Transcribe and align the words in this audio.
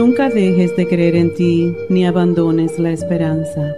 Nunca 0.00 0.30
dejes 0.30 0.74
de 0.76 0.88
creer 0.88 1.14
en 1.14 1.34
ti 1.34 1.76
ni 1.90 2.06
abandones 2.06 2.78
la 2.78 2.90
esperanza. 2.90 3.76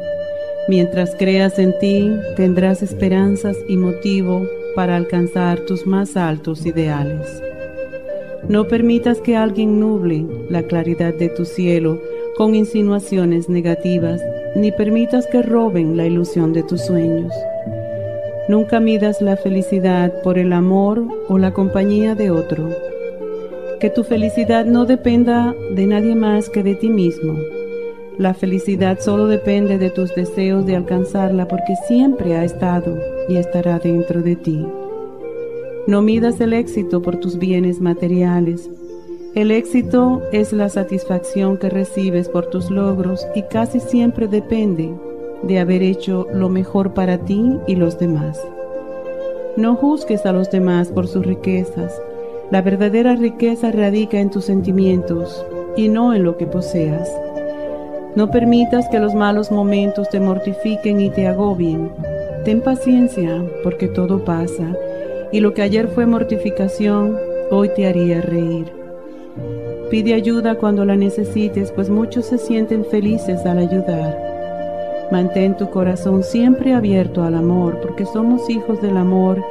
Mientras 0.69 1.17
creas 1.17 1.59
en 1.59 1.77
ti, 1.81 2.12
tendrás 2.37 2.81
esperanzas 2.81 3.57
y 3.67 3.77
motivo 3.77 4.47
para 4.77 4.95
alcanzar 4.95 5.59
tus 5.67 5.85
más 5.85 6.17
altos 6.17 6.65
ideales. 6.65 7.43
No 8.48 8.69
permitas 8.69 9.21
que 9.21 9.37
alguien 9.37 9.81
nuble 9.81 10.25
la 10.48 10.62
claridad 10.62 11.12
de 11.12 11.29
tu 11.29 11.45
cielo 11.45 12.01
con 12.37 12.55
insinuaciones 12.55 13.48
negativas, 13.48 14.23
ni 14.55 14.70
permitas 14.70 15.27
que 15.27 15.43
roben 15.43 15.97
la 15.97 16.06
ilusión 16.06 16.53
de 16.53 16.62
tus 16.62 16.83
sueños. 16.83 17.33
Nunca 18.47 18.78
midas 18.78 19.20
la 19.20 19.37
felicidad 19.37 20.23
por 20.23 20.39
el 20.39 20.53
amor 20.53 21.03
o 21.28 21.37
la 21.39 21.53
compañía 21.53 22.15
de 22.15 22.31
otro 22.31 22.92
que 23.83 23.91
tu 23.91 24.05
felicidad 24.05 24.64
no 24.64 24.84
dependa 24.84 25.56
de 25.75 25.88
nadie 25.88 26.14
más 26.14 26.48
que 26.48 26.62
de 26.62 26.77
ti 26.77 26.88
mismo. 26.88 27.36
La 28.16 28.33
felicidad 28.33 29.00
solo 29.00 29.27
depende 29.27 29.77
de 29.77 29.91
tus 29.91 30.14
deseos 30.14 30.64
de 30.66 30.77
alcanzarla 30.77 31.48
porque 31.48 31.75
siempre 31.88 32.36
ha 32.36 32.44
estado 32.44 32.97
y 33.28 33.38
estará 33.38 33.80
dentro 33.80 34.22
de 34.22 34.36
ti. 34.36 34.64
No 35.88 36.00
midas 36.00 36.41
el 36.41 36.53
éxito 36.53 37.03
por 37.03 37.16
tus 37.16 37.41
bienes 37.41 37.80
materiales. 37.80 38.70
El 39.34 39.50
éxito 39.50 40.22
es 40.30 40.53
la 40.53 40.69
satisfacción 40.69 41.56
que 41.56 41.69
recibes 41.69 42.28
por 42.28 42.47
tus 42.47 42.70
logros 42.70 43.27
y 43.34 43.42
casi 43.42 43.80
siempre 43.80 44.28
depende 44.28 44.92
de 45.42 45.58
haber 45.58 45.83
hecho 45.83 46.28
lo 46.33 46.48
mejor 46.48 46.94
para 46.94 47.19
ti 47.19 47.58
y 47.66 47.75
los 47.75 47.98
demás. 47.98 48.41
No 49.56 49.75
juzgues 49.75 50.25
a 50.25 50.30
los 50.30 50.53
demás 50.53 50.86
por 50.92 51.08
sus 51.08 51.27
riquezas 51.27 52.00
la 52.53 52.61
verdadera 52.61 53.17
riqueza 53.17 53.72
radica 53.72 54.20
en 54.20 54.28
tus 54.28 54.45
sentimientos 54.45 55.42
y 55.75 55.89
no 55.89 56.12
en 56.12 56.22
lo 56.22 56.36
que 56.36 56.47
poseas. 56.47 57.11
No 58.14 58.31
permitas 58.31 58.91
que 58.91 59.00
los 59.00 59.14
malos 59.14 59.50
momentos 59.50 60.11
te 60.11 60.20
mortifiquen 60.20 61.00
y 61.00 61.09
te 61.09 61.27
agobien. 61.27 61.91
Ten 62.44 62.61
paciencia 62.61 63.42
porque 63.62 63.89
todo 63.89 64.22
pasa 64.27 64.77
y 65.33 65.41
lo 65.41 65.55
que 65.55 65.62
ayer 65.62 65.89
fue 65.89 66.05
mortificación, 66.05 67.17
hoy 67.50 67.70
te 67.75 67.86
haría 67.86 68.20
reír. 68.20 68.70
Pide 69.91 70.12
ayuda 70.12 70.56
cuando 70.56 70.84
la 70.84 70.94
necesites, 70.94 71.72
pues 71.72 71.89
muchos 71.89 72.27
se 72.27 72.37
sienten 72.37 72.84
felices 72.84 73.47
al 73.47 73.61
ayudar. 73.61 75.09
Mantén 75.11 75.56
tu 75.56 75.70
corazón 75.70 76.22
siempre 76.22 76.75
abierto 76.75 77.22
al 77.22 77.34
amor, 77.34 77.81
porque 77.81 78.05
somos 78.05 78.50
hijos 78.50 78.83
del 78.83 78.98
amor 78.98 79.42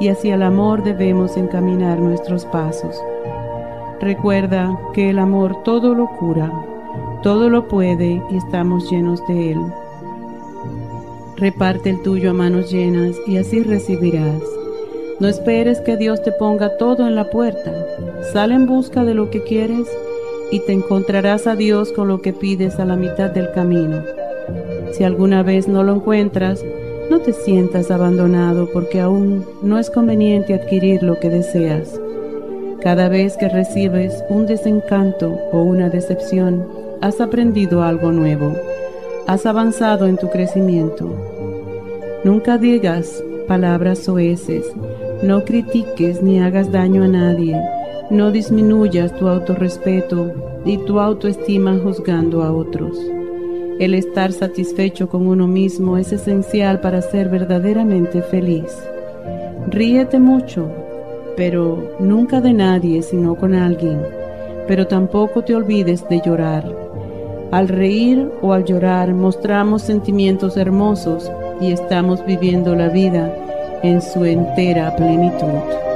y 0.00 0.08
hacia 0.08 0.34
el 0.34 0.42
amor 0.42 0.82
debemos 0.82 1.36
encaminar 1.36 1.98
nuestros 1.98 2.44
pasos. 2.46 3.00
Recuerda 4.00 4.78
que 4.92 5.10
el 5.10 5.18
amor 5.18 5.62
todo 5.62 5.94
lo 5.94 6.08
cura, 6.18 6.52
todo 7.22 7.48
lo 7.48 7.66
puede 7.68 8.22
y 8.30 8.36
estamos 8.36 8.90
llenos 8.90 9.26
de 9.26 9.52
él. 9.52 9.60
Reparte 11.36 11.90
el 11.90 12.02
tuyo 12.02 12.30
a 12.30 12.34
manos 12.34 12.70
llenas 12.70 13.16
y 13.26 13.36
así 13.38 13.62
recibirás. 13.62 14.42
No 15.18 15.28
esperes 15.28 15.80
que 15.80 15.96
Dios 15.96 16.22
te 16.22 16.32
ponga 16.32 16.76
todo 16.76 17.06
en 17.06 17.14
la 17.14 17.30
puerta. 17.30 17.72
Sal 18.32 18.52
en 18.52 18.66
busca 18.66 19.04
de 19.04 19.14
lo 19.14 19.30
que 19.30 19.42
quieres 19.42 19.88
y 20.50 20.60
te 20.60 20.72
encontrarás 20.72 21.46
a 21.46 21.56
Dios 21.56 21.92
con 21.92 22.08
lo 22.08 22.20
que 22.20 22.32
pides 22.32 22.78
a 22.78 22.84
la 22.84 22.96
mitad 22.96 23.30
del 23.30 23.50
camino. 23.52 24.02
Si 24.92 25.04
alguna 25.04 25.42
vez 25.42 25.68
no 25.68 25.82
lo 25.82 25.94
encuentras, 25.94 26.64
no 27.10 27.20
te 27.20 27.32
sientas 27.32 27.90
abandonado 27.90 28.68
porque 28.72 29.00
aún 29.00 29.44
no 29.62 29.78
es 29.78 29.90
conveniente 29.90 30.54
adquirir 30.54 31.02
lo 31.02 31.18
que 31.20 31.30
deseas. 31.30 32.00
Cada 32.80 33.08
vez 33.08 33.36
que 33.36 33.48
recibes 33.48 34.24
un 34.28 34.46
desencanto 34.46 35.38
o 35.52 35.62
una 35.62 35.88
decepción, 35.88 36.66
has 37.00 37.20
aprendido 37.20 37.82
algo 37.82 38.12
nuevo, 38.12 38.52
has 39.26 39.46
avanzado 39.46 40.06
en 40.06 40.16
tu 40.16 40.30
crecimiento. 40.30 41.08
Nunca 42.24 42.58
digas 42.58 43.22
palabras 43.46 44.00
soeces, 44.00 44.64
no 45.22 45.44
critiques 45.44 46.22
ni 46.22 46.40
hagas 46.40 46.72
daño 46.72 47.04
a 47.04 47.08
nadie, 47.08 47.60
no 48.10 48.30
disminuyas 48.30 49.14
tu 49.16 49.28
autorrespeto 49.28 50.32
y 50.64 50.78
tu 50.78 51.00
autoestima 51.00 51.78
juzgando 51.82 52.42
a 52.42 52.52
otros. 52.52 52.98
El 53.78 53.92
estar 53.92 54.32
satisfecho 54.32 55.10
con 55.10 55.26
uno 55.26 55.46
mismo 55.46 55.98
es 55.98 56.10
esencial 56.10 56.80
para 56.80 57.02
ser 57.02 57.28
verdaderamente 57.28 58.22
feliz. 58.22 58.74
Ríete 59.68 60.18
mucho, 60.18 60.70
pero 61.36 61.96
nunca 62.00 62.40
de 62.40 62.54
nadie 62.54 63.02
sino 63.02 63.34
con 63.34 63.54
alguien. 63.54 64.00
Pero 64.66 64.86
tampoco 64.86 65.42
te 65.42 65.54
olvides 65.54 66.08
de 66.08 66.22
llorar. 66.24 66.74
Al 67.50 67.68
reír 67.68 68.30
o 68.40 68.54
al 68.54 68.64
llorar 68.64 69.12
mostramos 69.12 69.82
sentimientos 69.82 70.56
hermosos 70.56 71.30
y 71.60 71.70
estamos 71.70 72.24
viviendo 72.24 72.74
la 72.74 72.88
vida 72.88 73.30
en 73.82 74.00
su 74.00 74.24
entera 74.24 74.96
plenitud. 74.96 75.95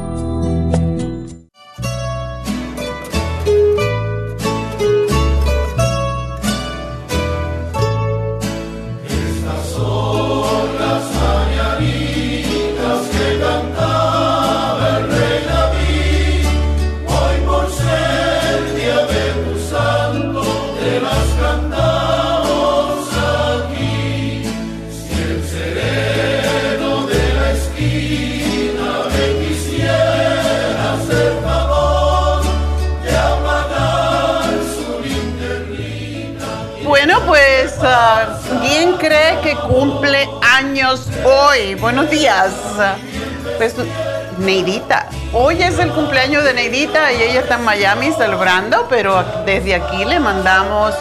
Neidita. 44.51 45.07
Hoy 45.31 45.63
es 45.63 45.79
el 45.79 45.93
cumpleaños 45.93 46.43
de 46.43 46.53
Neidita 46.53 47.13
y 47.13 47.23
ella 47.23 47.39
está 47.39 47.55
en 47.55 47.63
Miami 47.63 48.11
celebrando, 48.11 48.85
pero 48.89 49.23
desde 49.45 49.75
aquí 49.75 50.03
le 50.03 50.19
mandamos 50.19 50.93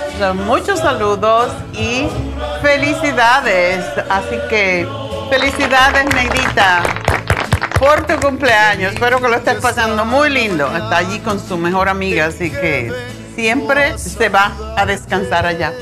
muchos 0.46 0.78
saludos 0.78 1.50
y 1.72 2.06
felicidades. 2.62 3.84
Así 4.08 4.36
que 4.48 4.86
felicidades 5.30 6.04
Neidita 6.14 6.80
por 7.80 8.06
tu 8.06 8.20
cumpleaños. 8.24 8.92
Espero 8.92 9.20
que 9.20 9.26
lo 9.26 9.34
estés 9.34 9.56
pasando 9.56 10.04
muy 10.04 10.30
lindo. 10.30 10.70
Está 10.76 10.98
allí 10.98 11.18
con 11.18 11.40
su 11.40 11.58
mejor 11.58 11.88
amiga, 11.88 12.26
así 12.26 12.52
que 12.52 12.92
siempre 13.34 13.98
se 13.98 14.28
va 14.28 14.52
a 14.76 14.86
descansar 14.86 15.44
allá. 15.44 15.72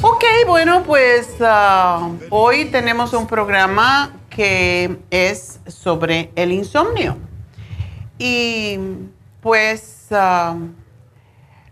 Ok, 0.00 0.24
bueno, 0.46 0.82
pues 0.84 1.28
ah, 1.42 2.08
hoy 2.30 2.64
tenemos 2.66 3.12
un 3.12 3.26
programa 3.26 4.10
que 4.34 4.98
es 5.10 5.60
sobre 5.66 6.30
el 6.34 6.52
insomnio. 6.52 7.16
Y 8.18 8.78
pues 9.40 10.08
ah, 10.10 10.56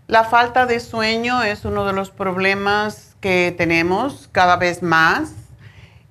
la 0.07 0.23
falta 0.23 0.65
de 0.65 0.79
sueño 0.79 1.43
es 1.43 1.65
uno 1.65 1.85
de 1.85 1.93
los 1.93 2.09
problemas 2.09 3.15
que 3.19 3.53
tenemos 3.57 4.29
cada 4.31 4.55
vez 4.57 4.81
más 4.81 5.33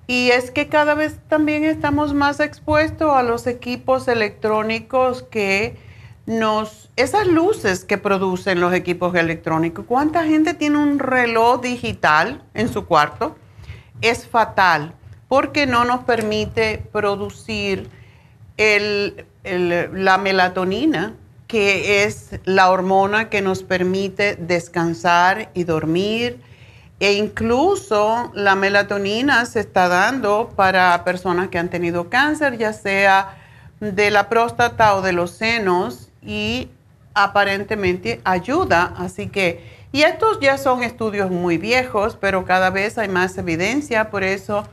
y 0.07 0.29
es 0.29 0.51
que 0.51 0.67
cada 0.67 0.93
vez 0.93 1.17
también 1.27 1.63
estamos 1.63 2.13
más 2.13 2.39
expuestos 2.39 3.11
a 3.13 3.23
los 3.23 3.47
equipos 3.47 4.07
electrónicos 4.07 5.23
que 5.23 5.77
nos, 6.25 6.89
esas 6.95 7.27
luces 7.27 7.83
que 7.83 7.97
producen 7.97 8.59
los 8.59 8.73
equipos 8.73 9.15
electrónicos. 9.15 9.85
¿Cuánta 9.87 10.23
gente 10.23 10.53
tiene 10.53 10.77
un 10.77 10.99
reloj 10.99 11.61
digital 11.61 12.43
en 12.53 12.69
su 12.69 12.85
cuarto? 12.85 13.35
Es 14.01 14.27
fatal 14.27 14.93
porque 15.33 15.65
no 15.65 15.83
nos 15.83 16.03
permite 16.03 16.85
producir 16.91 17.89
la 18.55 20.17
melatonina, 20.19 21.15
que 21.47 22.03
es 22.03 22.39
la 22.45 22.69
hormona 22.69 23.31
que 23.31 23.41
nos 23.41 23.63
permite 23.63 24.35
descansar 24.35 25.49
y 25.55 25.63
dormir 25.63 26.39
e 26.99 27.13
incluso 27.13 28.31
la 28.35 28.53
melatonina 28.53 29.47
se 29.47 29.61
está 29.61 29.87
dando 29.87 30.53
para 30.55 31.03
personas 31.03 31.47
que 31.47 31.57
han 31.57 31.71
tenido 31.71 32.11
cáncer, 32.11 32.59
ya 32.59 32.71
sea 32.71 33.35
de 33.79 34.11
la 34.11 34.29
próstata 34.29 34.93
o 34.93 35.01
de 35.01 35.13
los 35.13 35.31
senos, 35.31 36.09
y 36.21 36.69
aparentemente 37.15 38.21
ayuda. 38.23 38.93
Así 38.99 39.29
que, 39.29 39.67
y 39.91 40.03
estos 40.03 40.39
ya 40.41 40.59
son 40.59 40.83
estudios 40.83 41.31
muy 41.31 41.57
viejos, 41.57 42.19
pero 42.21 42.45
cada 42.45 42.69
vez 42.69 42.99
hay 42.99 43.07
más 43.07 43.35
evidencia, 43.39 44.11
por 44.11 44.23
eso 44.23 44.67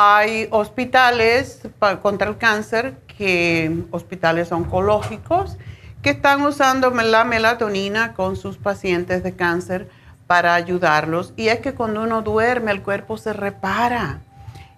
hay 0.00 0.46
hospitales 0.52 1.60
contra 2.02 2.28
el 2.28 2.38
cáncer, 2.38 2.98
que 3.18 3.82
hospitales 3.90 4.52
oncológicos, 4.52 5.58
que 6.02 6.10
están 6.10 6.42
usando 6.42 6.90
la 6.90 7.24
melatonina 7.24 8.14
con 8.14 8.36
sus 8.36 8.58
pacientes 8.58 9.24
de 9.24 9.34
cáncer 9.34 9.88
para 10.28 10.54
ayudarlos. 10.54 11.34
Y 11.36 11.48
es 11.48 11.58
que 11.58 11.74
cuando 11.74 12.04
uno 12.04 12.22
duerme, 12.22 12.70
el 12.70 12.82
cuerpo 12.82 13.16
se 13.16 13.32
repara. 13.32 14.20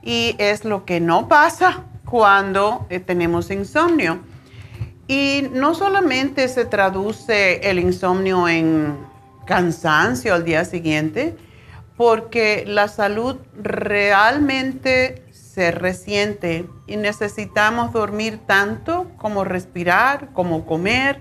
Y 0.02 0.36
es 0.38 0.64
lo 0.64 0.86
que 0.86 1.00
no 1.00 1.28
pasa 1.28 1.84
cuando 2.06 2.86
eh, 2.88 2.98
tenemos 2.98 3.50
insomnio. 3.50 4.20
Y 5.06 5.50
no 5.52 5.74
solamente 5.74 6.48
se 6.48 6.64
traduce 6.64 7.68
el 7.68 7.78
insomnio 7.78 8.48
en 8.48 8.96
cansancio 9.44 10.32
al 10.32 10.46
día 10.46 10.64
siguiente, 10.64 11.36
porque 12.00 12.64
la 12.66 12.88
salud 12.88 13.36
realmente 13.62 15.22
se 15.32 15.70
resiente 15.70 16.66
y 16.86 16.96
necesitamos 16.96 17.92
dormir 17.92 18.40
tanto 18.46 19.10
como 19.18 19.44
respirar, 19.44 20.30
como 20.32 20.64
comer. 20.64 21.20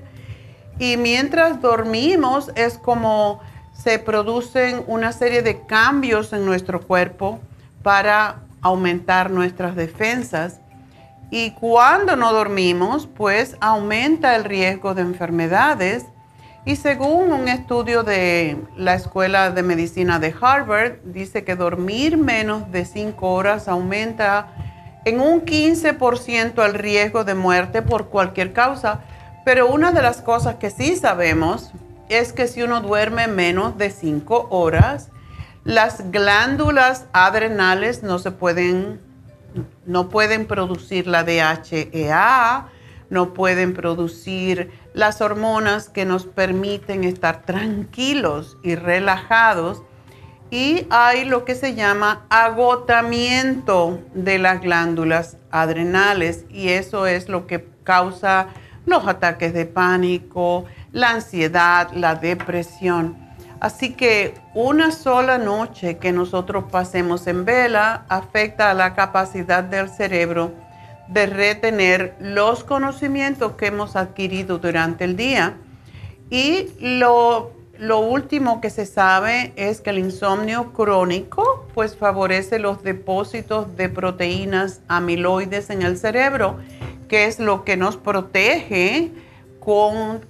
Y 0.79 0.95
mientras 0.95 1.61
dormimos 1.61 2.49
es 2.55 2.77
como 2.77 3.41
se 3.73 3.99
producen 3.99 4.85
una 4.87 5.11
serie 5.11 5.41
de 5.41 5.65
cambios 5.65 6.31
en 6.31 6.45
nuestro 6.45 6.79
cuerpo 6.79 7.41
para 7.83 8.37
aumentar 8.61 9.31
nuestras 9.31 9.75
defensas. 9.75 10.61
Y 11.29 11.51
cuando 11.55 12.15
no 12.15 12.31
dormimos, 12.31 13.05
pues 13.05 13.57
aumenta 13.59 14.33
el 14.33 14.45
riesgo 14.45 14.93
de 14.93 15.01
enfermedades. 15.01 16.05
Y 16.65 16.75
según 16.75 17.31
un 17.31 17.47
estudio 17.47 18.03
de 18.03 18.57
la 18.75 18.93
Escuela 18.93 19.49
de 19.51 19.63
Medicina 19.63 20.19
de 20.19 20.35
Harvard, 20.39 20.97
dice 21.03 21.43
que 21.43 21.55
dormir 21.55 22.17
menos 22.17 22.69
de 22.71 22.85
5 22.85 23.31
horas 23.31 23.67
aumenta 23.67 24.49
en 25.05 25.21
un 25.21 25.45
15% 25.45 26.65
el 26.65 26.73
riesgo 26.73 27.23
de 27.23 27.33
muerte 27.33 27.81
por 27.81 28.09
cualquier 28.09 28.53
causa. 28.53 28.99
Pero 29.45 29.67
una 29.67 29.91
de 29.91 30.01
las 30.01 30.21
cosas 30.21 30.55
que 30.55 30.69
sí 30.69 30.95
sabemos 30.95 31.71
es 32.09 32.33
que 32.33 32.47
si 32.47 32.61
uno 32.61 32.81
duerme 32.81 33.27
menos 33.27 33.77
de 33.77 33.89
5 33.89 34.47
horas, 34.49 35.09
las 35.63 36.11
glándulas 36.11 37.05
adrenales 37.13 38.03
no 38.03 38.19
se 38.19 38.31
pueden, 38.31 38.99
no 39.85 40.09
pueden 40.09 40.45
producir 40.45 41.07
la 41.07 41.23
DHEA, 41.23 42.67
no 43.09 43.33
pueden 43.33 43.73
producir 43.73 44.71
las 44.93 45.21
hormonas 45.21 45.89
que 45.89 46.05
nos 46.05 46.25
permiten 46.25 47.03
estar 47.03 47.43
tranquilos 47.43 48.57
y 48.63 48.75
relajados. 48.75 49.83
Y 50.51 50.87
hay 50.89 51.25
lo 51.25 51.45
que 51.45 51.55
se 51.55 51.75
llama 51.75 52.25
agotamiento 52.29 53.99
de 54.13 54.39
las 54.39 54.61
glándulas 54.61 55.37
adrenales 55.51 56.45
y 56.49 56.69
eso 56.69 57.05
es 57.05 57.29
lo 57.29 57.45
que 57.45 57.67
causa 57.83 58.47
los 58.85 59.07
ataques 59.07 59.53
de 59.53 59.65
pánico, 59.65 60.65
la 60.91 61.11
ansiedad, 61.11 61.91
la 61.93 62.15
depresión. 62.15 63.15
Así 63.59 63.93
que 63.93 64.35
una 64.55 64.91
sola 64.91 65.37
noche 65.37 65.97
que 65.97 66.11
nosotros 66.11 66.65
pasemos 66.71 67.27
en 67.27 67.45
vela 67.45 68.05
afecta 68.07 68.71
a 68.71 68.73
la 68.73 68.93
capacidad 68.95 69.63
del 69.63 69.89
cerebro 69.89 70.53
de 71.09 71.25
retener 71.25 72.15
los 72.19 72.63
conocimientos 72.63 73.53
que 73.53 73.67
hemos 73.67 73.95
adquirido 73.95 74.59
durante 74.59 75.03
el 75.03 75.15
día. 75.15 75.57
Y 76.29 76.67
lo, 76.79 77.51
lo 77.79 77.99
último 77.99 78.61
que 78.61 78.69
se 78.69 78.85
sabe 78.85 79.51
es 79.55 79.81
que 79.81 79.89
el 79.89 79.97
insomnio 79.97 80.71
crónico 80.71 81.67
pues 81.73 81.95
favorece 81.95 82.59
los 82.59 82.83
depósitos 82.83 83.75
de 83.75 83.89
proteínas 83.89 84.81
amiloides 84.87 85.71
en 85.71 85.81
el 85.81 85.97
cerebro, 85.97 86.59
que 87.07 87.25
es 87.25 87.39
lo 87.39 87.63
que 87.63 87.75
nos 87.75 87.97
protege 87.97 89.11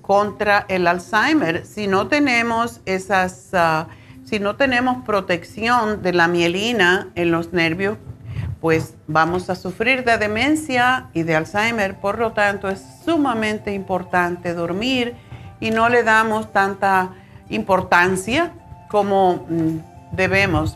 contra 0.02 0.66
el 0.70 0.88
Alzheimer. 0.88 1.66
Si 1.66 1.88
no 1.88 2.08
tenemos 2.08 2.82
esas, 2.86 3.50
ah, 3.54 3.88
si 4.24 4.40
no 4.40 4.56
tenemos 4.56 5.04
protección 5.06 6.02
de 6.02 6.14
la 6.14 6.28
mielina 6.28 7.10
en 7.16 7.32
los 7.32 7.54
nervios, 7.54 7.98
pues 8.62 8.96
vamos 9.08 9.50
a 9.50 9.56
sufrir 9.56 10.04
de 10.04 10.18
demencia 10.18 11.10
y 11.14 11.24
de 11.24 11.36
Alzheimer. 11.36 11.96
Por 11.96 12.20
lo 12.20 12.34
tanto, 12.34 12.70
es 12.70 12.84
sumamente 13.06 13.74
importante 13.74 14.54
dormir 14.54 15.16
y 15.60 15.72
no 15.72 15.90
le 15.90 16.04
damos 16.04 16.52
tanta 16.52 17.12
importancia 17.50 18.52
como 18.90 19.46
mm, 19.50 20.16
debemos. 20.16 20.76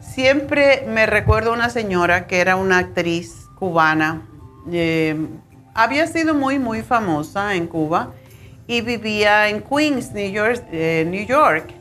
Siempre 0.00 0.84
me 0.88 1.06
recuerdo 1.06 1.52
una 1.52 1.70
señora 1.70 2.26
que 2.26 2.40
era 2.40 2.56
una 2.56 2.78
actriz 2.78 3.46
cubana, 3.58 4.22
eh, 4.70 5.16
había 5.74 6.06
sido 6.06 6.34
muy, 6.34 6.58
muy 6.58 6.82
famosa 6.82 7.54
en 7.54 7.66
Cuba 7.66 8.12
y 8.66 8.80
vivía 8.80 9.48
en 9.48 9.62
Queens, 9.62 10.12
New 10.12 10.30
York. 10.30 10.62
Eh, 10.70 11.06
New 11.08 11.24
York. 11.24 11.72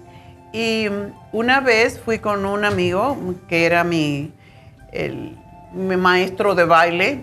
Y 0.54 0.88
mm, 0.90 1.36
una 1.36 1.60
vez 1.60 2.00
fui 2.00 2.20
con 2.20 2.46
un 2.46 2.66
amigo 2.66 3.18
que 3.48 3.66
era 3.66 3.84
mi, 3.84 4.32
mi 5.74 5.98
maestro 5.98 6.56
de 6.56 6.66
baile. 6.66 7.22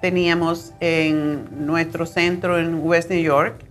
Teníamos 0.00 0.72
en 0.80 1.66
nuestro 1.66 2.06
centro 2.06 2.58
en 2.58 2.80
West 2.84 3.10
New 3.10 3.22
York 3.22 3.64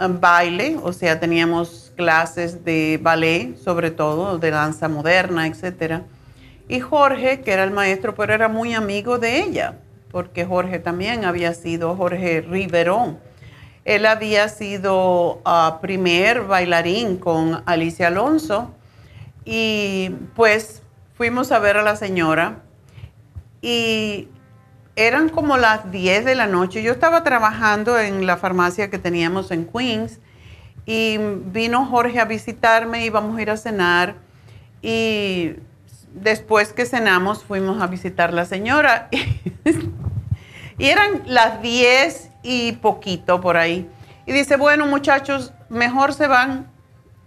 um, 0.00 0.20
baile, 0.20 0.76
o 0.82 0.92
sea, 0.92 1.18
teníamos 1.18 1.92
clases 1.96 2.64
de 2.64 2.98
ballet, 3.02 3.56
sobre 3.56 3.90
todo 3.90 4.38
de 4.38 4.50
danza 4.50 4.88
moderna, 4.88 5.46
etc. 5.46 6.02
Y 6.68 6.80
Jorge, 6.80 7.40
que 7.40 7.52
era 7.52 7.64
el 7.64 7.72
maestro, 7.72 8.14
pero 8.14 8.32
era 8.32 8.48
muy 8.48 8.74
amigo 8.74 9.18
de 9.18 9.38
ella 9.38 9.74
porque 10.10 10.44
Jorge 10.44 10.78
también 10.78 11.24
había 11.24 11.54
sido 11.54 11.94
Jorge 11.96 12.40
Riverón. 12.40 13.18
Él 13.84 14.06
había 14.06 14.48
sido 14.48 15.40
ah, 15.44 15.78
primer 15.80 16.42
bailarín 16.42 17.16
con 17.16 17.62
Alicia 17.66 18.08
Alonso 18.08 18.70
y 19.44 20.10
pues 20.34 20.82
fuimos 21.18 21.50
a 21.50 21.58
ver 21.58 21.76
a 21.76 21.82
la 21.82 21.96
señora 21.96 22.62
y 23.60 24.28
eran 24.94 25.28
como 25.28 25.56
las 25.56 25.90
10 25.90 26.24
de 26.24 26.36
la 26.36 26.46
noche. 26.46 26.80
Yo 26.80 26.92
estaba 26.92 27.24
trabajando 27.24 27.98
en 27.98 28.24
la 28.24 28.36
farmacia 28.36 28.88
que 28.88 28.98
teníamos 28.98 29.50
en 29.50 29.66
Queens 29.66 30.20
y 30.86 31.18
vino 31.18 31.84
Jorge 31.86 32.20
a 32.20 32.24
visitarme, 32.24 33.04
íbamos 33.04 33.36
a 33.36 33.42
ir 33.42 33.50
a 33.50 33.56
cenar 33.56 34.14
y 34.80 35.54
después 36.14 36.72
que 36.72 36.86
cenamos 36.86 37.42
fuimos 37.42 37.82
a 37.82 37.88
visitar 37.88 38.30
a 38.30 38.32
la 38.32 38.44
señora 38.44 39.08
y 40.78 40.86
eran 40.86 41.24
las 41.26 41.60
10 41.60 42.30
y 42.44 42.72
poquito 42.72 43.40
por 43.40 43.56
ahí. 43.56 43.90
Y 44.24 44.32
dice, 44.32 44.56
bueno 44.56 44.86
muchachos, 44.86 45.52
mejor 45.68 46.14
se 46.14 46.28
van, 46.28 46.70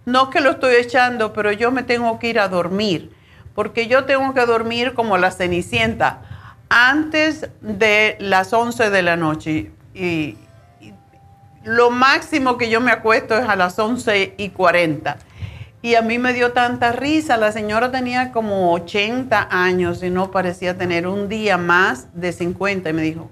no 0.06 0.30
que 0.30 0.40
lo 0.40 0.52
estoy 0.52 0.76
echando, 0.76 1.34
pero 1.34 1.52
yo 1.52 1.70
me 1.70 1.82
tengo 1.82 2.18
que 2.18 2.28
ir 2.28 2.40
a 2.40 2.48
dormir, 2.48 3.12
porque 3.54 3.86
yo 3.86 4.04
tengo 4.04 4.34
que 4.34 4.44
dormir 4.46 4.94
como 4.94 5.18
la 5.18 5.30
cenicienta 5.30 6.22
antes 6.68 7.48
de 7.60 8.16
las 8.18 8.52
11 8.52 8.90
de 8.90 9.02
la 9.02 9.16
noche. 9.16 9.70
Y, 9.94 10.36
lo 11.64 11.90
máximo 11.90 12.58
que 12.58 12.70
yo 12.70 12.80
me 12.80 12.90
acuesto 12.90 13.36
es 13.36 13.48
a 13.48 13.56
las 13.56 13.78
11 13.78 14.34
y 14.36 14.48
40. 14.50 15.16
Y 15.80 15.94
a 15.94 16.02
mí 16.02 16.18
me 16.18 16.32
dio 16.32 16.52
tanta 16.52 16.92
risa. 16.92 17.36
La 17.36 17.52
señora 17.52 17.90
tenía 17.90 18.32
como 18.32 18.72
80 18.72 19.48
años 19.50 20.02
y 20.02 20.10
no 20.10 20.30
parecía 20.30 20.76
tener 20.76 21.06
un 21.06 21.28
día 21.28 21.58
más 21.58 22.08
de 22.14 22.32
50. 22.32 22.90
Y 22.90 22.92
me 22.92 23.02
dijo, 23.02 23.30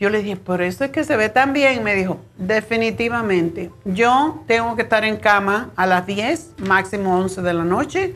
yo 0.00 0.10
le 0.10 0.22
dije, 0.22 0.36
por 0.36 0.62
eso 0.62 0.84
es 0.84 0.90
que 0.90 1.04
se 1.04 1.16
ve 1.16 1.28
tan 1.28 1.52
bien. 1.52 1.82
Me 1.84 1.94
dijo, 1.94 2.20
definitivamente, 2.36 3.70
yo 3.84 4.42
tengo 4.46 4.74
que 4.76 4.82
estar 4.82 5.04
en 5.04 5.16
cama 5.16 5.70
a 5.76 5.86
las 5.86 6.06
10, 6.06 6.54
máximo 6.58 7.18
11 7.18 7.42
de 7.42 7.54
la 7.54 7.64
noche. 7.64 8.14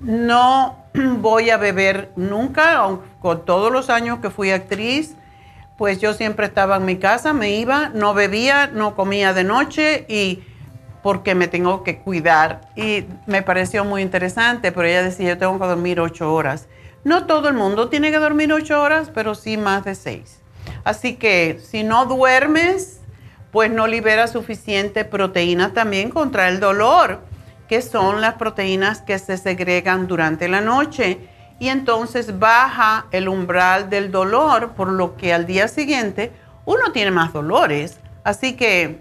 No 0.00 0.84
voy 0.94 1.50
a 1.50 1.56
beber 1.56 2.10
nunca, 2.16 2.82
con 3.20 3.44
todos 3.44 3.72
los 3.72 3.90
años 3.90 4.18
que 4.20 4.30
fui 4.30 4.50
actriz, 4.50 5.16
pues 5.78 6.00
yo 6.00 6.14
siempre 6.14 6.46
estaba 6.46 6.76
en 6.76 6.84
mi 6.84 6.96
casa, 6.96 7.32
me 7.32 7.50
iba, 7.56 7.90
no 7.90 8.14
bebía, 8.14 8.68
no 8.68 8.94
comía 8.94 9.34
de 9.34 9.44
noche 9.44 10.06
y 10.08 10.42
porque 11.02 11.34
me 11.34 11.48
tengo 11.48 11.84
que 11.84 11.98
cuidar. 11.98 12.62
Y 12.74 13.04
me 13.26 13.42
pareció 13.42 13.84
muy 13.84 14.02
interesante, 14.02 14.72
pero 14.72 14.88
ella 14.88 15.02
decía, 15.02 15.28
yo 15.28 15.38
tengo 15.38 15.58
que 15.58 15.66
dormir 15.66 16.00
ocho 16.00 16.32
horas. 16.32 16.66
No 17.04 17.26
todo 17.26 17.48
el 17.48 17.54
mundo 17.54 17.88
tiene 17.88 18.10
que 18.10 18.18
dormir 18.18 18.52
ocho 18.52 18.82
horas, 18.82 19.10
pero 19.14 19.34
sí 19.34 19.56
más 19.56 19.84
de 19.84 19.94
seis. 19.94 20.40
Así 20.82 21.14
que 21.14 21.60
si 21.62 21.84
no 21.84 22.06
duermes, 22.06 23.00
pues 23.52 23.70
no 23.70 23.86
libera 23.86 24.26
suficiente 24.26 25.04
proteína 25.04 25.72
también 25.72 26.10
contra 26.10 26.48
el 26.48 26.58
dolor 26.58 27.20
que 27.68 27.82
son 27.82 28.20
las 28.20 28.34
proteínas 28.34 29.00
que 29.02 29.18
se 29.18 29.36
segregan 29.36 30.06
durante 30.06 30.48
la 30.48 30.60
noche 30.60 31.18
y 31.58 31.68
entonces 31.68 32.38
baja 32.38 33.06
el 33.12 33.28
umbral 33.28 33.88
del 33.90 34.10
dolor, 34.10 34.72
por 34.72 34.88
lo 34.88 35.16
que 35.16 35.32
al 35.32 35.46
día 35.46 35.68
siguiente 35.68 36.32
uno 36.64 36.92
tiene 36.92 37.10
más 37.10 37.32
dolores. 37.32 37.98
Así 38.24 38.56
que 38.56 39.00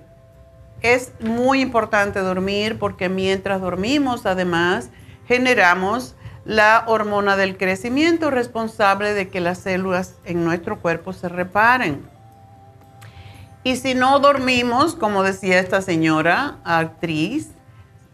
es 0.82 1.12
muy 1.20 1.62
importante 1.62 2.20
dormir 2.20 2.78
porque 2.80 3.10
mientras 3.10 3.62
dormimos 3.62 4.26
además 4.26 4.90
generamos 5.28 6.16
la 6.46 6.84
hormona 6.86 7.36
del 7.36 7.58
crecimiento 7.58 8.30
responsable 8.30 9.14
de 9.14 9.30
que 9.30 9.42
las 9.42 9.58
células 9.58 10.16
en 10.26 10.46
nuestro 10.46 10.80
cuerpo 10.80 11.12
se 11.12 11.28
reparen. 11.28 12.08
Y 13.64 13.78
si 13.78 13.96
no 13.96 14.20
dormimos, 14.20 14.94
como 14.94 15.24
decía 15.24 15.60
esta 15.60 15.82
señora 15.82 16.58
actriz, 16.64 17.50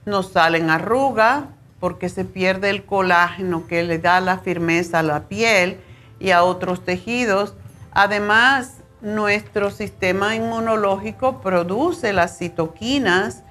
nos 0.06 0.32
salen 0.32 0.70
arrugas 0.70 1.44
porque 1.80 2.10
se 2.10 2.26
pierde 2.26 2.70
el 2.70 2.86
colágeno 2.86 3.68
que 3.68 3.84
le 3.84 3.98
da 3.98 4.22
la 4.22 4.38
firmeza 4.38 5.00
a 5.00 5.04
la 5.04 5.28
piel 5.28 5.80
y 6.20 6.32
a 6.32 6.44
otros 6.44 6.86
tejidos. 6.86 7.56
Además, 7.92 8.78
nuestro 9.02 9.72
sistema 9.72 10.36
inmunológico 10.36 11.42
produce 11.42 12.14
las 12.14 12.38
citoquinas, 12.38 13.44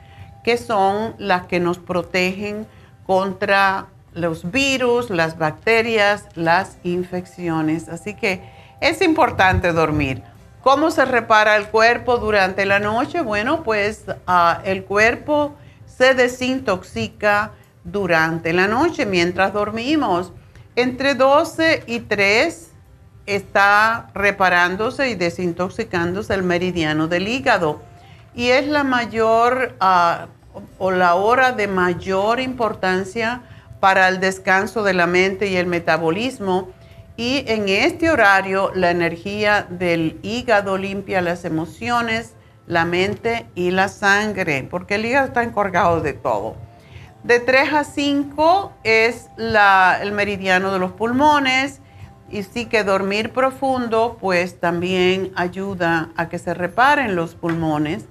que 0.44 0.56
son 0.56 1.14
las 1.18 1.46
que 1.46 1.60
nos 1.60 1.78
protegen 1.78 2.66
contra 3.04 3.86
los 4.14 4.50
virus, 4.50 5.10
las 5.10 5.38
bacterias, 5.38 6.26
las 6.34 6.78
infecciones. 6.84 7.88
Así 7.88 8.14
que 8.14 8.42
es 8.80 9.02
importante 9.02 9.72
dormir. 9.72 10.22
¿Cómo 10.62 10.90
se 10.90 11.04
repara 11.04 11.56
el 11.56 11.68
cuerpo 11.68 12.18
durante 12.18 12.64
la 12.66 12.78
noche? 12.78 13.22
Bueno, 13.22 13.62
pues 13.62 14.04
ah, 14.26 14.60
el 14.64 14.84
cuerpo 14.84 15.54
se 16.00 16.14
desintoxica 16.14 17.50
durante 17.84 18.54
la 18.54 18.66
noche 18.66 19.04
mientras 19.04 19.52
dormimos. 19.52 20.32
Entre 20.74 21.14
12 21.14 21.84
y 21.86 22.00
3 22.00 22.70
está 23.26 24.10
reparándose 24.14 25.10
y 25.10 25.14
desintoxicándose 25.14 26.32
el 26.32 26.42
meridiano 26.42 27.06
del 27.06 27.28
hígado 27.28 27.82
y 28.34 28.48
es 28.48 28.66
la 28.66 28.82
mayor 28.82 29.76
ah, 29.80 30.28
o 30.78 30.90
la 30.90 31.16
hora 31.16 31.52
de 31.52 31.66
mayor 31.66 32.40
importancia 32.40 33.42
para 33.78 34.08
el 34.08 34.20
descanso 34.20 34.82
de 34.82 34.94
la 34.94 35.06
mente 35.06 35.48
y 35.48 35.56
el 35.56 35.66
metabolismo. 35.66 36.70
Y 37.18 37.44
en 37.46 37.68
este 37.68 38.10
horario 38.10 38.72
la 38.74 38.90
energía 38.90 39.66
del 39.68 40.18
hígado 40.22 40.78
limpia 40.78 41.20
las 41.20 41.44
emociones, 41.44 42.32
la 42.66 42.84
mente 42.84 43.46
y 43.54 43.70
la 43.70 43.88
sangre, 43.88 44.66
porque 44.70 44.96
el 44.96 45.06
hígado 45.06 45.26
está 45.26 45.42
encargado 45.42 46.00
de 46.00 46.12
todo. 46.12 46.56
De 47.22 47.38
3 47.38 47.72
a 47.74 47.84
5 47.84 48.72
es 48.82 49.28
el 49.36 50.12
meridiano 50.12 50.72
de 50.72 50.78
los 50.78 50.92
pulmones 50.92 51.80
y 52.30 52.44
sí 52.44 52.66
que 52.66 52.84
dormir 52.84 53.30
profundo 53.30 54.16
pues 54.20 54.58
también 54.58 55.32
ayuda 55.34 56.10
a 56.16 56.28
que 56.28 56.38
se 56.38 56.54
reparen 56.54 57.16
los 57.16 57.34
pulmones 57.34 58.06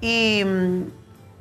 y 0.00 0.42
mm, 0.44 0.82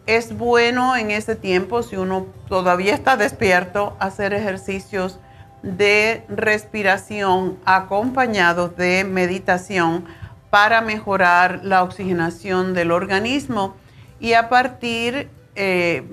es 0.06 0.38
bueno 0.38 0.96
en 0.96 1.12
ese 1.12 1.36
tiempo 1.36 1.84
si 1.84 1.98
uno 1.98 2.28
todavía 2.48 2.94
está 2.94 3.18
despierto 3.18 3.98
hacer 4.00 4.34
ejercicios 4.34 5.20
de 5.64 6.24
respiración 6.30 7.58
acompañados 7.66 8.76
de 8.78 9.04
meditación 9.04 10.06
para 10.52 10.82
mejorar 10.82 11.62
la 11.64 11.82
oxigenación 11.82 12.76
del 12.76 12.92
organismo 12.92 13.76
y 14.20 14.34
a 14.34 14.50
partir 14.50 15.30
eh, 15.56 16.04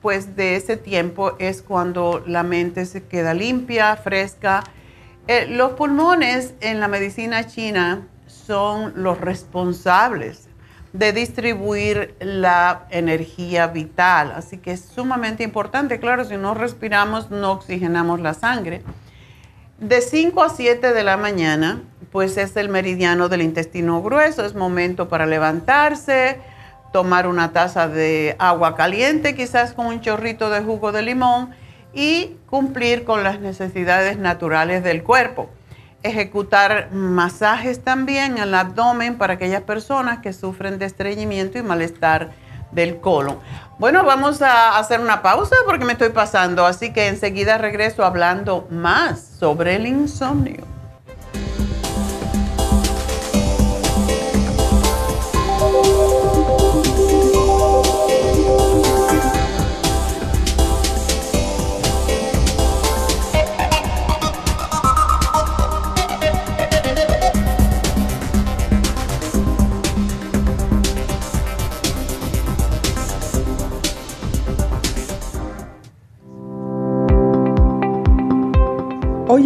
pues 0.00 0.36
de 0.36 0.56
ese 0.56 0.76
tiempo 0.76 1.32
es 1.38 1.62
cuando 1.62 2.22
la 2.26 2.44
mente 2.44 2.86
se 2.86 3.02
queda 3.02 3.34
limpia, 3.34 3.96
fresca. 3.96 4.62
Eh, 5.26 5.46
los 5.50 5.72
pulmones 5.72 6.54
en 6.60 6.78
la 6.78 6.86
medicina 6.86 7.46
china 7.46 8.06
son 8.26 8.92
los 9.02 9.20
responsables 9.20 10.48
de 10.92 11.12
distribuir 11.12 12.14
la 12.20 12.86
energía 12.90 13.66
vital, 13.66 14.32
así 14.34 14.58
que 14.58 14.72
es 14.72 14.80
sumamente 14.80 15.42
importante. 15.42 15.98
Claro, 15.98 16.24
si 16.24 16.36
no 16.36 16.54
respiramos, 16.54 17.30
no 17.30 17.52
oxigenamos 17.52 18.20
la 18.20 18.32
sangre. 18.32 18.82
De 19.78 20.00
5 20.00 20.42
a 20.42 20.48
7 20.48 20.94
de 20.94 21.04
la 21.04 21.18
mañana 21.18 21.82
pues 22.10 22.38
es 22.38 22.56
el 22.56 22.70
meridiano 22.70 23.28
del 23.28 23.42
intestino 23.42 24.02
grueso, 24.02 24.46
es 24.46 24.54
momento 24.54 25.10
para 25.10 25.26
levantarse, 25.26 26.40
tomar 26.94 27.26
una 27.26 27.52
taza 27.52 27.88
de 27.88 28.36
agua 28.38 28.74
caliente, 28.74 29.34
quizás 29.34 29.74
con 29.74 29.84
un 29.84 30.00
chorrito 30.00 30.48
de 30.48 30.62
jugo 30.62 30.92
de 30.92 31.02
limón 31.02 31.50
y 31.92 32.36
cumplir 32.48 33.04
con 33.04 33.22
las 33.22 33.40
necesidades 33.40 34.16
naturales 34.16 34.82
del 34.82 35.02
cuerpo. 35.02 35.50
Ejecutar 36.02 36.90
masajes 36.92 37.84
también 37.84 38.38
en 38.38 38.44
el 38.44 38.54
abdomen 38.54 39.18
para 39.18 39.34
aquellas 39.34 39.62
personas 39.62 40.20
que 40.20 40.32
sufren 40.32 40.78
de 40.78 40.86
estreñimiento 40.86 41.58
y 41.58 41.62
malestar 41.62 42.30
del 42.72 43.00
colon. 43.00 43.38
Bueno, 43.78 44.04
vamos 44.04 44.40
a 44.42 44.78
hacer 44.78 45.00
una 45.00 45.22
pausa 45.22 45.54
porque 45.66 45.84
me 45.84 45.92
estoy 45.92 46.10
pasando, 46.10 46.64
así 46.64 46.92
que 46.92 47.08
enseguida 47.08 47.58
regreso 47.58 48.04
hablando 48.04 48.66
más 48.70 49.20
sobre 49.38 49.76
el 49.76 49.86
insomnio. 49.86 50.75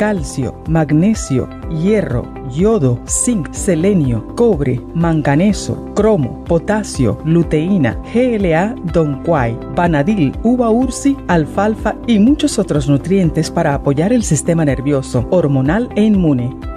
calcio, 0.00 0.54
magnesio, 0.66 1.46
hierro, 1.68 2.24
yodo, 2.50 2.98
zinc, 3.06 3.52
selenio, 3.52 4.34
cobre, 4.34 4.80
manganeso, 4.94 5.92
cromo, 5.94 6.42
potasio, 6.44 7.18
luteína, 7.26 7.98
GLA, 8.14 8.74
donquai, 8.94 9.54
vanadil, 9.76 10.32
uva 10.42 10.70
ursi, 10.70 11.18
alfalfa 11.28 11.96
y 12.06 12.18
muchos 12.18 12.58
otros 12.58 12.88
nutrientes 12.88 13.50
para 13.50 13.74
apoyar 13.74 14.14
el 14.14 14.22
sistema 14.22 14.64
nervioso, 14.64 15.28
hormonal 15.30 15.90
e 15.96 16.00
inmune. 16.04 16.69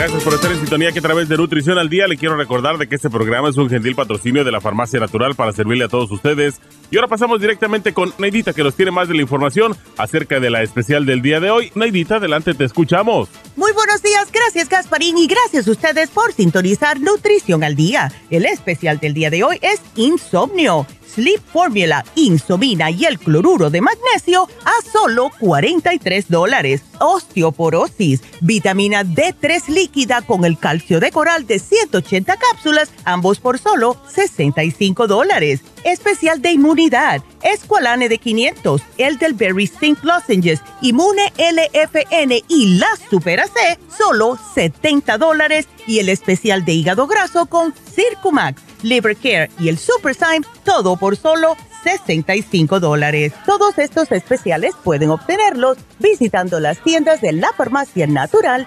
Gracias 0.00 0.09
por 0.24 0.34
estar 0.34 0.50
en 0.52 0.58
sintonía 0.58 0.92
que 0.92 0.98
a 0.98 1.02
través 1.02 1.28
de 1.28 1.36
Nutrición 1.36 1.78
al 1.78 1.88
Día 1.88 2.06
le 2.06 2.16
quiero 2.16 2.36
recordar 2.36 2.76
de 2.78 2.88
que 2.88 2.96
este 2.96 3.08
programa 3.08 3.48
es 3.48 3.56
un 3.56 3.70
gentil 3.70 3.94
patrocinio 3.94 4.44
de 4.44 4.52
la 4.52 4.60
Farmacia 4.60 5.00
Natural 5.00 5.34
para 5.34 5.52
servirle 5.52 5.84
a 5.84 5.88
todos 5.88 6.10
ustedes. 6.10 6.60
Y 6.90 6.96
ahora 6.96 7.08
pasamos 7.08 7.40
directamente 7.40 7.94
con 7.94 8.12
Neidita 8.18 8.52
que 8.52 8.62
nos 8.62 8.74
tiene 8.74 8.90
más 8.90 9.08
de 9.08 9.14
la 9.14 9.22
información 9.22 9.76
acerca 9.96 10.40
de 10.40 10.50
la 10.50 10.62
especial 10.62 11.06
del 11.06 11.22
día 11.22 11.40
de 11.40 11.50
hoy. 11.50 11.72
Neidita, 11.74 12.16
adelante, 12.16 12.54
te 12.54 12.64
escuchamos. 12.64 13.28
Muy 13.56 13.72
buenos 13.72 14.02
días, 14.02 14.30
gracias 14.32 14.68
Gasparín 14.68 15.16
y 15.16 15.26
gracias 15.26 15.66
a 15.68 15.70
ustedes 15.70 16.10
por 16.10 16.32
sintonizar 16.32 17.00
Nutrición 17.00 17.64
al 17.64 17.74
Día. 17.74 18.12
El 18.30 18.44
especial 18.44 18.98
del 18.98 19.14
día 19.14 19.30
de 19.30 19.44
hoy 19.44 19.58
es 19.62 19.80
Insomnio 19.96 20.86
Sleep 21.14 21.40
Formula, 21.52 22.04
Insomina 22.14 22.90
y 22.90 23.04
el 23.04 23.18
cloruro 23.18 23.70
de 23.70 23.80
magnesio 23.80 24.48
a 24.64 24.90
solo 24.92 25.30
43 25.40 26.28
dólares. 26.28 26.82
Osteoporosis, 27.00 28.22
vitamina 28.40 29.04
D3 29.04 29.68
líquida 29.68 30.09
con 30.20 30.44
el 30.44 30.58
calcio 30.58 30.98
de 30.98 31.12
coral 31.12 31.46
de 31.46 31.60
180 31.60 32.36
cápsulas, 32.36 32.90
ambos 33.04 33.38
por 33.38 33.58
solo 33.58 33.96
65 34.12 35.06
dólares. 35.06 35.60
Especial 35.84 36.42
de 36.42 36.50
inmunidad, 36.50 37.22
Esqualane 37.42 38.08
de 38.08 38.18
500, 38.18 38.82
Elderberry 38.98 39.68
Zinc 39.68 40.02
Lozenges, 40.02 40.60
Inmune 40.82 41.32
LFN 41.38 42.42
y 42.48 42.78
la 42.78 42.88
Super 43.08 43.40
AC, 43.40 43.78
solo 43.96 44.36
70 44.54 45.16
dólares. 45.16 45.68
Y 45.86 46.00
el 46.00 46.08
especial 46.08 46.64
de 46.64 46.72
hígado 46.72 47.06
graso 47.06 47.46
con 47.46 47.72
Circumax 47.94 48.60
Liver 48.82 49.16
Care 49.16 49.50
y 49.58 49.68
el 49.68 49.78
Super 49.78 50.14
Syme, 50.14 50.46
todo 50.64 50.96
por 50.96 51.16
solo 51.16 51.56
65 51.84 52.80
dólares. 52.80 53.32
Todos 53.46 53.78
estos 53.78 54.10
especiales 54.12 54.74
pueden 54.82 55.10
obtenerlos 55.10 55.78
visitando 55.98 56.60
las 56.60 56.82
tiendas 56.82 57.20
de 57.20 57.32
la 57.32 57.52
farmacia 57.52 58.06
natural 58.06 58.66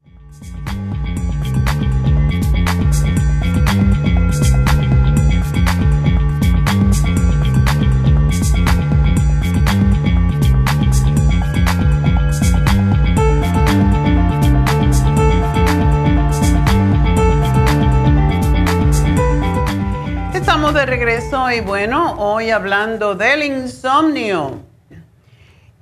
De 20.73 20.85
regreso 20.85 21.51
y 21.51 21.59
bueno, 21.59 22.13
hoy 22.17 22.49
hablando 22.49 23.13
del 23.13 23.43
insomnio. 23.43 24.61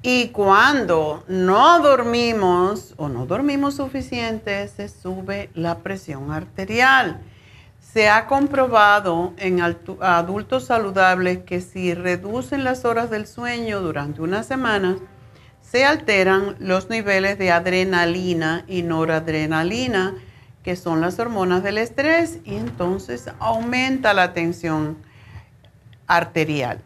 Y 0.02 0.30
cuando 0.30 1.24
no 1.28 1.80
dormimos 1.80 2.96
o 2.98 3.08
no 3.08 3.28
dormimos 3.28 3.76
suficiente, 3.76 4.68
se 4.68 4.90
sube 4.90 5.52
la 5.54 5.80
presión 5.80 6.32
arterial. 6.32 7.22
Se 7.80 8.10
ha 8.10 8.26
comprobado 8.26 9.34
en 9.38 9.62
adultos 9.62 10.66
saludables 10.66 11.40
que 11.40 11.62
si 11.62 11.94
reducen 11.94 12.64
las 12.64 12.84
horas 12.84 13.12
del 13.12 13.28
sueño 13.28 13.82
durante 13.82 14.22
una 14.22 14.42
semana, 14.42 14.98
se 15.62 15.86
alteran 15.86 16.56
los 16.58 16.90
niveles 16.90 17.38
de 17.38 17.52
adrenalina 17.52 18.64
y 18.68 18.82
noradrenalina 18.82 20.16
que 20.64 20.76
son 20.76 21.02
las 21.02 21.20
hormonas 21.20 21.64
del 21.64 21.78
estrés, 21.78 22.40
y 22.46 22.56
entonces 22.56 23.30
aumenta 23.40 24.14
la 24.14 24.34
tensión 24.34 24.98
arterial. 26.08 26.82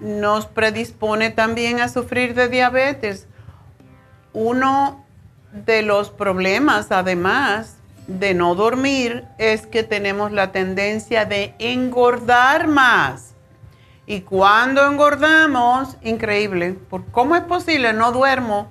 Nos 0.00 0.46
predispone 0.46 1.30
también 1.30 1.80
a 1.80 1.88
sufrir 1.88 2.34
de 2.34 2.48
diabetes. 2.48 3.28
Uno 4.32 5.04
de 5.52 5.82
los 5.82 6.10
problemas, 6.10 6.92
además 6.92 7.76
de 8.06 8.34
no 8.34 8.54
dormir, 8.54 9.24
es 9.38 9.66
que 9.66 9.82
tenemos 9.82 10.32
la 10.32 10.52
tendencia 10.52 11.24
de 11.24 11.54
engordar 11.58 12.66
más. 12.66 13.34
Y 14.06 14.20
cuando 14.20 14.86
engordamos, 14.86 15.96
increíble, 16.02 16.78
¿cómo 17.10 17.34
es 17.34 17.42
posible? 17.42 17.92
No 17.92 18.12
duermo 18.12 18.70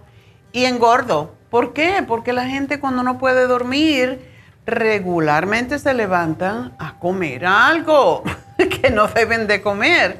y 0.52 0.66
engordo. 0.66 1.36
¿Por 1.50 1.74
qué? 1.74 2.04
Porque 2.08 2.34
la 2.34 2.48
gente 2.48 2.80
cuando 2.80 3.04
no 3.04 3.18
puede 3.18 3.48
dormir 3.48 4.34
regularmente 4.66 5.78
se 5.78 5.94
levantan 5.94 6.74
a 6.80 6.98
comer 7.00 7.46
algo 7.46 8.24
que 8.58 8.90
no 8.90 9.08
deben 9.08 9.48
de 9.48 9.62
comer. 9.62 10.18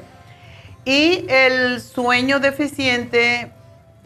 Y 0.84 1.26
el 1.28 1.80
sueño 1.80 2.38
deficiente 2.38 3.50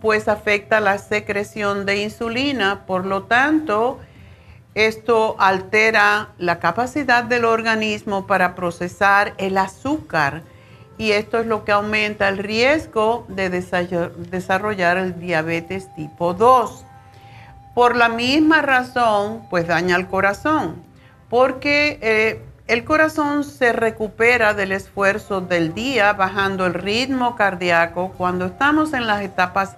pues 0.00 0.28
afecta 0.28 0.80
la 0.80 0.96
secreción 0.96 1.84
de 1.84 2.02
insulina, 2.02 2.86
por 2.86 3.04
lo 3.04 3.24
tanto, 3.24 4.00
esto 4.74 5.36
altera 5.38 6.30
la 6.38 6.58
capacidad 6.58 7.24
del 7.24 7.44
organismo 7.44 8.26
para 8.26 8.54
procesar 8.54 9.34
el 9.36 9.58
azúcar 9.58 10.42
y 10.96 11.12
esto 11.12 11.38
es 11.38 11.46
lo 11.46 11.64
que 11.64 11.72
aumenta 11.72 12.28
el 12.28 12.38
riesgo 12.38 13.24
de 13.28 13.48
desarrollar 13.50 14.96
el 14.98 15.18
diabetes 15.18 15.92
tipo 15.94 16.34
2. 16.34 16.84
Por 17.74 17.96
la 17.96 18.08
misma 18.08 18.62
razón, 18.62 19.46
pues 19.48 19.66
daña 19.66 19.96
el 19.96 20.08
corazón, 20.08 20.82
porque 21.28 21.98
eh, 22.02 22.42
el 22.66 22.84
corazón 22.84 23.44
se 23.44 23.72
recupera 23.72 24.54
del 24.54 24.72
esfuerzo 24.72 25.40
del 25.40 25.74
día 25.74 26.12
bajando 26.12 26.66
el 26.66 26.74
ritmo 26.74 27.36
cardíaco 27.36 28.12
cuando 28.16 28.46
estamos 28.46 28.92
en 28.92 29.06
las 29.06 29.22
etapas 29.22 29.76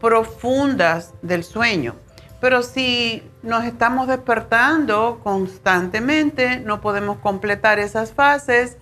profundas 0.00 1.12
del 1.22 1.44
sueño. 1.44 1.94
Pero 2.40 2.62
si 2.62 3.22
nos 3.42 3.64
estamos 3.64 4.06
despertando 4.06 5.20
constantemente, 5.24 6.60
no 6.60 6.80
podemos 6.80 7.18
completar 7.18 7.78
esas 7.78 8.12
fases 8.12 8.78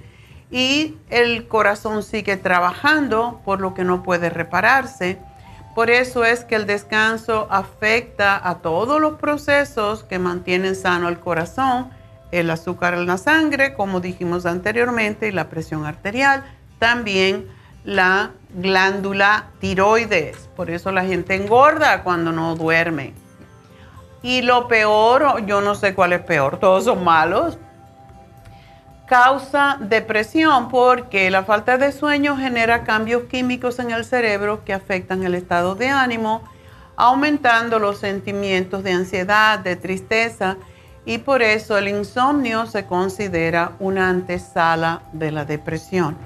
y 0.50 0.96
el 1.10 1.48
corazón 1.48 2.02
sigue 2.02 2.36
trabajando, 2.36 3.40
por 3.44 3.60
lo 3.60 3.74
que 3.74 3.84
no 3.84 4.02
puede 4.02 4.30
repararse. 4.30 5.18
Por 5.76 5.90
eso 5.90 6.24
es 6.24 6.42
que 6.42 6.54
el 6.54 6.64
descanso 6.64 7.48
afecta 7.50 8.40
a 8.48 8.60
todos 8.60 8.98
los 8.98 9.18
procesos 9.18 10.04
que 10.04 10.18
mantienen 10.18 10.74
sano 10.74 11.10
el 11.10 11.18
corazón, 11.18 11.90
el 12.32 12.48
azúcar 12.48 12.94
en 12.94 13.04
la 13.04 13.18
sangre, 13.18 13.74
como 13.74 14.00
dijimos 14.00 14.46
anteriormente, 14.46 15.28
y 15.28 15.32
la 15.32 15.50
presión 15.50 15.84
arterial, 15.84 16.44
también 16.78 17.46
la 17.84 18.30
glándula 18.54 19.48
tiroides. 19.60 20.48
Por 20.56 20.70
eso 20.70 20.92
la 20.92 21.04
gente 21.04 21.34
engorda 21.34 22.02
cuando 22.02 22.32
no 22.32 22.56
duerme. 22.56 23.12
Y 24.22 24.40
lo 24.40 24.68
peor, 24.68 25.44
yo 25.44 25.60
no 25.60 25.74
sé 25.74 25.94
cuál 25.94 26.14
es 26.14 26.22
peor, 26.22 26.58
todos 26.58 26.84
son 26.84 27.04
malos, 27.04 27.58
causa 29.06 29.78
depresión 29.80 30.68
porque 30.68 31.30
la 31.30 31.44
falta 31.44 31.78
de 31.78 31.92
sueño 31.92 32.36
genera 32.36 32.84
cambios 32.84 33.24
químicos 33.24 33.78
en 33.78 33.90
el 33.90 34.04
cerebro 34.04 34.64
que 34.64 34.72
afectan 34.72 35.22
el 35.22 35.34
estado 35.34 35.74
de 35.74 35.88
ánimo, 35.88 36.42
aumentando 36.96 37.78
los 37.78 37.98
sentimientos 37.98 38.82
de 38.82 38.92
ansiedad, 38.92 39.60
de 39.60 39.76
tristeza 39.76 40.56
y 41.04 41.18
por 41.18 41.40
eso 41.42 41.78
el 41.78 41.88
insomnio 41.88 42.66
se 42.66 42.84
considera 42.86 43.72
una 43.78 44.08
antesala 44.08 45.02
de 45.12 45.30
la 45.30 45.44
depresión. 45.44 46.16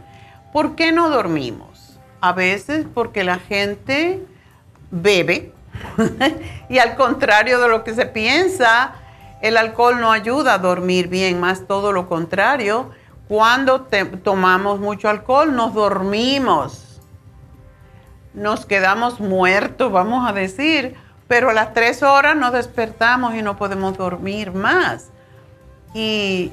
¿Por 0.52 0.74
qué 0.74 0.90
no 0.90 1.10
dormimos? 1.10 1.98
A 2.22 2.32
veces 2.32 2.86
porque 2.92 3.24
la 3.24 3.38
gente 3.38 4.24
bebe 4.90 5.52
y 6.68 6.78
al 6.78 6.96
contrario 6.96 7.60
de 7.60 7.68
lo 7.68 7.84
que 7.84 7.94
se 7.94 8.06
piensa, 8.06 8.94
el 9.40 9.56
alcohol 9.56 10.00
no 10.00 10.12
ayuda 10.12 10.54
a 10.54 10.58
dormir 10.58 11.08
bien, 11.08 11.40
más 11.40 11.66
todo 11.66 11.92
lo 11.92 12.08
contrario. 12.08 12.90
Cuando 13.28 13.82
tomamos 14.22 14.80
mucho 14.80 15.08
alcohol 15.08 15.54
nos 15.54 15.72
dormimos, 15.74 17.00
nos 18.34 18.66
quedamos 18.66 19.20
muertos, 19.20 19.90
vamos 19.90 20.28
a 20.28 20.32
decir, 20.32 20.94
pero 21.28 21.50
a 21.50 21.52
las 21.52 21.72
tres 21.74 22.02
horas 22.02 22.36
nos 22.36 22.52
despertamos 22.52 23.34
y 23.34 23.42
no 23.42 23.56
podemos 23.56 23.96
dormir 23.96 24.52
más. 24.52 25.10
Y 25.94 26.52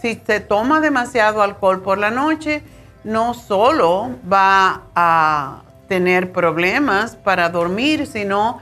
si 0.00 0.20
se 0.26 0.40
toma 0.40 0.80
demasiado 0.80 1.42
alcohol 1.42 1.82
por 1.82 1.98
la 1.98 2.10
noche, 2.10 2.62
no 3.04 3.34
solo 3.34 4.10
va 4.30 4.82
a 4.94 5.62
tener 5.88 6.32
problemas 6.32 7.16
para 7.16 7.50
dormir, 7.50 8.06
sino 8.06 8.60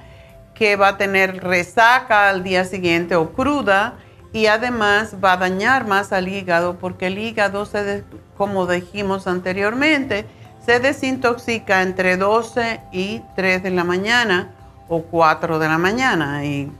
que 0.61 0.77
va 0.77 0.88
a 0.88 0.96
tener 0.99 1.42
resaca 1.42 2.29
al 2.29 2.42
día 2.42 2.66
siguiente 2.66 3.16
o 3.16 3.33
cruda 3.33 3.94
y 4.31 4.44
además 4.44 5.16
va 5.25 5.33
a 5.33 5.37
dañar 5.38 5.87
más 5.87 6.12
al 6.12 6.29
hígado 6.29 6.77
porque 6.79 7.07
el 7.07 7.18
hígado, 7.18 7.64
se 7.64 8.05
como 8.37 8.66
dijimos 8.66 9.27
anteriormente, 9.27 10.27
se 10.62 10.79
desintoxica 10.79 11.81
entre 11.81 12.18
12 12.18 12.79
y 12.92 13.23
3 13.37 13.62
de 13.62 13.70
la 13.70 13.85
mañana 13.85 14.51
o 14.90 15.01
4 15.01 15.59
de 15.59 15.66
la 15.66 15.79
mañana 15.79 16.44
y 16.44 16.70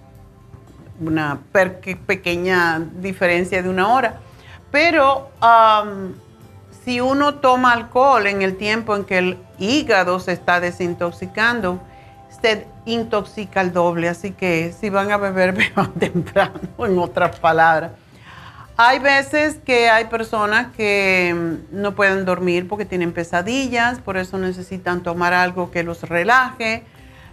una 1.01 1.39
pequeña 1.51 2.81
diferencia 3.01 3.63
de 3.63 3.71
una 3.71 3.95
hora. 3.95 4.21
Pero 4.71 5.31
si 6.85 7.01
uno 7.01 7.37
toma 7.37 7.73
alcohol 7.73 8.27
en 8.27 8.43
el 8.43 8.59
tiempo 8.59 8.95
en 8.95 9.05
que 9.05 9.17
el 9.17 9.39
hígado 9.59 10.21
se 10.21 10.33
está 10.33 10.61
desintoxicando, 10.61 11.81
usted 12.31 12.67
intoxica 12.85 13.61
el 13.61 13.73
doble, 13.73 14.09
así 14.09 14.33
que 14.33 14.73
si 14.79 14.91
van 14.91 15.11
a 15.13 15.17
beber, 15.17 15.53
beban 15.57 15.93
temprano, 15.93 16.61
en 16.79 16.99
otras 16.99 17.39
palabras. 17.39 17.93
Hay 18.77 18.99
veces 18.99 19.59
que 19.63 19.91
hay 19.91 20.07
personas 20.07 20.69
que 20.75 21.35
mm, 21.35 21.81
no 21.83 21.95
pueden 21.95 22.25
dormir 22.25 22.67
porque 22.67 22.87
tienen 22.87 23.13
pesadillas, 23.13 23.99
por 23.99 24.17
eso 24.17 24.39
necesitan 24.39 25.03
tomar 25.03 25.35
algo 25.35 25.71
que 25.71 25.83
los 25.83 26.03
relaje. 26.05 26.85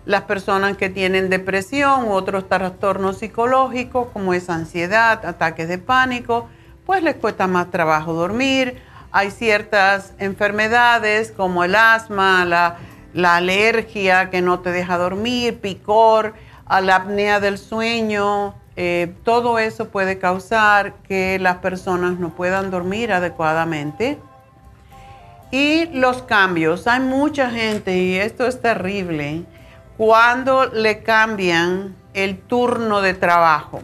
Las 0.06 0.24
personas 0.24 0.76
que 0.76 0.90
tienen 0.90 1.30
depresión 1.30 2.06
u 2.06 2.12
otros 2.12 2.50
trastornos 2.50 3.20
psicológicos, 3.20 4.10
como 4.12 4.34
es 4.34 4.50
ansiedad, 4.50 5.26
ataques 5.26 5.70
de 5.70 5.78
pánico, 5.78 6.50
pues 6.86 7.02
les 7.02 7.16
cuesta 7.16 7.48
más 7.48 7.72
trabajo 7.72 8.14
dormir. 8.14 8.82
Hay 9.12 9.32
ciertas 9.32 10.14
enfermedades 10.20 11.32
como 11.32 11.64
el 11.64 11.76
asma, 11.76 12.44
la, 12.44 12.78
la 13.18 13.38
alergia 13.38 14.30
que 14.30 14.44
no 14.44 14.60
te 14.60 14.72
deja 14.72 14.96
dormir, 15.00 15.60
picor, 15.60 16.36
a 16.68 16.82
la 16.82 16.98
apnea 16.98 17.40
del 17.40 17.58
sueño, 17.58 18.54
eh, 18.76 19.12
todo 19.24 19.58
eso 19.58 19.90
puede 19.90 20.20
causar 20.20 20.94
que 21.08 21.40
las 21.40 21.58
personas 21.58 22.20
no 22.20 22.36
puedan 22.36 22.70
dormir 22.70 23.12
adecuadamente. 23.12 24.20
Y 25.50 25.88
los 25.88 26.22
cambios, 26.22 26.86
hay 26.86 27.00
mucha 27.00 27.50
gente, 27.50 27.98
y 27.98 28.18
esto 28.18 28.46
es 28.46 28.62
terrible, 28.62 29.46
cuando 29.98 30.68
le 30.68 31.02
cambian 31.02 31.96
el 32.14 32.38
turno 32.38 33.02
de 33.02 33.16
trabajo. 33.16 33.82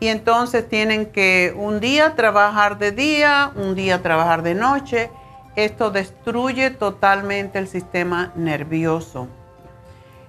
Y 0.00 0.08
entonces 0.08 0.68
tienen 0.68 1.06
que 1.06 1.54
un 1.56 1.80
día 1.80 2.14
trabajar 2.14 2.78
de 2.78 2.92
día, 2.92 3.52
un 3.56 3.74
día 3.74 4.02
trabajar 4.02 4.42
de 4.42 4.54
noche 4.54 5.10
esto 5.56 5.90
destruye 5.90 6.70
totalmente 6.70 7.58
el 7.58 7.68
sistema 7.68 8.32
nervioso. 8.36 9.28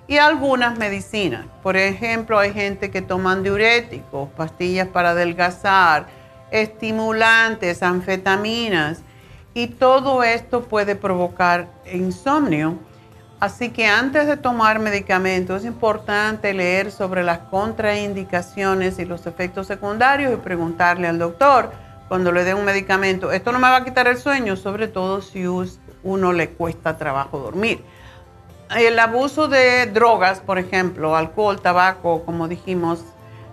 Y 0.08 0.18
algunas 0.18 0.78
medicinas, 0.78 1.46
por 1.64 1.78
ejemplo, 1.78 2.38
hay 2.38 2.54
gente 2.54 2.92
que 2.92 3.02
toman 3.02 3.44
diuréticos, 3.44 4.30
pastillas 4.32 4.88
para 4.88 5.12
adelgazar, 5.12 6.08
estimulantes, 6.52 7.82
anfetaminas, 7.82 9.04
y 9.54 9.68
todo 9.68 10.24
esto 10.24 10.64
puede 10.64 10.96
provocar 10.96 11.68
insomnio. 11.92 12.78
Así 13.40 13.70
que 13.70 13.88
antes 13.88 14.28
de 14.28 14.38
tomar 14.38 14.80
medicamentos 14.80 15.62
es 15.62 15.68
importante 15.68 16.54
leer 16.54 16.92
sobre 16.92 17.24
las 17.24 17.40
contraindicaciones 17.40 19.00
y 19.00 19.06
los 19.06 19.26
efectos 19.26 19.68
secundarios 19.68 20.34
y 20.34 20.38
preguntarle 20.38 21.08
al 21.08 21.20
doctor 21.20 21.72
cuando 22.12 22.34
le 22.34 22.44
dé 22.44 22.54
un 22.54 22.66
medicamento, 22.66 23.32
esto 23.32 23.54
no 23.54 23.60
me 23.60 23.70
va 23.70 23.78
a 23.78 23.86
quitar 23.86 24.06
el 24.06 24.18
sueño, 24.18 24.58
sobre 24.58 24.90
todo 24.90 25.22
si 25.22 25.46
uno 26.04 26.34
le 26.34 26.50
cuesta 26.50 26.98
trabajo 26.98 27.40
dormir. 27.40 27.86
El 28.76 29.00
abuso 29.00 29.48
de 29.48 29.86
drogas, 29.86 30.42
por 30.42 30.60
ejemplo, 30.60 31.16
alcohol, 31.16 31.62
tabaco, 31.62 32.26
como 32.26 32.50
dijimos, 32.50 33.06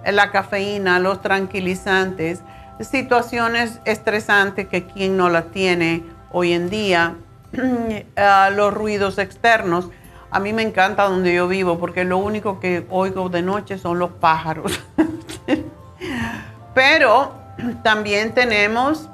la 0.04 0.32
cafeína, 0.32 0.98
los 0.98 1.22
tranquilizantes, 1.22 2.40
situaciones 2.80 3.78
estresantes 3.84 4.66
que 4.66 4.86
quien 4.86 5.16
no 5.16 5.28
la 5.28 5.42
tiene 5.42 6.02
hoy 6.32 6.52
en 6.52 6.68
día, 6.68 7.14
ah, 8.16 8.50
los 8.52 8.74
ruidos 8.74 9.18
externos. 9.18 9.88
A 10.32 10.40
mí 10.40 10.52
me 10.52 10.62
encanta 10.62 11.04
donde 11.04 11.32
yo 11.32 11.46
vivo 11.46 11.78
porque 11.78 12.02
lo 12.02 12.18
único 12.18 12.58
que 12.58 12.84
oigo 12.90 13.28
de 13.28 13.40
noche 13.40 13.78
son 13.78 14.00
los 14.00 14.10
pájaros. 14.10 14.80
Pero 16.74 17.46
también 17.82 18.32
tenemos 18.32 19.08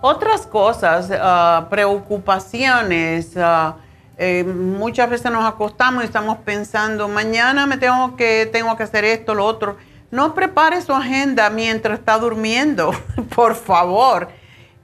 otras 0.00 0.46
cosas, 0.46 1.10
ah, 1.12 1.66
preocupaciones. 1.70 3.36
Ah, 3.36 3.76
eh, 4.18 4.44
muchas 4.44 5.10
veces 5.10 5.30
nos 5.30 5.44
acostamos 5.44 6.02
y 6.02 6.06
estamos 6.06 6.38
pensando, 6.38 7.06
mañana 7.06 7.66
me 7.66 7.76
tengo 7.76 8.16
que, 8.16 8.48
tengo 8.50 8.76
que 8.76 8.82
hacer 8.82 9.04
esto, 9.04 9.34
lo 9.34 9.44
otro. 9.44 9.76
No 10.10 10.34
prepare 10.34 10.80
su 10.80 10.94
agenda 10.94 11.50
mientras 11.50 11.98
está 11.98 12.18
durmiendo, 12.18 12.92
por 13.34 13.54
favor. 13.54 14.28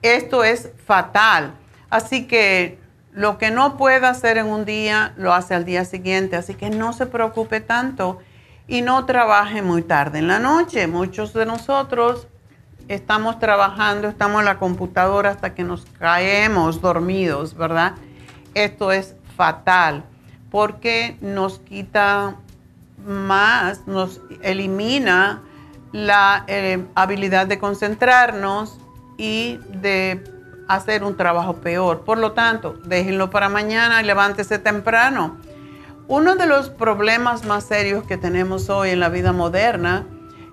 Esto 0.02 0.44
es 0.44 0.70
fatal. 0.84 1.54
Así 1.88 2.26
que 2.26 2.78
lo 3.12 3.38
que 3.38 3.50
no 3.50 3.76
pueda 3.76 4.08
hacer 4.08 4.38
en 4.38 4.46
un 4.46 4.64
día, 4.64 5.12
lo 5.16 5.32
hace 5.32 5.54
al 5.54 5.64
día 5.64 5.84
siguiente. 5.84 6.36
Así 6.36 6.54
que 6.54 6.70
no 6.70 6.92
se 6.92 7.06
preocupe 7.06 7.60
tanto 7.60 8.18
y 8.66 8.82
no 8.82 9.04
trabaje 9.06 9.62
muy 9.62 9.82
tarde 9.82 10.18
en 10.18 10.28
la 10.28 10.38
noche. 10.38 10.86
Muchos 10.86 11.32
de 11.32 11.46
nosotros 11.46 12.28
estamos 12.88 13.38
trabajando, 13.38 14.08
estamos 14.08 14.40
en 14.40 14.46
la 14.46 14.58
computadora 14.58 15.30
hasta 15.30 15.54
que 15.54 15.64
nos 15.64 15.86
caemos 15.98 16.80
dormidos, 16.80 17.56
¿verdad? 17.56 17.94
Esto 18.54 18.92
es 18.92 19.14
fatal 19.36 20.04
porque 20.50 21.16
nos 21.20 21.58
quita 21.60 22.36
más, 23.06 23.86
nos 23.86 24.20
elimina 24.42 25.42
la 25.92 26.44
eh, 26.46 26.84
habilidad 26.94 27.46
de 27.46 27.58
concentrarnos 27.58 28.78
y 29.16 29.58
de 29.68 30.22
hacer 30.68 31.04
un 31.04 31.16
trabajo 31.16 31.56
peor. 31.56 32.04
Por 32.04 32.18
lo 32.18 32.32
tanto, 32.32 32.74
déjenlo 32.84 33.30
para 33.30 33.48
mañana 33.48 34.00
y 34.00 34.04
levántese 34.04 34.58
temprano 34.58 35.36
uno 36.08 36.34
de 36.36 36.46
los 36.46 36.68
problemas 36.68 37.44
más 37.44 37.64
serios 37.64 38.04
que 38.04 38.16
tenemos 38.16 38.70
hoy 38.70 38.90
en 38.90 39.00
la 39.00 39.08
vida 39.08 39.32
moderna 39.32 40.06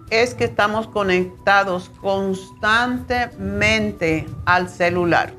es 0.10 0.34
que 0.34 0.46
estamos 0.46 0.88
conectados 0.88 1.92
constantemente 2.02 4.26
al 4.46 4.70
celular. 4.70 5.34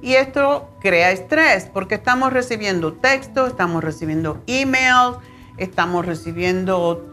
Y 0.00 0.14
esto 0.14 0.70
crea 0.80 1.10
estrés 1.10 1.68
porque 1.72 1.96
estamos 1.96 2.32
recibiendo 2.32 2.92
texto, 2.94 3.46
estamos 3.46 3.82
recibiendo 3.82 4.40
email, 4.46 5.16
estamos 5.56 6.06
recibiendo 6.06 7.04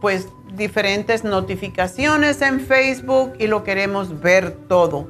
pues 0.00 0.28
diferentes 0.54 1.24
notificaciones 1.24 2.40
en 2.42 2.60
Facebook 2.60 3.32
y 3.38 3.48
lo 3.48 3.64
queremos 3.64 4.20
ver 4.20 4.52
todo. 4.68 5.08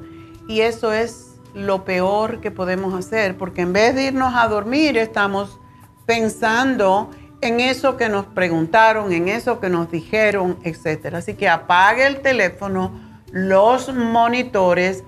Y 0.49 0.61
eso 0.61 0.93
es 0.93 1.34
lo 1.55 1.85
peor 1.85 2.41
que 2.41 2.51
podemos 2.51 2.95
hacer, 2.95 3.37
porque 3.37 3.63
en 3.63 3.73
vez 3.73 3.95
de 3.95 4.05
irnos 4.05 4.35
a 4.35 4.49
dormir 4.49 4.99
estamos 4.99 5.61
pensando 6.07 7.11
en 7.41 7.61
eso 7.61 7.97
que 7.97 8.09
nos 8.09 8.27
preguntaron, 8.27 9.13
en 9.13 9.29
eso 9.29 9.61
que 9.61 9.69
nos 9.69 9.91
dijeron, 9.91 10.59
etc. 10.65 11.15
Así 11.15 11.35
que 11.35 11.49
apague 11.49 12.07
el 12.07 12.21
teléfono, 12.21 12.93
los 13.31 13.93
monitores 13.95 15.05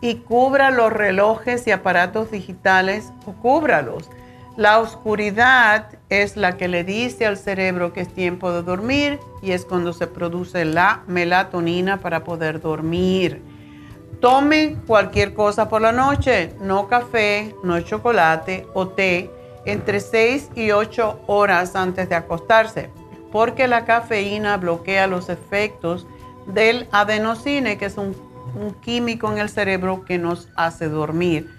y 0.00 0.16
cubra 0.16 0.70
los 0.70 0.92
relojes 0.92 1.66
y 1.66 1.72
aparatos 1.72 2.30
digitales 2.30 3.12
o 3.26 3.32
cúbralos. 3.32 4.08
La 4.56 4.78
oscuridad 4.78 5.88
es 6.08 6.36
la 6.36 6.56
que 6.56 6.68
le 6.68 6.84
dice 6.84 7.26
al 7.26 7.36
cerebro 7.36 7.92
que 7.92 8.00
es 8.00 8.12
tiempo 8.12 8.52
de 8.52 8.62
dormir 8.62 9.18
y 9.42 9.52
es 9.52 9.64
cuando 9.64 9.92
se 9.92 10.06
produce 10.06 10.64
la 10.64 11.02
melatonina 11.06 11.98
para 12.00 12.24
poder 12.24 12.60
dormir. 12.60 13.42
Tome 14.20 14.76
cualquier 14.86 15.32
cosa 15.32 15.68
por 15.68 15.80
la 15.80 15.92
noche, 15.92 16.54
no 16.60 16.88
café, 16.88 17.54
no 17.62 17.80
chocolate 17.80 18.66
o 18.74 18.88
té, 18.88 19.30
entre 19.64 20.00
6 20.00 20.50
y 20.54 20.72
8 20.72 21.20
horas 21.26 21.76
antes 21.76 22.08
de 22.08 22.16
acostarse, 22.16 22.90
porque 23.32 23.68
la 23.68 23.84
cafeína 23.84 24.56
bloquea 24.56 25.06
los 25.06 25.28
efectos 25.28 26.06
del 26.46 26.88
adenosine, 26.92 27.78
que 27.78 27.86
es 27.86 27.96
un, 27.96 28.14
un 28.54 28.74
químico 28.74 29.30
en 29.30 29.38
el 29.38 29.48
cerebro 29.48 30.04
que 30.04 30.18
nos 30.18 30.48
hace 30.56 30.88
dormir. 30.88 31.50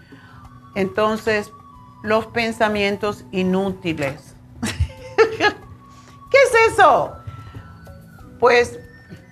Entonces, 0.76 1.52
los 2.04 2.26
pensamientos 2.28 3.26
inútiles. 3.32 4.36
¿Qué 5.38 6.38
es 6.38 6.74
eso? 6.74 7.14
Pues 8.40 8.80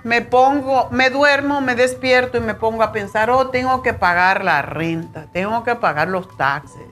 me 0.03 0.21
pongo, 0.21 0.87
me 0.91 1.09
duermo, 1.09 1.61
me 1.61 1.75
despierto 1.75 2.37
y 2.37 2.41
me 2.41 2.53
pongo 2.53 2.83
a 2.83 2.91
pensar, 2.91 3.29
oh, 3.29 3.49
tengo 3.49 3.81
que 3.81 3.93
pagar 3.93 4.43
la 4.43 4.61
renta, 4.61 5.27
tengo 5.31 5.63
que 5.63 5.75
pagar 5.75 6.07
los 6.07 6.35
taxes. 6.37 6.87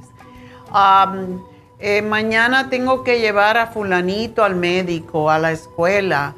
Eh, 1.80 2.02
mañana 2.02 2.70
tengo 2.70 3.04
que 3.04 3.20
llevar 3.20 3.58
a 3.58 3.68
fulanito 3.68 4.44
al 4.44 4.56
médico, 4.56 5.30
a 5.30 5.40
la 5.40 5.52
escuela, 5.52 6.34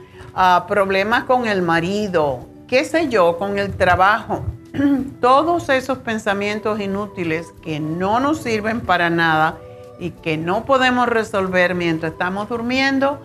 problemas 0.68 1.24
con 1.24 1.48
el 1.48 1.62
marido, 1.62 2.46
qué 2.68 2.86
sé 2.86 3.10
yo, 3.10 3.38
con 3.38 3.58
el 3.58 3.76
trabajo. 3.76 4.44
todos 5.22 5.70
esos 5.70 6.00
pensamientos 6.00 6.80
inútiles 6.80 7.54
que 7.62 7.80
no 7.80 8.20
nos 8.20 8.40
sirven 8.40 8.82
para 8.82 9.10
nada 9.10 9.58
y 10.00 10.12
que 10.12 10.38
no 10.38 10.66
podemos 10.66 11.08
resolver 11.08 11.76
mientras 11.76 12.14
estamos 12.14 12.50
durmiendo, 12.50 13.20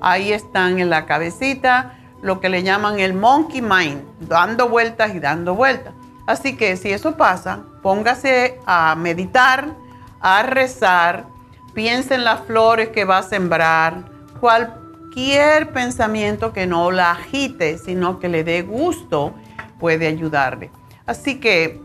ahí 0.00 0.32
están 0.32 0.78
en 0.78 0.90
la 0.90 1.06
cabecita, 1.06 1.98
lo 2.22 2.40
que 2.40 2.48
le 2.48 2.62
llaman 2.62 3.00
el 3.00 3.14
monkey 3.14 3.62
mind, 3.62 4.02
dando 4.20 4.68
vueltas 4.68 5.14
y 5.14 5.20
dando 5.20 5.54
vueltas. 5.54 5.94
Así 6.26 6.56
que 6.56 6.76
si 6.76 6.90
eso 6.90 7.16
pasa, 7.16 7.60
póngase 7.82 8.60
a 8.66 8.94
meditar, 8.94 9.74
a 10.20 10.42
rezar, 10.42 11.26
piense 11.74 12.14
en 12.14 12.24
las 12.24 12.40
flores 12.42 12.90
que 12.90 13.04
va 13.04 13.18
a 13.18 13.22
sembrar, 13.22 14.04
cualquier 14.40 15.72
pensamiento 15.72 16.52
que 16.52 16.66
no 16.66 16.90
la 16.90 17.12
agite, 17.12 17.78
sino 17.78 18.18
que 18.18 18.28
le 18.28 18.44
dé 18.44 18.62
gusto, 18.62 19.34
puede 19.78 20.06
ayudarle. 20.06 20.70
Así 21.06 21.40
que 21.40 21.80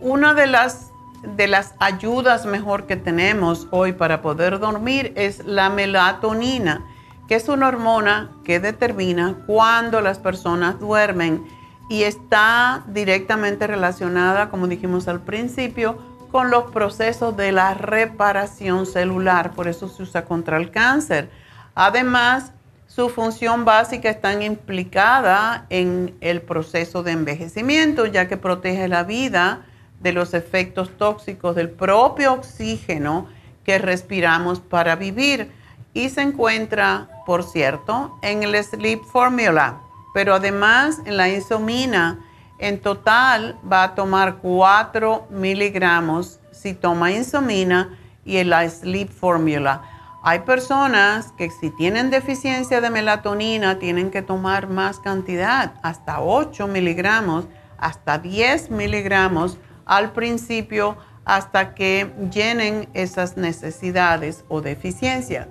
una 0.00 0.32
de 0.32 0.46
las, 0.46 0.92
de 1.36 1.48
las 1.48 1.74
ayudas 1.78 2.46
mejor 2.46 2.86
que 2.86 2.96
tenemos 2.96 3.66
hoy 3.70 3.92
para 3.92 4.22
poder 4.22 4.58
dormir 4.58 5.12
es 5.16 5.44
la 5.44 5.68
melatonina, 5.68 6.86
que 7.30 7.36
es 7.36 7.48
una 7.48 7.68
hormona 7.68 8.28
que 8.42 8.58
determina 8.58 9.36
cuándo 9.46 10.00
las 10.00 10.18
personas 10.18 10.80
duermen 10.80 11.46
y 11.88 12.02
está 12.02 12.82
directamente 12.88 13.68
relacionada, 13.68 14.50
como 14.50 14.66
dijimos 14.66 15.06
al 15.06 15.20
principio, 15.20 15.96
con 16.32 16.50
los 16.50 16.72
procesos 16.72 17.36
de 17.36 17.52
la 17.52 17.74
reparación 17.74 18.84
celular. 18.84 19.52
Por 19.52 19.68
eso 19.68 19.88
se 19.88 20.02
usa 20.02 20.24
contra 20.24 20.56
el 20.56 20.72
cáncer. 20.72 21.30
Además, 21.76 22.50
su 22.88 23.08
función 23.08 23.64
básica 23.64 24.10
está 24.10 24.32
implicada 24.42 25.66
en 25.70 26.16
el 26.20 26.42
proceso 26.42 27.04
de 27.04 27.12
envejecimiento, 27.12 28.06
ya 28.06 28.26
que 28.26 28.38
protege 28.38 28.88
la 28.88 29.04
vida 29.04 29.66
de 30.00 30.12
los 30.12 30.34
efectos 30.34 30.90
tóxicos 30.98 31.54
del 31.54 31.70
propio 31.70 32.32
oxígeno 32.32 33.28
que 33.62 33.78
respiramos 33.78 34.58
para 34.58 34.96
vivir. 34.96 35.52
Y 35.92 36.08
se 36.08 36.22
encuentra, 36.22 37.08
por 37.30 37.44
cierto, 37.44 38.18
en 38.22 38.42
el 38.42 38.56
Sleep 38.60 39.04
Formula, 39.04 39.82
pero 40.12 40.34
además 40.34 41.00
en 41.04 41.16
la 41.16 41.28
insomina. 41.28 42.18
En 42.58 42.80
total 42.80 43.56
va 43.72 43.84
a 43.84 43.94
tomar 43.94 44.38
4 44.38 45.28
miligramos 45.30 46.40
si 46.50 46.74
toma 46.74 47.12
insomina 47.12 47.96
y 48.24 48.38
en 48.38 48.50
la 48.50 48.68
Sleep 48.68 49.08
Formula. 49.08 49.80
Hay 50.24 50.40
personas 50.40 51.30
que 51.38 51.50
si 51.50 51.70
tienen 51.70 52.10
deficiencia 52.10 52.80
de 52.80 52.90
melatonina 52.90 53.78
tienen 53.78 54.10
que 54.10 54.22
tomar 54.22 54.66
más 54.66 54.98
cantidad, 54.98 55.74
hasta 55.84 56.20
8 56.22 56.66
miligramos, 56.66 57.46
hasta 57.78 58.18
10 58.18 58.72
miligramos 58.72 59.56
al 59.86 60.10
principio 60.10 60.96
hasta 61.24 61.76
que 61.76 62.12
llenen 62.32 62.88
esas 62.92 63.36
necesidades 63.36 64.44
o 64.48 64.60
deficiencias. 64.62 65.46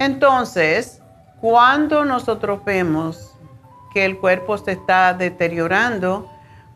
Entonces, 0.00 1.02
cuando 1.42 2.06
nosotros 2.06 2.64
vemos 2.64 3.36
que 3.92 4.06
el 4.06 4.16
cuerpo 4.16 4.56
se 4.56 4.72
está 4.72 5.12
deteriorando, 5.12 6.26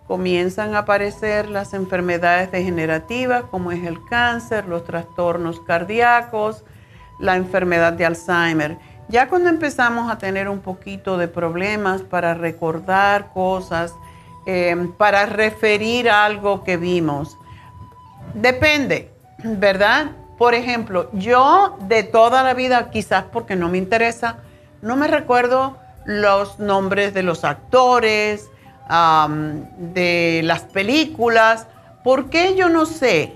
comienzan 0.07 0.75
a 0.75 0.81
aparecer 0.81 1.49
las 1.49 1.73
enfermedades 1.73 2.53
degenerativas 2.53 3.45
como 3.45 3.73
es 3.73 3.83
el 3.83 4.05
cáncer, 4.05 4.67
los 4.67 4.85
trastornos 4.85 5.59
cardíacos, 5.61 6.65
la 7.19 7.37
enfermedad 7.37 7.95
de 7.95 8.05
Alzheimer. 8.05 8.77
Ya 9.09 9.31
cuando 9.31 9.49
empezamos 9.49 10.13
a 10.13 10.19
tener 10.19 10.47
un 10.47 10.61
poquito 10.61 11.17
de 11.17 11.27
problemas 11.27 12.03
para 12.03 12.35
recordar 12.35 13.33
cosas, 13.33 13.95
em, 14.45 14.93
para 14.93 15.25
referir 15.25 16.11
algo 16.11 16.63
que 16.63 16.77
vimos, 16.77 17.39
depende, 18.35 19.11
¿verdad? 19.43 20.11
Por 20.39 20.55
ejemplo, 20.55 21.11
yo 21.13 21.77
de 21.83 22.03
toda 22.03 22.43
la 22.43 22.55
vida, 22.55 22.91
quizás 22.91 23.25
porque 23.33 23.57
no 23.57 23.69
me 23.69 23.79
interesa, 23.79 24.39
no 24.83 24.97
me 24.97 25.07
recuerdo 25.07 25.79
los 26.05 26.59
nombres 26.59 27.15
de 27.15 27.23
los 27.23 27.45
actores, 27.45 28.49
de 28.89 30.41
las 30.45 30.63
películas. 30.63 31.67
¿Por 32.03 32.29
qué 32.31 32.55
yo 32.55 32.69
no 32.69 32.85
sé? 32.87 33.35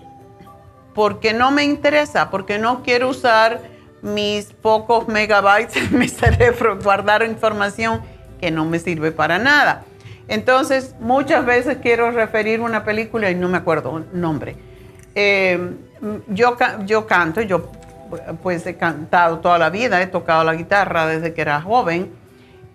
Porque 0.94 1.32
no 1.32 1.50
me 1.50 1.64
interesa, 1.64 2.30
porque 2.30 2.58
no 2.58 2.82
quiero 2.82 3.08
usar 3.08 3.60
mis 4.02 4.46
pocos 4.46 5.08
megabytes 5.08 5.76
en 5.76 5.98
mi 5.98 6.08
cerebro, 6.08 6.78
guardar 6.82 7.22
información 7.22 8.02
que 8.40 8.50
no 8.50 8.64
me 8.64 8.78
sirve 8.78 9.12
para 9.12 9.38
nada. 9.38 9.84
Entonces, 10.28 10.94
muchas 11.00 11.46
veces 11.46 11.78
quiero 11.82 12.10
referir 12.10 12.60
una 12.60 12.84
película 12.84 13.30
y 13.30 13.34
no 13.34 13.48
me 13.48 13.56
acuerdo 13.56 13.96
el 13.98 14.20
nombre. 14.20 14.56
Em, 15.14 15.76
yo, 16.28 16.56
yo 16.84 17.06
canto, 17.06 17.40
yo 17.40 17.70
pues 18.42 18.66
he 18.66 18.76
cantado 18.76 19.38
toda 19.38 19.58
la 19.58 19.70
vida, 19.70 20.00
he 20.00 20.06
tocado 20.06 20.44
la 20.44 20.54
guitarra 20.54 21.06
desde 21.06 21.34
que 21.34 21.40
era 21.42 21.60
joven 21.60 22.12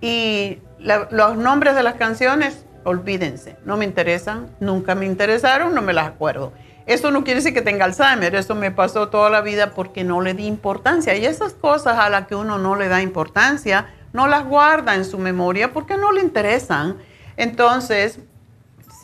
y 0.02 0.60
los 0.80 1.38
nombres 1.38 1.76
de 1.76 1.84
las 1.84 1.96
canciones, 1.96 2.66
olvídense, 2.84 3.56
no 3.66 3.78
me 3.78 3.86
interesan, 3.86 4.50
nunca 4.60 4.96
me 4.96 5.06
interesaron, 5.06 5.74
no 5.74 5.82
me 5.82 5.94
las 5.94 6.08
acuerdo. 6.08 6.52
Eso 6.86 7.12
no 7.12 7.24
quiere 7.24 7.40
decir 7.40 7.54
que 7.54 7.62
tenga 7.62 7.86
Alzheimer, 7.86 8.36
eso 8.36 8.56
me 8.56 8.70
pasó 8.70 9.08
toda 9.08 9.30
la 9.30 9.40
vida 9.40 9.72
porque 9.72 10.04
no 10.04 10.20
le 10.20 10.34
di 10.34 10.46
importancia. 10.46 11.16
Y 11.16 11.26
esas 11.26 11.54
cosas 11.54 11.98
a 11.98 12.10
las 12.10 12.28
que 12.28 12.36
uno 12.36 12.58
no 12.58 12.76
le 12.76 12.90
da 12.90 13.02
importancia, 13.02 13.88
no 14.12 14.28
las 14.28 14.46
guarda 14.46 14.94
en 14.96 15.06
su 15.06 15.18
memoria 15.18 15.72
porque 15.72 15.96
no 15.96 16.12
le 16.12 16.22
interesan. 16.22 16.98
Entonces, 17.38 18.20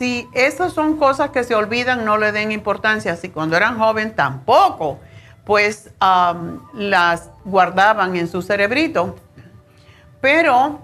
si 0.00 0.30
esas 0.32 0.72
son 0.72 0.96
cosas 0.96 1.28
que 1.28 1.44
se 1.44 1.54
olvidan, 1.54 2.06
no 2.06 2.16
le 2.16 2.32
den 2.32 2.52
importancia. 2.52 3.16
Si 3.16 3.28
cuando 3.28 3.54
eran 3.54 3.78
joven 3.78 4.16
tampoco, 4.16 4.98
pues 5.44 5.90
las 6.72 7.28
guardaban 7.44 8.16
en 8.16 8.26
su 8.26 8.40
cerebrito. 8.40 9.16
Pero 10.22 10.80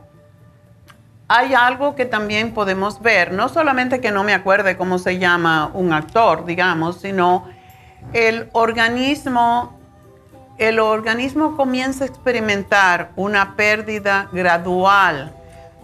hay 1.29 1.55
algo 1.55 1.95
que 1.95 2.05
también 2.05 2.53
podemos 2.53 3.01
ver, 3.01 3.33
no 3.33 3.49
solamente 3.49 4.03
que 4.03 4.11
no 4.11 4.23
me 4.23 4.35
acuerde 4.35 4.77
cómo 4.77 4.99
se 4.99 5.17
llama 5.17 5.71
un 5.73 5.95
actor, 5.95 6.45
digamos, 6.45 7.01
sino 7.01 7.49
el 8.13 8.51
organismo, 8.53 9.81
el 10.59 10.79
organismo 10.79 11.57
comienza 11.57 12.05
a 12.05 12.07
experimentar 12.07 13.13
una 13.17 13.57
pérdida 13.57 14.29
gradual 14.31 15.35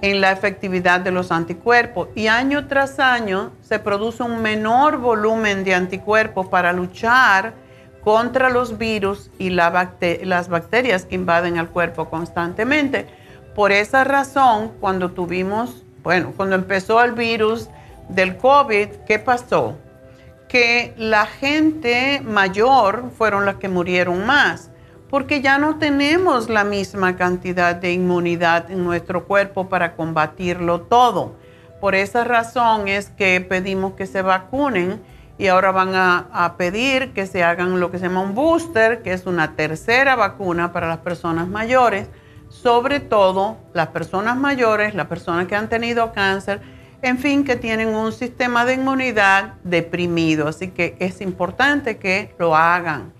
en 0.02 0.20
la 0.20 0.32
efectividad 0.32 1.00
de 1.00 1.12
los 1.12 1.30
anticuerpos 1.32 2.08
y 2.14 2.26
año 2.26 2.66
tras 2.66 2.98
año 2.98 3.52
se 3.62 3.78
produce 3.78 4.22
un 4.24 4.42
menor 4.42 4.98
volumen 4.98 5.64
de 5.64 5.74
anticuerpos 5.74 6.48
para 6.48 6.72
luchar 6.72 7.54
contra 8.02 8.50
los 8.50 8.78
virus 8.78 9.30
y 9.38 9.50
las 9.50 10.48
bacterias 10.48 11.04
que 11.06 11.14
invaden 11.14 11.56
el 11.56 11.68
cuerpo 11.68 12.10
constantemente. 12.10 13.06
Por 13.54 13.70
esa 13.70 14.02
razón, 14.02 14.72
cuando 14.80 15.12
tuvimos, 15.12 15.84
bueno, 16.02 16.32
cuando 16.36 16.56
empezó 16.56 17.02
el 17.02 17.12
virus 17.12 17.68
del 18.08 18.36
COVID, 18.36 18.88
¿qué 19.06 19.20
pasó? 19.20 19.76
Que 20.48 20.94
la 20.96 21.26
gente 21.26 22.20
mayor 22.24 23.12
fueron 23.16 23.46
las 23.46 23.56
que 23.56 23.68
murieron 23.68 24.26
más, 24.26 24.71
porque 25.12 25.42
ya 25.42 25.58
no 25.58 25.76
tenemos 25.76 26.48
la 26.48 26.64
misma 26.64 27.16
cantidad 27.16 27.76
de 27.76 27.92
inmunidad 27.92 28.70
en 28.70 28.82
nuestro 28.82 29.26
cuerpo 29.26 29.68
para 29.68 29.94
combatirlo 29.94 30.80
todo. 30.80 31.36
Por 31.82 31.94
esa 31.94 32.24
razón 32.24 32.88
es 32.88 33.10
que 33.10 33.38
pedimos 33.42 33.92
que 33.92 34.06
se 34.06 34.22
vacunen 34.22 35.02
y 35.36 35.48
ahora 35.48 35.70
van 35.70 35.90
a, 35.94 36.54
pedir 36.56 37.12
que 37.12 37.26
se 37.26 37.44
hagan 37.44 37.78
lo 37.78 37.90
que 37.90 37.98
se 37.98 38.06
llama 38.06 38.22
un 38.22 38.34
booster, 38.34 39.02
que 39.02 39.12
es 39.12 39.26
una 39.26 39.54
tercera 39.54 40.16
vacuna 40.16 40.72
para 40.72 40.88
las 40.88 41.00
personas 41.00 41.46
mayores, 41.46 42.08
sobre 42.48 42.98
todo 42.98 43.58
las 43.74 43.88
personas 43.88 44.38
mayores, 44.38 44.94
las 44.94 45.08
personas 45.08 45.46
que 45.46 45.54
han 45.54 45.68
tenido 45.68 46.14
cáncer, 46.14 46.62
en 47.02 47.18
fin, 47.18 47.44
que 47.44 47.56
tienen 47.56 47.88
un 47.88 48.12
sistema 48.12 48.64
de 48.64 48.74
inmunidad 48.74 49.56
deprimido. 49.62 50.48
Así 50.48 50.68
que 50.68 50.96
es 51.00 51.20
importante 51.20 51.98
que 51.98 52.34
lo 52.38 52.56
hagan. 52.56 53.12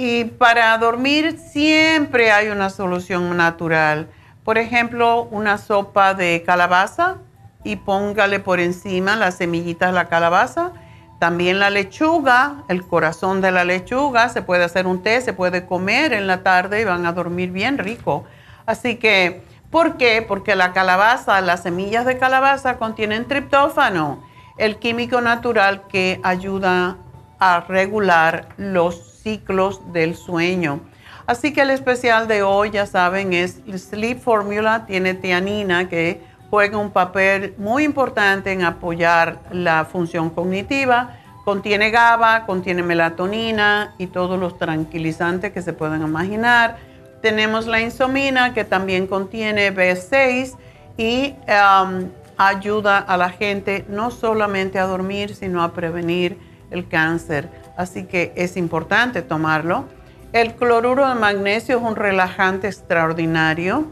Y 0.00 0.24
para 0.24 0.78
dormir 0.78 1.36
siempre 1.38 2.30
hay 2.30 2.48
una 2.48 2.70
solución 2.70 3.36
natural. 3.36 4.08
Por 4.44 4.56
ejemplo, 4.56 5.24
una 5.24 5.58
sopa 5.58 6.14
de 6.14 6.44
calabaza 6.46 7.16
y 7.64 7.76
póngale 7.76 8.38
por 8.38 8.60
encima 8.60 9.16
las 9.16 9.36
semillitas 9.36 9.90
de 9.90 9.94
la 9.94 10.08
calabaza 10.08 10.72
también 11.18 11.58
la 11.58 11.70
lechuga, 11.70 12.62
el 12.68 12.86
corazón 12.86 13.40
de 13.40 13.50
la 13.50 13.64
lechuga, 13.64 14.28
se 14.28 14.42
puede 14.42 14.64
hacer 14.64 14.86
un 14.86 15.02
té, 15.02 15.20
se 15.20 15.32
puede 15.32 15.66
comer 15.66 16.12
en 16.12 16.28
la 16.28 16.44
tarde 16.44 16.80
y 16.80 16.84
van 16.84 17.06
a 17.06 17.12
dormir 17.12 17.50
bien 17.50 17.76
rico. 17.76 18.24
Así 18.66 18.96
que, 18.96 19.42
¿por 19.70 19.96
qué? 19.96 20.24
Porque 20.26 20.54
la 20.54 20.72
calabaza, 20.72 21.40
las 21.40 21.64
semillas 21.64 22.06
de 22.06 22.18
calabaza 22.18 22.78
contienen 22.78 23.26
triptófano, 23.26 24.22
el 24.58 24.78
químico 24.78 25.20
natural 25.20 25.88
que 25.88 26.20
ayuda 26.22 26.96
a 27.40 27.60
regular 27.66 28.50
los 28.56 29.07
ciclos 29.28 29.92
del 29.92 30.16
sueño. 30.16 30.80
Así 31.26 31.52
que 31.52 31.60
el 31.60 31.68
especial 31.70 32.26
de 32.28 32.42
hoy, 32.42 32.70
ya 32.70 32.86
saben, 32.86 33.34
es 33.34 33.60
Sleep 33.76 34.18
Formula, 34.18 34.86
tiene 34.86 35.12
tianina 35.12 35.86
que 35.86 36.22
juega 36.48 36.78
un 36.78 36.90
papel 36.90 37.54
muy 37.58 37.84
importante 37.84 38.52
en 38.52 38.62
apoyar 38.62 39.40
la 39.52 39.84
función 39.84 40.30
cognitiva. 40.30 41.18
Contiene 41.44 41.90
GABA, 41.90 42.46
contiene 42.46 42.82
melatonina 42.82 43.94
y 43.98 44.06
todos 44.06 44.40
los 44.40 44.56
tranquilizantes 44.56 45.52
que 45.52 45.60
se 45.60 45.74
puedan 45.74 46.00
imaginar. 46.02 46.78
Tenemos 47.20 47.66
la 47.66 47.82
insomina 47.82 48.54
que 48.54 48.64
también 48.64 49.06
contiene 49.06 49.74
B6 49.74 50.56
y 50.96 51.34
um, 51.48 52.08
ayuda 52.38 52.96
a 52.96 53.18
la 53.18 53.28
gente 53.28 53.84
no 53.90 54.10
solamente 54.10 54.78
a 54.78 54.86
dormir, 54.86 55.34
sino 55.34 55.62
a 55.62 55.74
prevenir 55.74 56.38
el 56.70 56.88
cáncer. 56.88 57.50
Así 57.78 58.04
que 58.04 58.34
es 58.36 58.58
importante 58.58 59.22
tomarlo. 59.22 59.86
El 60.34 60.54
cloruro 60.54 61.08
de 61.08 61.14
magnesio 61.14 61.78
es 61.78 61.82
un 61.82 61.96
relajante 61.96 62.66
extraordinario 62.66 63.86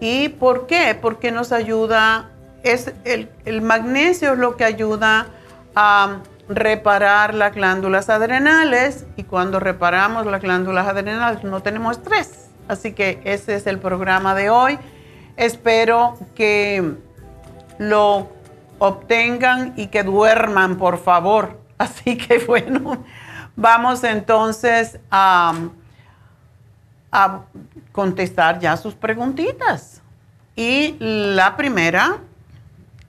¿Y 0.00 0.28
por 0.28 0.66
qué? 0.66 0.96
Porque 1.00 1.32
nos 1.32 1.52
ayuda, 1.52 2.30
es 2.62 2.92
el, 3.04 3.62
magnesio 3.62 4.32
es 4.32 4.38
lo 4.38 4.56
que 4.56 4.64
ayuda 4.64 5.26
a 5.74 6.18
reparar 6.48 7.34
las 7.34 7.54
glándulas 7.54 8.08
adrenales 8.08 9.06
y 9.16 9.24
cuando 9.24 9.60
reparamos 9.60 10.24
las 10.26 10.40
glándulas 10.40 10.86
adrenales 10.86 11.42
no 11.44 11.62
tenemos 11.62 11.98
estrés. 11.98 12.48
Así 12.68 12.92
que 12.92 13.20
ese 13.24 13.56
es 13.56 13.66
el 13.66 13.78
programa 13.78 14.34
de 14.34 14.50
hoy. 14.50 14.78
Espero 15.36 16.16
que 16.34 16.94
lo 17.78 18.28
obtengan 18.78 19.72
y 19.76 19.88
que 19.88 20.04
duerman, 20.04 20.76
por 20.76 20.98
favor. 20.98 21.58
Así 21.78 22.16
que 22.16 22.38
bueno, 22.38 23.04
vamos 23.58 24.04
entonces 24.04 25.00
a 25.10 25.52
a 27.10 27.40
contestar 27.92 28.58
ya 28.60 28.76
sus 28.76 28.94
preguntitas. 28.94 30.02
Y 30.56 30.96
la 31.00 31.56
primera 31.56 32.18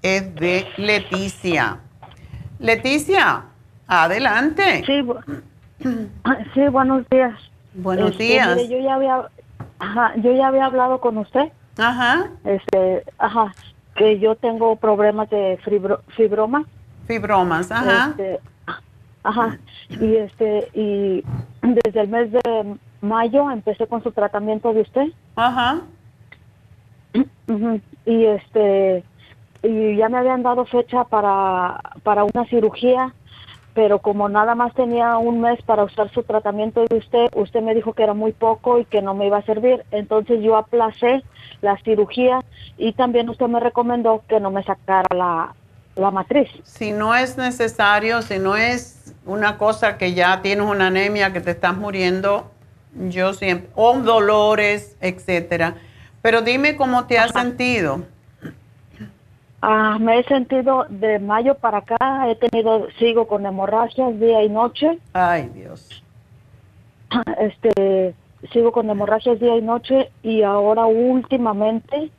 es 0.02 0.34
de 0.36 0.68
Leticia. 0.78 1.80
Leticia, 2.60 3.46
adelante. 3.88 4.84
Sí, 4.86 5.02
sí 6.54 6.68
buenos 6.68 7.08
días. 7.10 7.34
Buenos 7.74 8.12
este, 8.12 8.24
días. 8.24 8.70
yo 8.70 8.80
ya 8.80 8.96
había 8.96 9.30
yo 10.18 10.32
ya 10.34 10.48
había 10.48 10.66
hablado 10.66 11.00
con 11.00 11.18
usted. 11.18 11.52
Ajá. 11.78 12.30
Este, 12.44 13.04
ajá, 13.18 13.54
que 13.96 14.20
yo 14.20 14.36
tengo 14.36 14.76
problemas 14.76 15.30
de 15.30 15.60
fibro, 15.64 16.02
fibroma. 16.16 16.66
Fibromas, 17.08 17.72
ajá. 17.72 18.10
Este, 18.12 18.40
ajá. 19.24 19.58
Y 19.90 20.16
este 20.16 20.70
y 20.74 21.24
desde 21.62 22.02
el 22.02 22.08
mes 22.08 22.32
de 22.32 22.78
mayo 23.02 23.50
empecé 23.50 23.88
con 23.88 24.04
su 24.04 24.12
tratamiento 24.12 24.74
de 24.74 24.82
usted. 24.82 25.08
Ajá. 25.36 25.82
Y 28.06 28.26
este 28.26 29.04
y 29.64 29.98
ya 29.98 30.10
me 30.10 30.20
habían 30.20 30.44
dado 30.44 30.66
fecha 30.66 31.04
para 31.06 31.82
para 32.04 32.24
una 32.24 32.46
cirugía, 32.46 33.14
pero 33.74 34.00
como 34.00 34.30
nada 34.30 34.56
más 34.56 34.74
tenía 34.74 35.18
un 35.18 35.42
mes 35.42 35.62
para 35.64 35.84
usar 35.84 36.12
su 36.14 36.24
tratamiento 36.24 36.86
de 36.86 36.98
usted, 36.98 37.30
usted 37.36 37.62
me 37.62 37.74
dijo 37.74 37.94
que 37.94 38.04
era 38.04 38.14
muy 38.14 38.32
poco 38.32 38.80
y 38.80 38.86
que 38.86 39.02
no 39.02 39.16
me 39.16 39.28
iba 39.28 39.38
a 39.38 39.44
servir. 39.44 39.84
Entonces 39.92 40.42
yo 40.44 40.56
aplacé 40.56 41.24
la 41.62 41.78
cirugía 41.84 42.44
y 42.78 42.94
también 42.94 43.30
usted 43.30 43.48
me 43.48 43.60
recomendó 43.60 44.24
que 44.30 44.40
no 44.40 44.52
me 44.52 44.64
sacara 44.64 45.08
la, 45.16 45.56
la 45.96 46.12
matriz. 46.12 46.50
Si 46.64 46.92
no 46.92 47.14
es 47.16 47.38
necesario, 47.38 48.22
si 48.22 48.40
no 48.40 48.56
es 48.56 49.14
una 49.30 49.58
cosa 49.58 49.98
que 49.98 50.14
ya 50.14 50.42
tienes 50.42 50.66
una 50.66 50.88
anemia, 50.88 51.32
que 51.32 51.40
te 51.40 51.52
estás 51.52 51.78
muriendo, 51.78 52.50
yo 52.94 53.34
siempre, 53.34 53.70
o 53.76 53.98
dolores, 54.00 54.98
etcétera. 55.02 55.76
Pero 56.22 56.42
dime 56.42 56.76
cómo 56.76 57.06
te 57.06 57.20
has 57.20 57.32
sentido. 57.32 58.02
Ah, 59.62 59.98
me 60.00 60.20
he 60.20 60.24
sentido 60.24 60.86
de 60.90 61.20
mayo 61.20 61.56
para 61.56 61.80
acá, 61.80 62.30
he 62.30 62.36
tenido, 62.36 62.88
sigo 62.98 63.28
con 63.28 63.46
hemorragias 63.46 64.20
día 64.20 64.44
y 64.44 64.50
noche. 64.50 64.98
Ay, 65.14 65.50
Dios. 65.54 66.04
Este, 67.40 68.14
sigo 68.52 68.72
con 68.72 68.90
hemorragias 68.90 69.40
día 69.40 69.58
y 69.58 69.62
noche 69.62 70.12
y 70.24 70.44
ahora 70.44 70.86
últimamente, 70.86 72.12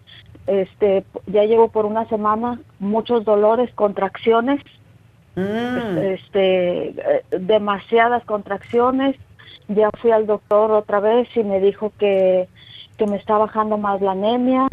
este, 0.46 1.05
ya 1.27 1.44
llevo 1.44 1.68
por 1.68 1.87
una 1.87 2.09
semana 2.09 2.61
muchos 2.79 3.25
dolores, 3.25 3.73
contracciones, 3.75 4.61
mm. 5.40 5.98
este, 5.98 6.88
eh, 6.88 7.24
demasiadas 7.38 8.24
contracciones 8.24 9.16
ya 9.74 9.90
fui 10.00 10.11
al 10.11 10.26
doctor 10.26 10.72
otra 10.72 11.00
vez 11.00 11.29
y 11.37 11.44
me 11.44 11.61
dijo 11.61 11.92
que, 11.98 12.48
me 13.09 13.16
está 13.16 13.38
bajando 13.38 13.79
más 13.79 14.03
la 14.03 14.12
anemia. 14.12 14.68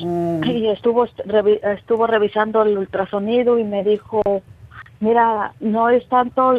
Mm. 0.00 0.44
Y 0.44 0.68
estuvo, 0.68 1.04
estuvo 1.04 2.06
revisando 2.06 2.62
el 2.62 2.78
ultrasonido 2.78 3.58
y 3.58 3.64
me 3.64 3.84
dijo, 3.84 4.22
mira, 5.00 5.52
no 5.60 5.90
es 5.90 6.08
tanto 6.08 6.54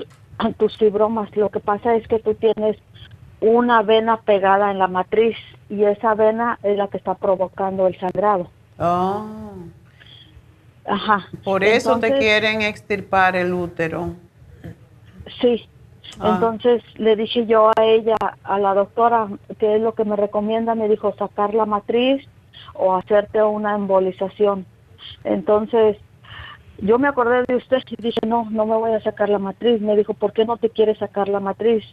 tus 0.58 0.78
fibromas, 0.78 1.36
lo 1.36 1.50
que 1.50 1.60
pasa 1.60 1.96
es 1.96 2.08
que 2.08 2.20
tú 2.20 2.36
tienes 2.36 2.78
una 3.42 3.82
vena 3.82 4.18
pegada 4.18 4.70
en 4.70 4.78
la 4.78 4.88
matriz 4.88 5.38
y 5.70 5.86
esa 5.86 6.14
vena 6.14 6.60
es 6.62 6.78
la 6.78 6.88
que 6.88 6.98
está 6.98 7.16
provocando 7.16 7.88
el 7.88 7.98
sangrado. 8.00 8.50
Oh. 8.78 9.26
Ajá. 10.88 11.28
Por 11.44 11.64
eso 11.64 12.00
te 12.00 12.18
quieren 12.18 12.62
extirpar 12.62 13.36
el 13.36 13.54
útero. 13.54 14.14
Sí, 15.42 15.68
Ah. 16.20 16.34
Entonces 16.36 16.82
le 16.96 17.16
dije 17.16 17.46
yo 17.46 17.72
a 17.76 17.84
ella, 17.84 18.16
a 18.44 18.60
la 18.60 18.74
doctora, 18.74 19.28
que 19.60 19.76
es 19.76 19.82
lo 19.82 19.94
que 19.96 20.06
me 20.06 20.16
recomienda, 20.16 20.76
me 20.76 20.88
dijo 20.88 21.14
sacar 21.18 21.54
la 21.54 21.66
matriz 21.66 22.26
o 22.74 22.96
hacerte 22.96 23.42
una 23.44 23.76
embolización. 23.76 24.66
Entonces 25.24 25.98
yo 26.78 27.00
me 27.00 27.08
acordé 27.08 27.44
de 27.48 27.56
usted 27.56 27.80
y 27.90 28.02
dije, 28.02 28.20
no, 28.26 28.48
no 28.50 28.66
me 28.66 28.76
voy 28.76 28.92
a 28.92 29.02
sacar 29.02 29.30
la 29.30 29.40
matriz. 29.40 29.82
Me 29.82 29.96
dijo, 29.96 30.14
¿por 30.14 30.34
qué 30.34 30.46
no 30.46 30.58
te 30.58 30.70
quieres 30.70 30.98
sacar 30.98 31.28
la 31.28 31.40
matriz? 31.40 31.84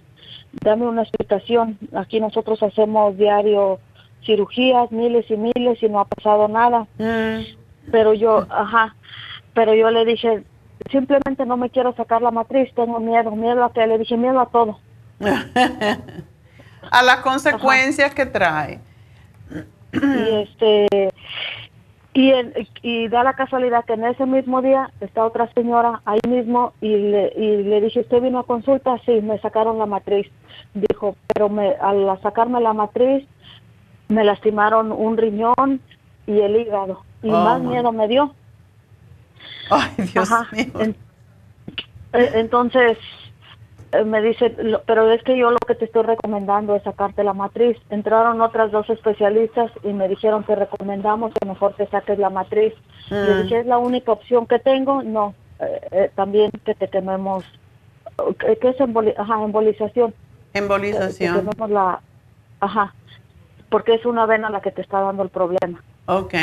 Dame 0.53 0.87
una 0.87 1.03
explicación. 1.03 1.79
Aquí 1.95 2.21
nosotros 2.21 2.63
hacemos 2.63 3.17
diario 3.17 3.81
cirugías, 4.25 4.91
miles 4.93 5.29
y 5.31 5.37
miles 5.37 5.83
y 5.83 5.89
no 5.89 5.99
ha 6.01 6.05
pasado 6.05 6.47
nada. 6.47 6.87
Mm. 6.99 7.62
Pero 7.91 8.15
yo, 8.15 8.47
ajá, 8.51 8.95
pero 9.55 9.75
yo 9.75 9.91
le 9.91 10.05
dije, 10.05 10.45
simplemente 10.91 11.45
no 11.47 11.57
me 11.57 11.71
quiero 11.71 11.95
sacar 11.95 12.23
la 12.23 12.31
matriz, 12.31 12.73
tengo 12.75 13.01
miedo, 13.01 13.31
miedo 13.33 13.65
a 13.65 13.73
que 13.73 13.87
le 13.87 13.99
dije 13.99 14.17
miedo 14.17 14.41
a 14.41 14.47
todo. 14.47 14.79
a 16.91 17.03
las 17.03 17.17
consecuencias 17.19 18.15
que 18.15 18.27
trae. 18.27 18.81
y 19.93 20.43
este 20.43 21.13
y, 22.15 22.33
y 22.83 23.09
da 23.09 23.25
la 23.25 23.35
casualidad 23.35 23.85
que 23.85 23.95
en 23.95 24.05
ese 24.05 24.27
mismo 24.27 24.61
día 24.61 24.91
está 25.01 25.25
otra 25.25 25.51
señora 25.55 26.03
ahí 26.05 26.21
mismo 26.29 26.75
y 26.81 26.95
le, 26.97 27.33
y 27.37 27.63
le 27.63 27.81
dije, 27.81 28.01
¿usted 28.01 28.21
vino 28.21 28.41
a 28.41 28.47
consulta? 28.47 28.99
Sí, 29.07 29.21
me 29.23 29.39
sacaron 29.39 29.79
la 29.79 29.87
matriz. 29.87 30.27
Dijo, 30.75 31.17
pero 31.29 31.49
me, 31.49 31.71
al 31.81 32.21
sacarme 32.23 32.61
la 32.61 32.75
matriz 32.75 33.27
me 34.09 34.25
lastimaron 34.25 34.93
un 34.93 35.17
riñón 35.17 35.81
y 36.27 36.41
el 36.41 36.57
hígado. 36.57 37.03
Y 37.23 37.31
oh, 37.31 37.33
más 37.33 37.61
miedo 37.61 37.93
me 37.93 38.09
dio. 38.09 38.35
Ay, 39.71 39.91
Dios 40.13 40.31
mío. 40.53 40.95
Eh, 42.15 42.31
entonces 42.35 42.99
eh, 43.93 44.05
me 44.05 44.21
dice, 44.21 44.55
pero 44.87 45.11
es 45.11 45.23
que 45.23 45.37
yo 45.37 45.51
lo 45.51 45.59
que 45.59 45.75
te 45.75 45.85
estoy 45.85 46.03
recomendando 46.03 46.75
es 46.75 46.83
sacarte 46.83 47.25
la 47.25 47.33
matriz. 47.33 47.77
Entraron 47.91 48.41
otras 48.41 48.71
dos 48.71 48.89
especialistas 48.91 49.71
y 49.83 49.93
me 49.93 50.09
dijeron 50.09 50.45
que 50.45 50.55
recomendamos 50.55 51.33
que 51.35 51.47
mejor 51.47 51.75
te 51.75 51.87
saques 51.87 52.19
la 52.19 52.31
matriz. 52.31 52.75
Le 53.11 53.35
mm. 53.35 53.43
dije, 53.43 53.61
¿es 53.61 53.67
la 53.67 53.79
única 53.79 54.13
opción 54.13 54.47
que 54.47 54.59
tengo? 54.59 55.03
No, 55.03 55.35
eh, 55.61 56.11
también 56.15 56.51
que 56.65 56.75
te 56.75 56.89
quememos, 56.89 57.45
¿qué 58.39 58.69
es 58.69 58.81
embolización? 58.81 60.15
Embolización. 60.55 61.49
la, 61.69 62.01
ajá, 62.61 62.95
porque 63.71 63.95
es 63.95 64.05
una 64.05 64.27
vena 64.27 64.51
la 64.51 64.61
que 64.61 64.71
te 64.71 64.83
está 64.83 65.01
dando 65.01 65.23
el 65.23 65.31
problema. 65.31 65.83
Ok. 66.07 66.35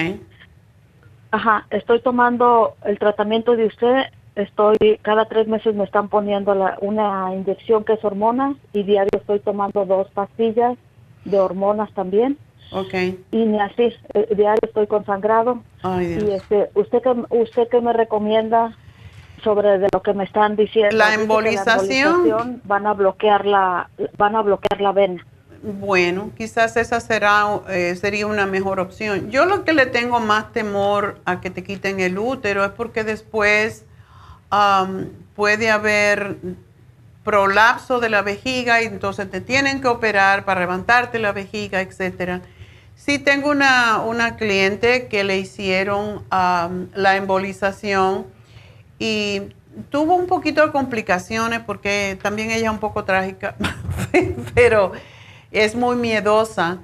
Ajá, 1.32 1.68
estoy 1.70 2.00
tomando 2.02 2.76
el 2.84 2.98
tratamiento 2.98 3.56
de 3.56 3.66
usted, 3.66 4.04
estoy, 4.36 4.78
cada 5.02 5.26
tres 5.26 5.48
meses 5.48 5.76
me 5.76 5.84
están 5.84 6.10
poniendo 6.10 6.56
una 6.82 7.34
inyección 7.36 7.84
que 7.84 7.94
es 7.94 8.04
hormonas 8.04 8.56
y 8.74 8.84
diario 8.84 9.12
estoy 9.14 9.40
tomando 9.40 9.86
dos 9.86 10.10
pastillas 10.12 10.78
de 11.26 11.40
hormonas 11.40 11.92
también. 11.94 12.38
Ok. 12.72 12.94
Y 13.32 13.46
ni 13.46 13.60
así, 13.60 13.94
eh, 14.14 14.28
diario 14.36 14.60
estoy 14.64 14.88
consangrado. 14.88 15.64
Ay, 15.82 16.08
Dios. 16.08 16.24
Y 16.24 16.32
este, 16.32 16.70
¿usted 16.76 17.02
que 17.02 17.36
usted 17.36 17.68
que 17.68 17.82
me 17.82 17.94
recomienda 17.94 18.76
sobre 19.44 19.80
de 19.80 19.88
lo 19.92 20.02
que 20.02 20.14
me 20.14 20.24
están 20.24 20.56
diciendo? 20.56 20.96
La 20.96 21.14
embolización. 21.14 22.62
van 22.66 22.88
a 22.88 22.94
bloquear 22.94 23.46
la, 23.46 23.90
van 24.18 24.36
a 24.36 24.42
bloquear 24.42 24.82
la 24.82 24.92
vena. 24.92 25.26
Bueno, 25.62 26.32
quizás 26.38 26.78
esa 26.78 27.02
será, 27.02 27.46
eh, 27.68 27.96
sería 28.00 28.28
una 28.28 28.46
mejor 28.46 28.80
opción. 28.80 29.30
Yo 29.30 29.46
lo 29.46 29.66
que 29.66 29.74
le 29.74 29.86
tengo 29.86 30.22
más 30.22 30.54
temor 30.54 31.20
a 31.26 31.42
que 31.42 31.50
te 31.50 31.64
quiten 31.64 32.00
el 32.00 32.18
útero 32.18 32.64
es 32.64 32.72
porque 32.72 33.04
después 33.04 33.86
puede 35.36 35.70
haber 35.70 36.38
prolapso 37.24 38.00
de 38.00 38.10
la 38.10 38.22
vejiga 38.22 38.82
y 38.82 38.86
entonces 38.86 39.30
te 39.30 39.42
tienen 39.42 39.82
que 39.82 39.88
operar 39.88 40.46
para 40.46 40.62
levantarte 40.62 41.20
la 41.20 41.34
vejiga, 41.34 41.82
etcétera. 41.82 42.42
Sí 42.96 43.20
tengo 43.20 43.50
una, 43.50 44.00
una 44.00 44.38
cliente 44.38 45.08
que 45.08 45.24
le 45.24 45.38
hicieron 45.38 46.24
la 46.32 47.16
embolización 47.16 48.26
y 48.98 49.42
tuvo 49.90 50.16
un 50.16 50.26
poquito 50.26 50.66
de 50.66 50.72
complicaciones 50.72 51.60
porque 51.60 52.18
también 52.22 52.50
ella 52.50 52.68
es 52.68 52.72
un 52.72 52.80
poco 52.80 53.04
trágica, 53.04 53.56
pero 54.56 54.94
es 55.52 55.76
muy 55.76 55.96
miedosa, 55.96 56.80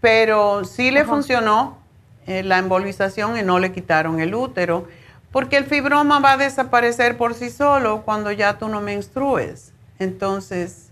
pero 0.00 0.64
sí 0.64 0.90
le 0.90 1.04
funcionó 1.04 1.78
eh, 2.26 2.42
la 2.42 2.58
embolización 2.58 3.38
y 3.38 3.42
no 3.42 3.58
le 3.58 3.72
quitaron 3.72 4.20
el 4.20 4.34
útero, 4.34 4.86
porque 5.32 5.56
el 5.56 5.64
fibroma 5.64 6.20
va 6.20 6.32
a 6.32 6.36
desaparecer 6.36 7.16
por 7.16 7.34
sí 7.34 7.50
solo 7.50 8.02
cuando 8.02 8.32
ya 8.32 8.58
tú 8.58 8.68
no 8.68 8.80
menstrues. 8.80 9.72
Entonces, 9.98 10.90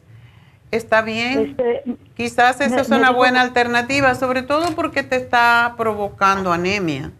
está 0.70 1.02
bien. 1.02 1.50
Este, 1.50 1.96
Quizás 2.14 2.60
esa 2.60 2.80
es 2.80 2.90
una 2.90 3.10
buena 3.10 3.40
alternativa, 3.42 4.14
sobre 4.14 4.42
todo 4.42 4.74
porque 4.74 5.02
te 5.02 5.16
está 5.16 5.74
provocando 5.76 6.52
anemia 6.52 7.12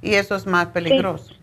y 0.00 0.14
eso 0.14 0.34
es 0.34 0.46
más 0.46 0.68
peligroso. 0.68 1.34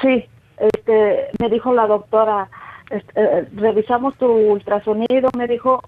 Sí, 0.00 0.26
este, 0.58 1.28
me 1.40 1.48
dijo 1.48 1.72
la 1.74 1.86
doctora, 1.86 2.48
este, 2.90 3.12
eh, 3.16 3.48
revisamos 3.54 4.16
tu 4.16 4.26
ultrasonido, 4.26 5.30
me 5.36 5.46
dijo, 5.46 5.82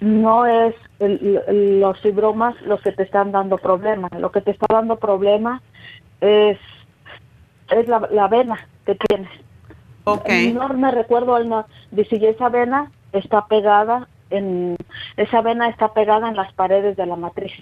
no 0.00 0.46
es 0.46 0.74
los 0.98 2.00
fibromas 2.00 2.60
los 2.62 2.80
que 2.82 2.92
te 2.92 3.02
están 3.02 3.32
dando 3.32 3.58
problemas. 3.58 4.10
Lo 4.18 4.30
que 4.30 4.40
te 4.40 4.50
está 4.50 4.66
dando 4.68 4.96
problemas 4.96 5.62
es, 6.20 6.58
es 7.70 7.88
la, 7.88 8.08
la 8.10 8.28
vena 8.28 8.68
que 8.86 8.94
tienes. 8.94 9.30
Okay. 10.04 10.52
No 10.52 10.68
me 10.68 10.90
recuerdo 10.90 11.36
el 11.38 11.48
no, 11.48 11.66
si 11.94 12.24
esa 12.24 12.48
vena 12.50 12.90
está 13.12 13.46
pegada 13.46 14.08
en 14.30 14.76
esa 15.16 15.40
vena 15.40 15.68
está 15.68 15.92
pegada 15.94 16.28
en 16.28 16.36
las 16.36 16.52
paredes 16.52 16.96
de 16.96 17.06
la 17.06 17.16
matriz. 17.16 17.52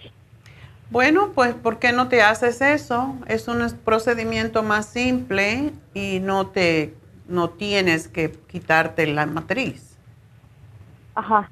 Bueno, 0.90 1.30
pues 1.34 1.54
¿por 1.54 1.78
qué 1.78 1.92
no 1.92 2.08
te 2.08 2.22
haces 2.22 2.60
eso? 2.60 3.14
Es 3.26 3.48
un 3.48 3.66
procedimiento 3.84 4.62
más 4.62 4.86
simple 4.86 5.72
y 5.94 6.20
no 6.20 6.48
te 6.48 6.94
no 7.28 7.50
tienes 7.50 8.08
que 8.08 8.30
quitarte 8.30 9.06
la 9.06 9.26
matriz. 9.26 9.96
Ajá. 11.14 11.50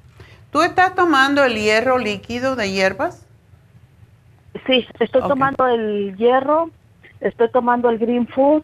¿Tú 0.51 0.61
estás 0.63 0.95
tomando 0.95 1.45
el 1.45 1.55
hierro 1.55 1.97
líquido 1.97 2.57
de 2.57 2.71
hierbas? 2.71 3.25
Sí, 4.67 4.85
estoy 4.99 5.21
tomando 5.21 5.65
el 5.65 6.15
hierro, 6.17 6.69
estoy 7.21 7.49
tomando 7.51 7.89
el 7.89 7.97
green 7.97 8.27
food, 8.27 8.63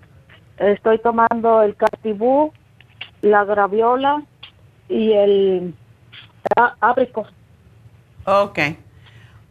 estoy 0.58 1.00
tomando 1.00 1.62
el 1.62 1.78
cartibú, 1.78 2.52
la 3.22 3.46
graviola 3.46 4.22
y 4.90 5.14
el 5.14 5.74
abricot. 6.82 7.32
Ok. 8.26 8.60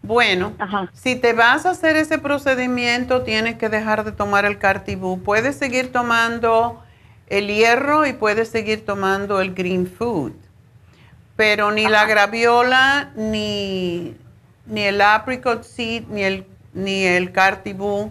Bueno, 0.02 0.52
si 0.92 1.16
te 1.16 1.32
vas 1.32 1.64
a 1.64 1.70
hacer 1.70 1.96
ese 1.96 2.18
procedimiento, 2.18 3.22
tienes 3.22 3.56
que 3.56 3.70
dejar 3.70 4.04
de 4.04 4.12
tomar 4.12 4.44
el 4.44 4.58
cartibú. 4.58 5.22
Puedes 5.22 5.56
seguir 5.56 5.90
tomando 5.90 6.82
el 7.28 7.48
hierro 7.48 8.06
y 8.06 8.12
puedes 8.12 8.50
seguir 8.50 8.84
tomando 8.84 9.40
el 9.40 9.54
green 9.54 9.86
food 9.86 10.45
pero 11.36 11.70
ni 11.70 11.86
la 11.86 12.06
graviola, 12.06 13.12
ni, 13.14 14.16
ni 14.66 14.82
el 14.82 15.00
apricot 15.00 15.62
seed, 15.62 16.04
ni 16.08 16.22
el, 16.22 16.46
ni 16.72 17.04
el 17.04 17.32
cartibú 17.32 18.10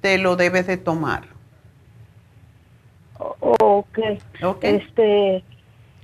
te 0.00 0.18
lo 0.18 0.36
debes 0.36 0.66
de 0.66 0.78
tomar. 0.78 1.24
Ok. 3.18 3.98
Este, 4.62 5.44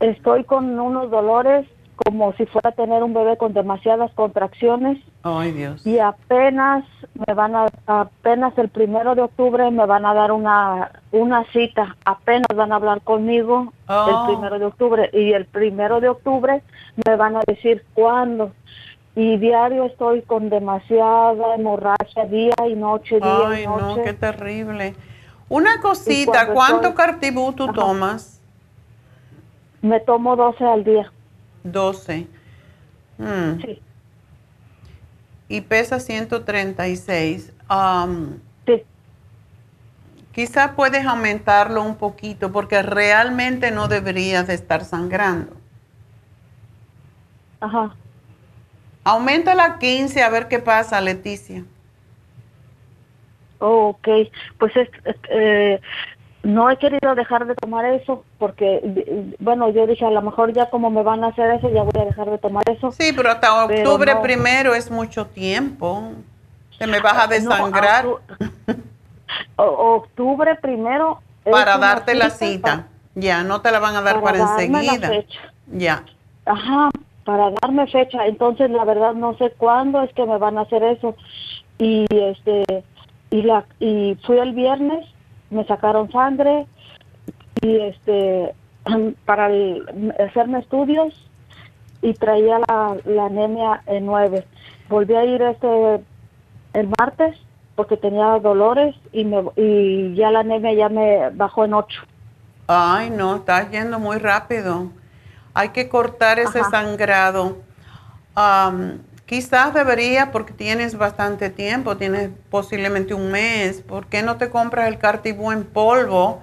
estoy 0.00 0.44
con 0.44 0.78
unos 0.78 1.10
dolores 1.10 1.66
como 2.04 2.32
si 2.34 2.46
fuera 2.46 2.70
a 2.70 2.72
tener 2.72 3.02
un 3.02 3.14
bebé 3.14 3.36
con 3.36 3.52
demasiadas 3.52 4.10
contracciones. 4.14 4.98
Ay, 5.22 5.52
Dios. 5.52 5.86
Y 5.86 5.98
apenas 5.98 6.84
me 7.26 7.34
van 7.34 7.54
a, 7.54 7.66
apenas 7.86 8.56
el 8.58 8.68
primero 8.68 9.14
de 9.14 9.22
octubre 9.22 9.70
me 9.70 9.86
van 9.86 10.04
a 10.06 10.14
dar 10.14 10.32
una, 10.32 10.90
una 11.12 11.44
cita. 11.52 11.96
Apenas 12.04 12.46
van 12.54 12.72
a 12.72 12.76
hablar 12.76 13.00
conmigo 13.02 13.72
el 13.88 13.94
Oh. 13.94 14.26
primero 14.26 14.58
de 14.58 14.64
octubre. 14.66 15.10
Y 15.12 15.32
el 15.32 15.46
primero 15.46 16.00
de 16.00 16.08
octubre 16.08 16.62
me 17.06 17.16
van 17.16 17.36
a 17.36 17.40
decir 17.46 17.84
cuándo. 17.94 18.52
Y 19.14 19.36
diario 19.36 19.84
estoy 19.84 20.22
con 20.22 20.48
demasiada 20.48 21.54
hemorragia, 21.56 22.24
día 22.24 22.54
y 22.68 22.74
noche, 22.74 23.16
día 23.20 23.48
Ay, 23.48 23.62
y 23.64 23.66
noche. 23.66 23.84
no, 23.98 24.02
qué 24.02 24.12
terrible. 24.14 24.94
Una 25.48 25.80
cosita, 25.82 26.48
¿cuánto 26.54 26.88
estoy- 26.88 26.94
cartibú 26.94 27.52
tú 27.52 27.64
Ajá. 27.64 27.72
tomas? 27.74 28.40
Me 29.82 30.00
tomo 30.00 30.34
12 30.36 30.64
al 30.64 30.82
día. 30.84 31.12
12. 31.64 32.26
Mm. 33.18 33.60
Sí. 33.62 33.80
Y 35.48 35.60
pesa 35.62 36.00
136. 36.00 37.52
Um, 37.70 38.38
Sí. 38.66 38.82
Quizás 40.32 40.70
puedes 40.74 41.04
aumentarlo 41.04 41.82
un 41.82 41.96
poquito 41.96 42.52
porque 42.52 42.80
realmente 42.82 43.70
no 43.70 43.86
deberías 43.88 44.46
de 44.46 44.54
estar 44.54 44.84
sangrando. 44.84 45.54
Ajá. 47.60 47.94
Aumenta 49.04 49.52
a 49.62 49.78
15 49.78 50.22
a 50.22 50.30
ver 50.30 50.48
qué 50.48 50.58
pasa, 50.58 51.00
Leticia. 51.00 51.64
Oh, 53.58 53.88
ok, 53.90 54.08
pues 54.58 54.74
es, 54.76 54.88
es- 55.04 55.16
eh, 55.30 55.80
no 56.42 56.70
he 56.70 56.76
querido 56.76 57.14
dejar 57.14 57.46
de 57.46 57.54
tomar 57.54 57.84
eso 57.84 58.24
porque, 58.38 59.34
bueno, 59.38 59.70
yo 59.70 59.86
dije 59.86 60.04
a 60.04 60.10
lo 60.10 60.22
mejor 60.22 60.52
ya 60.52 60.70
como 60.70 60.90
me 60.90 61.02
van 61.02 61.22
a 61.24 61.28
hacer 61.28 61.50
eso, 61.52 61.70
ya 61.70 61.82
voy 61.82 62.02
a 62.02 62.04
dejar 62.06 62.30
de 62.30 62.38
tomar 62.38 62.64
eso. 62.68 62.90
Sí, 62.92 63.12
pero 63.16 63.30
hasta 63.30 63.66
Pero 63.68 63.82
octubre 63.82 64.14
no. 64.14 64.22
primero 64.22 64.74
es 64.74 64.90
mucho 64.90 65.26
tiempo. 65.26 66.12
Te 66.78 66.86
me 66.86 67.00
vas 67.00 67.14
a 67.14 67.26
No, 67.26 67.32
desangrar 67.32 68.06
octubre 69.56 70.56
primero. 70.56 71.20
para 71.48 71.78
darte 71.78 72.14
la 72.14 72.30
cita. 72.30 72.86
Ya, 73.14 73.42
no 73.42 73.60
te 73.60 73.70
la 73.70 73.78
van 73.78 73.94
a 73.96 74.02
dar 74.02 74.20
para, 74.22 74.38
la 74.38 74.44
enseguida. 74.62 75.10
Ya. 75.66 76.04
Ajá, 76.46 76.90
para 77.24 77.50
darme 77.60 77.86
fecha. 77.86 78.26
Entonces, 78.26 78.70
la 78.70 78.84
verdad, 78.84 79.12
no 79.14 79.36
sé 79.36 79.52
cuándo 79.58 80.02
es 80.02 80.12
que 80.14 80.24
me 80.24 80.38
van 80.38 80.58
a 80.58 80.62
hacer 80.62 80.82
eso. 80.82 81.14
Y 81.78 82.06
este, 82.10 82.84
y 83.30 83.42
la, 83.42 83.64
y 83.80 84.16
fui 84.26 84.38
el 84.38 84.52
viernes, 84.54 85.06
me 85.52 85.64
sacaron 85.66 86.10
sangre 86.10 86.66
y 87.60 87.76
este, 87.80 88.54
para 89.24 89.46
el- 89.48 90.14
hacerme 90.18 90.58
estudios 90.60 91.14
y 92.00 92.14
traía 92.14 92.58
la, 92.68 92.96
la 93.04 93.26
anemia 93.26 93.82
en 93.86 94.06
nueve. 94.06 94.44
Volví 94.88 95.14
a 95.14 95.24
ir 95.24 95.40
este, 95.42 96.00
el 96.74 96.88
martes 96.98 97.36
porque 97.76 97.96
tenía 97.96 98.38
dolores 98.40 98.94
y 99.12 99.24
me, 99.24 99.44
y 99.56 100.14
ya 100.14 100.30
la 100.30 100.40
anemia 100.40 100.72
ya 100.74 100.88
me 100.88 101.30
bajó 101.30 101.64
en 101.64 101.74
ocho. 101.74 102.02
Ay, 102.66 103.10
no, 103.10 103.36
estás 103.36 103.70
yendo 103.70 103.98
muy 103.98 104.18
rápido. 104.18 104.88
Hay 105.54 105.70
que 105.70 105.88
cortar 105.88 106.38
ese 106.38 106.60
Ajá. 106.60 106.70
sangrado. 106.70 107.58
Am, 108.34 108.98
quizás 109.32 109.72
debería, 109.72 110.30
porque 110.30 110.52
tienes 110.52 110.94
bastante 110.94 111.48
tiempo, 111.48 111.96
tienes 111.96 112.28
posiblemente 112.50 113.14
un 113.14 113.30
mes. 113.30 113.80
¿Por 113.80 114.06
qué 114.06 114.22
no 114.22 114.36
te 114.36 114.50
compras 114.50 114.88
el 114.88 114.98
cartibú 114.98 115.50
en 115.52 115.64
polvo 115.64 116.42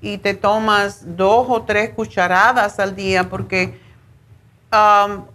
y 0.00 0.18
te 0.18 0.34
tomas 0.34 1.16
dos 1.16 1.46
o 1.48 1.62
tres 1.62 1.90
cucharadas 1.90 2.80
al 2.80 2.96
día? 2.96 3.30
Porque 3.30 3.78
am, 4.72 5.26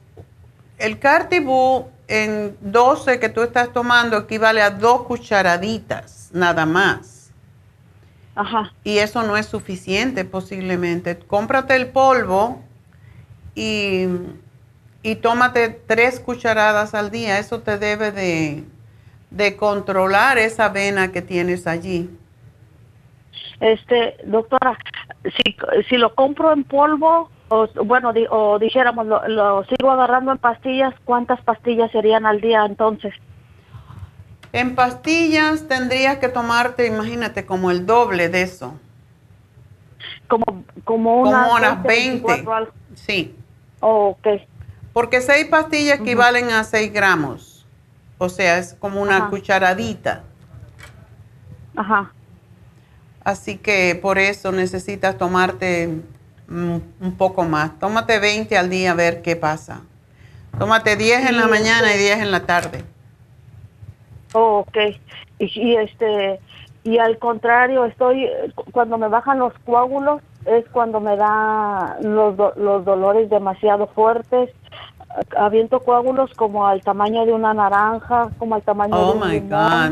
el 0.78 1.00
cartibú 1.00 1.88
en 2.10 2.58
12 2.60 3.18
que 3.18 3.30
tú 3.30 3.44
estás 3.44 3.72
tomando 3.72 4.18
equivale 4.18 4.62
a 4.62 4.70
dos 4.70 5.04
cucharaditas, 5.04 6.30
nada 6.34 6.66
más. 6.66 7.32
Ajá. 8.36 8.74
Y 8.84 8.98
eso 8.98 9.24
no 9.24 9.38
es 9.38 9.46
suficiente 9.46 10.26
posiblemente. 10.26 11.18
Cómprate 11.18 11.78
el 11.78 11.88
polvo 11.92 12.62
y, 13.56 14.06
y 15.02 15.16
tómate 15.16 15.70
tres 15.70 16.20
cucharadas 16.20 16.94
al 16.94 17.12
día. 17.12 17.40
Eso 17.40 17.62
te 17.62 17.78
debe 17.78 18.12
de, 18.12 18.64
de 19.32 19.56
controlar 19.56 20.38
esa 20.38 20.70
vena 20.70 21.12
que 21.12 21.22
tienes 21.22 21.68
allí. 21.68 22.10
Este, 23.60 24.16
doctora, 24.26 24.78
si, 25.24 25.56
si 25.90 25.98
lo 25.98 26.16
compro 26.16 26.54
en 26.54 26.64
polvo, 26.64 27.30
o 27.50 27.68
bueno, 27.84 28.14
o 28.30 28.60
dijéramos, 28.60 29.06
lo, 29.06 29.28
lo, 29.28 29.66
sigo 29.66 29.92
agarrando 29.92 30.32
en 30.32 30.38
pastillas, 30.38 30.94
¿cuántas 31.04 31.42
pastillas 31.42 31.92
serían 31.92 32.26
al 32.26 32.42
día 32.42 32.66
entonces? 32.66 33.14
En 34.54 34.76
pastillas 34.76 35.68
tendrías 35.68 36.18
que 36.18 36.30
tomarte, 36.30 36.88
imagínate, 36.88 37.46
como 37.46 37.70
el 37.70 37.86
doble 37.86 38.30
de 38.30 38.42
eso. 38.44 38.80
Como, 40.28 40.64
como, 40.84 41.22
unas 41.22 41.84
20. 41.84 42.46
Sí. 42.96 43.36
Oh, 43.80 44.10
ok. 44.10 44.28
Porque 44.94 45.22
seis 45.22 45.46
pastillas 45.46 46.00
equivalen 46.00 46.50
a 46.52 46.64
6 46.64 46.92
gramos. 46.92 47.66
O 48.18 48.28
sea, 48.30 48.58
es 48.58 48.74
como 48.74 49.02
una 49.02 49.30
cucharadita. 49.30 50.24
Ajá. 51.76 52.12
Así 53.24 53.58
que 53.58 53.98
por 54.02 54.18
eso 54.18 54.52
necesitas 54.52 55.18
tomarte 55.18 56.02
un 56.50 57.16
poco 57.18 57.44
más. 57.44 57.78
Tómate 57.80 58.20
20 58.20 58.58
al 58.58 58.70
día 58.70 58.92
a 58.92 58.96
ver 58.96 59.22
qué 59.22 59.36
pasa. 59.36 59.82
Tómate 60.58 60.96
10 60.96 61.30
en 61.30 61.38
la 61.38 61.48
mañana 61.48 61.94
y 61.94 61.98
10 61.98 62.20
en 62.20 62.32
la 62.32 62.46
tarde. 62.46 62.84
Oh, 64.34 64.66
ok. 64.68 64.78
Y, 65.40 65.76
este 65.76 66.40
y 66.84 66.98
al 66.98 67.18
contrario, 67.18 67.86
estoy 67.86 68.28
cuando 68.72 68.98
me 68.98 69.08
bajan 69.08 69.40
los 69.40 69.54
coágulos 69.66 70.22
es 70.46 70.66
cuando 70.70 71.00
me 71.00 71.16
da 71.16 71.98
los, 72.02 72.36
los 72.58 72.86
dolores 72.86 73.30
demasiado 73.30 73.88
fuertes. 73.88 74.50
Aviento 75.38 75.80
coágulos 75.80 76.34
como 76.36 76.68
al 76.68 76.82
tamaño 76.82 77.26
de 77.26 77.34
una 77.34 77.54
naranja, 77.54 78.30
como 78.38 78.56
al 78.56 78.62
tamaño 78.62 78.96
oh 78.96 79.14
de 79.14 79.20
un 79.20 79.30
my 79.30 79.40
God. 79.40 79.92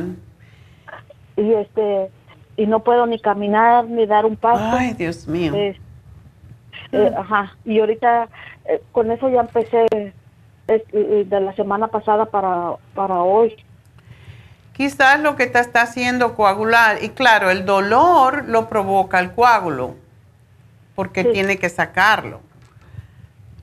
Y 1.38 1.54
este 1.54 2.12
y 2.56 2.66
no 2.66 2.84
puedo 2.84 3.06
ni 3.06 3.20
caminar 3.20 3.86
ni 3.86 4.06
dar 4.06 4.26
un 4.26 4.36
paso. 4.36 4.64
Ay, 4.78 4.94
Dios 4.94 5.28
mío. 5.28 5.54
Eh, 5.56 7.14
ajá. 7.18 7.56
Y 7.66 7.80
ahorita 7.80 8.30
eh, 8.66 8.82
con 8.92 9.12
eso 9.12 9.30
ya 9.30 9.42
empecé 9.42 9.86
de 10.68 11.40
la 11.40 11.54
semana 11.56 11.88
pasada 11.88 12.26
para 12.26 12.76
para 12.94 13.22
hoy. 13.22 13.56
Quizás 14.78 15.20
lo 15.20 15.36
que 15.36 15.48
te 15.48 15.60
está 15.60 15.82
haciendo 15.82 16.36
coagular, 16.36 16.98
y 17.02 17.10
claro, 17.10 17.50
el 17.50 17.66
dolor 17.66 18.46
lo 18.48 18.70
provoca 18.70 19.20
el 19.20 19.34
coágulo, 19.34 19.96
porque 20.94 21.24
tiene 21.24 21.58
que 21.58 21.68
sacarlo. 21.68 22.42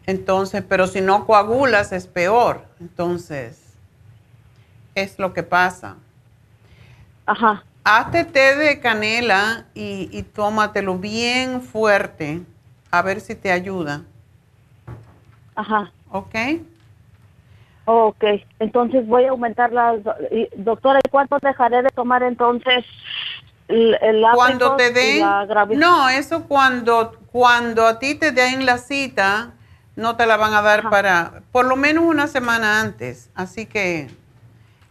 Entonces, 0.07 0.63
pero 0.69 0.87
si 0.87 1.01
no 1.01 1.27
coagulas 1.27 1.93
es 1.93 2.07
peor. 2.07 2.65
Entonces, 2.81 3.75
es 4.95 5.19
lo 5.19 5.33
que 5.33 5.43
pasa. 5.43 5.97
Ajá. 7.27 7.65
Hazte 7.85 8.25
té 8.25 8.57
de 8.57 8.81
canela 8.81 9.67
y, 9.75 10.09
y 10.11 10.23
tómatelo 10.23 10.99
bien 10.99 11.61
fuerte, 11.61 12.41
a 12.91 13.03
ver 13.03 13.21
si 13.21 13.35
te 13.35 13.53
ayuda. 13.53 14.03
Ajá. 15.55 15.91
¿Ok? 16.11 16.35
Ok, 17.87 18.25
entonces 18.61 19.07
voy 19.07 19.25
a 19.25 19.31
aumentar 19.31 19.73
la... 19.73 19.97
Doctora, 20.57 21.01
¿y 21.05 21.11
cuánto 21.11 21.39
dejaré 21.43 21.83
de 21.83 21.91
tomar 21.91 22.23
entonces 22.23 22.85
el, 23.69 23.99
el 24.01 24.25
Cuando 24.35 24.77
te 24.77 24.91
den... 24.91 25.27
No, 25.79 26.09
eso 26.09 26.45
cuando, 26.45 27.13
cuando 27.31 27.87
a 27.87 27.99
ti 27.99 28.15
te 28.15 28.33
den 28.33 28.65
la 28.65 28.79
cita, 28.79 29.53
no 29.97 30.17
te 30.17 30.27
la 30.27 30.37
van 30.37 30.55
a 30.55 30.63
dar 30.63 30.91
para 30.91 31.43
por 31.53 31.67
lo 31.67 31.77
menos 31.77 32.05
una 32.05 32.27
semana 32.27 32.81
antes. 32.81 33.31
Así 33.35 33.67
que 33.67 34.09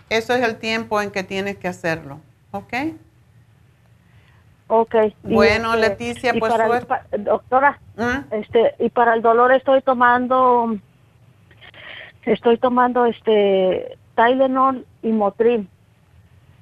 eso 0.09 0.33
es 0.33 0.43
el 0.43 0.57
tiempo 0.57 1.01
en 1.01 1.11
que 1.11 1.23
tienes 1.23 1.57
que 1.57 1.67
hacerlo, 1.67 2.19
¿ok? 2.51 2.73
Ok. 4.67 4.95
Bueno, 5.23 5.73
este, 5.73 5.89
Leticia, 5.89 6.33
pues... 6.39 6.53
doctora, 7.19 7.79
¿Mm? 7.95 8.33
este, 8.33 8.75
y 8.79 8.89
para 8.89 9.13
el 9.13 9.21
dolor 9.21 9.51
estoy 9.51 9.81
tomando 9.81 10.77
Estoy 12.25 12.57
tomando 12.57 13.05
este 13.05 13.97
Tylenol 14.15 14.85
y 15.01 15.11
Motrin. 15.11 15.69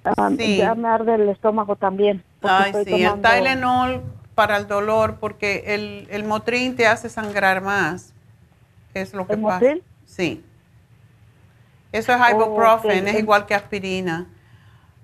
Ah, 0.03 0.31
ya 0.31 0.73
me 0.73 0.87
arde 0.87 1.15
el 1.15 1.29
estómago 1.29 1.75
también. 1.75 2.23
Ay, 2.41 2.73
sí, 2.83 3.03
el 3.03 3.21
Tylenol 3.21 4.01
para 4.33 4.57
el 4.57 4.67
dolor, 4.67 5.17
porque 5.19 5.63
el, 5.67 6.07
el 6.09 6.23
Motrin 6.23 6.75
te 6.75 6.87
hace 6.87 7.09
sangrar 7.09 7.61
más. 7.61 8.13
Es 8.93 9.13
lo 9.13 9.27
que 9.27 9.33
¿El 9.33 9.41
pasa. 9.41 9.65
Sí. 10.05 10.43
Eso 11.91 12.13
es 12.13 12.19
oh, 12.21 12.29
ibuprofen, 12.29 13.07
es 13.07 13.19
igual 13.19 13.45
que 13.45 13.55
aspirina. 13.55 14.27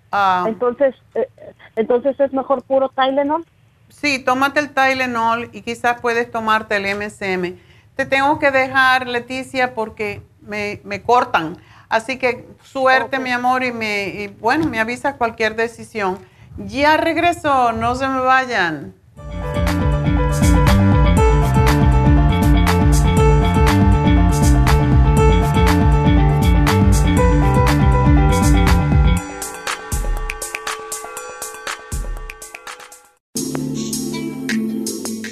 Ah. 0.09 0.45
entonces, 0.47 0.95
eh, 1.15 1.27
entonces 1.75 2.17
es 2.17 2.31
mejor 2.31 2.63
puro 2.63 2.89
Tylenol. 2.89 3.45
Sí, 3.89 4.19
tómate 4.19 4.61
el 4.61 4.69
Tylenol 4.69 5.49
y 5.51 5.61
quizás 5.61 5.99
puedes 5.99 6.31
tomarte 6.31 6.77
el 6.77 6.95
MSM. 6.95 7.57
Te 7.95 8.05
tengo 8.05 8.39
que 8.39 8.51
dejar, 8.51 9.07
Leticia, 9.07 9.73
porque 9.73 10.21
me, 10.41 10.79
me 10.83 11.01
cortan. 11.01 11.57
Así 11.89 12.17
que 12.17 12.47
suerte, 12.63 13.19
mi 13.19 13.31
amor, 13.31 13.63
y, 13.63 13.71
me, 13.71 14.07
y 14.07 14.27
bueno, 14.27 14.67
me 14.67 14.79
avisa 14.79 15.17
cualquier 15.17 15.55
decisión. 15.55 16.19
Ya 16.57 16.97
regresó, 16.97 17.71
no 17.71 17.95
se 17.95 18.07
me 18.07 18.19
vayan. 18.19 18.93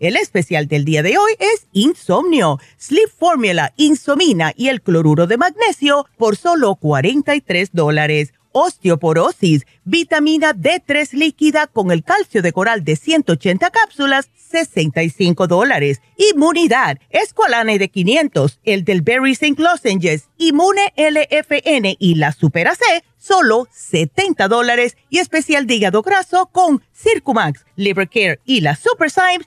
El 0.00 0.16
especial 0.16 0.66
del 0.66 0.86
día 0.86 1.02
de 1.02 1.18
hoy 1.18 1.32
es 1.38 1.66
Insomnio, 1.72 2.58
Sleep 2.78 3.10
Formula, 3.10 3.74
Insomina 3.76 4.54
y 4.56 4.68
el 4.68 4.80
cloruro 4.80 5.26
de 5.26 5.36
magnesio 5.36 6.06
por 6.16 6.36
solo 6.36 6.74
43 6.76 7.68
dólares 7.74 8.32
osteoporosis, 8.52 9.66
vitamina 9.84 10.54
D3 10.54 11.12
líquida 11.12 11.66
con 11.66 11.90
el 11.90 12.02
calcio 12.02 12.42
de 12.42 12.52
coral 12.52 12.84
de 12.84 12.96
180 12.96 13.70
cápsulas, 13.70 14.30
65 14.34 15.46
dólares. 15.46 16.00
Inmunidad, 16.16 16.98
Esqualane 17.10 17.78
de 17.78 17.88
500, 17.88 18.60
el 18.64 18.84
del 18.84 19.02
Berry 19.02 19.32
St. 19.32 19.62
Lozenges, 19.62 20.28
Inmune 20.38 20.92
LFN 20.96 21.96
y 21.98 22.16
la 22.16 22.32
Super 22.32 22.68
C, 22.74 23.04
solo 23.16 23.68
70 23.72 24.48
dólares. 24.48 24.96
Y 25.08 25.18
especial 25.18 25.66
de 25.66 25.74
hígado 25.74 26.02
graso 26.02 26.46
con 26.50 26.82
Circumax, 26.92 27.64
Liver 27.76 28.08
Care 28.08 28.40
y 28.44 28.60
la 28.60 28.74
Super 28.74 29.10
Symes, 29.10 29.46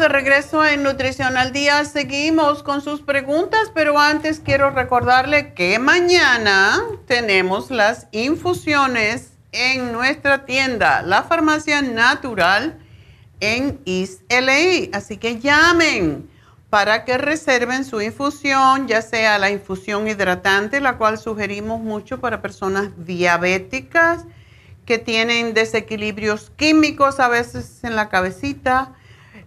De 0.00 0.08
regreso 0.08 0.64
en 0.64 0.82
Nutrición 0.82 1.36
al 1.36 1.52
Día. 1.52 1.84
Seguimos 1.84 2.62
con 2.62 2.80
sus 2.80 3.02
preguntas, 3.02 3.70
pero 3.74 3.98
antes 3.98 4.40
quiero 4.40 4.70
recordarle 4.70 5.52
que 5.52 5.78
mañana 5.78 6.80
tenemos 7.06 7.70
las 7.70 8.08
infusiones 8.10 9.32
en 9.52 9.92
nuestra 9.92 10.46
tienda, 10.46 11.02
la 11.02 11.22
Farmacia 11.24 11.82
Natural 11.82 12.78
en 13.40 13.78
East 13.84 14.22
LA. 14.30 14.96
Así 14.96 15.18
que 15.18 15.38
llamen 15.38 16.30
para 16.70 17.04
que 17.04 17.18
reserven 17.18 17.84
su 17.84 18.00
infusión, 18.00 18.88
ya 18.88 19.02
sea 19.02 19.38
la 19.38 19.50
infusión 19.50 20.08
hidratante, 20.08 20.80
la 20.80 20.96
cual 20.96 21.18
sugerimos 21.18 21.78
mucho 21.78 22.20
para 22.20 22.40
personas 22.40 22.88
diabéticas 23.04 24.24
que 24.86 24.96
tienen 24.96 25.52
desequilibrios 25.52 26.50
químicos 26.56 27.20
a 27.20 27.28
veces 27.28 27.84
en 27.84 27.96
la 27.96 28.08
cabecita 28.08 28.94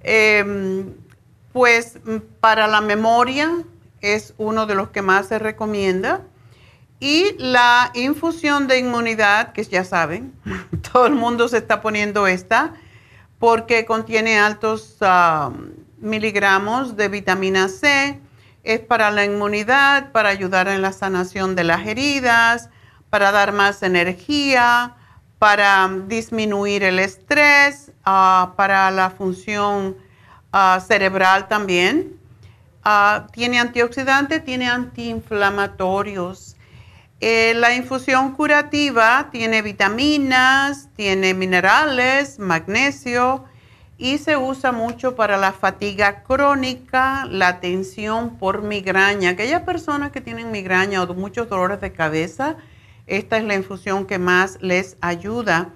Em, 0.04 0.94
pues 1.54 1.98
para 2.40 2.68
la 2.68 2.82
memoria 2.82 3.64
es 4.02 4.34
uno 4.38 4.66
de 4.66 4.76
los 4.76 4.90
que 4.90 5.02
más 5.02 5.28
se 5.28 5.40
recomienda. 5.40 6.22
Y 7.00 7.36
la 7.38 7.92
infusión 7.96 8.68
de 8.68 8.80
inmunidad, 8.80 9.54
que 9.54 9.64
ya 9.64 9.84
saben, 9.84 10.34
todo 10.92 11.06
el 11.06 11.16
mundo 11.16 11.48
se 11.48 11.58
está 11.58 11.82
poniendo 11.82 12.28
esta, 12.28 12.74
porque 13.40 13.86
contiene 13.86 14.40
altos 14.40 14.98
miligramos 15.98 16.96
de 16.96 17.08
vitamina 17.10 17.68
C, 17.68 18.20
es 18.64 18.80
para 18.80 19.12
la 19.12 19.26
inmunidad, 19.26 20.12
para 20.12 20.30
ayudar 20.30 20.68
en 20.70 20.82
la 20.82 20.94
sanación 20.94 21.56
de 21.56 21.66
las 21.66 21.86
heridas, 21.86 22.70
para 23.10 23.32
dar 23.32 23.52
más 23.52 23.84
energía, 23.84 24.96
para 25.40 25.90
disminuir 26.08 26.84
el 26.84 27.00
estrés, 27.00 27.92
Ah, 28.06 28.54
para 28.58 28.92
la 28.92 29.10
función 29.12 29.96
ah, 30.52 30.82
cerebral 30.86 31.48
también. 31.48 32.20
Ah, 32.84 33.28
tiene 33.32 33.60
antioxidantes, 33.60 34.44
tiene 34.44 34.70
antiinflamatorios. 34.70 36.58
Eh, 37.22 37.54
la 37.56 37.74
infusión 37.74 38.34
curativa 38.34 39.30
tiene 39.32 39.62
vitaminas, 39.62 40.90
tiene 40.98 41.34
minerales, 41.34 42.40
magnesio 42.40 43.46
y 43.98 44.18
se 44.18 44.36
usa 44.36 44.74
mucho 44.74 45.16
para 45.16 45.38
la 45.38 45.54
fatiga 45.54 46.24
crónica, 46.24 47.26
la 47.30 47.62
tensión 47.62 48.38
por 48.38 48.64
migraña. 48.64 49.30
Aquellas 49.30 49.62
personas 49.62 50.12
que 50.12 50.20
tienen 50.20 50.52
migraña 50.52 51.02
o 51.02 51.14
muchos 51.14 51.48
dolores 51.48 51.80
de 51.80 51.94
cabeza, 51.94 52.58
esta 53.08 53.38
es 53.38 53.46
la 53.46 53.56
infusión 53.56 54.06
que 54.06 54.20
más 54.20 54.58
les 54.60 54.98
ayuda 55.00 55.70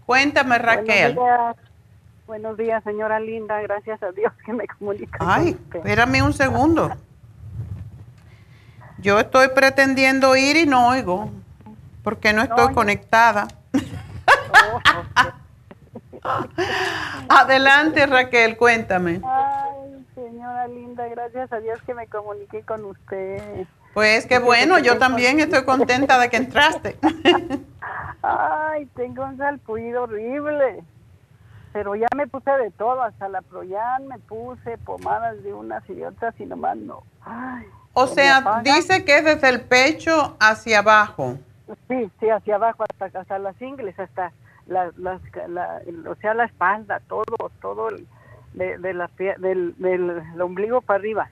cuéntame 0.07 0.59
Raquel. 0.59 1.17
Buenos 2.27 2.57
días. 2.57 2.85
señora 2.85 3.19
Linda. 3.19 3.61
Gracias 3.63 4.03
a 4.03 4.13
Dios 4.13 4.33
que 4.45 4.53
me 4.53 4.67
comunica. 4.67 5.19
Ay, 5.21 5.57
espérame 5.75 6.23
un 6.23 6.33
segundo. 6.33 6.91
Yo 8.99 9.19
estoy 9.19 9.49
pretendiendo 9.49 10.37
ir 10.37 10.57
y 10.57 10.67
no 10.67 10.89
oigo, 10.89 11.31
porque 12.05 12.33
no 12.33 12.43
estoy 12.43 12.73
conectada. 12.75 13.49
Adelante 17.29 18.07
Raquel, 18.07 18.57
cuéntame. 18.57 19.21
Ay, 19.25 20.07
señora 20.15 20.69
linda, 20.69 21.07
gracias 21.09 21.53
a 21.53 21.61
Dios 21.61 21.81
que 21.83 21.95
me 21.95 22.07
comuniqué 22.07 22.63
con 22.63 22.85
usted. 22.85 23.67
Pues 23.95 24.27
qué 24.27 24.39
bueno, 24.39 24.79
yo 24.79 24.99
también 24.99 25.41
estoy 25.41 25.65
contenta 25.65 26.19
de 26.19 26.29
que 26.31 26.37
entraste. 26.37 26.99
Ay, 28.23 28.87
tengo 28.97 29.25
un 29.25 29.37
salpullido 29.39 30.05
horrible. 30.05 30.85
Pero 31.73 31.95
ya 31.95 32.09
me 32.17 32.27
puse 32.27 32.51
de 32.51 32.71
todo, 32.73 33.01
hasta 33.03 33.29
la 33.29 33.43
Proyan 33.43 34.09
me 34.09 34.19
puse 34.19 34.77
pomadas 34.79 35.41
de 35.45 35.55
unas 35.55 35.89
y 35.89 36.03
otras 36.03 36.35
y 36.41 36.45
nomás 36.45 36.77
no. 36.77 37.05
o 37.93 38.07
sea, 38.09 38.61
dice 38.65 39.05
que 39.05 39.19
es 39.19 39.25
desde 39.25 39.49
el 39.51 39.61
pecho 39.61 40.37
hacia 40.41 40.81
abajo. 40.81 41.39
Sí, 41.87 42.11
sí, 42.19 42.29
hacia 42.29 42.57
abajo, 42.57 42.85
hasta, 42.91 43.21
hasta 43.21 43.39
las 43.39 43.61
ingles, 43.63 43.97
hasta 44.01 44.33
la, 44.71 44.91
las, 44.97 45.21
o 46.07 46.15
sea, 46.21 46.33
la 46.35 46.45
espalda, 46.45 47.01
todo, 47.09 47.51
todo 47.61 47.91
el, 47.91 48.07
de, 48.55 48.79
de 48.79 48.95
la, 48.95 49.11
del, 49.39 49.75
del 49.77 50.41
ombligo 50.41 50.81
para 50.81 51.01
arriba. 51.01 51.31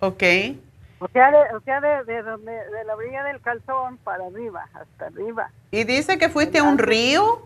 Ok. 0.00 0.22
O 0.98 1.08
sea, 1.08 1.30
de, 1.30 1.54
o 1.54 1.60
sea 1.60 1.80
de, 1.80 2.04
de, 2.04 2.22
de, 2.22 2.84
la 2.86 2.94
orilla 2.94 3.24
del 3.24 3.40
calzón 3.40 3.98
para 3.98 4.24
arriba, 4.24 4.66
hasta 4.72 5.06
arriba. 5.06 5.50
¿Y 5.70 5.84
dice 5.84 6.18
que 6.18 6.28
fuiste 6.28 6.58
a 6.58 6.62
un 6.62 6.78
río? 6.78 7.42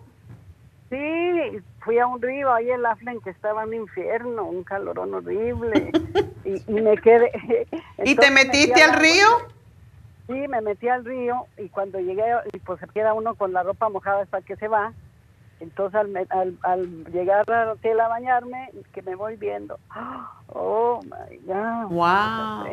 Sí, 0.89 1.61
fui 1.81 1.99
a 1.99 2.07
un 2.07 2.21
río 2.21 2.53
ahí 2.53 2.71
en 2.71 2.85
Aflen 2.85 3.21
que 3.21 3.31
estaba 3.31 3.63
en 3.63 3.69
un 3.69 3.75
infierno, 3.75 4.45
un 4.45 4.63
calorón 4.65 5.15
horrible. 5.15 5.91
y, 6.45 6.73
me 6.73 6.97
quedé. 6.99 7.31
¿Y 8.05 8.15
te 8.15 8.31
metiste 8.31 8.83
al 8.83 9.01
río? 9.01 9.27
Sí, 10.31 10.47
me 10.47 10.61
metí 10.61 10.87
al 10.87 11.05
río 11.05 11.47
y 11.59 11.69
cuando 11.71 11.99
llegué, 11.99 12.23
pues 12.65 12.79
se 12.79 12.87
queda 12.87 13.15
uno 13.15 13.35
con 13.35 13.53
la 13.53 13.65
ropa 13.65 13.89
mojada 13.89 14.23
hasta 14.23 14.43
que 14.43 14.55
se 14.55 14.69
va. 14.69 14.93
Entonces 15.59 16.01
al, 16.31 16.57
al, 16.63 17.05
llegar 17.07 17.51
al 17.51 17.71
hotel 17.71 17.99
a 17.99 18.07
bañarme, 18.07 18.71
que 18.93 19.03
me 19.03 19.17
voy 19.17 19.37
viendo, 19.37 19.77
oh 20.47 21.01
my 21.03 21.37
God. 21.45 21.91
Wow. 21.91 22.65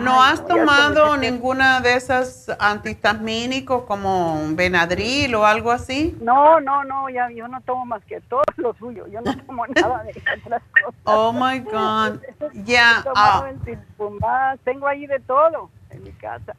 ¿No 0.00 0.22
has 0.22 0.46
tomado 0.46 1.16
ninguna 1.16 1.80
de 1.80 1.94
esas 1.94 2.54
antihistamínicos 2.60 3.84
como 3.84 4.38
Benadryl 4.50 5.34
o 5.34 5.46
algo 5.46 5.70
así? 5.70 6.14
No, 6.20 6.60
no, 6.60 6.84
no, 6.84 7.08
ya 7.08 7.30
yo 7.30 7.48
no 7.48 7.62
tomo 7.62 7.86
más 7.86 8.04
que 8.04 8.20
todo 8.20 8.42
lo 8.56 8.74
suyo. 8.74 9.06
Yo 9.06 9.22
no 9.22 9.34
tomo 9.46 9.66
nada 9.74 10.04
de 10.04 10.10
otras 10.10 10.62
cosas. 10.82 11.00
Oh 11.04 11.32
my 11.32 11.60
God. 11.60 12.20
Ya. 12.66 13.02
Ah. 13.14 13.42
Tengo 14.64 14.86
ahí 14.86 15.06
de 15.06 15.20
todo 15.20 15.70
en 15.90 16.02
mi 16.02 16.12
casa. 16.12 16.54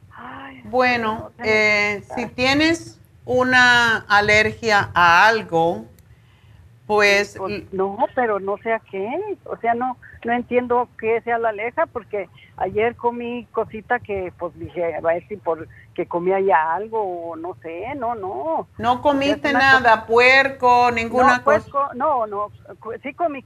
bueno, 0.64 1.32
eh, 1.42 2.02
si 2.14 2.26
tienes 2.26 3.00
una 3.24 3.98
alergia 4.08 4.90
a 4.94 5.26
algo, 5.26 5.86
pues, 6.86 7.36
pues... 7.38 7.72
No, 7.72 7.96
pero 8.14 8.40
no 8.40 8.56
sé 8.58 8.72
a 8.72 8.80
qué. 8.80 9.08
O 9.44 9.56
sea, 9.58 9.74
no, 9.74 9.96
no 10.24 10.32
entiendo 10.32 10.88
qué 10.98 11.20
sea 11.22 11.38
la 11.38 11.50
alergia 11.50 11.86
porque 11.86 12.28
ayer 12.56 12.96
comí 12.96 13.46
cosita 13.52 14.00
que 14.00 14.32
pues 14.38 14.58
dije, 14.58 14.94
a 14.94 15.00
ver 15.00 15.26
si 15.28 15.36
por 15.36 15.68
que 15.94 16.06
comía 16.06 16.40
ya 16.40 16.74
algo 16.74 17.30
o 17.30 17.36
no 17.36 17.56
sé, 17.62 17.94
no, 17.96 18.14
no. 18.14 18.68
No 18.78 19.02
comiste 19.02 19.52
nada, 19.52 20.06
puerco, 20.06 20.90
ninguna 20.90 21.38
no, 21.38 21.44
cosa. 21.44 21.70
no, 21.94 22.26
no, 22.26 22.50
sí 23.02 23.14
comí 23.14 23.44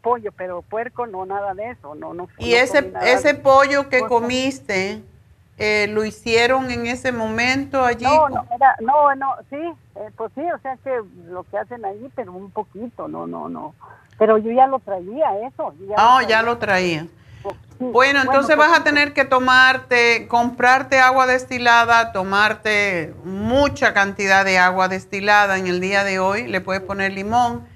pollo, 0.00 0.32
pero 0.32 0.62
puerco 0.62 1.06
no, 1.06 1.26
nada 1.26 1.54
de 1.54 1.70
eso, 1.70 1.94
no, 1.94 2.14
no. 2.14 2.28
Y 2.38 2.54
ese, 2.54 2.92
ese 3.02 3.34
pollo 3.34 3.88
que 3.88 4.00
comiste, 4.00 5.02
eh, 5.58 5.86
¿lo 5.88 6.04
hicieron 6.04 6.70
en 6.70 6.86
ese 6.86 7.12
momento 7.12 7.84
allí? 7.84 8.04
No, 8.04 8.28
no, 8.28 8.44
era, 8.54 8.76
no, 8.80 9.14
no, 9.14 9.34
sí, 9.50 9.56
eh, 9.56 10.10
pues 10.16 10.32
sí, 10.34 10.42
o 10.42 10.58
sea 10.58 10.76
que 10.82 11.00
lo 11.28 11.44
que 11.44 11.58
hacen 11.58 11.84
allí, 11.84 12.10
pero 12.14 12.32
un 12.32 12.50
poquito, 12.50 13.08
no, 13.08 13.26
no, 13.26 13.48
no. 13.48 13.74
Pero 14.18 14.38
yo 14.38 14.52
ya 14.52 14.66
lo 14.66 14.78
traía, 14.78 15.46
eso. 15.46 15.74
Ya 15.88 15.96
oh, 15.98 16.20
ya 16.22 16.42
lo 16.42 16.58
traía. 16.58 17.06
Bueno, 17.78 18.20
entonces 18.20 18.56
vas 18.56 18.68
a 18.68 18.82
pues, 18.82 18.84
tener 18.84 19.12
que 19.12 19.24
tomarte, 19.24 20.28
comprarte 20.28 21.00
agua 21.00 21.26
destilada, 21.26 22.12
tomarte 22.12 23.14
mucha 23.24 23.92
cantidad 23.92 24.44
de 24.44 24.58
agua 24.58 24.86
destilada 24.86 25.58
en 25.58 25.66
el 25.66 25.80
día 25.80 26.04
de 26.04 26.20
hoy, 26.20 26.46
le 26.46 26.60
puedes 26.60 26.82
poner 26.82 27.12
limón, 27.12 27.66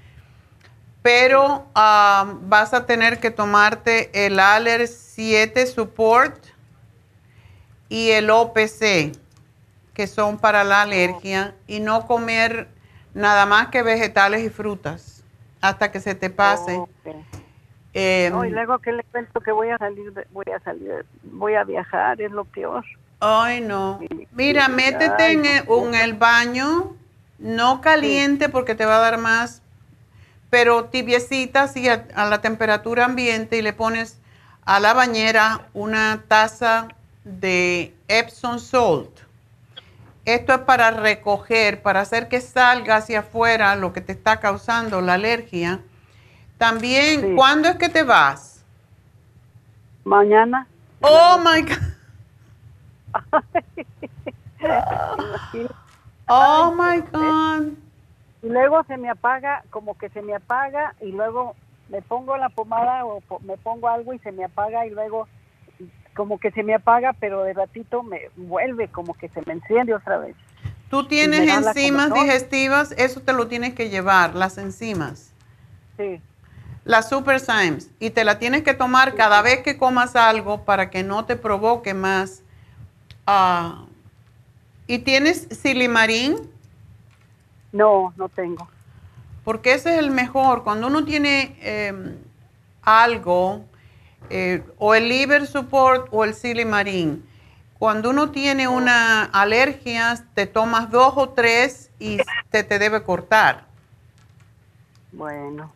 pero 1.07 1.65
ah, 1.73 2.33
vas 2.41 2.73
a 2.73 2.85
tener 2.85 3.21
que 3.21 3.31
tomarte 3.31 4.25
el 4.25 4.41
Aller 4.41 4.89
7 4.89 5.65
Support 5.65 6.35
y 7.87 8.09
el 8.09 8.29
OPC, 8.29 9.13
que 9.93 10.07
son 10.07 10.37
para 10.37 10.65
la 10.65 10.81
alergia, 10.81 11.55
y 11.65 11.79
no 11.79 12.05
comer 12.07 12.67
nada 13.13 13.45
más 13.45 13.69
que 13.69 13.83
vegetales 13.83 14.43
y 14.43 14.49
frutas 14.49 15.23
hasta 15.61 15.93
que 15.93 16.01
se 16.01 16.13
te 16.13 16.29
pase. 16.29 16.77
Eh, 17.93 18.29
y 18.45 18.49
luego 18.49 18.79
que 18.79 18.91
le 18.91 19.03
cuento 19.03 19.39
que 19.39 19.53
voy 19.53 19.69
a 19.69 19.77
salir, 19.77 20.11
voy 20.31 20.51
a 20.53 20.59
salir, 20.59 21.05
voy 21.23 21.53
a 21.53 21.63
viajar, 21.63 22.19
es 22.19 22.31
lo 22.31 22.43
peor. 22.43 22.83
Ay, 23.21 23.61
no. 23.61 24.01
Mira, 24.33 24.67
métete 24.67 25.31
en, 25.31 25.45
el, 25.95 26.13
baño, 26.15 26.97
no 27.39 27.79
caliente 27.79 28.49
porque 28.49 28.75
te 28.75 28.83
va 28.83 28.97
a 28.97 28.99
dar 28.99 29.17
más, 29.19 29.61
pero 30.49 30.85
tibiecita, 30.85 31.63
así 31.63 31.89
a, 31.89 32.05
la 32.15 32.41
temperatura 32.41 33.05
ambiente 33.05 33.57
y 33.57 33.61
le 33.61 33.73
pones 33.73 34.19
a 34.65 34.79
la 34.79 34.93
bañera 34.93 35.67
una 35.73 36.23
taza 36.27 36.89
de 37.23 37.93
Epsom 38.07 38.59
Salt. 38.59 39.09
Esto 40.25 40.53
es 40.53 40.59
para 40.59 40.91
recoger, 40.91 41.81
para 41.81 42.01
hacer 42.01 42.27
que 42.27 42.41
salga 42.41 42.97
hacia 42.97 43.19
afuera 43.19 43.75
lo 43.75 43.93
que 43.93 44.01
te 44.01 44.11
está 44.11 44.39
causando 44.39 45.01
la 45.01 45.13
alergia 45.13 45.79
también, 46.57 47.35
¿cuándo 47.35 47.69
es 47.69 47.75
que 47.75 47.87
te 47.87 48.01
vas? 48.03 48.63
Mañana. 50.03 50.67
Oh 51.01 51.37
my 51.37 51.61
God. 51.61 51.77
oh 56.27 56.75
my 56.75 56.99
God. 57.11 57.73
Y 58.43 58.49
luego 58.49 58.83
se 58.83 58.97
me 58.97 59.09
apaga, 59.09 59.63
como 59.69 59.97
que 59.97 60.09
se 60.09 60.21
me 60.21 60.35
apaga 60.35 60.95
y 61.01 61.11
luego 61.11 61.55
me 61.89 62.01
pongo 62.01 62.37
la 62.37 62.49
pomada 62.49 63.05
o 63.05 63.21
me 63.41 63.57
pongo 63.57 63.87
algo 63.87 64.13
y 64.13 64.19
se 64.19 64.31
me 64.31 64.43
apaga 64.43 64.85
y 64.85 64.91
luego 64.91 65.27
como 66.15 66.39
que 66.39 66.51
se 66.51 66.63
me 66.63 66.73
apaga, 66.73 67.13
pero 67.13 67.43
de 67.43 67.53
ratito 67.53 68.03
me 68.03 68.29
vuelve 68.35 68.87
como 68.87 69.13
que 69.13 69.29
se 69.29 69.41
me 69.45 69.53
enciende 69.53 69.93
otra 69.93 70.17
vez. 70.17 70.35
¿Tú 70.89 71.07
tienes 71.07 71.47
enzimas 71.49 72.13
digestivas? 72.13 72.91
Eso 72.93 73.21
te 73.21 73.33
lo 73.33 73.47
tienes 73.47 73.73
que 73.73 73.89
llevar, 73.89 74.35
las 74.35 74.57
enzimas. 74.57 75.33
Sí 75.97 76.21
la 76.87 77.03
Super 77.03 77.39
Symes 77.41 77.89
y 77.99 78.11
te 78.11 78.23
la 78.23 78.39
tienes 78.39 78.63
que 78.63 78.73
tomar 78.73 79.15
cada 79.15 79.41
vez 79.41 79.61
que 79.61 79.77
comas 79.77 80.15
algo 80.15 80.63
para 80.63 80.89
que 80.89 81.03
no 81.03 81.25
te 81.25 81.35
provoque 81.35 81.93
más. 81.93 82.41
Ah, 83.27 83.85
¿Y 84.87 84.99
tienes 84.99 85.47
silimarín? 85.51 86.49
No, 87.77 88.11
no 88.17 88.27
tengo. 88.27 88.67
Porque 89.43 89.73
ese 89.73 89.93
es 89.93 89.99
el 89.99 90.09
mejor. 90.09 90.63
Cuando 90.63 90.87
uno 90.87 91.05
tiene 91.05 91.55
em, 91.61 92.17
algo, 92.81 93.63
eh, 94.31 94.63
o 94.79 94.95
el 94.95 95.07
liver 95.07 95.45
support 95.45 96.07
o 96.11 96.23
el 96.23 96.33
silimarín, 96.33 97.23
cuando 97.77 98.09
uno 98.09 98.31
tiene 98.31 98.67
una 98.67 99.25
alergia, 99.25 100.15
te 100.33 100.47
tomas 100.47 100.89
dos 100.89 101.13
o 101.15 101.29
tres 101.29 101.91
y 101.99 102.17
te, 102.49 102.63
te 102.63 102.79
debe 102.79 103.03
cortar. 103.03 103.65
Bueno. 105.11 105.71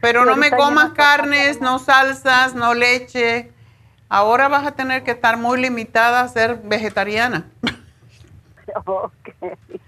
Pero 0.00 0.24
no 0.24 0.36
me 0.36 0.50
comas 0.50 0.92
carnes, 0.92 1.60
no 1.60 1.78
salsas, 1.78 2.54
no 2.54 2.74
leche. 2.74 3.50
Ahora 4.10 4.48
vas 4.48 4.66
a 4.66 4.72
tener 4.72 5.04
que 5.04 5.12
estar 5.12 5.38
muy 5.38 5.60
limitada 5.60 6.20
a 6.20 6.28
ser 6.28 6.60
vegetariana. 6.62 7.46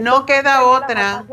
no 0.00 0.26
queda 0.26 0.64
otra. 0.64 1.24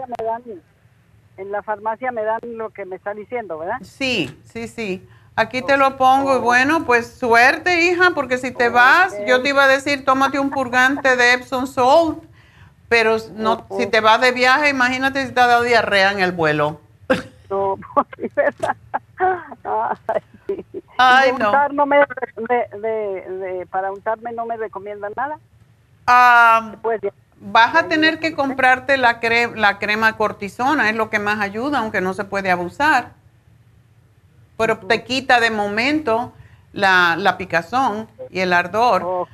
En 1.36 1.51
la, 1.51 1.64
farmacia 1.64 2.12
me 2.12 2.24
dan 2.24 2.39
lo 2.43 2.70
que 2.70 2.86
me 2.86 2.95
están 2.95 3.18
diciendo, 3.18 3.58
¿verdad? 3.58 3.80
Sí, 3.82 4.39
sí, 4.43 4.68
sí. 4.68 5.04
Aquí 5.36 5.64
te 5.64 5.78
lo 5.78 5.97
pongo 5.97 6.38
y 6.38 6.39
bueno, 6.39 6.86
pues 6.86 7.12
suerte, 7.12 7.82
hija, 7.82 8.12
porque 8.14 8.38
si 8.38 8.51
te 8.51 8.70
vas, 8.70 9.18
yo 9.26 9.41
te 9.41 9.49
iba 9.49 9.64
a 9.64 9.68
decir, 9.68 10.06
tómate 10.06 10.38
un 10.38 10.51
purgante 10.51 11.16
de 11.16 11.34
Epsom 11.34 11.66
Salt, 11.66 12.20
pero 12.88 13.18
no, 13.34 13.66
si 13.76 13.88
te 13.88 13.99
vas 13.99 14.22
de 14.22 14.32
viaje, 14.32 14.70
imagínate 14.70 15.26
si 15.26 15.34
te 15.34 15.41
ha 15.41 15.47
dado 15.47 15.64
diarrea 15.64 16.12
en 16.12 16.20
el 16.20 16.34
vuelo. 16.34 16.80
No, 17.49 17.80
Ay, 20.97 21.32
no. 21.39 21.70
no 21.70 21.86
me, 21.88 21.97
de, 21.97 23.68
para 23.72 23.91
untarme 23.91 24.32
no 24.34 24.45
me 24.45 24.56
recomiendan 24.58 25.14
nada. 25.16 25.39
pues, 26.82 27.01
vas 27.44 27.76
a 27.76 27.88
tener 27.88 28.20
que 28.20 28.34
comprarte 28.34 28.98
la, 28.98 29.20
la 29.56 29.80
crema 29.80 30.18
cortisona, 30.18 30.89
es 30.89 30.96
lo 30.96 31.10
que 31.10 31.20
más 31.20 31.39
ayuda, 31.39 31.80
aunque 31.80 32.02
no 32.02 32.14
se 32.14 32.24
puede 32.24 32.52
abusar. 32.52 33.14
Pero 34.58 34.78
te 34.78 35.04
quita 35.04 35.39
de 35.39 35.52
momento 35.52 36.34
la, 36.72 37.16
la 37.18 37.38
picazón 37.38 38.08
y 38.30 38.39
el 38.39 38.54
ardor. 38.54 39.28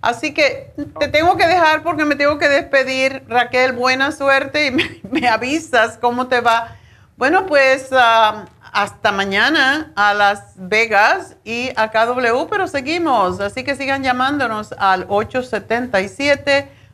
Así 0.00 0.32
que 0.32 0.72
te 0.98 1.08
tengo 1.08 1.36
que 1.36 1.46
dejar 1.46 1.82
porque 1.82 2.04
me 2.04 2.16
tengo 2.16 2.38
que 2.38 2.48
despedir. 2.48 3.24
Raquel, 3.28 3.72
buena 3.72 4.12
suerte 4.12 4.66
y 4.66 4.70
me, 4.72 5.00
me 5.10 5.28
avisas 5.28 5.98
cómo 5.98 6.28
te 6.28 6.40
va 6.40 6.76
bueno, 7.20 7.44
pues 7.44 7.90
um, 7.92 8.46
hasta 8.72 9.12
mañana 9.12 9.92
a 9.94 10.14
Las 10.14 10.54
Vegas 10.56 11.36
y 11.44 11.68
a 11.76 11.90
KW, 11.90 12.48
pero 12.48 12.66
seguimos, 12.66 13.40
así 13.40 13.62
que 13.62 13.74
sigan 13.76 14.02
llamándonos 14.02 14.72
al 14.78 15.04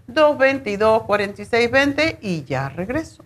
877-222-4620 0.09 2.19
y 2.21 2.45
ya 2.45 2.69
regreso. 2.69 3.26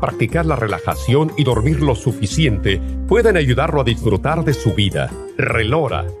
practicar 0.00 0.46
la 0.46 0.56
relajación 0.56 1.32
y 1.36 1.44
dormir 1.44 1.80
lo 1.82 1.94
suficiente 1.94 2.80
pueden 3.06 3.36
ayudarlo 3.36 3.82
a 3.82 3.84
disfrutar 3.84 4.44
de 4.44 4.54
su 4.54 4.74
vida. 4.74 5.10
Relora 5.36 6.06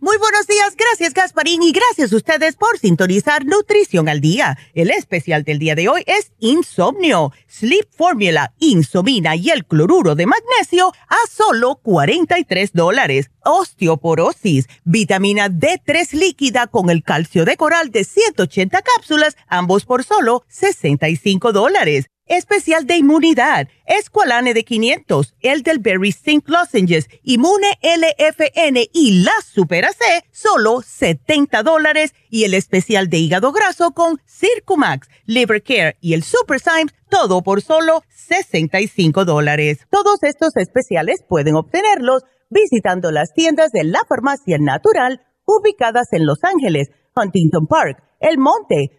Muy 0.00 0.16
buenos 0.16 0.46
días, 0.46 0.76
gracias 0.76 1.12
Gasparín 1.12 1.60
y 1.60 1.72
gracias 1.72 2.12
a 2.12 2.16
ustedes 2.16 2.54
por 2.54 2.78
sintonizar 2.78 3.44
Nutrición 3.44 4.08
al 4.08 4.20
Día. 4.20 4.56
El 4.72 4.92
especial 4.92 5.42
del 5.42 5.58
día 5.58 5.74
de 5.74 5.88
hoy 5.88 6.04
es 6.06 6.30
Insomnio, 6.38 7.32
Sleep 7.48 7.84
Formula, 7.90 8.54
Insomina 8.60 9.34
y 9.34 9.50
el 9.50 9.66
cloruro 9.66 10.14
de 10.14 10.26
magnesio 10.26 10.92
a 11.08 11.16
solo 11.28 11.80
43 11.82 12.74
dólares. 12.74 13.32
Osteoporosis, 13.44 14.68
vitamina 14.84 15.48
D3 15.48 16.12
líquida 16.12 16.68
con 16.68 16.90
el 16.90 17.02
calcio 17.02 17.44
de 17.44 17.56
coral 17.56 17.90
de 17.90 18.04
180 18.04 18.80
cápsulas, 18.82 19.36
ambos 19.48 19.84
por 19.84 20.04
solo 20.04 20.44
65 20.46 21.52
dólares 21.52 22.08
especial 22.28 22.86
de 22.86 22.96
inmunidad, 22.96 23.68
Esqualane 23.86 24.54
de 24.54 24.64
500, 24.64 25.34
el 25.40 25.62
del 25.62 25.78
Berry 25.78 26.12
Zinc 26.12 26.48
Lozenges, 26.48 27.08
Inmune 27.22 27.78
LFN 27.82 28.88
y 28.92 29.22
la 29.22 29.32
Super 29.44 29.86
C, 29.86 30.24
solo 30.30 30.82
70 30.82 31.62
dólares. 31.62 32.14
Y 32.30 32.44
el 32.44 32.54
especial 32.54 33.08
de 33.08 33.18
hígado 33.18 33.52
graso 33.52 33.92
con 33.92 34.20
Circumax, 34.26 35.08
Liver 35.24 35.62
Care 35.62 35.96
y 36.00 36.14
el 36.14 36.22
Super 36.22 36.60
Symes, 36.60 36.94
todo 37.08 37.42
por 37.42 37.62
solo 37.62 38.02
65 38.08 39.24
dólares. 39.24 39.86
Todos 39.90 40.22
estos 40.22 40.50
especiales 40.56 41.24
pueden 41.28 41.54
obtenerlos 41.54 42.24
visitando 42.50 43.10
las 43.10 43.32
tiendas 43.32 43.70
de 43.72 43.84
la 43.84 44.00
farmacia 44.08 44.58
natural 44.58 45.22
ubicadas 45.44 46.12
en 46.12 46.26
Los 46.26 46.44
Ángeles, 46.44 46.90
Huntington 47.16 47.66
Park, 47.66 48.02
El 48.20 48.38
Monte, 48.38 48.98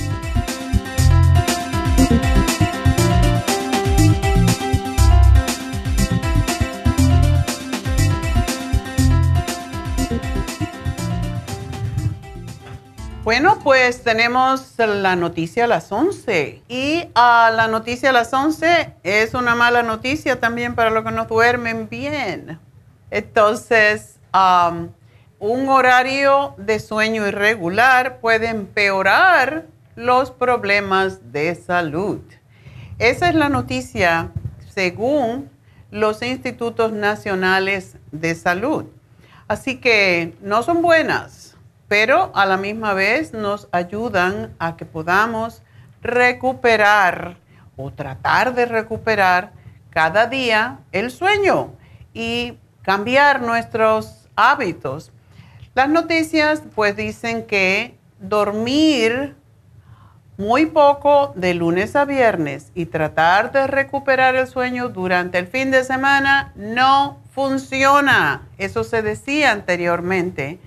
Bueno, 13.23 13.59
pues 13.63 14.01
tenemos 14.01 14.73
la 14.79 15.15
noticia 15.15 15.65
a 15.65 15.67
las 15.67 15.91
11 15.91 16.63
y 16.67 17.03
a 17.13 17.51
la 17.55 17.67
noticia 17.67 18.09
a 18.09 18.13
las 18.13 18.33
11 18.33 18.95
es 19.03 19.35
una 19.35 19.53
mala 19.53 19.83
noticia 19.83 20.39
también 20.39 20.73
para 20.73 20.89
los 20.89 21.05
que 21.05 21.11
no 21.11 21.25
duermen 21.25 21.87
bien. 21.87 22.57
Entonces, 23.11 24.19
un 25.37 25.69
horario 25.69 26.55
de 26.57 26.79
sueño 26.79 27.27
irregular 27.27 28.21
puede 28.21 28.47
empeorar 28.47 29.67
los 29.95 30.31
problemas 30.31 31.31
de 31.31 31.53
salud. 31.53 32.21
Esa 32.97 33.29
es 33.29 33.35
la 33.35 33.49
noticia 33.49 34.31
según 34.67 35.47
los 35.91 36.23
institutos 36.23 36.91
nacionales 36.91 37.97
de 38.11 38.33
salud. 38.33 38.85
Así 39.47 39.77
que 39.77 40.33
no 40.41 40.63
son 40.63 40.81
buenas 40.81 41.40
pero 41.91 42.31
a 42.35 42.45
la 42.45 42.55
misma 42.55 42.93
vez 42.93 43.33
nos 43.33 43.67
ayudan 43.73 44.55
a 44.59 44.77
que 44.77 44.85
podamos 44.85 45.61
recuperar 46.01 47.35
o 47.75 47.91
tratar 47.91 48.55
de 48.55 48.65
recuperar 48.65 49.51
cada 49.89 50.27
día 50.27 50.79
el 50.93 51.11
sueño 51.11 51.73
y 52.13 52.57
cambiar 52.81 53.41
nuestros 53.41 54.29
hábitos. 54.37 55.11
Las 55.75 55.89
noticias 55.89 56.63
pues 56.75 56.95
dicen 56.95 57.45
que 57.45 57.99
dormir 58.21 59.35
muy 60.37 60.67
poco 60.67 61.33
de 61.35 61.55
lunes 61.55 61.97
a 61.97 62.05
viernes 62.05 62.71
y 62.73 62.85
tratar 62.85 63.51
de 63.51 63.67
recuperar 63.67 64.37
el 64.37 64.47
sueño 64.47 64.87
durante 64.87 65.39
el 65.39 65.47
fin 65.47 65.71
de 65.71 65.83
semana 65.83 66.53
no 66.55 67.19
funciona. 67.35 68.47
Eso 68.57 68.85
se 68.85 69.01
decía 69.01 69.51
anteriormente 69.51 70.61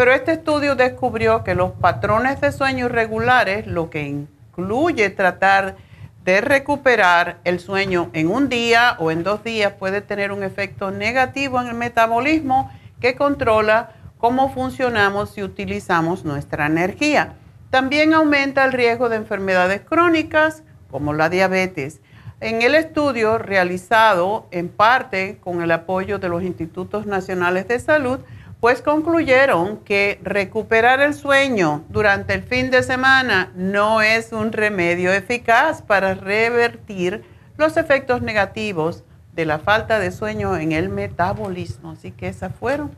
pero 0.00 0.14
este 0.14 0.32
estudio 0.32 0.76
descubrió 0.76 1.44
que 1.44 1.54
los 1.54 1.72
patrones 1.72 2.40
de 2.40 2.52
sueño 2.52 2.86
irregulares, 2.86 3.66
lo 3.66 3.90
que 3.90 4.04
incluye 4.04 5.10
tratar 5.10 5.76
de 6.24 6.40
recuperar 6.40 7.36
el 7.44 7.60
sueño 7.60 8.08
en 8.14 8.30
un 8.30 8.48
día 8.48 8.96
o 8.98 9.10
en 9.10 9.22
dos 9.22 9.44
días, 9.44 9.74
puede 9.74 10.00
tener 10.00 10.32
un 10.32 10.42
efecto 10.42 10.90
negativo 10.90 11.60
en 11.60 11.66
el 11.66 11.74
metabolismo 11.74 12.72
que 12.98 13.14
controla 13.14 13.92
cómo 14.16 14.50
funcionamos 14.50 15.36
y 15.36 15.42
utilizamos 15.42 16.24
nuestra 16.24 16.64
energía. 16.64 17.34
También 17.68 18.14
aumenta 18.14 18.64
el 18.64 18.72
riesgo 18.72 19.10
de 19.10 19.16
enfermedades 19.16 19.82
crónicas 19.82 20.62
como 20.90 21.12
la 21.12 21.28
diabetes. 21.28 22.00
En 22.40 22.62
el 22.62 22.74
estudio 22.74 23.36
realizado 23.36 24.46
en 24.50 24.70
parte 24.70 25.36
con 25.42 25.60
el 25.60 25.70
apoyo 25.70 26.18
de 26.18 26.30
los 26.30 26.42
Institutos 26.42 27.04
Nacionales 27.04 27.68
de 27.68 27.78
Salud, 27.78 28.20
pues 28.60 28.82
concluyeron 28.82 29.78
que 29.78 30.20
recuperar 30.22 31.00
el 31.00 31.14
sueño 31.14 31.84
durante 31.88 32.34
el 32.34 32.42
fin 32.42 32.70
de 32.70 32.82
semana 32.82 33.50
no 33.54 34.02
es 34.02 34.32
un 34.32 34.52
remedio 34.52 35.12
eficaz 35.12 35.80
para 35.82 36.14
revertir 36.14 37.24
los 37.56 37.78
efectos 37.78 38.20
negativos 38.20 39.02
de 39.34 39.46
la 39.46 39.58
falta 39.58 39.98
de 39.98 40.12
sueño 40.12 40.56
en 40.56 40.72
el 40.72 40.90
metabolismo. 40.90 41.92
Así 41.92 42.10
que 42.10 42.28
esas 42.28 42.54
fueron 42.54 42.90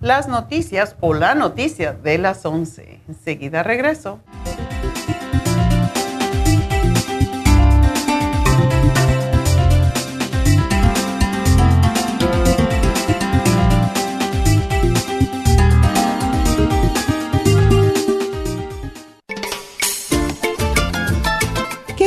las 0.00 0.28
noticias 0.28 0.96
o 1.00 1.14
la 1.14 1.34
noticia 1.34 1.92
de 1.92 2.18
las 2.18 2.44
11. 2.44 3.00
Enseguida 3.08 3.62
regreso. 3.62 4.20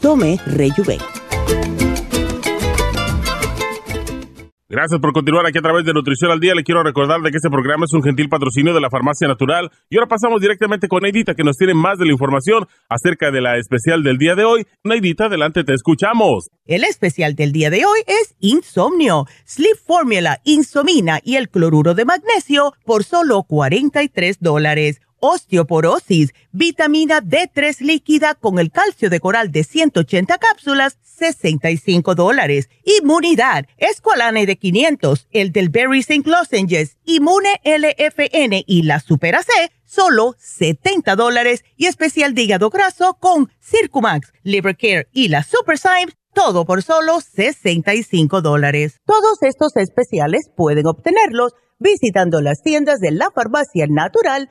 Tome 0.00 0.40
Rejuven. 0.46 0.98
Gracias 4.66 4.98
por 4.98 5.12
continuar 5.12 5.46
aquí 5.46 5.58
a 5.58 5.60
través 5.60 5.84
de 5.84 5.92
Nutrición 5.92 6.30
al 6.30 6.40
Día. 6.40 6.54
Le 6.54 6.64
quiero 6.64 6.82
recordar 6.82 7.20
de 7.20 7.30
que 7.30 7.36
este 7.36 7.50
programa 7.50 7.84
es 7.84 7.92
un 7.92 8.02
gentil 8.02 8.30
patrocinio 8.30 8.72
de 8.72 8.80
la 8.80 8.88
Farmacia 8.88 9.28
Natural. 9.28 9.70
Y 9.90 9.98
ahora 9.98 10.08
pasamos 10.08 10.40
directamente 10.40 10.88
con 10.88 11.02
Neidita, 11.02 11.34
que 11.34 11.44
nos 11.44 11.58
tiene 11.58 11.74
más 11.74 11.98
de 11.98 12.06
la 12.06 12.12
información 12.12 12.66
acerca 12.88 13.30
de 13.30 13.42
la 13.42 13.58
especial 13.58 14.02
del 14.02 14.16
día 14.16 14.34
de 14.34 14.44
hoy. 14.44 14.66
Neidita, 14.82 15.26
adelante, 15.26 15.62
te 15.62 15.74
escuchamos. 15.74 16.48
El 16.64 16.82
especial 16.82 17.34
del 17.34 17.52
día 17.52 17.68
de 17.68 17.84
hoy 17.84 18.00
es 18.06 18.34
Insomnio, 18.40 19.26
Sleep 19.44 19.76
Formula, 19.76 20.40
Insomina 20.44 21.20
y 21.22 21.36
el 21.36 21.50
cloruro 21.50 21.92
de 21.92 22.06
magnesio 22.06 22.72
por 22.86 23.04
solo 23.04 23.42
43 23.42 24.38
dólares 24.40 25.02
osteoporosis, 25.24 26.34
vitamina 26.52 27.22
D3 27.22 27.80
líquida 27.80 28.34
con 28.34 28.58
el 28.58 28.70
calcio 28.70 29.08
de 29.08 29.20
coral 29.20 29.50
de 29.50 29.64
180 29.64 30.36
cápsulas, 30.38 30.98
65 31.02 32.14
dólares. 32.14 32.68
Inmunidad, 32.84 33.66
Esqualane 33.78 34.44
de 34.44 34.56
500, 34.56 35.28
el 35.30 35.52
del 35.52 35.70
Berry 35.70 36.00
St. 36.00 36.28
Lozenges, 36.28 36.98
Inmune 37.04 37.60
LFN 37.64 38.64
y 38.66 38.82
la 38.82 39.00
Super 39.00 39.36
AC, 39.36 39.48
solo 39.84 40.34
70 40.38 41.16
dólares. 41.16 41.64
Y 41.76 41.86
especial 41.86 42.34
de 42.34 42.42
hígado 42.42 42.68
graso 42.68 43.16
con 43.18 43.50
Circumax, 43.60 44.32
Liver 44.42 44.76
Care 44.76 45.08
y 45.12 45.28
la 45.28 45.42
Super 45.42 45.78
todo 46.34 46.66
por 46.66 46.82
solo 46.82 47.20
65 47.20 48.42
dólares. 48.42 49.00
Todos 49.06 49.38
estos 49.42 49.76
especiales 49.76 50.50
pueden 50.54 50.86
obtenerlos 50.86 51.52
visitando 51.78 52.40
las 52.40 52.60
tiendas 52.62 52.98
de 52.98 53.12
la 53.12 53.30
farmacia 53.30 53.86
natural 53.88 54.50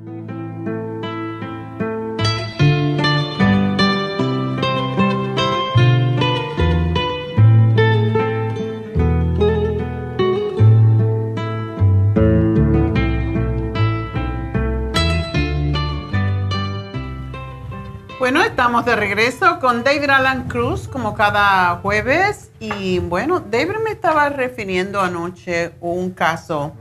Bueno, 18.31 18.45
estamos 18.45 18.85
de 18.85 18.95
regreso 18.95 19.59
con 19.59 19.83
David 19.83 20.09
Alan 20.09 20.47
Cruz 20.47 20.87
como 20.87 21.15
cada 21.15 21.75
jueves 21.81 22.49
y 22.61 22.99
bueno, 22.99 23.41
David 23.41 23.73
me 23.83 23.91
estaba 23.91 24.29
refiriendo 24.29 25.01
anoche 25.01 25.73
un 25.81 26.11
caso 26.11 26.71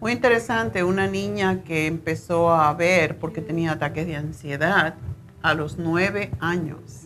muy 0.00 0.12
interesante, 0.12 0.82
una 0.82 1.06
niña 1.06 1.62
que 1.62 1.86
empezó 1.86 2.50
a 2.54 2.72
ver 2.72 3.18
porque 3.18 3.42
tenía 3.42 3.72
ataques 3.72 4.06
de 4.06 4.16
ansiedad 4.16 4.94
a 5.42 5.52
los 5.52 5.76
nueve 5.76 6.30
años. 6.40 7.02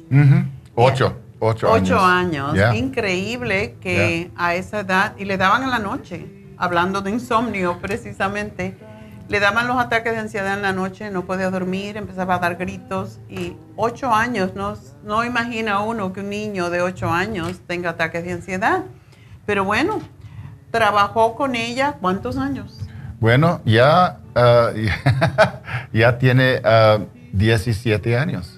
Ocho, 0.77 1.17
ocho, 1.41 1.75
años. 1.75 1.91
Ocho 1.91 1.99
años. 1.99 2.77
Increíble 2.77 3.79
que 3.81 4.31
a 4.37 4.55
esa 4.55 4.79
edad, 4.79 5.17
y 5.19 5.25
le 5.25 5.37
daban 5.37 5.65
en 5.65 5.71
la 5.71 5.81
noche, 5.81 6.25
hablando 6.57 7.01
de 7.01 7.11
insomnio 7.11 7.81
precisamente 7.81 8.79
le 9.29 9.41
daban 9.41 9.69
los 9.69 9.79
ataques 9.79 10.13
de 10.13 10.19
ansiedad 10.19 10.55
en 10.55 10.63
la 10.63 10.73
noche, 10.73 11.11
no 11.11 11.25
podía 11.25 11.51
dormir, 11.51 11.97
empezaba 11.97 12.37
a 12.37 12.39
dar 12.39 12.57
gritos 12.57 13.21
y 13.29 13.57
ocho 13.77 14.13
años, 14.13 14.55
no, 14.55 14.75
no 15.05 15.25
imagina 15.25 15.81
uno 15.81 16.13
que 16.13 16.21
un 16.21 16.31
niño 16.31 16.71
de 16.71 16.81
ocho 16.81 17.11
años 17.11 17.61
tenga 17.67 17.91
ataques 17.91 18.25
de 18.25 18.33
ansiedad. 18.33 18.85
Pero 19.45 19.65
bueno, 19.65 20.01
trabajó 20.71 21.35
con 21.35 21.55
ella 21.55 21.97
cuántos 22.01 22.37
años? 22.37 22.81
Bueno, 23.21 23.61
ya, 23.65 24.21
ah, 24.35 24.71
ya, 25.93 26.19
tiene 26.19 26.63
17 27.33 28.17
ah, 28.17 28.23
años. 28.23 28.58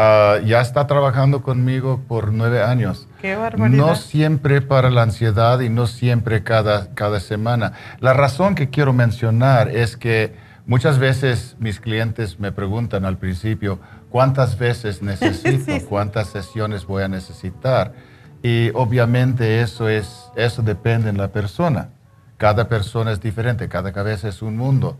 Ah, 0.00 0.38
ya 0.44 0.60
está 0.60 0.86
trabajando 0.86 1.42
conmigo 1.42 2.04
por 2.06 2.32
nueve 2.32 2.62
años. 2.62 3.08
Qué 3.20 3.34
barbaridad. 3.34 3.84
No 3.84 3.96
siempre 3.96 4.62
para 4.62 4.90
la 4.90 5.02
ansiedad 5.02 5.58
y 5.58 5.70
no 5.70 5.88
siempre 5.88 6.44
cada, 6.44 6.94
cada 6.94 7.18
semana. 7.18 7.72
La 7.98 8.12
razón 8.12 8.54
que 8.54 8.70
quiero 8.70 8.92
mencionar 8.92 9.68
es 9.70 9.96
que 9.96 10.36
muchas 10.66 11.00
veces 11.00 11.56
mis 11.58 11.80
clientes 11.80 12.38
me 12.38 12.52
preguntan 12.52 13.04
al 13.04 13.18
principio, 13.18 13.80
¿cuántas 14.08 14.56
veces 14.56 15.02
necesito? 15.02 15.84
¿Cuántas 15.88 16.28
sesiones 16.28 16.86
voy 16.86 17.02
a 17.02 17.08
necesitar? 17.08 17.92
Y 18.40 18.70
obviamente 18.74 19.62
eso, 19.62 19.88
es, 19.88 20.30
eso 20.36 20.62
depende 20.62 21.10
de 21.10 21.18
la 21.18 21.32
persona. 21.32 21.88
Cada 22.36 22.68
persona 22.68 23.10
es 23.10 23.20
diferente, 23.20 23.68
cada 23.68 23.90
cabeza 23.92 24.28
es 24.28 24.42
un 24.42 24.56
mundo. 24.56 24.96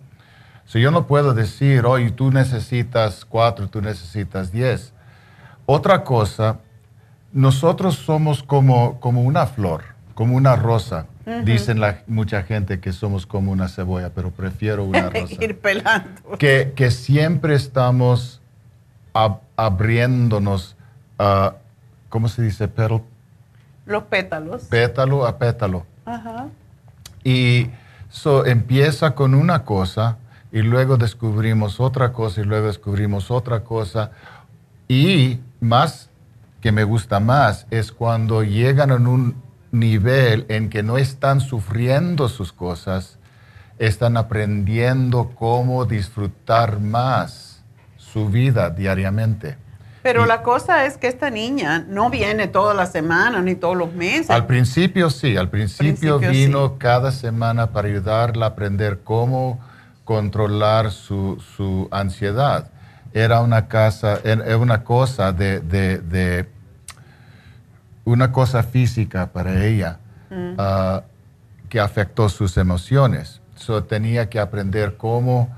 Si 0.69 0.83
yo 0.83 0.91
no 0.91 1.07
puedo 1.07 1.33
decir, 1.33 1.87
hoy 1.87 2.11
tú 2.11 2.31
necesitas 2.31 3.25
cuatro, 3.25 3.69
tú 3.69 3.81
necesitas 3.81 4.53
diez. 4.53 4.93
Otra 5.65 6.05
cosa, 6.05 6.59
nosotros 7.33 7.95
somos 7.95 8.43
como, 8.43 9.01
como 9.01 9.23
una 9.23 9.47
flor, 9.47 9.83
como 10.15 10.37
una 10.37 10.57
rosa. 10.57 11.07
Dicen 11.45 11.81
la, 11.81 12.03
mucha 12.07 12.43
gente 12.43 12.81
que 12.81 12.93
somos 12.93 13.25
como 13.25 13.51
una 13.51 13.69
cebolla, 13.69 14.11
pero 14.11 14.31
prefiero 14.31 14.85
una 14.85 15.09
rosa. 15.11 15.43
Ir 15.43 15.59
pelando. 15.59 16.37
Que, 16.39 16.75
que 16.77 16.91
siempre 16.91 17.55
estamos 17.55 18.43
abriéndonos, 19.57 20.77
uh, 21.19 21.55
¿cómo 22.11 22.29
se 22.29 22.43
dice? 22.43 22.69
Los 23.87 24.03
pétalos. 24.05 24.65
Pétalo 24.65 25.27
a 25.27 25.39
pétalo. 25.39 25.87
Ajá. 26.05 26.49
Y 27.25 27.71
eso 28.11 28.45
empieza 28.45 29.15
con 29.15 29.35
una 29.35 29.65
cosa 29.65 30.19
y 30.51 30.63
luego 30.63 30.97
descubrimos 30.97 31.81
otra 31.81 32.13
cosa 32.13 32.41
y 32.41 32.45
luego 32.45 32.67
descubrimos 32.69 33.31
otra 33.31 33.65
cosa. 33.65 34.13
Y 34.89 35.41
más 35.61 36.11
que 36.61 36.73
me 36.73 36.85
gusta 36.85 37.21
más 37.21 37.67
es 37.71 37.93
cuando 37.93 38.43
llegan 38.43 38.91
a 38.91 38.97
un 38.97 39.43
nivel 39.71 40.47
en 40.49 40.71
que 40.71 40.83
no 40.83 40.99
están 40.99 41.41
sufriendo 41.41 42.29
sus 42.29 42.53
cosas, 42.53 43.19
están 43.79 44.17
aprendiendo 44.17 45.33
cómo 45.35 45.85
disfrutar 45.85 46.81
más 46.81 47.63
su 47.97 48.29
vida 48.29 48.71
diariamente. 48.71 49.57
Pero 50.03 50.25
la 50.25 50.43
cosa 50.43 50.87
es 50.87 50.97
que 50.97 51.07
esta 51.07 51.29
niña 51.29 51.85
no 51.87 52.09
viene 52.09 52.47
todas 52.47 52.75
las 52.75 52.93
semanas 52.93 53.43
ni 53.45 53.55
todos 53.55 53.77
los 53.77 53.93
meses. 53.93 54.31
Al 54.31 54.47
principio 54.47 55.11
sí, 55.11 55.37
al 55.37 55.51
principio, 55.51 56.19
vino 56.19 56.79
cada 56.79 57.13
semana 57.13 57.73
para 57.73 57.89
ayudarla 57.89 58.47
a 58.47 58.49
aprender 58.51 59.01
cómo 59.05 59.61
controlar 60.09 60.91
su, 60.91 61.87
ansiedad. 61.91 62.71
Era 63.13 63.43
una, 63.43 63.69
casa, 63.69 64.19
era 64.25 64.57
una 64.57 64.83
cosa 64.83 65.33
de, 65.33 66.49
una 68.07 68.33
cosa 68.33 68.63
física 68.63 69.27
para 69.27 69.67
ella 69.67 69.99
mm. 70.31 70.55
ah, 70.57 71.03
que 71.69 71.79
afectó 71.79 72.31
sus 72.31 72.57
emociones. 72.57 73.43
So, 73.55 73.85
tenía 73.85 74.31
que 74.31 74.41
aprender 74.41 74.97
cómo 74.97 75.55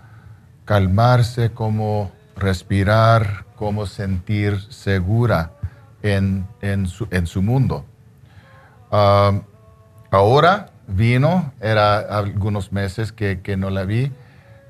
calmarse, 0.65 1.53
cómo 1.53 2.11
respirar, 2.35 3.45
cómo 3.55 3.87
sentir 3.87 4.61
segura 4.69 5.53
en, 6.03 6.45
su, 6.89 7.41
mundo. 7.41 7.85
Ah, 8.91 9.43
ahora 10.11 10.71
vino, 10.89 11.53
era 11.61 11.99
algunos 11.99 12.73
meses 12.73 13.13
que, 13.13 13.57
no 13.57 13.71
la 13.71 13.85
vi, 13.85 14.11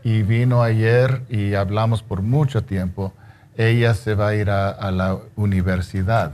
y 0.03 0.23
vino 0.23 0.63
ayer 0.63 1.23
y 1.29 1.55
hablamos 1.55 2.03
por 2.03 2.23
mucho 2.23 2.65
tiempo. 2.65 3.13
Ella 3.57 3.95
se 3.95 4.15
va 4.15 4.29
a 4.29 4.35
ir 4.35 4.51
a, 4.51 4.91
la 4.91 5.19
universidad 5.37 6.33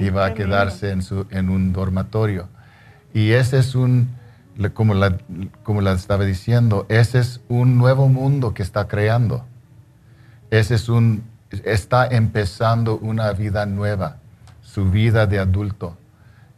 y 0.00 0.10
va 0.10 0.26
a 0.26 0.34
quedarse 0.34 0.90
en, 0.90 1.02
su, 1.02 1.26
en 1.30 1.48
un 1.48 1.72
dormitorio. 1.72 2.48
Y 3.14 3.30
ese 3.32 3.58
es 3.58 3.74
un, 3.74 4.10
como 4.74 4.94
la, 4.94 5.16
como 5.62 5.80
la 5.80 5.92
estaba 5.92 6.24
diciendo, 6.24 6.86
ese 6.88 7.20
es 7.20 7.40
un 7.48 7.78
nuevo 7.78 8.08
mundo 8.08 8.52
que 8.52 8.62
está 8.62 8.88
creando. 8.88 9.44
Ese 10.50 10.74
es 10.74 10.88
un, 10.88 11.24
está 11.64 12.06
empezando 12.06 12.98
una 12.98 13.32
vida 13.32 13.64
nueva, 13.66 14.18
su 14.62 14.90
vida 14.90 15.26
de 15.26 15.38
adulto. 15.38 15.96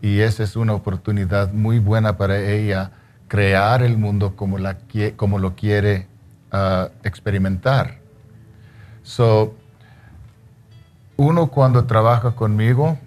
Y 0.01 0.21
esa 0.21 0.43
es 0.43 0.57
una 0.57 0.75
oportunidad 0.75 1.53
muy 1.53 1.79
buena 1.79 2.17
para 2.17 2.39
ella 2.39 2.91
crear 3.29 3.83
el 3.83 3.99
mundo 3.99 4.37
como, 4.37 4.59
la, 4.59 4.79
como 5.17 5.39
lo 5.39 5.55
quiere 5.55 6.07
experimentar. 7.03 7.99
So, 9.03 9.55
uno 11.17 11.47
cuando 11.49 11.85
trabaja 11.85 12.33
conmigo 12.33 12.99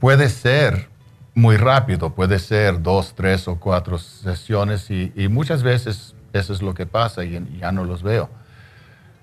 puede 0.00 0.28
ser 0.28 0.88
muy 1.34 1.56
rápido, 1.56 2.14
puede 2.14 2.38
ser 2.38 2.82
dos, 2.82 3.14
tres 3.14 3.46
o 3.48 3.56
cuatro 3.56 3.98
sesiones 3.98 4.90
y, 4.90 5.12
y 5.14 5.28
muchas 5.28 5.62
veces 5.62 6.14
eso 6.32 6.52
es 6.52 6.62
lo 6.62 6.74
que 6.74 6.86
pasa 6.86 7.24
y 7.24 7.58
ya 7.58 7.72
no 7.72 7.84
los 7.84 8.02
veo 8.02 8.28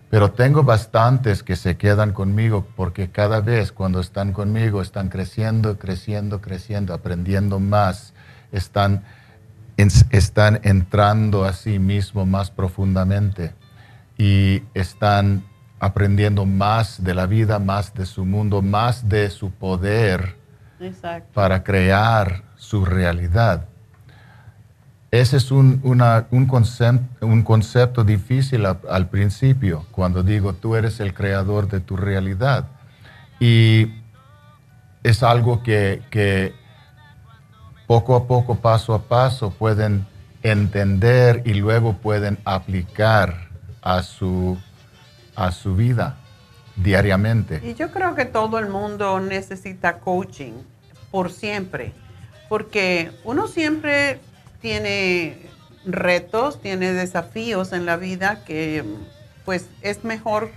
pero 0.09 0.31
tengo 0.31 0.63
bastantes 0.63 1.43
que 1.43 1.55
se 1.55 1.77
quedan 1.77 2.13
conmigo 2.13 2.67
porque 2.75 3.11
cada 3.11 3.41
vez 3.41 3.71
cuando 3.71 3.99
están 3.99 4.33
conmigo 4.33 4.81
están 4.81 5.09
creciendo, 5.09 5.77
creciendo, 5.77 6.41
creciendo, 6.41 6.93
aprendiendo 6.95 7.59
más, 7.59 8.13
están, 8.51 9.03
están 10.09 10.59
entrando 10.63 11.45
a 11.45 11.53
sí 11.53 11.79
mismo 11.79 12.25
más 12.25 12.51
profundamente 12.51 13.53
y 14.17 14.63
están 14.73 15.43
aprendiendo 15.79 16.45
más 16.45 17.03
de 17.03 17.13
la 17.13 17.25
vida, 17.25 17.59
más 17.59 17.93
de 17.93 18.05
su 18.05 18.25
mundo, 18.25 18.61
más 18.61 19.07
de 19.07 19.29
su 19.29 19.51
poder 19.51 20.35
para 21.33 21.63
crear 21.63 22.43
su 22.55 22.85
realidad. 22.85 23.65
Ese 25.11 25.37
es 25.37 25.49
un, 25.49 25.81
un, 25.83 26.45
concepto, 27.45 28.03
difícil 28.03 28.65
al 28.65 29.09
principio, 29.09 29.85
cuando 29.91 30.21
digo 30.21 30.53
tú 30.53 30.75
eres 30.75 30.99
el 30.99 31.13
creador 31.13 31.67
de 31.67 31.79
tu 31.79 31.97
realidad. 31.97 32.67
Y 33.39 33.91
es 35.03 35.23
algo 35.23 35.63
que, 35.63 36.53
poco 37.89 38.15
a 38.15 38.27
poco, 38.27 38.53
paso 38.53 38.93
a 38.93 39.01
paso, 39.01 39.49
pueden 39.49 40.05
entender 40.43 41.41
y 41.43 41.55
luego 41.55 41.93
pueden 41.93 42.37
aplicar 42.45 43.49
a 43.81 44.03
su, 44.03 44.59
a 45.35 45.51
su 45.51 45.75
vida 45.75 46.17
diariamente. 46.75 47.59
Y 47.63 47.73
yo 47.73 47.89
creo 47.89 48.13
que 48.13 48.25
todo 48.25 48.59
el 48.59 48.69
mundo 48.69 49.19
necesita 49.19 49.97
coaching 50.01 50.53
por 51.09 51.31
siempre, 51.31 51.93
porque 52.47 53.11
uno 53.23 53.47
siempre 53.47 54.19
tiene 54.61 55.49
retos, 55.83 56.61
tiene 56.61 56.93
desafíos 56.93 57.73
en 57.73 57.87
la 57.87 57.97
vida 57.97 58.43
que 58.45 58.85
pues 59.45 59.67
es 59.81 60.03
mejor 60.03 60.51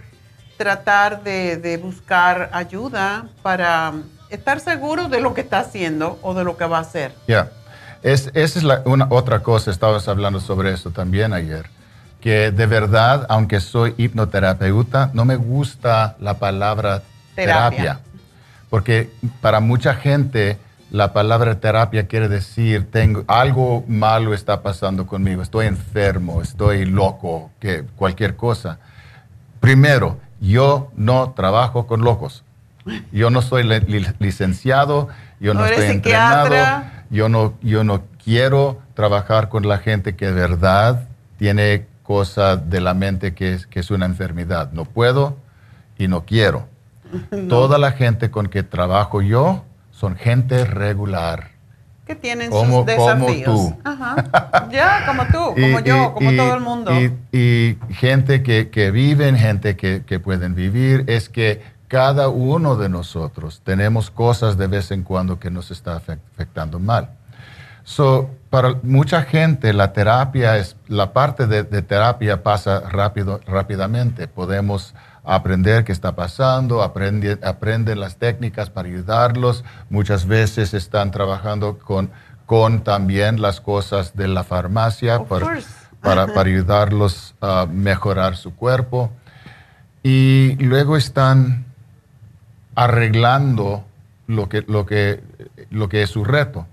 tratar 0.58 1.22
de, 1.22 1.80
buscar 1.82 2.50
ayuda 2.52 3.26
para 3.40 3.94
estar 4.34 4.60
seguro 4.60 5.08
de 5.08 5.20
lo 5.20 5.34
que 5.34 5.42
está 5.42 5.60
haciendo 5.60 6.18
o 6.22 6.34
de 6.34 6.44
lo 6.44 6.56
que 6.56 6.64
va 6.64 6.78
a 6.78 6.82
hacer. 6.82 7.14
Ya, 7.28 7.50
esa 8.02 8.30
es 8.34 8.56
una, 8.84 9.06
otra 9.10 9.42
cosa, 9.42 9.70
estabas 9.70 10.08
hablando 10.08 10.40
sobre 10.40 10.72
eso 10.72 10.90
también 10.90 11.32
ayer, 11.32 11.66
que 12.20 12.50
de 12.50 12.66
verdad, 12.66 13.26
aunque 13.28 13.60
soy 13.60 13.94
hipnoterapeuta, 13.96 15.10
no 15.12 15.24
me 15.24 15.36
gusta 15.36 16.16
la 16.18 16.34
palabra 16.34 17.02
terapia 17.34 18.00
porque 18.72 19.10
para 19.42 19.60
mucha 19.60 19.92
gente 19.92 20.56
la 20.90 21.12
palabra 21.12 21.60
terapia 21.60 22.06
quiere 22.06 22.30
decir, 22.30 22.90
tengo, 22.90 23.22
algo 23.26 23.84
malo 23.86 24.32
está 24.32 24.62
pasando 24.62 25.06
conmigo, 25.06 25.42
estoy 25.42 25.66
enfermo, 25.66 26.40
estoy 26.40 26.86
loco, 26.86 27.50
que 27.60 27.84
cualquier 27.96 28.34
cosa. 28.34 28.78
Primero, 29.60 30.16
yo 30.40 30.90
no 30.96 31.34
trabajo 31.36 31.86
con 31.86 32.00
locos. 32.00 32.44
Yo 33.12 33.30
no 33.30 33.42
soy 33.42 33.64
licenciado, 34.18 35.08
yo 35.40 35.54
no, 35.54 35.64
estoy 35.64 35.86
entrenado, 35.86 36.84
yo 37.10 37.28
no, 37.28 37.54
yo 37.62 37.84
no 37.84 38.02
quiero 38.22 38.80
trabajar 38.94 39.48
con 39.48 39.68
la 39.68 39.78
gente 39.78 40.16
que 40.16 40.26
de 40.26 40.32
verdad 40.32 41.08
tiene 41.38 41.86
cosas 42.02 42.68
de 42.68 42.80
la 42.80 42.94
mente 42.94 43.34
que 43.34 43.54
es, 43.54 43.66
que 43.66 43.80
es 43.80 43.90
una 43.90 44.06
enfermedad. 44.06 44.70
No 44.72 44.84
puedo 44.84 45.36
y 45.98 46.08
no 46.08 46.24
quiero. 46.24 46.66
Toda 47.48 47.78
la 47.78 47.92
gente 47.92 48.30
con 48.30 48.48
que 48.48 48.62
trabajo 48.62 49.22
yo 49.22 49.64
son 49.90 50.16
gente 50.16 50.64
regular. 50.64 51.50
Que 52.06 52.16
tienen 52.16 52.50
sus 52.50 52.84
desafíos. 52.84 53.46
Como 53.46 53.70
tú. 53.70 53.80
Ajá. 53.84 54.68
Ya, 54.72 55.06
como 55.06 55.24
tú, 55.26 55.54
como 55.60 55.80
yo, 55.80 56.14
como 56.14 56.32
todo 56.32 56.54
el 56.54 56.60
mundo. 56.60 56.90
Y, 57.30 57.78
gente 57.90 58.42
que, 58.42 58.70
que, 58.70 58.90
viven, 58.90 59.36
gente 59.36 59.76
que, 59.76 60.02
que 60.04 60.18
pueden 60.18 60.56
vivir, 60.56 61.04
es 61.06 61.28
que 61.28 61.62
cada 61.92 62.30
uno 62.30 62.76
de 62.76 62.88
nosotros 62.88 63.60
tenemos 63.62 64.10
cosas 64.10 64.56
de 64.56 64.66
vez 64.66 64.90
en 64.92 65.02
cuando 65.02 65.38
que 65.38 65.50
nos 65.50 65.70
está 65.70 65.96
afectando 65.96 66.78
mal. 66.78 67.10
So, 67.84 68.30
para 68.48 68.76
mucha 68.82 69.24
gente 69.24 69.74
la 69.74 69.92
terapia 69.92 70.56
es, 70.56 70.74
la 70.88 71.12
parte 71.12 71.46
de, 71.46 71.64
de 71.64 71.82
terapia 71.82 72.42
pasa 72.42 72.80
rápido, 72.80 73.42
rápidamente. 73.46 74.26
Podemos 74.26 74.94
aprender 75.22 75.84
qué 75.84 75.92
está 75.92 76.16
pasando, 76.16 76.82
aprende, 76.82 77.38
aprenden 77.42 78.00
las 78.00 78.16
técnicas 78.16 78.70
para 78.70 78.88
ayudarlos. 78.88 79.62
Muchas 79.90 80.24
veces 80.24 80.72
están 80.72 81.10
trabajando 81.10 81.78
con, 81.78 82.10
con 82.46 82.84
también 82.84 83.42
las 83.42 83.60
cosas 83.60 84.16
de 84.16 84.28
la 84.28 84.44
farmacia 84.44 85.24
para, 85.24 85.58
para, 86.00 86.26
para, 86.28 86.48
ayudarlos 86.48 87.34
a 87.42 87.66
mejorar 87.70 88.34
su 88.38 88.56
cuerpo. 88.56 89.12
Y 90.02 90.56
luego 90.56 90.96
están 90.96 91.66
arreglando 92.74 93.84
lo 94.26 94.48
que, 94.48 94.62
lo 94.62 94.86
que, 94.86 95.22
lo 95.70 95.88
que 95.88 96.02
es 96.02 96.10
su 96.10 96.24
reto. 96.24 96.66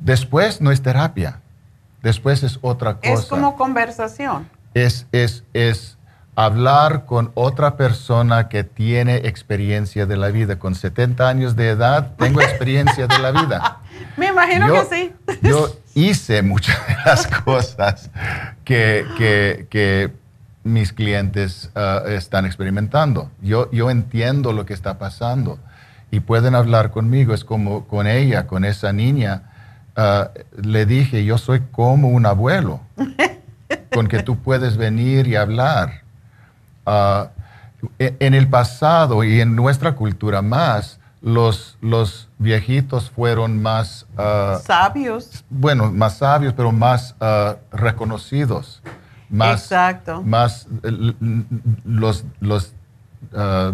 Después 0.00 0.60
no 0.60 0.70
es 0.70 0.82
terapia, 0.82 1.40
después 2.02 2.42
es 2.42 2.58
otra 2.62 2.96
cosa. 2.96 3.12
Es 3.12 3.26
como 3.26 3.56
conversación. 3.56 4.48
Es, 4.74 5.06
es, 5.12 5.44
es 5.54 5.96
hablar 6.36 7.06
con 7.06 7.32
otra 7.34 7.76
persona 7.76 8.48
que 8.48 8.62
tiene 8.62 9.16
experiencia 9.16 10.06
de 10.06 10.16
la 10.16 10.28
vida. 10.28 10.58
Con 10.58 10.74
70 10.74 11.26
años 11.26 11.56
de 11.56 11.70
edad 11.70 12.14
tengo 12.16 12.42
experiencia 12.42 13.06
de 13.06 13.18
la 13.18 13.32
vida. 13.32 13.80
Me 14.16 14.28
imagino 14.28 14.70
que 14.72 14.84
sí. 14.84 15.14
yo 15.42 15.70
hice 15.94 16.42
muchas 16.42 16.76
de 16.86 16.96
las 17.04 17.26
cosas 17.26 18.10
que, 18.64 20.12
mis 20.66 20.92
clientes 20.92 21.70
ah, 21.76 22.02
están 22.08 22.44
experimentando. 22.44 23.30
Yo, 23.40 23.70
yo 23.70 23.88
entiendo 23.88 24.52
lo 24.52 24.66
que 24.66 24.74
está 24.74 24.98
pasando 24.98 25.58
y 26.10 26.20
pueden 26.20 26.54
hablar 26.54 26.90
conmigo. 26.90 27.32
Es 27.32 27.44
como 27.44 27.86
con 27.86 28.06
ella, 28.06 28.46
con 28.48 28.64
esa 28.64 28.92
niña. 28.92 29.42
Ah, 29.94 30.30
le 30.60 30.84
dije, 30.84 31.24
yo 31.24 31.38
soy 31.38 31.60
como 31.70 32.08
un 32.08 32.26
abuelo. 32.26 32.80
con 33.94 34.08
que 34.08 34.22
tú 34.22 34.38
puedes 34.38 34.76
venir 34.76 35.28
y 35.28 35.36
hablar. 35.36 36.02
Ah, 36.84 37.28
e, 38.00 38.16
en 38.18 38.34
el 38.34 38.48
pasado 38.48 39.22
y 39.22 39.40
en 39.40 39.54
nuestra 39.54 39.92
cultura 39.94 40.42
más, 40.42 40.98
los, 41.22 41.78
los 41.80 42.28
viejitos 42.38 43.08
fueron 43.10 43.62
más... 43.62 44.06
Sabios. 44.64 45.44
bueno, 45.48 45.92
más 45.92 46.18
sabios, 46.18 46.54
pero 46.54 46.72
más 46.72 47.14
reconocidos. 47.70 48.82
Más, 49.28 49.62
Exacto. 49.62 50.22
Más 50.22 50.66
los, 51.84 52.24
los 52.40 52.74
ah, 53.34 53.72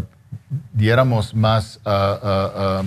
diéramos 0.73 1.35
más 1.35 1.81
ah, 1.85 2.83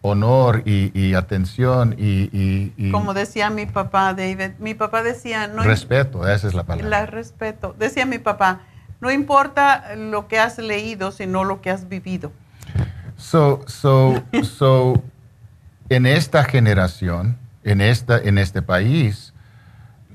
honor 0.00 0.62
y, 0.64 0.90
y 0.98 1.14
atención 1.14 1.94
y, 1.98 2.30
y- 2.32 2.72
y 2.76 2.90
Como 2.92 3.14
decía 3.14 3.50
mi 3.50 3.66
papá, 3.66 4.14
David, 4.14 4.52
mi 4.58 4.74
papá 4.74 5.02
decía, 5.02 5.48
no 5.48 5.62
respeto, 5.64 6.26
esa 6.26 6.46
es 6.48 6.54
la 6.54 6.62
palabra. 6.64 6.88
La 6.88 7.06
respeto. 7.06 7.74
Decía 7.78 8.06
mi 8.06 8.18
papá, 8.18 8.60
no 9.00 9.10
importa 9.10 9.94
lo 9.96 10.28
que 10.28 10.38
has 10.38 10.58
leído, 10.58 11.10
sino 11.12 11.44
lo 11.44 11.60
que 11.60 11.70
has 11.70 11.88
vivido. 11.88 12.32
So, 13.16 13.62
so, 13.66 14.22
so, 14.44 15.02
en 15.88 16.06
esta 16.06 16.44
generación, 16.44 17.36
en, 17.64 17.80
esta, 17.80 18.18
en 18.18 18.38
este 18.38 18.62
país, 18.62 19.34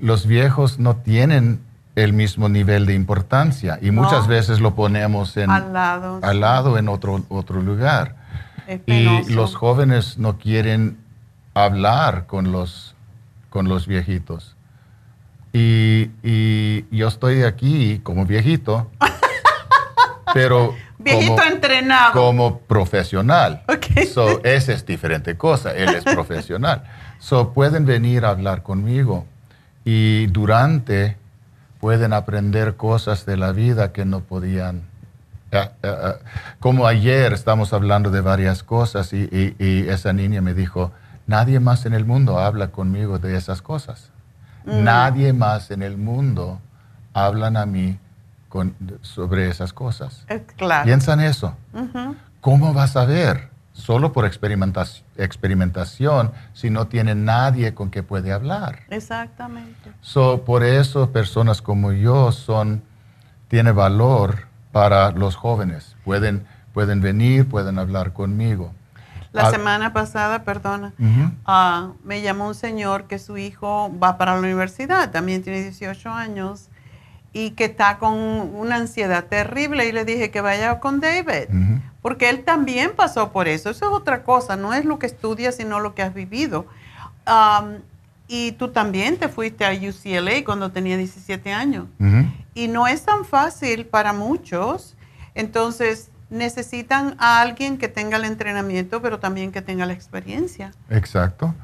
los 0.00 0.26
viejos 0.26 0.78
no 0.78 0.96
tienen 0.96 1.60
el 1.96 2.12
mismo 2.12 2.48
nivel 2.48 2.86
de 2.86 2.94
importancia 2.94 3.78
y 3.80 3.90
No. 3.90 4.02
muchas 4.02 4.26
veces 4.26 4.60
lo 4.60 4.74
ponemos 4.74 5.36
en, 5.36 5.50
Al 5.50 5.72
lado, 5.72 6.18
al 6.22 6.34
sí. 6.34 6.40
lado 6.40 6.78
en 6.78 6.88
otro, 6.88 7.24
otro 7.28 7.62
lugar. 7.62 8.16
Y 8.86 9.30
los 9.32 9.54
jóvenes 9.54 10.16
no 10.18 10.38
quieren 10.38 10.98
hablar 11.54 12.26
con 12.26 12.50
los, 12.50 12.94
con 13.50 13.68
los 13.68 13.86
viejitos. 13.86 14.56
Y, 15.52 16.10
y 16.24 16.84
yo 16.90 17.06
estoy 17.08 17.42
aquí 17.44 18.00
como 18.02 18.24
viejito, 18.26 18.90
pero 20.34 20.74
Viejito 20.98 21.36
como, 21.36 21.42
entrenado. 21.52 22.12
como 22.12 22.58
profesional. 22.60 23.62
So, 24.12 24.42
esa 24.44 24.72
es 24.72 24.84
diferente 24.86 25.36
cosa, 25.36 25.72
él 25.72 25.90
es 25.94 26.04
profesional. 26.04 26.84
So, 27.20 27.54
pueden 27.54 27.86
venir 27.86 28.26
a 28.26 28.30
hablar 28.30 28.62
conmigo 28.62 29.24
y 29.82 30.26
durante 30.26 31.16
pueden 31.84 32.14
aprender 32.14 32.76
cosas 32.76 33.26
de 33.26 33.36
la 33.36 33.52
vida 33.52 33.92
que 33.92 34.06
no 34.06 34.20
podían. 34.20 34.84
eh, 35.50 35.58
eh, 35.58 35.68
eh, 35.82 36.12
como 36.58 36.86
ayer 36.86 37.34
estamos 37.34 37.74
hablando 37.74 38.10
de 38.10 38.22
varias 38.22 38.62
cosas 38.62 39.12
y, 39.12 39.24
y- 39.30 39.54
y 39.62 39.86
esa 39.90 40.14
niña 40.14 40.40
me 40.40 40.54
dijo, 40.54 40.92
nadie 41.26 41.60
más 41.60 41.84
en 41.84 41.92
el 41.92 42.06
mundo 42.06 42.38
habla 42.38 42.68
conmigo 42.68 43.18
de 43.18 43.36
esas 43.36 43.60
cosas. 43.60 44.08
Mm. 44.64 44.82
Nadie 44.82 45.32
más 45.34 45.70
en 45.70 45.82
el 45.82 45.98
mundo 45.98 46.58
hablan 47.12 47.58
a 47.58 47.66
mí 47.66 47.98
con- 48.48 48.74
sobre 49.02 49.50
esas 49.50 49.74
cosas. 49.74 50.24
Claro. 50.56 50.86
Piensa 50.86 51.12
en 51.12 51.20
eso. 51.20 51.54
Ujú. 51.74 52.16
¿Cómo 52.40 52.72
vas 52.72 52.96
a 52.96 53.04
ver? 53.04 53.50
Solo 53.74 54.12
por 54.12 54.24
experimentaci- 54.24 55.02
experimentación, 55.16 56.32
si 56.54 56.70
no 56.70 56.86
tiene 56.86 57.14
nadie 57.14 57.74
con 57.74 57.90
que 57.90 58.02
puede 58.02 58.32
hablar. 58.32 58.80
Exactamente. 58.88 59.92
So, 60.00 60.44
por 60.44 60.62
eso 60.64 61.10
personas 61.10 61.60
como 61.60 61.92
yo 61.92 62.32
son, 62.32 62.82
tiene 63.48 63.72
valor 63.72 64.46
para 64.72 65.10
los 65.10 65.36
jóvenes. 65.36 65.96
Pueden, 66.04 66.46
pueden 66.72 67.00
venir, 67.00 67.48
pueden 67.48 67.78
hablar 67.78 68.12
conmigo. 68.12 68.72
La 69.32 69.48
Ah, 69.48 69.50
semana 69.50 69.92
pasada, 69.92 70.44
perdona, 70.44 70.92
ah, 71.44 71.90
me 72.04 72.22
llamó 72.22 72.46
un 72.46 72.54
señor 72.54 73.08
que 73.08 73.18
su 73.18 73.36
hijo 73.36 73.92
va 74.00 74.16
para 74.16 74.34
la 74.34 74.38
universidad, 74.38 75.10
también 75.10 75.42
tiene 75.42 75.60
18 75.62 76.10
años, 76.10 76.68
y 77.32 77.50
que 77.50 77.64
está 77.64 77.98
con 77.98 78.14
una 78.14 78.76
ansiedad 78.76 79.24
terrible 79.24 79.88
y 79.88 79.92
le 79.92 80.04
dije 80.04 80.30
que 80.30 80.40
vaya 80.40 80.78
con 80.78 81.00
David. 81.00 81.48
Porque 82.04 82.28
él 82.28 82.44
también 82.44 82.92
pasó 82.94 83.32
por 83.32 83.48
eso. 83.48 83.70
Eso 83.70 83.86
es 83.86 83.90
otra 83.90 84.24
cosa, 84.24 84.56
no 84.56 84.74
es 84.74 84.84
lo 84.84 84.98
que 84.98 85.06
estudias, 85.06 85.54
sino 85.56 85.80
lo 85.80 85.94
que 85.94 86.02
has 86.02 86.12
vivido. 86.12 86.66
Am, 87.24 87.78
y 88.28 88.52
tú 88.52 88.68
también 88.68 89.16
te 89.16 89.28
fuiste 89.30 89.64
a 89.64 89.70
UCLA 89.72 90.44
cuando 90.44 90.70
tenía 90.70 90.98
17 90.98 91.50
años. 91.54 91.86
Y 92.54 92.68
no 92.68 92.86
es 92.86 93.06
tan 93.06 93.24
fácil 93.24 93.86
para 93.86 94.12
muchos. 94.12 94.96
Entonces 95.34 96.10
necesitan 96.28 97.14
a 97.18 97.40
alguien 97.40 97.78
que 97.78 97.88
tenga 97.88 98.18
el 98.18 98.24
entrenamiento, 98.26 99.00
pero 99.00 99.18
también 99.18 99.50
que 99.50 99.62
tenga 99.62 99.86
la 99.86 99.94
experiencia. 99.94 100.72
Exacto. 100.90 101.54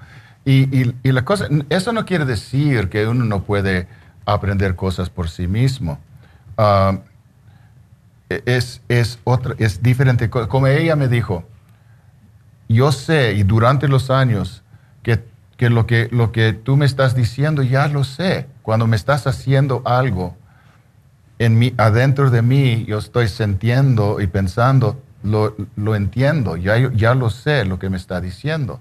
Y, 0.46 0.74
y- 0.74 0.94
y 1.02 1.12
la 1.12 1.22
cosa, 1.26 1.48
eso 1.68 1.92
no 1.92 2.06
quiere 2.06 2.24
decir 2.24 2.88
que 2.88 3.06
uno 3.06 3.26
no 3.26 3.42
puede 3.42 3.88
aprender 4.24 4.74
cosas 4.74 5.10
por 5.10 5.28
sí 5.28 5.46
mismo. 5.46 5.98
Ah, 6.56 6.98
es, 8.46 8.80
es, 8.88 9.18
otra, 9.24 9.54
es 9.58 9.82
diferente. 9.82 10.30
co- 10.30 10.48
Como 10.48 10.66
ella 10.66 10.96
me 10.96 11.08
dijo, 11.08 11.44
yo 12.68 12.92
sé 12.92 13.32
y 13.34 13.42
durante 13.42 13.88
los 13.88 14.10
años 14.10 14.62
que, 15.02 15.24
que, 15.56 15.70
lo, 15.70 15.86
que 15.86 16.08
lo 16.12 16.30
que 16.32 16.52
tú 16.52 16.76
me 16.76 16.86
estás 16.86 17.14
diciendo 17.14 17.62
ya 17.62 17.88
lo 17.88 18.04
sé. 18.04 18.46
Cuando 18.62 18.86
me 18.86 18.96
estás 18.96 19.26
haciendo 19.26 19.82
algo, 19.84 20.36
en 21.38 21.58
mí, 21.58 21.74
adentro 21.78 22.30
de 22.30 22.42
mí, 22.42 22.84
yo 22.86 22.98
estoy 22.98 23.26
sintiendo 23.28 24.20
y 24.20 24.26
pensando, 24.26 25.00
lo, 25.22 25.56
lo 25.76 25.94
entiendo, 25.96 26.56
ya, 26.56 26.76
ya 26.92 27.14
lo 27.14 27.30
sé 27.30 27.64
lo 27.64 27.78
que 27.78 27.90
me 27.90 27.96
está 27.96 28.20
diciendo. 28.20 28.80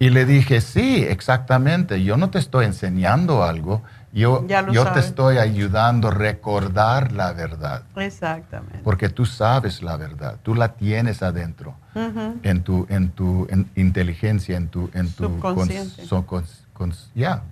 Y 0.00 0.10
le 0.10 0.26
dije, 0.26 0.60
sí, 0.60 1.04
exactamente, 1.08 2.02
yo 2.04 2.16
no 2.16 2.30
te 2.30 2.38
estoy 2.38 2.66
enseñando 2.66 3.42
algo, 3.42 3.82
yo, 4.12 4.46
yo 4.72 4.86
te 4.92 5.00
estoy 5.00 5.38
ayudando 5.38 6.08
a 6.08 6.10
recordar 6.12 7.12
la 7.12 7.32
verdad, 7.32 7.82
Exactamente. 7.96 8.78
porque 8.82 9.08
tú 9.08 9.26
sabes 9.26 9.82
la 9.82 9.96
verdad, 9.96 10.36
tú 10.42 10.54
la 10.54 10.68
tienes 10.74 11.22
adentro, 11.22 11.74
Ujú. 11.94 12.36
en 12.42 12.62
tu, 12.62 12.86
en 12.88 13.10
tu 13.10 13.46
en 13.50 13.70
inteligencia, 13.76 14.56
en 14.56 14.68
tu... 14.68 14.90
En 14.94 15.10
tu 15.12 15.24
Subconsciente. 15.24 16.04
so- 16.06 16.26
cons- 16.26 16.64
cons- 16.74 17.08
ya. 17.14 17.42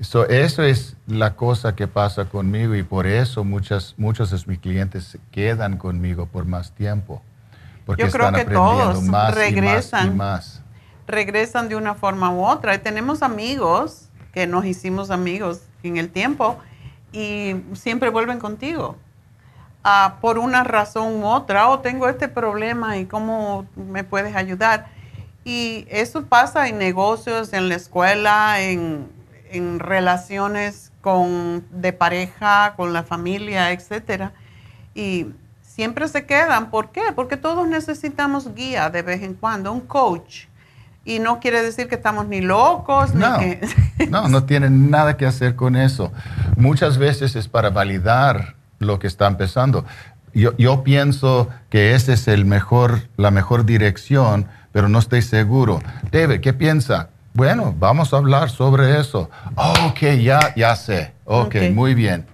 So, 0.00 0.26
eso 0.26 0.62
es 0.62 0.96
la 1.06 1.34
cosa 1.34 1.74
que 1.76 1.86
pasa 1.86 2.24
conmigo 2.24 2.74
y 2.74 2.82
por 2.82 3.06
eso 3.06 3.44
muchas, 3.44 3.94
muchos 3.98 4.30
de 4.30 4.38
mis 4.46 4.58
clientes 4.58 5.04
se 5.04 5.18
quedan 5.30 5.76
conmigo 5.76 6.24
por 6.26 6.46
más 6.46 6.72
tiempo. 6.72 7.20
Porque 7.84 8.04
Yo 8.04 8.10
creo 8.10 8.26
están 8.28 8.34
que 8.36 8.40
aprendiendo 8.42 8.92
todos 8.92 9.02
más 9.04 9.34
regresan. 9.34 10.06
y 10.06 10.10
más 10.10 10.14
y 10.14 10.16
más. 10.16 10.62
Regresan 11.06 11.68
de 11.68 11.76
una 11.76 11.94
forma 11.94 12.30
u 12.32 12.46
otra. 12.46 12.74
Y 12.74 12.78
tenemos 12.78 13.22
amigos 13.22 14.08
que 14.32 14.46
nos 14.46 14.64
hicimos 14.64 15.10
amigos 15.10 15.62
en 15.82 15.96
el 15.96 16.10
tiempo 16.10 16.58
y 17.12 17.56
siempre 17.74 18.10
vuelven 18.10 18.38
contigo. 18.38 18.96
Ah, 19.82 20.18
por 20.20 20.38
una 20.38 20.62
razón 20.62 21.22
u 21.22 21.26
otra, 21.26 21.68
o 21.68 21.80
tengo 21.80 22.08
este 22.08 22.28
problema 22.28 22.98
y 22.98 23.06
cómo 23.06 23.66
me 23.76 24.04
puedes 24.04 24.36
ayudar. 24.36 24.88
Y 25.44 25.86
eso 25.88 26.26
pasa 26.26 26.68
en 26.68 26.78
negocios, 26.78 27.52
en 27.54 27.68
la 27.68 27.76
escuela, 27.76 28.60
en, 28.60 29.08
en 29.50 29.78
relaciones 29.78 30.92
con, 31.00 31.64
de 31.70 31.92
pareja, 31.92 32.74
con 32.76 32.92
la 32.92 33.02
familia, 33.04 33.72
etcétera. 33.72 34.32
Y 34.94 35.28
siempre 35.62 36.08
se 36.08 36.26
quedan. 36.26 36.70
¿Por 36.70 36.90
qué? 36.90 37.02
Porque 37.14 37.38
todos 37.38 37.66
necesitamos 37.66 38.54
guía 38.54 38.90
de 38.90 39.00
vez 39.00 39.22
en 39.22 39.32
cuando, 39.34 39.72
un 39.72 39.80
coach. 39.80 40.44
Y 41.04 41.18
no 41.18 41.40
quiere 41.40 41.62
decir 41.62 41.88
que 41.88 41.94
estamos 41.94 42.26
ni 42.28 42.40
locos, 42.40 43.14
No. 43.14 43.38
ni 43.38 43.56
que... 43.56 44.06
No, 44.10 44.28
no 44.28 44.44
tienen 44.44 44.90
nada 44.90 45.16
que 45.16 45.26
hacer 45.26 45.56
con 45.56 45.76
eso. 45.76 46.12
Muchas 46.56 46.98
veces 46.98 47.36
es 47.36 47.48
para 47.48 47.70
validar 47.70 48.54
lo 48.78 48.98
que 48.98 49.06
está 49.06 49.26
empezando. 49.26 49.84
Yo, 50.34 50.56
yo 50.56 50.82
pienso 50.84 51.48
que 51.70 51.94
esa 51.94 52.12
es 52.12 52.28
el 52.28 52.44
mejor, 52.44 53.02
la 53.16 53.30
mejor 53.30 53.64
dirección, 53.64 54.46
pero 54.72 54.88
no 54.88 54.98
estoy 54.98 55.22
seguro. 55.22 55.80
David, 56.12 56.40
¿qué 56.40 56.52
piensa? 56.52 57.08
Bueno, 57.34 57.74
vamos 57.78 58.12
a 58.12 58.18
hablar 58.18 58.50
sobre 58.50 58.98
eso. 59.00 59.30
Ok, 59.56 60.00
ya, 60.22 60.54
ya 60.54 60.76
sé. 60.76 61.12
ok, 61.24 61.46
Ok. 61.46 61.56
muy 61.72 61.94
bien. 61.94 62.26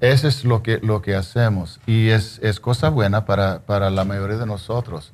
Eso 0.00 0.28
es 0.28 0.44
lo 0.44 0.62
que, 0.62 0.78
lo 0.82 1.00
que 1.02 1.14
hacemos 1.14 1.80
y 1.86 2.08
es, 2.10 2.38
es 2.42 2.60
cosa 2.60 2.90
buena 2.90 3.24
para, 3.24 3.60
para 3.60 3.88
la 3.90 4.04
mayoría 4.04 4.36
de 4.36 4.44
nosotros. 4.46 5.12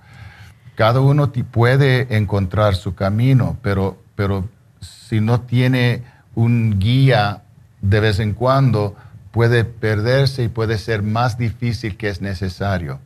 Cada 0.81 1.01
uno 1.01 1.31
puede 1.31 2.17
encontrar 2.17 2.75
su 2.75 2.95
camino, 2.95 3.59
pero, 3.61 3.99
pero 4.15 4.49
si 4.81 5.21
no 5.21 5.43
tiene 5.43 6.05
un 6.35 6.79
guía 6.79 7.43
de 7.83 8.01
vez 8.01 8.19
en 8.19 8.33
cuando, 8.33 8.97
puede 9.31 9.65
perderse 9.65 10.45
y 10.45 10.49
puede 10.49 10.79
ser 10.79 11.03
más 11.03 11.37
difícil 11.37 11.99
que 11.99 12.09
es 12.09 12.23
necesario. 12.23 12.99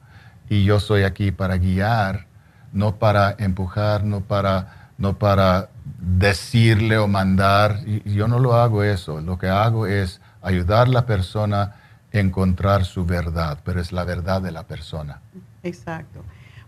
Y 0.49 0.63
yo 0.63 0.79
soy 0.79 1.03
aquí 1.03 1.33
para 1.33 1.57
guiar, 1.57 2.27
no 2.73 2.95
para 2.95 3.35
empujar, 3.41 4.05
no 4.05 4.21
para, 4.21 4.93
no 4.97 5.19
para 5.19 5.69
decirle 5.99 6.97
o 6.99 7.09
mandar. 7.09 7.85
Yo 8.05 8.29
no 8.29 8.39
lo 8.39 8.55
hago 8.55 8.85
eso. 8.85 9.21
Lo 9.21 9.37
que 9.37 9.49
hago 9.49 9.89
es 9.89 10.21
ayudar 10.43 10.87
a 10.87 10.91
la 10.91 11.07
persona 11.07 11.63
a 11.63 12.19
encontrar 12.21 12.85
su 12.85 13.05
verdad, 13.05 13.59
pero 13.65 13.81
es 13.81 13.91
la 13.91 14.05
verdad 14.05 14.41
de 14.41 14.53
la 14.53 14.63
persona. 14.63 15.21
Exacto. 15.65 16.23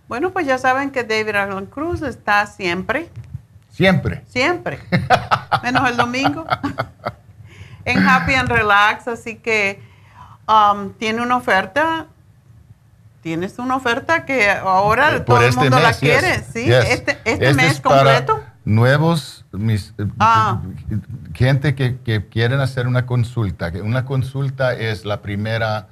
Bueno, 0.08 0.30
pues 0.30 0.46
ya 0.46 0.58
saben 0.58 0.90
que 0.90 1.04
David 1.04 1.34
Arlen 1.34 1.66
Cruz 1.66 2.02
está 2.02 2.46
siempre, 2.46 3.08
Siempre. 3.70 4.22
siempre, 4.26 4.78
menos 5.62 5.88
el 5.90 5.96
domingo. 5.96 6.46
en 7.84 8.06
Happy 8.06 8.34
and 8.34 8.48
Relax, 8.48 9.08
así 9.08 9.36
que 9.36 9.82
um, 10.48 10.92
tiene 10.94 11.22
una 11.22 11.36
oferta. 11.36 12.06
Tienes 13.22 13.58
una 13.58 13.76
oferta 13.76 14.24
que 14.24 14.48
ahora 14.50 15.24
todo 15.24 15.40
el 15.40 15.48
este 15.48 15.60
mundo 15.60 15.80
la 15.80 15.92
quiere, 15.92 16.44
¿sí? 16.44 16.72
Este, 16.72 17.18
este, 17.24 17.54
mes 17.54 17.80
completo. 17.80 18.40
Nuevos, 18.64 19.44
mis, 19.50 19.92
eh, 19.98 20.06
ah. 20.20 20.60
gente 21.34 21.74
que, 21.74 21.98
que, 21.98 22.28
quieren 22.28 22.60
hacer 22.60 22.86
una 22.86 23.04
consulta. 23.04 23.72
Una 23.82 24.04
consulta 24.04 24.74
es 24.74 25.04
la 25.04 25.22
primera. 25.22 25.88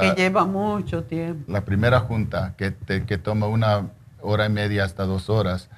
Que 0.00 0.08
ah, 0.08 0.14
lleva 0.14 0.44
mucho 0.44 1.04
tiempo. 1.04 1.50
La 1.50 1.64
primera 1.64 2.00
junta 2.00 2.54
que, 2.56 2.74
que 3.06 3.18
toma 3.18 3.46
una 3.46 3.88
hora 4.20 4.46
y 4.46 4.48
media 4.48 4.84
hasta 4.84 5.04
dos 5.04 5.28
horas. 5.28 5.68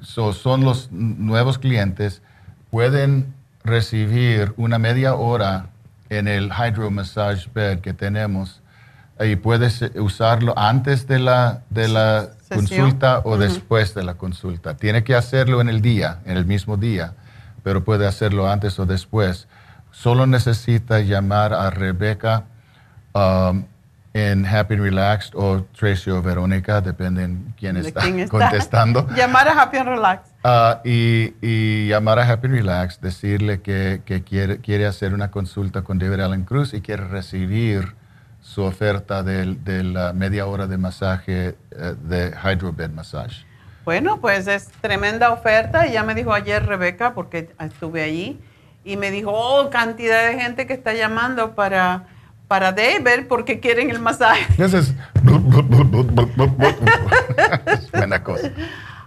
son 0.00 0.64
los 0.64 0.90
nuevos 0.90 1.58
clientes, 1.58 2.22
pueden 2.70 3.34
recibir 3.64 4.54
una 4.56 4.78
media 4.78 5.14
hora 5.14 5.66
en 6.08 6.28
el 6.28 6.50
Hydro 6.50 6.90
Massage 6.90 7.48
Bed 7.54 7.80
que 7.80 7.92
tenemos 7.92 8.62
y 9.20 9.36
puedes 9.36 9.82
usarlo 9.96 10.54
antes 10.58 11.06
de 11.06 11.18
la, 11.18 11.62
de 11.70 11.88
la 11.88 12.30
consulta 12.52 13.20
o 13.24 13.36
después 13.36 13.94
de 13.94 14.02
la 14.02 14.14
consulta. 14.14 14.76
Tiene 14.76 15.04
que 15.04 15.14
hacerlo 15.14 15.60
en 15.60 15.68
el 15.68 15.80
día, 15.80 16.20
en 16.24 16.36
el 16.36 16.44
mismo 16.44 16.76
día, 16.76 17.14
pero 17.62 17.84
puede 17.84 18.06
hacerlo 18.06 18.50
antes 18.50 18.78
o 18.78 18.86
después. 18.86 19.46
Solo 19.90 20.26
necesita 20.26 21.00
llamar 21.00 21.52
a 21.52 21.70
Rebeca 21.70 22.44
um, 23.14 23.64
en 24.14 24.44
Happy 24.44 24.74
and 24.74 24.82
Relaxed 24.82 25.34
o 25.34 25.64
Tracy 25.78 26.10
o 26.10 26.22
Verónica, 26.22 26.80
dependen 26.80 27.54
quién 27.58 27.76
está, 27.76 28.00
quién 28.00 28.20
está 28.20 28.38
contestando. 28.38 29.08
llamar 29.14 29.48
a 29.48 29.62
Happy 29.62 29.78
and 29.78 29.88
Relaxed. 29.88 30.32
Ah, 30.44 30.80
y, 30.84 31.88
llamar 31.88 32.18
a 32.18 32.30
Happy 32.30 32.46
and 32.46 32.56
Relaxed, 32.56 33.00
decirle 33.00 33.62
que, 33.62 34.02
quiere, 34.28 34.58
quiere, 34.58 34.86
hacer 34.86 35.14
una 35.14 35.30
consulta 35.30 35.82
con 35.82 35.98
David 35.98 36.20
Allen 36.20 36.44
Cruz 36.44 36.74
y 36.74 36.80
quiere 36.80 37.06
recibir 37.06 37.94
su 38.42 38.62
oferta 38.62 39.22
de, 39.22 39.84
la 39.84 40.12
media 40.12 40.46
hora 40.46 40.66
de 40.66 40.76
masaje 40.76 41.56
eh, 41.70 41.94
de 42.02 42.34
Hydrobed 42.44 42.90
Massage. 42.90 43.46
Bueno, 43.84 44.20
pues 44.20 44.46
es 44.46 44.68
tremenda 44.80 45.30
oferta. 45.30 45.86
Ya 45.86 46.02
me 46.02 46.14
dijo 46.14 46.32
ayer 46.32 46.66
Rebeca, 46.66 47.14
porque 47.14 47.50
estuve 47.58 48.02
allí, 48.02 48.40
y 48.84 48.96
me 48.96 49.10
dijo, 49.10 49.32
oh, 49.32 49.70
cantidad 49.70 50.26
de 50.26 50.40
gente 50.40 50.66
que 50.66 50.72
está 50.72 50.92
llamando 50.92 51.54
para 51.54 52.06
para 52.52 52.70
David 52.70 53.24
porque 53.30 53.60
quieren 53.60 53.88
el 53.88 53.98
masaje. 53.98 54.44
es 54.62 54.92
buena 57.92 58.22
cosa. 58.22 58.50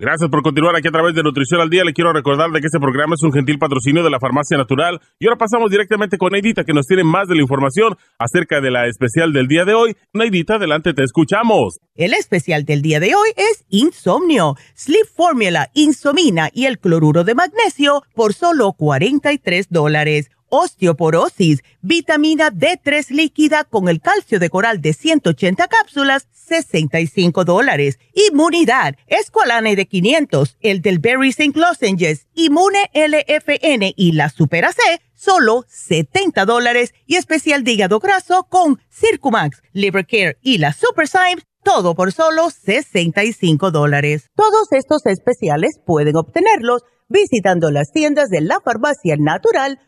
Gracias 0.00 0.30
por 0.30 0.42
continuar 0.42 0.76
aquí 0.76 0.86
a 0.86 0.92
través 0.92 1.12
de 1.12 1.24
Nutrición 1.24 1.60
al 1.60 1.70
Día. 1.70 1.82
Le 1.82 1.92
quiero 1.92 2.12
recordar 2.12 2.50
de 2.50 2.60
que 2.60 2.68
este 2.68 2.78
programa 2.78 3.16
es 3.16 3.22
un 3.24 3.32
gentil 3.32 3.58
patrocinio 3.58 4.04
de 4.04 4.10
la 4.10 4.20
Farmacia 4.20 4.56
Natural. 4.56 5.00
Y 5.18 5.26
ahora 5.26 5.38
pasamos 5.38 5.72
directamente 5.72 6.18
con 6.18 6.30
Neidita, 6.30 6.62
que 6.62 6.72
nos 6.72 6.86
tiene 6.86 7.02
más 7.02 7.26
de 7.26 7.34
la 7.34 7.42
información 7.42 7.96
acerca 8.16 8.60
de 8.60 8.70
la 8.70 8.86
especial 8.86 9.32
del 9.32 9.48
día 9.48 9.64
de 9.64 9.74
hoy. 9.74 9.96
Neidita, 10.12 10.54
adelante, 10.54 10.94
te 10.94 11.02
escuchamos. 11.02 11.80
El 11.96 12.14
especial 12.14 12.64
del 12.64 12.80
día 12.80 13.00
de 13.00 13.16
hoy 13.16 13.30
es 13.34 13.64
Insomnio, 13.70 14.54
Sleep 14.76 15.08
Formula, 15.16 15.68
Insomina 15.74 16.48
y 16.52 16.66
el 16.66 16.78
cloruro 16.78 17.24
de 17.24 17.34
magnesio 17.34 18.04
por 18.14 18.34
solo 18.34 18.74
43 18.74 19.66
dólares 19.68 20.30
osteoporosis, 20.48 21.62
vitamina 21.80 22.50
D3 22.50 23.10
líquida 23.10 23.64
con 23.64 23.88
el 23.88 24.00
calcio 24.00 24.38
de 24.38 24.50
coral 24.50 24.80
de 24.80 24.92
180 24.92 25.68
cápsulas, 25.68 26.28
65 26.32 27.44
dólares. 27.44 27.98
Inmunidad, 28.14 28.96
Esqualane 29.06 29.76
de 29.76 29.86
500, 29.86 30.56
el 30.60 30.80
del 30.80 30.98
Berry 30.98 31.28
St. 31.28 31.58
Lozenges, 31.58 32.26
Inmune 32.34 32.90
LFN 32.94 33.92
y 33.96 34.12
la 34.12 34.30
Super 34.30 34.66
C, 34.72 35.00
solo 35.14 35.64
70 35.68 36.44
dólares. 36.44 36.94
Y 37.06 37.16
especial 37.16 37.64
de 37.64 37.72
hígado 37.72 37.98
graso 38.00 38.46
con 38.48 38.80
Circumax, 38.90 39.62
Liver 39.72 40.06
Care 40.06 40.38
y 40.42 40.58
la 40.58 40.72
Super 40.72 41.06
Symes, 41.06 41.44
todo 41.62 41.94
por 41.94 42.12
solo 42.12 42.50
65 42.50 43.70
dólares. 43.70 44.30
Todos 44.34 44.72
estos 44.72 45.04
especiales 45.06 45.78
pueden 45.84 46.16
obtenerlos 46.16 46.82
visitando 47.08 47.70
las 47.70 47.90
tiendas 47.92 48.28
de 48.28 48.40
la 48.40 48.60
farmacia 48.60 49.16
natural 49.18 49.80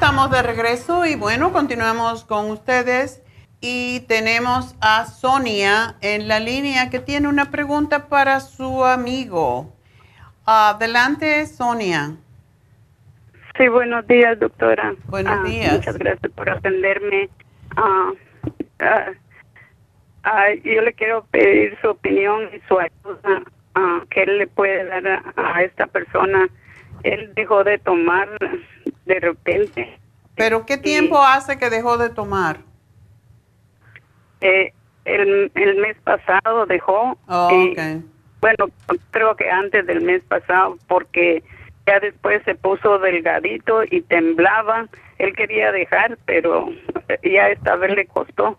Estamos 0.00 0.30
de 0.30 0.42
regreso 0.42 1.06
y 1.06 1.16
bueno, 1.16 1.52
continuamos 1.52 2.24
con 2.24 2.52
ustedes 2.52 3.20
y 3.60 4.06
tenemos 4.06 4.76
a 4.80 5.06
Sonia 5.06 5.96
en 6.02 6.28
la 6.28 6.38
línea 6.38 6.88
que 6.88 7.00
tiene 7.00 7.26
una 7.26 7.50
pregunta 7.50 8.06
para 8.06 8.38
su 8.38 8.84
amigo. 8.84 9.74
Adelante, 10.46 11.44
Sonia. 11.46 12.12
Sí, 13.56 13.66
buenos 13.66 14.06
días, 14.06 14.38
doctora. 14.38 14.94
Buenos 15.06 15.36
Ah, 15.36 15.42
días. 15.44 15.72
Muchas 15.72 15.98
gracias 15.98 16.30
por 16.30 16.48
atenderme. 16.48 17.28
Ah, 17.76 18.12
ah, 18.78 19.06
ah, 20.22 20.44
yo 20.62 20.80
le 20.80 20.92
quiero 20.92 21.24
pedir 21.32 21.76
su 21.82 21.88
opinión 21.88 22.48
y 22.54 22.60
su 22.68 22.78
ayuda 22.78 23.42
que 24.10 24.22
él 24.22 24.38
le 24.38 24.46
puede 24.46 24.84
dar 24.84 25.08
a, 25.08 25.34
a 25.34 25.62
esta 25.64 25.88
persona. 25.88 26.48
Él 27.02 27.32
dejó 27.34 27.64
de 27.64 27.78
tomar 27.78 28.28
de 29.08 29.20
repente. 29.20 29.98
¿Pero 30.36 30.64
qué 30.66 30.76
tiempo 30.76 31.20
hace 31.20 31.58
que 31.58 31.70
dejó 31.70 31.98
de 31.98 32.10
tomar? 32.10 32.58
Eh, 34.40 34.72
el, 35.04 35.50
el 35.54 35.76
mes 35.78 35.96
pasado 36.04 36.66
dejó. 36.66 37.18
Oh, 37.26 37.50
y, 37.50 37.72
ok. 37.72 38.04
Bueno, 38.40 38.66
creo 39.10 39.34
que 39.34 39.50
antes 39.50 39.84
del 39.86 40.02
mes 40.02 40.22
pasado, 40.24 40.78
porque 40.86 41.42
ya 41.86 41.98
después 41.98 42.40
se 42.44 42.54
puso 42.54 42.98
delgadito 43.00 43.82
y 43.90 44.02
temblaba. 44.02 44.86
Él 45.18 45.34
quería 45.34 45.72
dejar, 45.72 46.18
pero 46.26 46.68
ya 47.24 47.48
esta 47.48 47.74
vez 47.76 47.96
le 47.96 48.06
costó. 48.06 48.58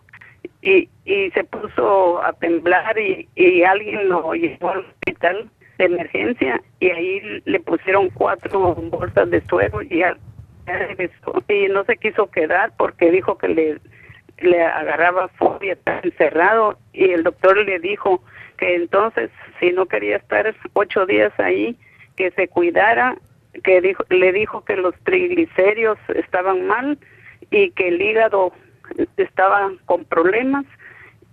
Y, 0.60 0.90
y 1.06 1.30
se 1.30 1.44
puso 1.44 2.22
a 2.22 2.34
temblar 2.34 2.98
y, 2.98 3.26
y 3.34 3.62
alguien 3.62 4.08
lo 4.08 4.34
llevó 4.34 4.70
al 4.70 4.80
hospital 4.80 5.48
de 5.78 5.84
emergencia 5.86 6.60
y 6.80 6.90
ahí 6.90 7.42
le 7.46 7.60
pusieron 7.60 8.10
cuatro 8.10 8.74
bolsas 8.74 9.30
de 9.30 9.40
suero 9.46 9.80
y 9.80 10.02
regresó. 10.02 10.29
Y 11.48 11.68
no 11.68 11.84
se 11.84 11.96
quiso 11.96 12.30
quedar 12.30 12.72
porque 12.76 13.10
dijo 13.10 13.38
que 13.38 13.48
le 13.48 13.80
le 14.40 14.62
agarraba 14.62 15.28
fobia, 15.28 15.74
estar 15.74 16.04
encerrado 16.04 16.78
y 16.92 17.10
el 17.10 17.22
doctor 17.22 17.56
le 17.58 17.78
dijo 17.78 18.22
que 18.56 18.74
entonces 18.74 19.30
si 19.58 19.72
no 19.72 19.86
quería 19.86 20.16
estar 20.16 20.54
ocho 20.72 21.06
días 21.06 21.32
ahí, 21.38 21.76
que 22.16 22.30
se 22.32 22.48
cuidara, 22.48 23.16
que 23.64 23.80
dijo, 23.80 24.04
le 24.08 24.32
dijo 24.32 24.64
que 24.64 24.76
los 24.76 24.94
triglicéridos 25.04 25.98
estaban 26.14 26.66
mal 26.66 26.98
y 27.50 27.70
que 27.72 27.88
el 27.88 28.00
hígado 28.00 28.52
estaba 29.16 29.72
con 29.86 30.04
problemas 30.04 30.64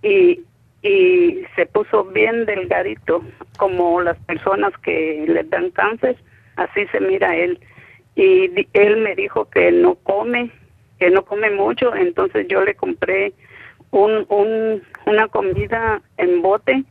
y, 0.02 0.42
y 0.82 1.44
se 1.56 1.66
puso 1.66 2.04
bien 2.04 2.44
delgadito, 2.44 3.22
como 3.58 4.00
las 4.00 4.18
personas 4.20 4.72
que 4.78 5.24
le 5.26 5.44
dan 5.44 5.70
cáncer, 5.70 6.16
así 6.56 6.86
se 6.88 7.00
mira 7.00 7.34
él. 7.34 7.58
Y 8.18 8.66
él 8.72 8.96
me 8.96 9.14
dijo 9.14 9.48
que 9.48 9.70
no 9.70 9.94
come, 9.94 10.50
que 10.98 11.08
no 11.08 11.24
come 11.24 11.50
mucho, 11.50 11.94
entonces 11.94 12.48
yo 12.48 12.64
le 12.64 12.74
compré 12.74 13.32
un, 13.92 14.26
un, 14.28 14.82
una 15.06 15.28
comida 15.28 16.02
en 16.16 16.42
bote 16.42 16.82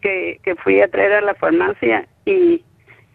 que, 0.00 0.38
que 0.44 0.54
fui 0.54 0.80
a 0.80 0.88
traer 0.88 1.14
a 1.14 1.20
la 1.22 1.34
farmacia 1.34 2.06
y, 2.24 2.62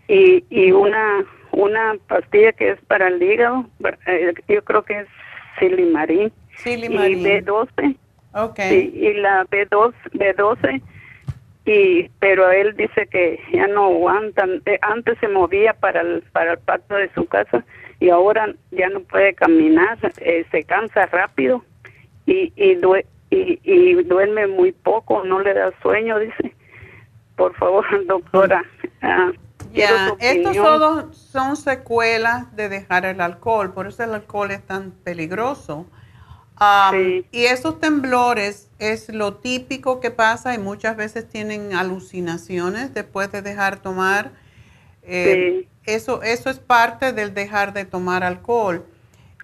y, 0.10 0.44
y 0.50 0.72
una, 0.74 1.24
una 1.54 1.96
pastilla 2.08 2.52
que 2.52 2.72
es 2.72 2.82
para 2.88 3.08
el 3.08 3.24
hígado, 3.24 3.66
eh, 4.06 4.34
yo 4.50 4.64
creo 4.66 4.84
que 4.84 5.00
es 5.00 5.08
silimarín, 5.58 6.30
Silimarín. 6.58 7.20
y 7.20 7.24
B12 7.24 7.96
Ok. 8.34 8.60
Sí, 8.70 8.92
y 8.96 9.14
la 9.14 9.46
B2, 9.46 9.94
B12, 10.14 10.82
y, 11.66 12.10
pero 12.20 12.50
él 12.52 12.76
dice 12.76 13.08
que 13.08 13.40
ya 13.54 13.68
no 13.68 13.86
aguantan. 13.86 14.62
Eh, 14.66 14.80
Antes 14.82 15.18
se 15.20 15.28
movía 15.28 15.74
para 15.74 16.02
el, 16.02 16.24
para 16.32 16.54
el 16.54 16.60
patio 16.60 16.96
de 16.98 17.12
su 17.14 17.26
casa 17.26 17.64
y 18.00 18.10
ahora 18.10 18.54
ya 18.72 18.90
no 18.90 19.02
puede 19.02 19.34
caminar, 19.36 19.98
eh, 20.20 20.46
se 20.52 20.64
cansa 20.64 21.06
rápido 21.06 21.64
y, 22.26 22.52
y, 22.56 22.76
due- 22.76 23.06
y, 23.30 23.60
y 23.64 23.94
duerme 24.04 24.48
muy 24.48 24.72
poco, 24.72 25.24
no 25.24 25.40
le 25.40 25.54
da 25.54 25.72
sueño, 25.82 26.18
dice. 26.20 26.56
Por 27.36 27.56
favor, 27.56 27.86
doctora. 28.08 28.64
ah, 29.02 29.32
Ya, 29.72 30.14
estos 30.20 30.56
todos 30.56 31.16
son 31.18 31.56
secuelas 31.56 32.56
de 32.56 32.70
dejar 32.70 33.06
el 33.06 33.22
alcohol, 33.22 33.72
por 33.74 33.88
eso 33.88 34.04
el 34.04 34.14
alcohol 34.16 34.52
es 34.52 34.66
tan 34.66 34.92
peligroso. 34.92 35.86
Am, 36.64 37.24
Y 37.32 37.46
esos 37.46 37.80
temblores 37.80 38.70
es 38.78 39.10
lo 39.10 39.34
típico 39.34 40.00
que 40.00 40.12
pasa 40.12 40.54
y 40.54 40.60
muchas 40.60 40.96
veces 40.96 41.28
tienen 41.28 41.74
alucinaciones 41.74 42.94
después 42.94 43.32
de 43.32 43.42
dejar 43.42 43.82
tomar. 43.82 44.30
Eh, 45.02 45.68
eso, 45.88 46.22
eso 46.22 46.52
es 46.52 46.60
parte 46.60 47.14
del 47.14 47.34
dejar 47.34 47.74
de 47.74 47.86
tomar 47.86 48.24
alcohol. 48.24 48.86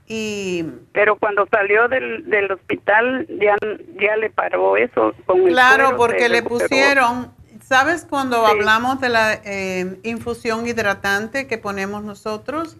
Y 0.06 0.64
Pero 0.94 1.18
cuando 1.18 1.48
salió 1.50 1.88
del, 1.88 2.30
del 2.30 2.52
hospital 2.52 3.26
ya, 3.42 3.56
ya 4.00 4.16
le 4.18 4.30
paró 4.30 4.78
eso 4.78 5.16
con 5.26 5.40
el 5.42 5.54
Claro, 5.54 5.98
porque 5.98 6.30
le 6.30 6.44
pusieron, 6.44 7.34
¿sabes 7.64 8.06
cuando 8.08 8.46
Sí. 8.46 8.52
hablamos 8.52 9.02
de 9.02 9.10
la 9.10 9.34
eh, 9.44 10.00
infusión 10.04 10.68
hidratante 10.68 11.48
que 11.48 11.58
ponemos 11.58 12.04
nosotros? 12.04 12.78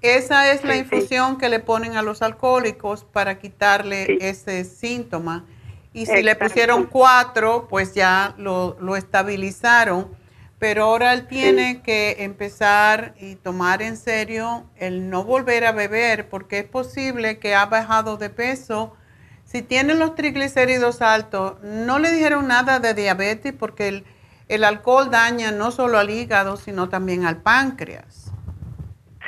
Esa 0.00 0.52
es 0.52 0.64
la 0.64 0.74
sí. 0.74 0.80
infusión 0.80 1.38
que 1.38 1.48
le 1.48 1.58
ponen 1.60 1.96
a 1.96 2.02
los 2.02 2.22
alcohólicos 2.22 3.04
para 3.04 3.38
quitarle 3.38 4.18
ese 4.20 4.64
síntoma. 4.64 5.44
Y 5.92 6.06
si 6.06 6.22
le 6.22 6.36
pusieron 6.36 6.84
cuatro, 6.86 7.66
pues 7.68 7.94
ya 7.94 8.34
lo, 8.38 8.76
lo 8.80 8.94
estabilizaron. 8.96 10.16
Pero 10.58 10.84
ahora 10.84 11.12
él 11.12 11.26
tiene 11.28 11.82
que 11.82 12.16
empezar 12.20 13.14
y 13.20 13.36
tomar 13.36 13.80
en 13.80 13.96
serio 13.96 14.64
el 14.76 15.08
no 15.08 15.24
volver 15.24 15.64
a 15.64 15.72
beber, 15.72 16.28
porque 16.28 16.58
es 16.60 16.64
posible 16.64 17.38
que 17.38 17.54
ha 17.54 17.66
bajado 17.66 18.16
de 18.16 18.28
peso. 18.30 18.94
Si 19.44 19.62
tiene 19.62 19.94
los 19.94 20.14
triglicéridos 20.14 21.00
altos, 21.00 21.54
no 21.62 21.98
le 21.98 22.10
dijeron 22.12 22.48
nada 22.48 22.80
de 22.80 22.92
diabetes, 22.94 23.52
porque 23.52 23.88
el, 23.88 24.04
el 24.48 24.64
alcohol 24.64 25.10
daña 25.10 25.52
no 25.52 25.70
solo 25.70 25.98
al 25.98 26.10
hígado, 26.10 26.56
sino 26.56 26.88
también 26.88 27.24
al 27.24 27.40
páncreas. 27.40 28.27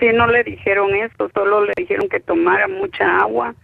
Sí, 0.01 0.07
no 0.15 0.27
le 0.27 0.43
dijeron 0.43 0.95
eso, 0.97 1.31
solo 1.35 1.65
le 1.67 1.75
dijeron 1.77 2.09
que 2.09 2.21
tomara 2.21 2.67
mucha 2.67 3.19
agua 3.19 3.55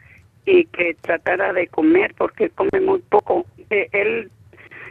y 0.45 0.67
que 0.67 0.95
tratara 1.01 1.53
de 1.55 1.67
comer 1.67 2.15
porque 2.17 2.51
come 2.51 2.79
muy 2.81 3.01
poco. 3.01 3.47
Eh, 3.71 3.89
él, 3.93 4.31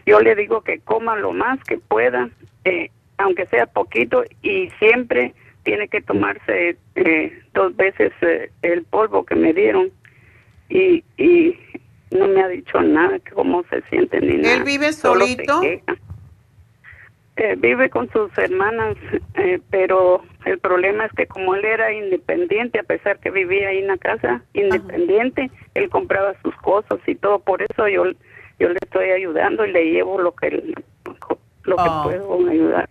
yo 0.07 0.19
le 0.19 0.35
digo 0.35 0.61
que 0.61 0.79
coma 0.79 1.15
lo 1.15 1.31
más 1.31 1.63
que 1.63 1.77
pueda, 1.77 2.29
eh, 2.65 2.89
aunque 3.19 3.45
sea 3.45 3.67
poquito, 3.67 4.23
y 4.41 4.69
siempre 4.79 5.33
tiene 5.63 5.87
que 5.87 6.01
tomarse 6.01 6.77
eh, 6.95 7.39
dos 7.53 7.75
veces 7.75 8.11
eh, 8.21 8.49
el 8.63 8.83
polvo 8.83 9.23
que 9.23 9.35
me 9.35 9.53
dieron. 9.53 9.91
Y, 10.67 11.03
y 11.17 11.55
no 12.09 12.27
me 12.27 12.41
ha 12.41 12.47
dicho 12.47 12.81
nada, 12.81 13.19
que 13.19 13.31
cómo 13.31 13.63
se 13.69 13.81
siente 13.83 14.19
ni 14.19 14.37
nada. 14.37 14.55
¿Él 14.55 14.63
vive 14.63 14.93
solo 14.93 15.25
se 15.25 15.33
solito? 15.33 15.61
queja. 15.61 15.95
Eh, 17.37 17.55
vive 17.57 17.89
con 17.89 18.09
sus 18.11 18.35
hermanas, 18.37 18.95
eh, 19.35 19.59
pero 19.69 20.23
el 20.45 20.59
problema 20.59 21.05
es 21.05 21.11
que 21.13 21.27
como 21.27 21.55
él 21.55 21.65
era 21.65 21.91
independiente, 21.91 22.79
a 22.79 22.83
pesar 22.83 23.19
que 23.19 23.31
vivía 23.31 23.69
ahí 23.69 23.79
en 23.79 23.87
la 23.87 23.97
casa, 23.97 24.41
independiente, 24.53 25.49
él 25.73 25.89
compraba 25.89 26.33
sus 26.43 26.55
cosas 26.57 26.99
y 27.07 27.15
todo, 27.15 27.39
por 27.39 27.61
eso 27.61 27.87
yo, 27.87 28.05
yo 28.59 28.69
le 28.69 28.77
estoy 28.81 29.09
ayudando 29.09 29.65
y 29.65 29.71
le 29.71 29.91
llevo 29.91 30.19
lo 30.21 30.33
que 30.33 30.47
él- 30.47 30.75
lo 31.63 31.75
que 31.77 31.83
Oh. 31.89 32.03
puedo 32.03 32.47
ayudar. 32.49 32.87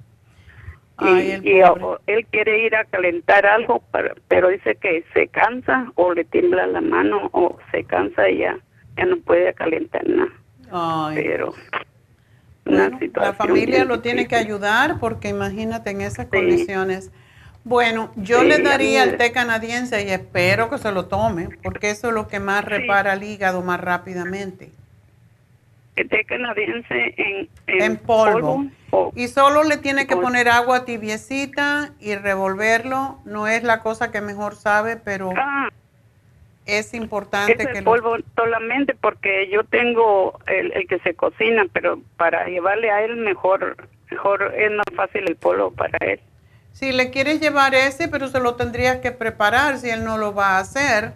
Y, 1.00 1.04
Ay, 1.06 1.40
y, 1.42 1.62
o- 1.62 1.98
él 2.06 2.24
quiere 2.30 2.64
ir 2.66 2.76
a 2.76 2.84
calentar 2.84 3.46
algo, 3.46 3.80
para- 3.90 4.14
pero 4.28 4.48
dice 4.48 4.76
que 4.76 5.04
se 5.12 5.28
cansa 5.28 5.90
o 5.96 6.12
le 6.12 6.24
tiembla 6.24 6.66
la 6.66 6.80
mano 6.80 7.28
o 7.32 7.58
se 7.72 7.84
cansa 7.84 8.28
y 8.28 8.38
ya, 8.38 8.58
ya 8.96 9.04
no 9.06 9.16
puede 9.18 9.52
calentar 9.54 10.06
nada. 10.08 10.30
Ay. 10.70 11.16
Pero 11.22 11.52
una 12.66 12.88
La 12.90 12.98
situación 12.98 13.34
familia 13.36 13.76
bien 13.76 13.88
lo 13.88 14.00
tiene 14.00 14.26
que 14.28 14.36
ayudar 14.36 14.98
porque 15.00 15.28
imagínate 15.28 15.90
en 15.90 16.00
esas 16.00 16.26
condiciones. 16.26 17.12
Bueno, 17.64 18.12
yo 18.16 18.40
Sí, 18.40 18.46
le 18.48 18.58
daría 18.58 19.04
el 19.04 19.16
té 19.16 19.32
canadiense 19.32 20.04
y 20.04 20.10
espero 20.10 20.68
que 20.68 20.78
se 20.78 20.92
lo 20.92 21.06
tome 21.06 21.48
porque 21.62 21.90
eso 21.90 22.08
es 22.08 22.14
lo 22.14 22.28
que 22.28 22.38
más 22.38 22.64
repara 22.64 23.14
el 23.14 23.22
hígado 23.22 23.62
más 23.62 23.80
rápidamente. 23.80 24.70
El 25.96 26.08
té 26.08 26.24
canadiense 26.24 27.14
en, 27.16 27.48
en, 27.66 27.82
En 27.82 27.96
polvo. 27.96 28.66
Y 29.14 29.28
solo 29.28 29.62
le 29.64 29.78
tiene 29.78 30.06
que 30.06 30.14
polvo. 30.14 30.28
poner 30.28 30.48
agua 30.48 30.84
tibiecita 30.84 31.92
y 32.00 32.14
revolverlo. 32.16 33.18
No 33.24 33.46
es 33.48 33.62
la 33.62 33.80
cosa 33.80 34.10
que 34.10 34.20
mejor 34.20 34.56
sabe, 34.56 34.96
pero 34.96 35.30
Ah, 35.36 35.70
es 36.66 36.94
importante 36.94 37.62
es 37.62 37.68
que 37.68 37.78
el 37.78 37.84
lo... 37.84 37.90
polvo 37.92 38.16
solamente 38.36 38.94
porque 38.94 39.48
yo 39.50 39.64
tengo 39.64 40.38
el, 40.46 40.72
el 40.72 40.86
que 40.86 40.98
se 41.00 41.14
cocina, 41.14 41.64
pero 41.72 42.00
para 42.16 42.46
llevarle 42.46 42.90
a 42.90 43.02
él 43.04 43.16
mejor, 43.16 43.88
mejor 44.10 44.52
es 44.56 44.70
más 44.72 44.86
fácil 44.96 45.24
el 45.28 45.36
polvo 45.36 45.70
para 45.70 45.96
él. 46.00 46.20
Si 46.74 46.90
le 46.90 47.12
quieres 47.12 47.40
llevar 47.40 47.72
ese, 47.72 48.08
pero 48.08 48.26
se 48.26 48.40
lo 48.40 48.56
tendrías 48.56 48.98
que 48.98 49.12
preparar 49.12 49.78
si 49.78 49.90
él 49.90 50.04
no 50.04 50.18
lo 50.18 50.34
va 50.34 50.56
a 50.56 50.58
hacer. 50.58 51.12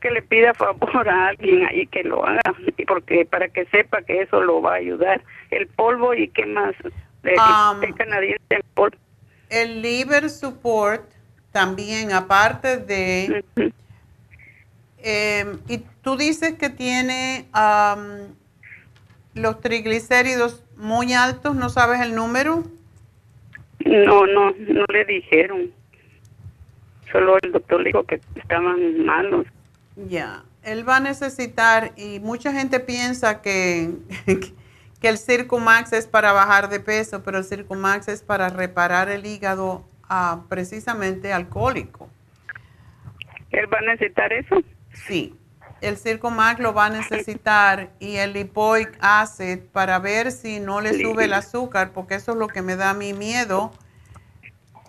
Que 0.00 0.12
le 0.12 0.22
pida 0.22 0.54
favor 0.54 1.08
a 1.08 1.28
alguien 1.28 1.66
ahí 1.66 1.84
que 1.88 2.04
lo 2.04 2.24
haga, 2.24 2.40
porque 2.86 3.26
para 3.26 3.48
que 3.48 3.66
sepa 3.66 4.02
que 4.02 4.22
eso 4.22 4.40
lo 4.40 4.62
va 4.62 4.74
a 4.74 4.76
ayudar. 4.76 5.20
El 5.50 5.66
polvo 5.66 6.14
y 6.14 6.28
qué 6.28 6.46
más, 6.46 6.76
el 7.24 7.80
té 7.80 7.92
canadiense 7.94 8.40
en 8.50 8.62
polvo. 8.72 8.96
El 9.48 9.82
liver 9.82 10.30
support 10.30 11.02
también, 11.50 12.12
aparte 12.12 12.76
de... 12.76 13.44
Em, 15.02 15.58
y 15.66 15.78
tú 16.02 16.16
dices 16.16 16.54
que 16.54 16.70
tiene 16.70 17.46
los 19.34 19.60
triglicéridos 19.60 20.62
muy 20.76 21.14
altos, 21.14 21.56
¿no 21.56 21.68
sabes 21.68 22.00
el 22.00 22.14
número? 22.14 22.62
No, 23.90 24.24
no, 24.24 24.52
no 24.52 24.84
le 24.92 25.04
dijeron. 25.04 25.72
Solo 27.10 27.38
el 27.42 27.50
doctor 27.50 27.82
dijo 27.82 28.04
que 28.04 28.20
estaban 28.36 29.04
malos. 29.04 29.46
Ya, 29.96 30.44
él 30.62 30.88
va 30.88 30.98
a 30.98 31.00
necesitar, 31.00 31.90
y 31.96 32.20
mucha 32.20 32.52
gente 32.52 32.78
piensa 32.78 33.42
que, 33.42 33.90
que 35.00 35.08
el 35.08 35.18
Circumax 35.18 35.92
es 35.92 36.06
para 36.06 36.32
bajar 36.32 36.68
de 36.68 36.78
peso, 36.78 37.24
pero 37.24 37.38
el 37.38 37.44
Circumax 37.44 38.06
es 38.06 38.22
para 38.22 38.48
reparar 38.48 39.08
el 39.10 39.26
hígado 39.26 39.84
ah, 40.08 40.44
precisamente 40.48 41.32
alcohólico. 41.32 42.08
¿Él 43.50 43.66
va 43.72 43.78
a 43.78 43.92
necesitar 43.92 44.32
eso? 44.32 44.62
Sí, 44.92 45.34
el 45.80 45.96
Circumax 45.96 46.60
lo 46.60 46.74
va 46.74 46.86
a 46.86 46.90
necesitar 46.90 47.90
y 47.98 48.16
el 48.16 48.32
lipoic 48.32 48.96
acid 49.00 49.60
para 49.72 49.98
ver 49.98 50.32
si 50.32 50.60
no 50.60 50.80
le 50.80 51.00
sube 51.00 51.24
el 51.24 51.32
azúcar, 51.32 51.92
porque 51.92 52.14
eso 52.14 52.32
es 52.32 52.38
lo 52.38 52.48
que 52.48 52.62
me 52.62 52.76
da 52.76 52.94
mi 52.94 53.12
miedo. 53.12 53.72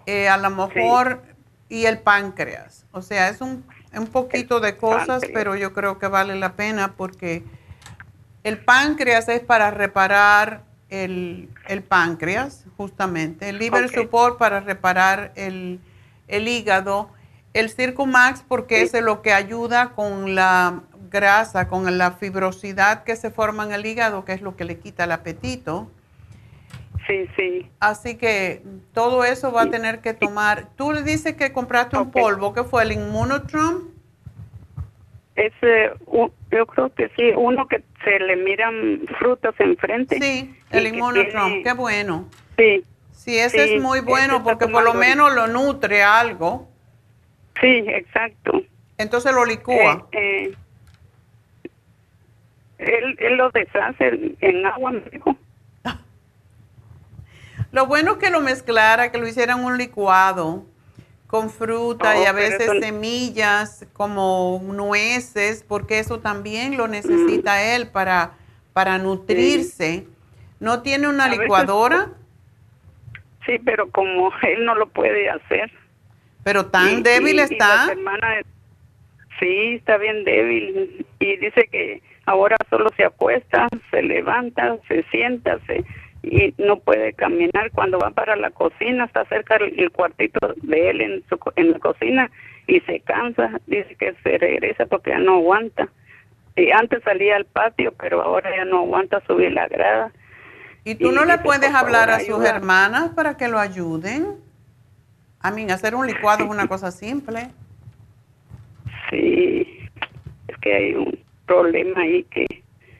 Eh, 0.05 0.27
a 0.27 0.37
lo 0.37 0.49
mejor 0.49 1.21
y 1.69 1.85
el 1.85 1.99
páncreas. 1.99 2.85
O 2.91 3.01
sea, 3.01 3.29
es 3.29 3.39
un, 3.39 3.63
un 3.93 4.07
poquito 4.07 4.59
de 4.59 4.77
cosas, 4.77 5.23
pero 5.33 5.55
yo 5.55 5.73
creo 5.73 5.99
que 5.99 6.07
vale 6.07 6.35
la 6.35 6.53
pena 6.53 6.93
porque 6.93 7.43
el 8.43 8.57
páncreas 8.57 9.29
es 9.29 9.41
para 9.41 9.71
reparar 9.71 10.63
el, 10.89 11.49
páncreas, 11.87 12.65
justamente. 12.77 13.49
El 13.49 13.59
liver 13.59 13.89
support 13.89 14.37
para 14.37 14.59
reparar 14.59 15.31
el, 15.35 15.79
hígado. 16.27 17.09
El 17.53 17.69
Circumax 17.69 18.43
porque 18.47 18.81
es 18.81 18.93
lo 19.01 19.21
que 19.21 19.33
ayuda 19.33 19.91
con 19.91 20.35
la 20.35 20.83
grasa, 21.11 21.67
con 21.67 21.97
la 21.97 22.11
fibrosidad 22.11 23.03
que 23.03 23.15
se 23.15 23.29
forma 23.29 23.65
en 23.65 23.73
el 23.73 23.85
hígado, 23.85 24.23
que 24.23 24.33
es 24.33 24.41
lo 24.41 24.55
que 24.55 24.63
le 24.63 24.79
quita 24.79 25.03
el 25.03 25.11
apetito. 25.11 25.91
Sí, 27.07 27.27
sí. 27.35 27.69
Así 27.79 28.15
que 28.15 28.63
todo 28.93 29.25
eso 29.25 29.51
va 29.51 29.63
a 29.63 29.69
tener 29.69 29.99
que 29.99 30.13
tomar. 30.13 30.69
Tú 30.75 30.93
le 30.93 31.03
dices 31.03 31.35
que 31.35 31.51
compraste 31.51 31.97
un 31.97 32.11
polvo, 32.11 32.53
que 32.53 32.63
fue 32.63 32.83
el 32.83 32.93
Immunotron. 32.93 33.91
Es, 35.35 35.53
yo 35.61 36.65
creo 36.67 36.93
que 36.93 37.09
sí, 37.17 37.31
uno 37.35 37.67
que 37.67 37.83
se 38.03 38.19
le 38.19 38.35
miran 38.37 39.01
frutas 39.19 39.55
enfrente. 39.59 40.19
Sí, 40.21 40.55
el 40.69 40.87
Immunotron, 40.87 41.63
qué 41.63 41.73
bueno. 41.73 42.27
Sí. 42.57 42.85
Sí, 43.11 43.37
ese 43.37 43.75
es 43.75 43.81
muy 43.81 43.99
bueno 43.99 44.43
porque 44.43 44.67
por 44.67 44.83
lo 44.83 44.93
menos 44.93 45.33
lo 45.35 45.47
nutre 45.47 46.01
algo. 46.01 46.70
Sí, 47.59 47.83
exacto. 47.87 48.61
Entonces 48.97 49.33
lo 49.33 49.45
licúa. 49.45 50.07
Eh, 50.11 50.53
eh, 50.53 50.55
él, 52.77 53.15
él, 53.19 53.35
lo 53.35 53.49
deshace 53.51 54.35
en 54.39 54.65
agua, 54.65 54.91
me 54.91 55.01
dijo. 55.11 55.35
Lo 57.71 57.85
bueno 57.85 58.13
es 58.13 58.17
que 58.17 58.29
lo 58.29 58.41
mezclara, 58.41 59.11
que 59.11 59.17
lo 59.17 59.25
hicieran 59.27 59.63
un 59.63 59.77
licuado 59.77 60.65
con 61.27 61.49
fruta 61.49 62.19
y 62.21 62.25
a 62.25 62.33
veces 62.33 62.69
semillas 62.81 63.87
como 63.93 64.59
nueces, 64.61 65.63
porque 65.65 65.99
eso 65.99 66.19
también 66.19 66.75
lo 66.75 66.89
necesita 66.89 67.55
mm. 67.55 67.75
él 67.75 67.87
para, 67.87 68.33
para 68.73 68.97
nutrirse. 68.97 70.05
¿No 70.59 70.81
tiene 70.81 71.07
una 71.07 71.29
licuadora? 71.29 72.09
sí, 73.45 73.59
pero 73.63 73.89
como 73.91 74.31
él 74.43 74.65
no 74.65 74.75
lo 74.75 74.87
puede 74.87 75.29
hacer. 75.29 75.71
Pero 76.43 76.65
tan 76.67 77.03
débil 77.03 77.39
está. 77.39 77.93
sí, 79.39 79.75
está 79.75 79.97
bien 79.97 80.23
débil. 80.23 81.05
Y 81.19 81.37
dice 81.37 81.67
que 81.71 82.01
ahora 82.25 82.57
solo 82.69 82.89
se 82.95 83.05
acuesta, 83.05 83.67
se 83.91 84.01
levanta, 84.01 84.77
se 84.87 85.03
sienta, 85.11 85.59
se 85.67 85.83
y 86.23 86.53
no 86.57 86.79
puede 86.79 87.13
caminar. 87.13 87.71
Cuando 87.71 87.99
va 87.99 88.11
para 88.11 88.35
la 88.35 88.51
cocina, 88.51 89.05
está 89.05 89.25
cerca 89.25 89.55
el, 89.57 89.91
cuartito 89.91 90.53
de 90.61 90.89
él 90.89 91.01
en, 91.01 91.23
su, 91.27 91.39
en 91.55 91.71
la 91.71 91.79
cocina 91.79 92.29
y 92.67 92.79
se 92.81 92.99
cansa. 93.01 93.59
Dice 93.67 93.95
que 93.95 94.13
se 94.23 94.37
regresa 94.37 94.85
porque 94.85 95.11
ya 95.11 95.19
no 95.19 95.37
aguanta. 95.37 95.89
Y 96.55 96.71
antes 96.71 97.01
salía 97.03 97.37
al 97.37 97.45
patio, 97.45 97.93
pero 97.99 98.21
ahora 98.21 98.55
ya 98.55 98.65
no 98.65 98.79
aguanta 98.79 99.21
subir 99.25 99.51
la 99.51 99.67
grada. 99.67 100.11
¿Y 100.83 100.95
tú 100.95 101.11
no 101.11 101.25
le 101.25 101.37
puedes 101.37 101.73
hablar 101.73 102.09
a 102.09 102.19
sus 102.19 102.43
hermanas 102.43 103.11
para 103.15 103.37
que 103.37 103.47
lo 103.47 103.59
ayuden? 103.59 104.35
A 105.41 105.51
mí, 105.51 105.69
hacer 105.71 105.95
un 105.95 106.07
licuado 106.07 106.45
es 106.45 106.49
una 106.49 106.67
cosa 106.67 106.91
simple. 106.91 107.49
Sí, 109.09 109.89
es 110.47 110.57
que 110.61 110.75
hay 110.75 110.93
un 110.93 111.19
problema 111.45 112.01
ahí 112.01 112.23
que 112.25 112.45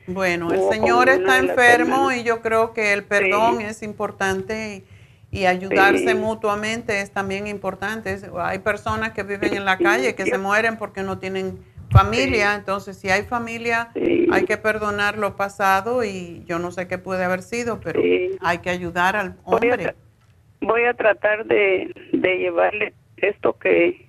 bueno, 0.06 0.52
el 0.52 0.60
Señor 0.70 1.08
está 1.08 1.38
enfermo 1.38 2.10
y 2.12 2.24
yo 2.24 2.42
creo 2.42 2.72
que 2.72 2.92
el 2.92 3.04
perdón 3.04 3.60
es 3.60 3.82
importante 3.82 4.84
y, 5.30 5.46
ayudarse 5.46 6.14
mutuamente 6.14 7.00
es 7.00 7.10
también 7.10 7.46
importante. 7.46 8.18
Hay 8.38 8.58
personas 8.58 9.12
que 9.12 9.22
viven 9.22 9.54
en 9.54 9.64
la 9.64 9.78
calle 9.78 10.14
que 10.14 10.26
se 10.26 10.38
mueren 10.38 10.76
porque 10.76 11.02
no 11.02 11.18
tienen 11.18 11.58
familia, 11.90 12.54
entonces 12.54 12.96
si 12.98 13.10
hay 13.10 13.22
familia 13.22 13.90
hay 14.30 14.44
que 14.44 14.56
perdonar 14.56 15.18
lo 15.18 15.36
pasado 15.36 16.04
y 16.04 16.42
yo 16.46 16.58
no 16.58 16.70
sé 16.70 16.88
qué 16.88 16.98
puede 16.98 17.24
haber 17.24 17.42
sido, 17.42 17.80
pero 17.80 18.02
hay 18.40 18.58
que 18.58 18.70
ayudar 18.70 19.16
al 19.16 19.36
hombre. 19.44 19.94
Voy 20.62 20.84
a, 20.84 20.94
tratar 20.94 21.44
de 21.44 21.92
llevarle 22.12 22.94
esto 23.16 23.58
que, 23.58 24.08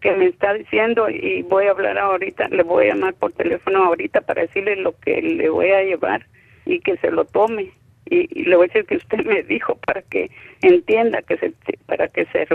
que 0.00 0.12
me 0.12 0.26
está 0.26 0.54
diciendo 0.54 1.08
y 1.08 1.42
voy 1.42 1.66
a 1.66 1.70
hablar 1.70 1.98
ahorita, 1.98 2.48
le 2.48 2.62
voy 2.62 2.86
a 2.86 2.94
llamar 2.94 3.14
por 3.14 3.32
teléfono 3.32 3.84
ahorita 3.84 4.20
para 4.20 4.42
decirle 4.42 4.76
lo 4.76 4.98
que 4.98 5.20
le 5.20 5.48
voy 5.48 5.70
a 5.70 5.82
llevar 5.82 6.26
y 6.64 6.80
que 6.80 6.96
se 6.98 7.10
lo 7.10 7.24
tome. 7.24 7.72
Y, 8.06 8.44
le 8.44 8.56
voy 8.56 8.66
a 8.66 8.68
decir 8.68 8.86
que 8.86 8.96
usted 8.96 9.24
me 9.24 9.42
dijo 9.42 9.76
para 9.76 10.02
que 10.02 10.30
entienda 10.62 11.20
que 11.22 11.36
se 11.36 11.52
para 11.86 12.08
que 12.08 12.26
se, 12.26 12.46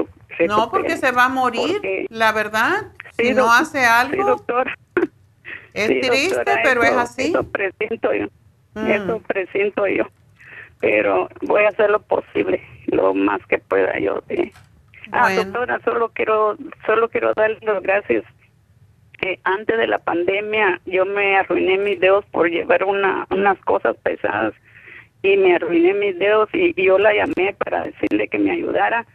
no 0.47 0.72
porque 0.72 0.97
se 0.97 1.11
va 1.11 1.26
a 1.26 1.30
morir 1.30 1.80
la 2.10 2.31
verdad 2.31 2.91
si 3.11 3.34
no 3.34 3.51
hace 3.51 3.85
algo. 3.85 4.26
doctora. 4.26 4.76
Es 5.76 5.88
triste 5.88 6.53
pero 6.64 6.84
es 6.84 6.91
así. 6.91 7.30
eso 7.30 7.51
presiento 7.51 8.14
yo 8.14 8.27
mm. 8.76 8.91
eso 8.91 9.19
presiento 9.22 9.88
yo. 9.88 10.05
Pero 10.80 11.30
voy 11.41 11.64
a 11.64 11.69
hacer 11.69 11.89
lo 11.89 11.99
posible 11.99 12.61
lo 12.94 13.14
más 13.14 13.45
que 13.48 13.60
pueda 13.60 13.98
yo 13.99 14.22
de 14.28 14.52
Ah, 15.11 15.32
doctora, 15.34 15.80
solo 15.84 16.10
quiero, 16.10 16.57
solo 16.86 17.10
quiero 17.10 17.34
darle 17.34 17.57
las 17.61 17.84
gracias. 17.84 18.24
Eh, 19.22 19.40
antes 19.44 19.78
de 19.78 19.88
la 19.88 19.99
pandemia 19.99 20.82
yo 20.86 21.06
me 21.06 21.38
arruiné 21.38 21.78
mis 21.78 21.99
dedos 21.99 22.26
por 22.26 22.49
llevar 22.49 22.84
una, 22.84 23.26
unas 23.30 23.57
cosas 23.60 23.95
pesadas 23.98 24.53
y 25.22 25.38
me 25.38 25.56
arruiné 25.56 25.94
mis 25.94 26.20
dedos 26.20 26.49
y, 26.53 26.74
yo 26.82 26.98
la 26.98 27.14
llamé 27.14 27.56
para 27.57 27.84
decirle 27.84 28.28
que 28.28 28.40
me 28.40 28.52
ayudara 28.52 29.06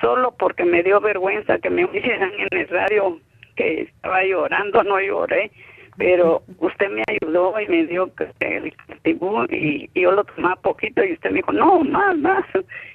solo 0.00 0.34
porque 0.38 0.64
me 0.64 0.82
dio 0.82 1.00
vergüenza 1.00 1.58
que 1.58 1.70
me 1.70 1.84
oyeran 1.86 2.32
en 2.38 2.58
el 2.58 2.68
radio 2.68 3.18
que 3.56 3.82
estaba 3.82 4.24
llorando, 4.24 4.82
no 4.82 5.00
lloré 5.00 5.50
pero 5.96 6.42
usted 6.58 6.90
me 6.90 7.02
ayudó 7.08 7.58
y 7.60 7.68
me 7.68 7.86
dio 7.86 8.10
el 8.40 8.72
tibú 9.02 9.44
y, 9.50 9.90
yo 9.94 10.12
lo 10.12 10.24
tomaba 10.24 10.56
poquito 10.56 11.04
y 11.04 11.12
usted 11.12 11.30
me 11.30 11.36
dijo, 11.36 11.52
no, 11.52 11.80
más, 11.80 12.16
más. 12.18 12.44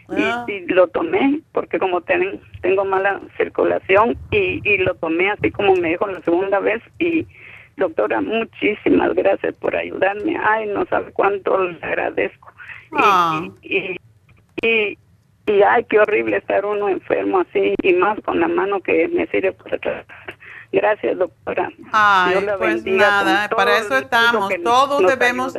Ah. 0.09 0.45
Y, 0.47 0.65
lo 0.67 0.87
tomé 0.87 1.41
porque 1.51 1.79
como 1.79 2.01
tengo 2.01 2.85
mala 2.85 3.21
circulación 3.37 4.17
y, 4.31 4.61
y 4.67 4.77
lo 4.77 4.95
tomé 4.95 5.31
así 5.31 5.51
como 5.51 5.75
me 5.75 5.89
dijo 5.89 6.07
la 6.07 6.21
segunda 6.21 6.59
vez 6.59 6.81
y 6.99 7.25
doctora, 7.77 8.21
muchísimas 8.21 9.13
gracias 9.13 9.53
por 9.55 9.75
ayudarme. 9.75 10.37
Ay, 10.41 10.67
no 10.67 10.85
sabe 10.85 11.11
cuánto 11.11 11.57
le 11.63 11.77
agradezco. 11.81 12.51
Ah. 12.93 13.45
Y, 13.61 13.97
y, 14.61 14.97
y, 15.47 15.61
ay, 15.61 15.83
qué 15.89 15.99
horrible 15.99 16.37
estar 16.37 16.65
uno 16.65 16.89
enfermo 16.89 17.39
así 17.41 17.75
y 17.81 17.93
más 17.93 18.19
con 18.21 18.39
la 18.39 18.47
mano 18.47 18.79
que 18.79 19.07
me 19.09 19.27
sirve 19.27 19.51
para 19.51 19.77
tratar 19.77 20.05
Gracias, 20.75 21.17
doctora. 21.17 21.69
Ay, 21.93 22.45
pues 22.57 22.83
nada, 22.83 23.47
para 23.47 23.77
eso 23.77 23.97
estamos. 23.97 24.51
Todos 24.61 25.07
debemos. 25.07 25.57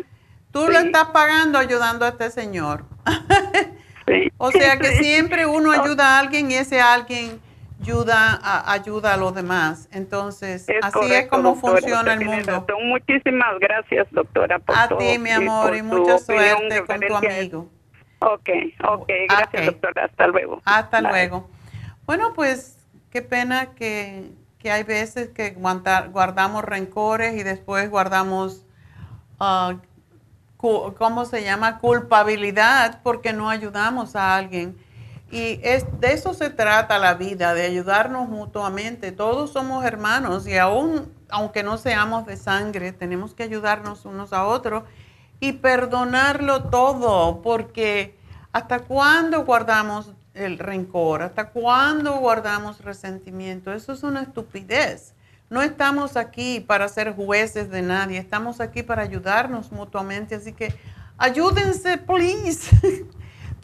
Tú 0.50 0.68
lo 0.68 0.78
estás 0.78 1.06
pagando 1.06 1.58
ayudando 1.58 2.04
a 2.04 2.08
este 2.08 2.30
señor. 2.30 2.84
o 4.36 4.52
sea 4.52 4.78
que 4.78 4.88
siempre 4.98 5.46
uno 5.46 5.72
ayuda 5.72 6.16
a 6.16 6.18
alguien 6.18 6.50
y 6.50 6.54
ese 6.54 6.82
alguien 6.82 7.40
ayuda 7.80 8.38
a, 8.42 8.70
ayuda 8.70 9.14
a 9.14 9.16
los 9.16 9.34
demás. 9.34 9.88
Entonces, 9.90 10.66
así 10.82 11.10
es 11.10 11.28
como 11.28 11.54
funciona 11.56 12.12
el 12.12 12.20
mundo. 12.20 12.66
Muchísimas 12.84 13.58
gracias, 13.58 14.06
doctora. 14.10 14.60
a 14.66 14.88
ti, 14.98 15.18
mi 15.18 15.30
amor, 15.30 15.74
y, 15.76 15.82
mucha 15.82 16.18
suerte 16.18 16.84
con 16.86 17.00
tu 17.00 17.14
amigo. 17.14 17.70
Ok, 18.18 18.50
ok, 18.86 19.10
gracias, 19.30 19.64
doctora. 19.64 20.04
Hasta 20.04 20.26
luego. 20.26 20.60
Hasta 20.66 21.00
luego. 21.00 21.48
Bueno, 22.04 22.34
pues 22.34 22.78
qué 23.10 23.22
pena 23.22 23.74
que 23.74 24.30
hay 24.68 24.82
veces 24.82 25.28
que 25.30 25.50
guardamos 25.50 26.64
rencores 26.64 27.34
y 27.34 27.42
después 27.42 27.90
guardamos, 27.90 28.64
uh, 29.40 29.74
¿cómo 30.56 31.24
se 31.24 31.42
llama? 31.42 31.78
Culpabilidad 31.78 33.00
porque 33.02 33.32
no 33.32 33.50
ayudamos 33.50 34.16
a 34.16 34.36
alguien. 34.36 34.76
Y 35.30 35.60
es, 35.62 35.86
de 36.00 36.12
eso 36.12 36.34
se 36.34 36.50
trata 36.50 36.98
la 36.98 37.14
vida, 37.14 37.52
de 37.54 37.62
ayudarnos 37.62 38.28
mutuamente. 38.28 39.10
Todos 39.12 39.50
somos 39.50 39.84
hermanos 39.84 40.46
y 40.46 40.56
aún, 40.56 41.12
aunque 41.30 41.62
no 41.62 41.78
seamos 41.78 42.26
de 42.26 42.36
sangre, 42.36 42.92
tenemos 42.92 43.34
que 43.34 43.42
ayudarnos 43.42 44.04
unos 44.04 44.32
a 44.32 44.46
otros 44.46 44.84
y 45.40 45.52
perdonarlo 45.52 46.64
todo, 46.64 47.42
porque 47.42 48.16
¿hasta 48.52 48.80
cuándo 48.80 49.44
guardamos 49.44 50.12
el 50.36 50.58
rencor? 50.58 51.22
¿Hasta 51.22 51.50
cuándo 51.50 52.18
guardamos 52.18 52.80
resentimiento? 52.82 53.72
Eso 53.72 53.92
es 53.92 54.02
una 54.02 54.22
estupidez. 54.22 55.14
No 55.48 55.62
estamos 55.62 56.16
aquí 56.16 56.60
para 56.60 56.88
ser 56.88 57.14
jueces 57.14 57.70
de 57.70 57.82
nadie, 57.82 58.18
estamos 58.18 58.60
aquí 58.60 58.82
para 58.82 59.02
ayudarnos 59.02 59.70
mutuamente, 59.70 60.34
así 60.34 60.52
que 60.52 60.74
ayúdense, 61.18 61.98
please. 61.98 62.70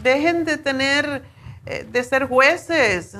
Dejen 0.03 0.45
de 0.45 0.59
tener, 0.59 1.23
eh, 1.67 1.87
de 1.91 2.05
ser 2.05 2.29
jueces. 2.29 3.17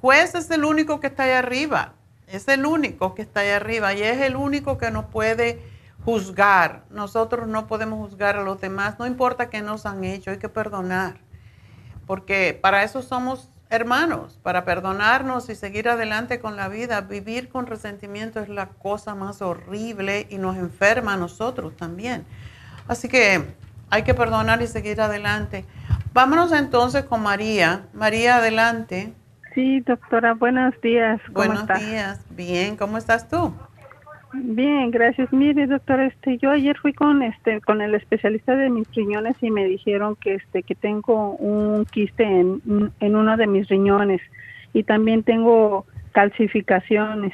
Juez 0.00 0.34
es 0.34 0.50
el 0.50 0.64
único 0.64 1.00
que 1.00 1.08
está 1.08 1.24
ahí 1.24 1.32
arriba, 1.32 1.94
es 2.26 2.48
el 2.48 2.64
único 2.64 3.14
que 3.14 3.22
está 3.22 3.40
ahí 3.40 3.50
arriba 3.50 3.92
y 3.92 4.02
es 4.02 4.20
el 4.20 4.36
único 4.36 4.78
que 4.78 4.90
nos 4.90 5.06
puede 5.06 5.60
juzgar. 6.04 6.84
Nosotros 6.90 7.48
no 7.48 7.66
podemos 7.66 7.98
juzgar 7.98 8.36
a 8.36 8.42
los 8.42 8.60
demás, 8.60 8.98
no 8.98 9.06
importa 9.06 9.50
qué 9.50 9.60
nos 9.60 9.84
han 9.84 10.04
hecho, 10.04 10.30
hay 10.30 10.38
que 10.38 10.48
perdonar, 10.48 11.20
porque 12.12 12.58
para 12.60 12.82
eso 12.82 13.00
somos 13.00 13.48
hermanos, 13.70 14.38
para 14.42 14.66
perdonarnos 14.66 15.48
y 15.48 15.54
seguir 15.54 15.88
adelante 15.88 16.40
con 16.40 16.56
la 16.56 16.68
vida. 16.68 17.00
Vivir 17.00 17.48
con 17.48 17.66
resentimiento 17.66 18.38
es 18.40 18.50
la 18.50 18.66
cosa 18.66 19.14
más 19.14 19.40
horrible 19.40 20.26
y 20.28 20.36
nos 20.36 20.58
enferma 20.58 21.14
a 21.14 21.16
nosotros 21.16 21.74
también. 21.74 22.26
Así 22.86 23.08
que 23.08 23.54
hay 23.88 24.02
que 24.02 24.12
perdonar 24.12 24.60
y 24.60 24.66
seguir 24.66 25.00
adelante. 25.00 25.64
Vámonos 26.12 26.52
entonces 26.52 27.04
con 27.04 27.22
María. 27.22 27.86
María, 27.94 28.36
adelante. 28.36 29.14
Sí, 29.54 29.80
doctora, 29.80 30.34
buenos 30.34 30.78
días. 30.82 31.18
buenos 31.30 31.66
días. 31.66 32.20
Bien, 32.28 32.76
¿cómo 32.76 32.98
estás 32.98 33.26
tú? 33.26 33.54
Bien, 34.32 34.90
gracias. 34.90 35.32
Mire, 35.32 35.66
doctor, 35.66 36.00
este, 36.00 36.38
yo 36.38 36.50
ayer 36.50 36.78
fui 36.78 36.92
con 36.92 37.22
este, 37.22 37.60
con 37.60 37.82
el 37.82 37.94
especialista 37.94 38.56
de 38.56 38.70
mis 38.70 38.88
riñones 38.94 39.36
y 39.42 39.50
me 39.50 39.66
dijeron 39.66 40.16
que 40.16 40.34
este, 40.34 40.62
que 40.62 40.74
tengo 40.74 41.32
un 41.36 41.84
quiste 41.84 42.24
en, 42.24 42.92
en 43.00 43.16
uno 43.16 43.36
de 43.36 43.46
mis 43.46 43.68
riñones 43.68 44.20
y 44.72 44.84
también 44.84 45.22
tengo 45.22 45.86
calcificaciones. 46.12 47.32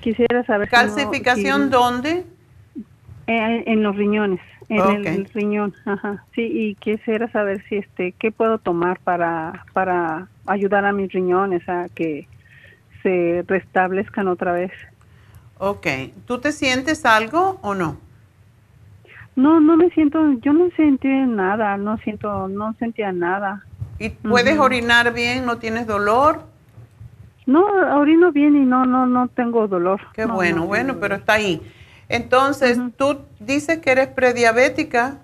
Quisiera 0.00 0.44
saber. 0.44 0.68
¿Calcificación 0.68 1.70
dónde? 1.70 2.24
En, 3.26 3.84
los 3.84 3.94
riñones, 3.94 4.40
en 4.68 5.06
el 5.06 5.24
riñón, 5.26 5.72
ajá. 5.84 6.24
Sí, 6.34 6.42
y 6.42 6.74
quisiera 6.74 7.30
saber 7.30 7.62
si 7.68 7.76
este, 7.76 8.10
qué 8.18 8.32
puedo 8.32 8.58
tomar 8.58 8.98
para, 8.98 9.66
para 9.72 10.26
ayudar 10.46 10.84
a 10.84 10.92
mis 10.92 11.12
riñones 11.12 11.68
a 11.68 11.86
que 11.94 12.26
se 13.04 13.44
restablezcan 13.46 14.26
otra 14.26 14.50
vez. 14.50 14.72
Ok, 15.62 15.86
¿tú 16.26 16.38
te 16.38 16.52
sientes 16.52 17.04
algo 17.04 17.58
o 17.60 17.74
no? 17.74 17.98
No, 19.36 19.60
no 19.60 19.76
me 19.76 19.90
siento, 19.90 20.18
yo 20.40 20.54
no 20.54 20.70
sentí 20.74 21.06
nada, 21.06 21.76
no 21.76 21.98
siento, 21.98 22.48
no 22.48 22.74
sentía 22.78 23.12
nada. 23.12 23.62
¿Y 23.98 24.08
puedes 24.08 24.58
orinar 24.58 25.12
bien? 25.12 25.44
¿No 25.44 25.58
tienes 25.58 25.86
dolor? 25.86 26.44
No, 27.44 27.62
orino 27.94 28.32
bien 28.32 28.56
y 28.56 28.64
no, 28.64 28.86
no, 28.86 29.04
no 29.04 29.28
tengo 29.28 29.68
dolor. 29.68 30.00
Qué 30.14 30.24
bueno, 30.24 30.64
bueno, 30.64 30.96
pero 30.98 31.16
está 31.16 31.34
ahí. 31.34 31.60
Entonces, 32.08 32.78
¿tú 32.96 33.18
dices 33.38 33.80
que 33.80 33.90
eres 33.90 34.08
prediabética? 34.08 35.18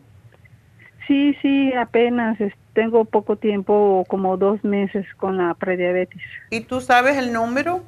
Sí, 1.06 1.34
sí, 1.40 1.72
apenas 1.72 2.36
tengo 2.74 3.06
poco 3.06 3.36
tiempo, 3.36 4.04
como 4.06 4.36
dos 4.36 4.62
meses 4.62 5.06
con 5.16 5.38
la 5.38 5.54
prediabetes. 5.54 6.20
¿Y 6.50 6.60
tú 6.60 6.82
sabes 6.82 7.16
el 7.16 7.32
número? 7.32 7.82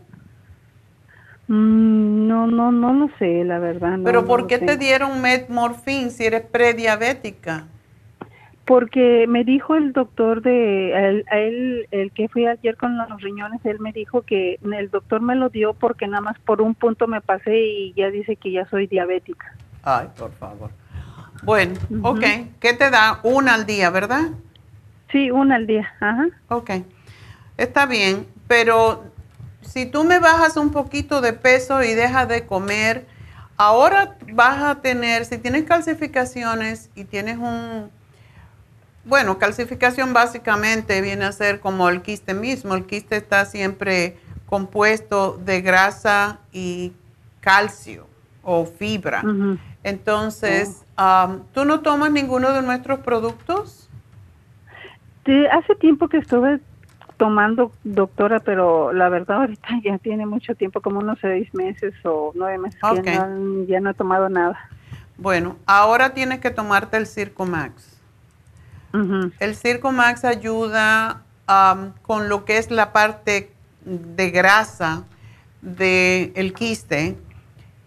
Mm, 1.48 2.28
no, 2.28 2.46
no, 2.46 2.70
no 2.70 2.92
lo 2.92 3.10
sé, 3.18 3.42
la 3.44 3.58
verdad. 3.58 3.98
¿Pero 4.04 4.26
por 4.26 4.46
qué 4.46 4.58
te 4.58 4.76
dieron 4.76 5.20
metmorfín 5.22 6.10
si 6.10 6.26
eres 6.26 6.42
prediabética? 6.42 7.64
Porque 8.66 9.24
me 9.26 9.44
dijo 9.44 9.74
el 9.74 9.94
doctor 9.94 10.42
de, 10.42 11.22
él, 11.32 11.88
el 11.90 12.12
que 12.12 12.28
fui 12.28 12.46
ayer 12.46 12.76
con 12.76 12.98
los 12.98 13.22
riñones, 13.22 13.64
él 13.64 13.80
me 13.80 13.92
dijo 13.92 14.20
que 14.20 14.58
el 14.62 14.90
doctor 14.90 15.22
me 15.22 15.34
lo 15.34 15.48
dio 15.48 15.72
porque 15.72 16.06
nada 16.06 16.20
más 16.20 16.38
por 16.40 16.60
un 16.60 16.74
punto 16.74 17.06
me 17.06 17.22
pasé 17.22 17.58
y 17.58 17.94
ya 17.94 18.10
dice 18.10 18.36
que 18.36 18.52
ya 18.52 18.68
soy 18.68 18.86
diabética. 18.86 19.54
Ay, 19.82 20.08
por 20.18 20.32
favor. 20.32 20.70
Bueno, 21.42 21.74
ok. 22.02 22.24
¿Qué 22.60 22.74
te 22.74 22.90
da? 22.90 23.20
Una 23.22 23.54
al 23.54 23.64
día, 23.64 23.88
¿verdad? 23.88 24.28
Sí, 25.10 25.30
una 25.30 25.56
al 25.56 25.66
día, 25.66 25.88
ajá. 26.00 26.26
Ok. 26.48 26.70
Está 27.56 27.86
bien, 27.86 28.26
pero 28.46 29.04
si 29.68 29.86
tú 29.86 30.04
me 30.04 30.18
bajas 30.18 30.56
un 30.56 30.70
poquito 30.70 31.20
de 31.20 31.32
peso 31.32 31.82
y 31.82 31.94
dejas 31.94 32.26
de 32.28 32.46
comer, 32.46 33.06
ahora 33.56 34.16
vas 34.32 34.62
a 34.62 34.80
tener, 34.80 35.24
si 35.24 35.38
tienes 35.38 35.64
calcificaciones 35.64 36.90
y 36.94 37.04
tienes 37.04 37.36
un, 37.36 37.90
bueno, 39.04 39.38
calcificación 39.38 40.12
básicamente 40.12 41.00
viene 41.00 41.26
a 41.26 41.32
ser 41.32 41.60
como 41.60 41.88
el 41.88 42.02
quiste 42.02 42.34
mismo. 42.34 42.74
El 42.74 42.86
quiste 42.86 43.16
está 43.16 43.44
siempre 43.44 44.16
compuesto 44.46 45.38
de 45.44 45.60
grasa 45.60 46.38
y 46.52 46.92
calcio 47.40 48.06
o 48.42 48.64
fibra. 48.64 49.22
Entonces, 49.82 50.84
oh. 50.96 51.40
¿tú 51.52 51.64
no 51.64 51.80
tomas 51.80 52.10
ninguno 52.10 52.52
de 52.52 52.62
nuestros 52.62 53.00
productos? 53.00 53.84
hace 55.50 55.74
tiempo 55.74 56.08
que 56.08 56.16
estuve 56.16 56.58
tomando, 57.18 57.72
doctora, 57.84 58.40
pero 58.40 58.92
la 58.94 59.10
verdad 59.10 59.38
ahorita 59.38 59.68
ya 59.84 59.98
tiene 59.98 60.24
mucho 60.24 60.54
tiempo, 60.54 60.80
como 60.80 61.00
unos 61.00 61.18
seis 61.20 61.52
meses 61.52 61.92
o 62.04 62.32
nueve 62.34 62.56
meses, 62.58 62.80
ya, 63.66 63.80
no, 63.80 63.90
he 63.90 63.94
tomado 63.94 64.30
nada. 64.30 64.58
Bueno, 65.18 65.56
ahora 65.66 66.14
tienes 66.14 66.38
que 66.38 66.50
tomarte 66.50 66.96
el 66.96 67.06
Circo 67.06 67.44
Max. 67.44 68.00
El 69.38 69.54
Circo 69.54 69.92
Max 69.92 70.24
ayuda 70.24 71.22
con 72.02 72.28
lo 72.28 72.44
que 72.44 72.58
es 72.58 72.70
la 72.70 72.92
parte 72.92 73.52
de 73.84 74.30
grasa 74.30 75.04
del 75.60 76.32
el 76.34 76.52
quiste 76.54 77.18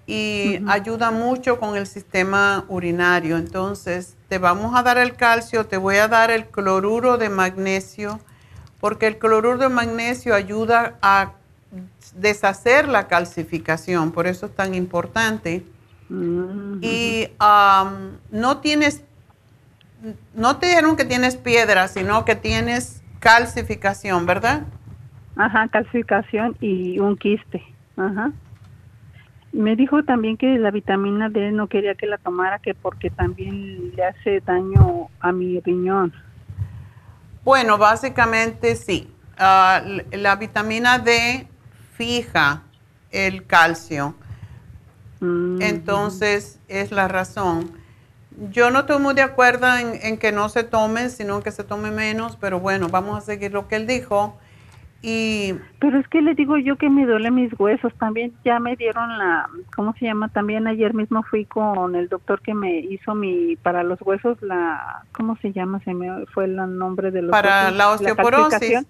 y 0.05 0.59
ayuda 0.67 1.11
mucho 1.11 1.57
con 1.59 1.77
el 1.77 1.87
sistema 1.87 2.65
urinario. 2.67 3.37
Entonces, 3.37 4.17
te 4.27 4.37
vamos 4.37 4.75
a 4.75 4.83
dar 4.83 4.97
el 4.97 5.15
calcio, 5.15 5.65
te 5.65 5.77
voy 5.77 5.97
a 5.97 6.09
dar 6.09 6.31
el 6.31 6.47
cloruro 6.47 7.17
de 7.17 7.29
magnesio 7.29 8.19
porque 8.81 9.07
el 9.07 9.17
cloruro 9.19 9.57
de 9.57 9.69
magnesio 9.69 10.33
ayuda 10.33 10.95
a 11.01 11.33
deshacer 12.15 12.89
la 12.89 13.07
calcificación, 13.07 14.11
por 14.11 14.27
eso 14.27 14.47
es 14.47 14.55
tan 14.55 14.73
importante. 14.73 15.63
Mm. 16.09 16.79
Y 16.81 17.29
no 18.31 18.57
tienes, 18.57 19.05
no 20.33 20.57
te 20.57 20.65
dijeron 20.65 20.97
que 20.97 21.05
tienes 21.05 21.37
piedra, 21.37 21.87
sino 21.87 22.25
que 22.25 22.35
tienes 22.35 23.01
calcificación, 23.19 24.25
¿verdad? 24.25 24.63
Ajá, 25.37 25.67
calcificación 25.69 26.57
y 26.59 26.99
un 26.99 27.15
quiste. 27.15 27.63
Ajá. 27.95 28.31
Me 29.53 29.75
dijo 29.75 30.03
también 30.03 30.37
que 30.37 30.57
la 30.57 30.71
vitamina 30.71 31.29
D 31.29 31.51
no 31.51 31.67
quería 31.67 31.95
que 31.95 32.07
la 32.07 32.17
tomara, 32.17 32.59
que 32.59 32.73
porque 32.73 33.09
también 33.09 33.95
le 33.95 34.03
hace 34.03 34.39
daño 34.41 35.09
a 35.19 35.31
mi 35.31 35.59
riñón. 35.59 36.13
Bueno, 37.43 37.77
básicamente 37.77 38.75
sí. 38.75 39.13
Ah, 39.37 39.81
la 40.11 40.35
vitamina 40.35 40.99
D 40.99 41.47
fija 41.97 42.63
el 43.11 43.45
calcio. 43.45 44.15
Mm. 45.19 45.61
Entonces, 45.61 46.59
es 46.67 46.91
la 46.91 47.07
razón. 47.07 47.71
Yo 48.51 48.71
no 48.71 48.81
estoy 48.81 48.99
muy 48.99 49.13
de 49.13 49.21
acuerdo 49.21 49.67
en, 49.75 50.17
que 50.17 50.31
no 50.31 50.49
se 50.49 50.63
tome, 50.63 51.09
sino 51.09 51.43
que 51.43 51.51
se 51.51 51.63
tome 51.63 51.91
menos, 51.91 52.37
pero 52.39 52.59
bueno, 52.59 52.87
vamos 52.87 53.17
a 53.17 53.21
seguir 53.21 53.51
lo 53.51 53.67
que 53.67 53.75
él 53.75 53.87
dijo. 53.87 54.37
Y, 55.03 55.55
Pero 55.79 55.99
es 55.99 56.07
que 56.09 56.21
le 56.21 56.35
digo 56.35 56.57
yo 56.57 56.75
que 56.75 56.89
me 56.89 57.05
duele 57.05 57.31
mis 57.31 57.51
huesos. 57.59 57.91
También 57.95 58.33
ya 58.45 58.59
me 58.59 58.75
dieron 58.75 59.17
la, 59.17 59.49
¿cómo 59.75 59.93
se 59.93 60.05
llama? 60.05 60.29
También 60.29 60.67
ayer 60.67 60.93
mismo 60.93 61.23
fui 61.23 61.45
con 61.45 61.95
el 61.95 62.07
doctor 62.07 62.41
que 62.41 62.53
me 62.53 62.79
hizo 62.79 63.15
mi, 63.15 63.55
para 63.55 63.83
los 63.83 63.99
huesos, 64.01 64.39
la, 64.41 65.03
¿cómo 65.11 65.37
se 65.37 65.51
llama? 65.51 65.79
Se 65.83 65.93
me 65.93 66.25
fue 66.27 66.45
el 66.45 66.55
nombre 66.55 67.09
de 67.09 67.23
los 67.23 67.31
Para 67.31 67.71
la 67.71 67.89
osteoporosis. 67.89 68.85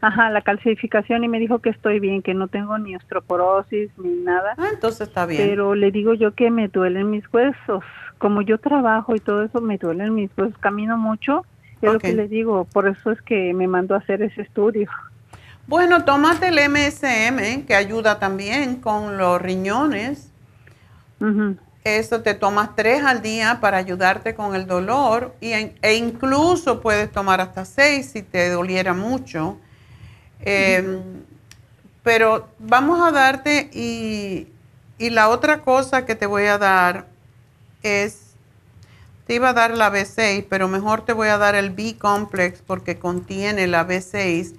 Ajá, 0.00 0.30
la 0.30 0.42
calcificación 0.42 1.24
y 1.24 1.28
me 1.28 1.40
dijo 1.40 1.58
que 1.58 1.70
estoy 1.70 1.98
bien, 1.98 2.22
que 2.22 2.32
no 2.32 2.46
tengo 2.46 2.78
ni 2.78 2.94
osteoporosis 2.94 3.90
ni 3.98 4.10
nada. 4.22 4.54
Ah, 4.56 4.68
entonces 4.72 5.08
está 5.08 5.26
bien. 5.26 5.42
Pero 5.44 5.74
le 5.74 5.90
digo 5.90 6.14
yo 6.14 6.34
que 6.34 6.52
me 6.52 6.68
duelen 6.68 7.10
mis 7.10 7.24
huesos. 7.32 7.82
Como 8.18 8.42
yo 8.42 8.58
trabajo 8.58 9.16
y 9.16 9.20
todo 9.20 9.42
eso, 9.42 9.60
me 9.60 9.76
duelen 9.76 10.14
mis 10.14 10.30
huesos. 10.36 10.56
Camino 10.58 10.96
mucho. 10.96 11.44
Es 11.82 11.92
lo 11.92 11.98
que 11.98 12.12
le 12.12 12.28
digo. 12.28 12.64
Por 12.64 12.86
eso 12.86 13.10
es 13.10 13.20
que 13.22 13.52
me 13.54 13.66
mandó 13.66 13.96
a 13.96 13.98
hacer 13.98 14.22
ese 14.22 14.42
estudio. 14.42 14.88
Bueno, 15.68 16.06
tómate 16.06 16.48
el 16.48 16.58
MSM, 16.70 17.66
que 17.66 17.74
ayuda 17.74 18.18
también 18.18 18.76
con 18.76 19.18
los 19.18 19.38
riñones. 19.38 20.30
Eso 21.84 22.22
te 22.22 22.32
tomas 22.32 22.74
tres 22.74 23.04
al 23.04 23.20
día 23.20 23.58
para 23.60 23.76
ayudarte 23.76 24.34
con 24.34 24.54
el 24.54 24.66
dolor 24.66 25.36
y, 25.42 25.52
e 25.52 25.94
incluso 25.94 26.80
puedes 26.80 27.12
tomar 27.12 27.42
hasta 27.42 27.66
seis 27.66 28.08
si 28.14 28.22
te 28.22 28.48
doliera 28.48 28.94
mucho. 28.94 29.58
Em, 30.40 31.02
pero 32.02 32.48
vamos 32.58 33.06
a 33.06 33.10
darte 33.10 33.68
y, 33.70 34.48
y 34.96 35.10
la 35.10 35.28
otra 35.28 35.60
cosa 35.60 36.06
que 36.06 36.14
te 36.14 36.24
voy 36.24 36.44
a 36.44 36.56
dar 36.56 37.08
es, 37.82 38.32
te 39.26 39.34
iba 39.34 39.50
a 39.50 39.52
dar 39.52 39.72
la 39.72 39.92
B6, 39.92 40.46
pero 40.48 40.66
mejor 40.66 41.04
te 41.04 41.12
voy 41.12 41.28
a 41.28 41.36
dar 41.36 41.54
el 41.54 41.68
B-complex 41.68 42.62
porque 42.66 42.98
contiene 42.98 43.66
la 43.66 43.86
B6 43.86 44.54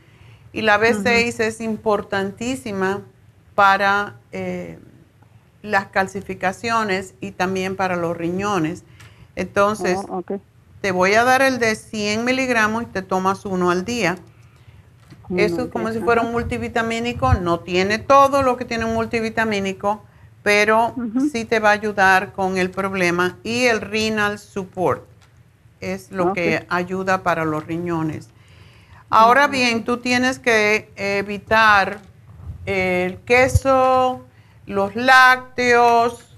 y 0.53 0.61
la 0.61 0.77
B6 0.79 1.39
es 1.39 1.61
importantísima 1.61 3.01
para 3.55 4.15
eh, 4.31 4.79
las 5.61 5.87
calcificaciones 5.87 7.15
y 7.21 7.31
también 7.31 7.75
para 7.75 7.95
los 7.95 8.15
riñones. 8.17 8.83
Entonces, 9.35 9.99
Oh, 10.05 10.23
te 10.81 10.91
voy 10.91 11.13
a 11.13 11.23
dar 11.23 11.41
el 11.41 11.59
de 11.59 11.75
100 11.75 12.25
miligramos 12.25 12.83
y 12.83 12.87
te 12.87 13.01
tomas 13.01 13.45
uno 13.45 13.71
al 13.71 13.85
día. 13.85 14.17
Uno 15.29 15.45
Eso 15.45 15.61
es 15.63 15.69
como 15.69 15.91
si 15.91 15.99
fuera 16.01 16.21
un 16.21 16.31
multivitamínico, 16.31 17.33
no 17.35 17.59
tiene 17.59 17.99
todo 17.99 18.43
lo 18.43 18.57
que 18.57 18.65
tiene 18.65 18.85
un 18.85 18.93
multivitamínico, 18.93 20.03
pero 20.43 20.95
sí 21.15 21.45
te 21.45 21.59
va 21.59 21.69
a 21.69 21.73
ayudar 21.73 22.33
con 22.33 22.57
el 22.57 22.71
problema 22.71 23.37
y 23.43 23.65
el 23.65 23.81
renal 23.81 24.39
support 24.39 25.05
es 25.79 26.11
lo 26.11 26.31
Ok. 26.31 26.33
que 26.33 26.65
ayuda 26.69 27.23
para 27.23 27.45
los 27.45 27.65
riñones. 27.65 28.29
Ahora 29.09 29.47
bien, 29.47 29.83
tú 29.85 29.97
tienes 29.97 30.37
que 30.39 30.91
evitar 30.95 31.97
el 32.65 33.17
queso, 33.19 34.25
los 34.67 34.95
lácteos, 34.95 36.35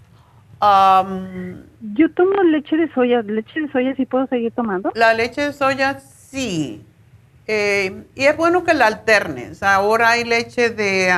Yo 0.61 2.13
tomo 2.13 2.43
leche 2.43 2.77
de 2.77 2.93
soya. 2.93 3.21
¿Leche 3.23 3.61
de 3.61 3.71
soya 3.71 3.95
sí 3.95 4.05
puedo 4.05 4.27
seguir 4.27 4.53
tomando? 4.53 4.91
la 4.95 5.13
leche 5.13 5.41
de 5.41 5.53
soya 5.53 5.99
sí. 5.99 6.85
Eh, 7.47 8.03
y 8.15 8.25
es 8.25 8.37
bueno 8.37 8.63
que 8.63 8.73
la 8.73 8.87
alternes. 8.87 9.63
Ahora 9.63 10.09
hay 10.11 10.23
leche 10.23 10.69
de 10.69 11.13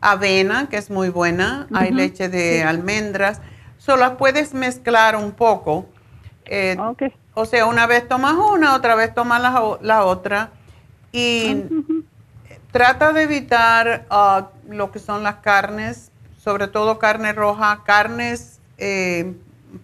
avena, 0.00 0.68
que 0.68 0.78
es 0.78 0.90
muy 0.90 1.10
buena. 1.10 1.68
Hay 1.72 1.92
leche 1.92 2.28
de 2.28 2.56
sí. 2.56 2.62
almendras. 2.62 3.40
Solo 3.76 3.98
las 4.00 4.12
puedes 4.12 4.54
mezclar 4.54 5.14
un 5.14 5.32
poco. 5.32 5.86
Eh, 6.46 6.76
O 7.34 7.44
sea, 7.44 7.66
una 7.66 7.86
vez 7.86 8.08
tomas 8.08 8.34
una, 8.34 8.74
otra 8.74 8.96
vez 8.96 9.14
tomas 9.14 9.40
la 9.82 10.04
otra. 10.04 10.50
Y 11.12 11.64
trata 12.70 13.12
de 13.12 13.22
evitar 13.22 14.06
ah, 14.10 14.50
lo 14.68 14.90
que 14.92 14.98
son 14.98 15.22
las 15.22 15.36
carnes, 15.36 16.10
sobre 16.38 16.68
todo 16.68 16.98
carne 16.98 17.32
roja, 17.32 17.82
carnes 17.84 18.60
eh, 18.76 19.34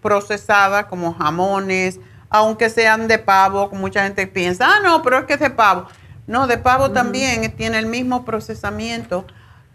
procesadas 0.03 0.87
como 0.87 1.15
jamones, 1.15 2.01
aunque 2.31 2.69
sean 2.71 3.07
de 3.07 3.19
pavo, 3.19 3.71
mucha 3.73 4.05
gente 4.05 4.27
piensa, 4.27 4.67
ah, 4.69 4.81
no, 4.83 5.03
pero 5.03 5.19
es 5.19 5.25
que 5.25 5.35
es 5.35 5.41
de 5.41 5.51
pavo. 5.51 5.87
No, 6.27 6.47
de 6.47 6.59
pavo 6.59 6.91
también 6.91 7.55
tiene 7.55 7.79
el 7.79 7.87
mismo 7.87 8.25
procesamiento 8.25 9.27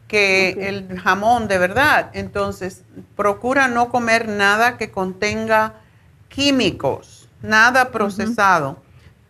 que 0.07 0.49
el 0.67 0.99
jamón 0.99 1.47
de 1.47 1.59
verdad. 1.59 2.09
Entonces, 2.13 2.83
procura 3.15 3.67
no 3.67 3.89
comer 3.89 4.27
nada 4.27 4.77
que 4.77 4.89
contenga 4.89 5.75
químicos, 6.27 7.29
nada 7.41 7.91
procesado. 7.91 8.81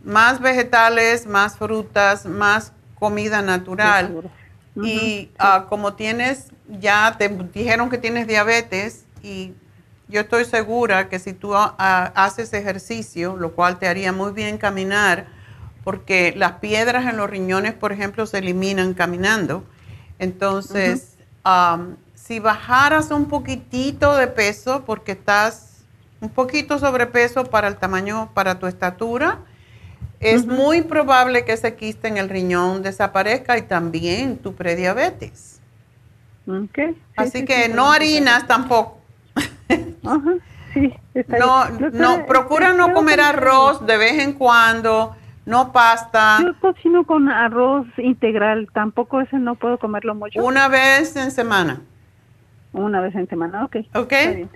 Más 0.03 0.39
vegetales, 0.39 1.27
más 1.27 1.57
frutas, 1.57 2.26
más 2.26 2.73
comida 2.95 3.41
natural. 3.41 4.31
Y 4.76 5.31
ah, 5.39 5.65
como 5.67 5.93
tienes, 5.93 6.51
ya 6.67 7.15
te 7.17 7.27
dijeron 7.27 7.89
que 7.89 7.97
tienes 7.97 8.27
diabetes 8.27 9.05
y 9.21 9.53
yo 10.07 10.21
estoy 10.21 10.45
segura 10.45 11.09
que 11.09 11.19
si 11.19 11.34
tú 11.34 11.55
ah, 11.55 12.11
haces 12.15 12.53
ejercicio, 12.53 13.35
lo 13.35 13.53
cual 13.53 13.77
te 13.77 13.88
haría 13.88 14.11
muy 14.11 14.31
bien 14.31 14.57
caminar, 14.57 15.27
porque 15.84 16.34
las 16.35 16.53
piedras 16.53 17.05
en 17.05 17.17
los 17.17 17.30
riñones, 17.30 17.73
por 17.73 17.91
ejemplo, 17.91 18.26
se 18.26 18.39
eliminan 18.39 18.93
caminando. 18.93 19.63
Entonces, 20.17 21.17
am, 21.43 21.97
si 22.13 22.39
bajaras 22.39 23.11
un 23.11 23.26
poquitito 23.26 24.15
de 24.17 24.27
peso, 24.27 24.84
porque 24.85 25.13
estás 25.13 25.84
un 26.21 26.30
poquito 26.30 26.80
sobrepeso 26.80 27.45
para 27.45 27.67
el 27.67 27.77
tamaño, 27.77 28.31
para 28.34 28.59
tu 28.59 28.67
estatura, 28.67 29.39
es 30.20 30.46
muy 30.46 30.82
probable 30.82 31.46
que 31.46 31.54
ese 31.54 31.76
quiste 31.76 32.08
en 32.08 32.18
el 32.18 32.30
riñón 32.30 32.84
desaparezca 32.84 33.58
y 33.58 33.64
también 33.64 34.38
tu 34.38 34.54
prediabetes. 34.54 35.62
Así 37.16 37.40
sí, 37.40 37.46
que 37.46 37.66
sí, 37.66 37.72
no 37.74 37.91
sí. 37.91 37.96
harinas 37.96 38.48
tampoco. 38.48 38.98
sí, 40.74 40.94
está 41.14 41.38
no, 41.38 41.70
no, 41.91 42.26
procura 42.26 42.74
no 42.74 42.94
comer 42.94 43.22
arroz 43.22 43.86
de 43.86 43.98
vez 43.98 44.20
en 44.20 44.34
cuando, 44.34 45.16
no 45.46 45.72
pasta. 45.72 46.40
Yo 46.41 46.60
cocino 46.60 47.06
con 47.06 47.30
arroz 47.30 47.88
integral, 47.98 48.68
tampoco 48.74 49.22
ese 49.22 49.38
no 49.38 49.56
puedo 49.56 49.78
comerlo 49.78 50.16
mucho. 50.16 50.44
Una 50.44 50.68
vez 50.68 51.16
en 51.16 51.32
semana. 51.32 51.82
Una 52.74 53.00
vez 53.02 53.16
en 53.16 53.28
semana, 53.28 53.66
ok. 53.66 53.78
¿Ok? 53.94 54.12
Está 54.12 54.32
bien. 54.32 54.50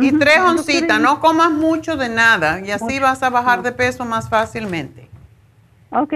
Y 0.00 0.12
tres 0.12 0.38
oncitas, 0.40 1.00
no 1.00 1.20
comas 1.20 1.50
mucho 1.50 1.96
de 1.96 2.08
nada 2.08 2.60
y 2.60 2.70
así 2.70 2.98
vas 2.98 3.22
a 3.22 3.30
bajar 3.30 3.62
de 3.62 3.72
peso 3.72 4.04
más 4.04 4.28
fácilmente. 4.28 5.08
Ok. 5.90 6.14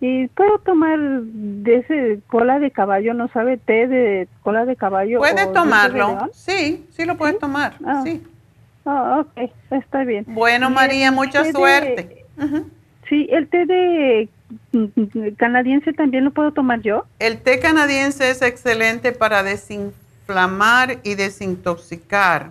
¿Y 0.00 0.26
puedo 0.28 0.58
tomar 0.58 0.98
de 0.98 1.76
ese 1.76 2.20
cola 2.26 2.58
de 2.58 2.70
caballo, 2.70 3.14
no 3.14 3.28
sabe, 3.28 3.56
té 3.56 3.86
de 3.86 4.28
cola 4.42 4.66
de 4.66 4.76
caballo? 4.76 5.18
Puedes 5.18 5.50
tomarlo, 5.52 6.28
sí, 6.32 6.84
sí 6.90 7.04
lo 7.06 7.16
puedes 7.16 7.38
tomar, 7.38 7.74
Ah. 7.86 8.02
sí. 8.04 8.22
Ah, 8.84 9.20
ok, 9.24 9.50
está 9.70 10.04
bien. 10.04 10.26
Bueno, 10.28 10.68
María, 10.68 11.10
mucha 11.10 11.42
de- 11.42 11.52
suerte. 11.52 12.24
Sí, 13.08 13.28
el 13.30 13.48
té 13.48 13.64
de 13.64 14.28
mm, 14.72 15.28
canadiense 15.38 15.92
también 15.94 16.24
lo 16.24 16.32
puedo 16.32 16.52
tomar 16.52 16.80
yo. 16.82 17.06
El 17.18 17.40
té 17.40 17.58
canadiense 17.60 18.28
es 18.30 18.42
excelente 18.42 19.12
para 19.12 19.42
desinflamar 19.42 20.98
y 21.02 21.14
desintoxicar. 21.14 22.50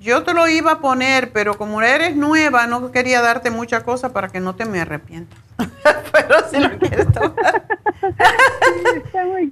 Yo 0.00 0.22
te 0.22 0.32
lo 0.32 0.48
iba 0.48 0.72
a 0.72 0.78
poner, 0.80 1.30
pero 1.30 1.58
como 1.58 1.82
eres 1.82 2.16
nueva, 2.16 2.66
no 2.66 2.90
quería 2.90 3.20
darte 3.20 3.50
mucha 3.50 3.82
cosa 3.82 4.14
para 4.14 4.28
que 4.28 4.40
no 4.40 4.54
te 4.54 4.64
me 4.64 4.80
arrepientas. 4.80 5.38
pero 6.12 6.36
si 6.50 6.58
lo 6.58 6.78
quieres 6.78 7.12
tomar. 7.12 7.64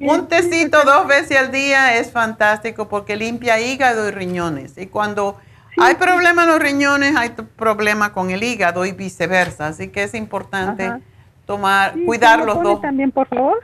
Un 0.00 0.26
tecito 0.28 0.78
dos 0.84 1.06
veces 1.06 1.36
al 1.36 1.52
día 1.52 1.98
es 1.98 2.10
fantástico 2.10 2.88
porque 2.88 3.14
limpia 3.16 3.60
hígado 3.60 4.08
y 4.08 4.10
riñones. 4.10 4.78
Y 4.78 4.86
cuando 4.86 5.36
hay 5.76 5.96
problemas 5.96 6.46
en 6.46 6.52
los 6.52 6.60
riñones, 6.60 7.14
hay 7.14 7.30
problema 7.56 8.14
con 8.14 8.30
el 8.30 8.42
hígado 8.42 8.86
y 8.86 8.92
viceversa. 8.92 9.66
Así 9.66 9.88
que 9.88 10.04
es 10.04 10.14
importante 10.14 10.86
Ajá. 10.86 11.00
tomar, 11.44 11.92
Sí, 11.92 12.04
cuidar 12.06 12.40
¿me 12.40 12.46
lo 12.46 12.54
los 12.54 12.62
dos. 12.62 12.80
también, 12.80 13.12
por 13.12 13.28
favor. 13.28 13.58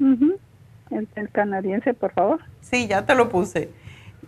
El, 0.00 1.06
el 1.14 1.28
canadiense, 1.30 1.92
por 1.92 2.12
favor. 2.12 2.40
Sí, 2.62 2.86
ya 2.86 3.04
te 3.04 3.14
lo 3.14 3.28
puse. 3.28 3.68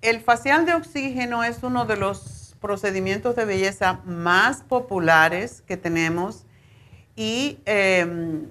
el 0.00 0.22
facial 0.22 0.64
de 0.64 0.72
oxígeno 0.72 1.44
es 1.44 1.62
uno 1.62 1.84
de 1.84 1.98
los 1.98 2.56
procedimientos 2.62 3.36
de 3.36 3.44
belleza 3.44 4.00
más 4.06 4.62
populares 4.62 5.62
que 5.66 5.76
tenemos 5.76 6.46
y 7.14 7.58
em, 7.66 8.46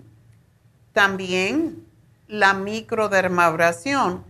también 0.94 1.86
la 2.28 2.54
microdermabrasión. 2.54 4.24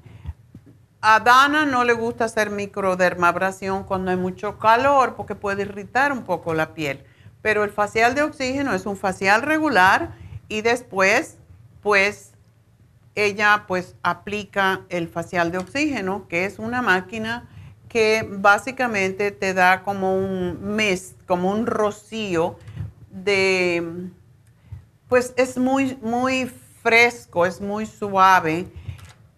A 1.01 1.19
Dana 1.19 1.65
no 1.65 1.83
le 1.83 1.93
gusta 1.93 2.25
hacer 2.25 2.49
microdermabrasión 2.49 3.83
cuando 3.83 4.11
hay 4.11 4.17
mucho 4.17 4.57
calor 4.57 5.15
porque 5.15 5.35
puede 5.35 5.61
irritar 5.61 6.11
un 6.11 6.23
poco 6.23 6.53
la 6.53 6.73
piel. 6.73 7.03
Pero 7.41 7.63
el 7.63 7.69
facial 7.69 8.15
de 8.15 8.23
oxígeno 8.23 8.73
es 8.73 8.85
un 8.85 8.97
facial 8.97 9.41
regular 9.43 10.15
y 10.49 10.61
después, 10.61 11.37
pues, 11.81 12.33
ella 13.15 13.65
pues 13.67 13.95
aplica 14.03 14.81
el 14.89 15.07
facial 15.07 15.51
de 15.51 15.57
oxígeno, 15.57 16.27
que 16.27 16.45
es 16.45 16.59
una 16.59 16.81
máquina 16.81 17.47
que 17.87 18.25
básicamente 18.29 19.31
te 19.31 19.53
da 19.53 19.83
como 19.83 20.15
un 20.15 20.75
mist, 20.75 21.17
como 21.25 21.51
un 21.51 21.65
rocío 21.65 22.57
de, 23.09 24.09
pues 25.09 25.33
es 25.35 25.57
muy, 25.57 25.97
muy 26.01 26.45
fresco, 26.81 27.45
es 27.45 27.59
muy 27.59 27.85
suave 27.85 28.67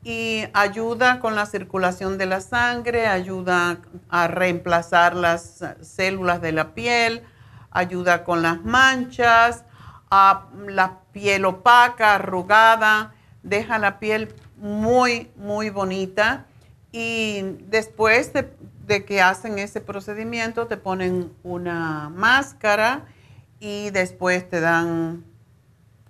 y 0.03 0.43
ayuda 0.53 1.19
con 1.19 1.35
la 1.35 1.45
circulación 1.45 2.17
de 2.17 2.25
la 2.25 2.41
sangre, 2.41 3.07
ayuda 3.07 3.79
a 4.09 4.27
reemplazar 4.27 5.15
las 5.15 5.63
células 5.81 6.41
de 6.41 6.51
la 6.51 6.73
piel, 6.73 7.23
ayuda 7.71 8.23
con 8.23 8.41
las 8.41 8.63
manchas, 8.63 9.63
a 10.09 10.47
la 10.67 10.99
piel 11.13 11.45
opaca, 11.45 12.15
arrugada, 12.15 13.13
deja 13.41 13.79
la 13.79 13.97
piel 13.99 14.35
muy, 14.57 15.31
muy 15.37 15.69
bonita 15.69 16.47
y 16.91 17.41
después 17.69 18.33
de, 18.33 18.53
de 18.85 19.05
que 19.05 19.21
hacen 19.21 19.57
ese 19.57 19.79
procedimiento 19.79 20.67
te 20.67 20.75
ponen 20.75 21.31
una 21.43 22.09
máscara 22.09 23.05
y 23.61 23.91
después 23.91 24.49
te 24.49 24.59
dan, 24.59 25.23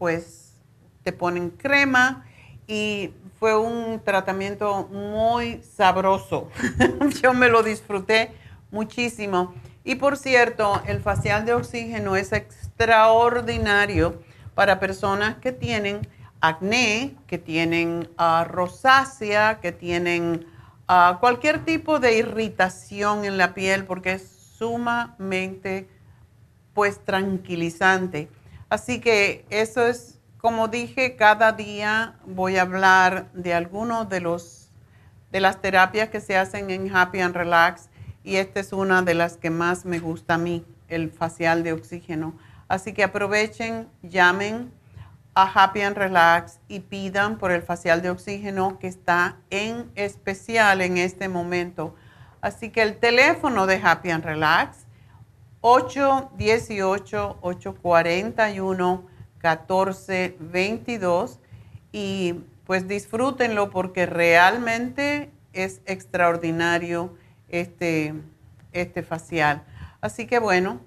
pues, 0.01 0.55
te 1.03 1.11
ponen 1.11 1.51
crema 1.51 2.25
y 2.65 3.13
fue 3.39 3.55
un 3.55 4.01
tratamiento 4.03 4.87
muy 4.87 5.61
sabroso. 5.61 6.49
Yo 7.21 7.35
me 7.35 7.49
lo 7.49 7.61
disfruté 7.61 8.31
muchísimo. 8.71 9.53
Y 9.83 9.93
por 9.93 10.17
cierto, 10.17 10.81
el 10.87 11.01
facial 11.01 11.45
de 11.45 11.53
oxígeno 11.53 12.15
es 12.15 12.31
extraordinario 12.31 14.19
para 14.55 14.79
personas 14.79 15.35
que 15.35 15.51
tienen 15.51 15.99
acné, 16.39 17.13
que 17.27 17.37
tienen 17.37 18.09
uh, 18.17 18.43
rosácea, 18.45 19.59
que 19.61 19.71
tienen 19.71 20.47
uh, 20.89 21.19
cualquier 21.19 21.63
tipo 21.63 21.99
de 21.99 22.17
irritación 22.17 23.23
en 23.23 23.37
la 23.37 23.53
piel, 23.53 23.85
porque 23.85 24.13
es 24.13 24.27
sumamente, 24.57 25.87
pues, 26.73 27.05
tranquilizante. 27.05 28.29
Así 28.71 29.01
que 29.01 29.43
eso 29.49 29.85
es 29.85 30.17
como 30.37 30.69
dije, 30.69 31.17
cada 31.17 31.51
día 31.51 32.15
voy 32.25 32.55
a 32.55 32.61
hablar 32.61 33.29
de 33.33 33.53
algunos 33.53 34.07
de 34.07 34.21
los 34.21 34.71
de 35.29 35.41
las 35.41 35.59
terapias 35.59 36.07
que 36.07 36.21
se 36.21 36.37
hacen 36.37 36.71
en 36.71 36.95
Happy 36.95 37.19
and 37.19 37.35
Relax 37.35 37.89
y 38.23 38.37
esta 38.37 38.61
es 38.61 38.71
una 38.71 39.01
de 39.01 39.13
las 39.13 39.35
que 39.35 39.49
más 39.49 39.83
me 39.83 39.99
gusta 39.99 40.35
a 40.35 40.37
mí, 40.37 40.65
el 40.87 41.11
facial 41.11 41.63
de 41.63 41.73
oxígeno. 41.73 42.33
Así 42.69 42.93
que 42.93 43.03
aprovechen, 43.03 43.89
llamen 44.03 44.71
a 45.35 45.43
Happy 45.43 45.81
and 45.81 45.97
Relax 45.97 46.59
y 46.69 46.79
pidan 46.79 47.39
por 47.39 47.51
el 47.51 47.63
facial 47.63 48.01
de 48.01 48.09
oxígeno 48.09 48.79
que 48.79 48.87
está 48.87 49.35
en 49.49 49.91
especial 49.95 50.79
en 50.79 50.97
este 50.97 51.27
momento. 51.27 51.93
Así 52.39 52.69
que 52.69 52.83
el 52.83 52.95
teléfono 52.99 53.67
de 53.67 53.81
Happy 53.83 54.11
and 54.11 54.23
Relax 54.23 54.80
818 55.61 57.37
841 57.41 59.05
1422 59.41 61.39
y 61.91 62.35
pues 62.65 62.87
disfrútenlo 62.87 63.69
porque 63.69 64.05
realmente 64.05 65.31
es 65.53 65.81
extraordinario 65.85 67.15
este, 67.49 68.13
este 68.71 69.03
facial. 69.03 69.63
Así 69.99 70.25
que 70.25 70.39
bueno, 70.39 70.79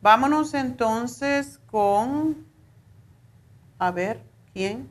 vámonos 0.00 0.54
entonces 0.54 1.60
con, 1.70 2.46
a 3.78 3.90
ver, 3.90 4.22
¿quién? 4.52 4.90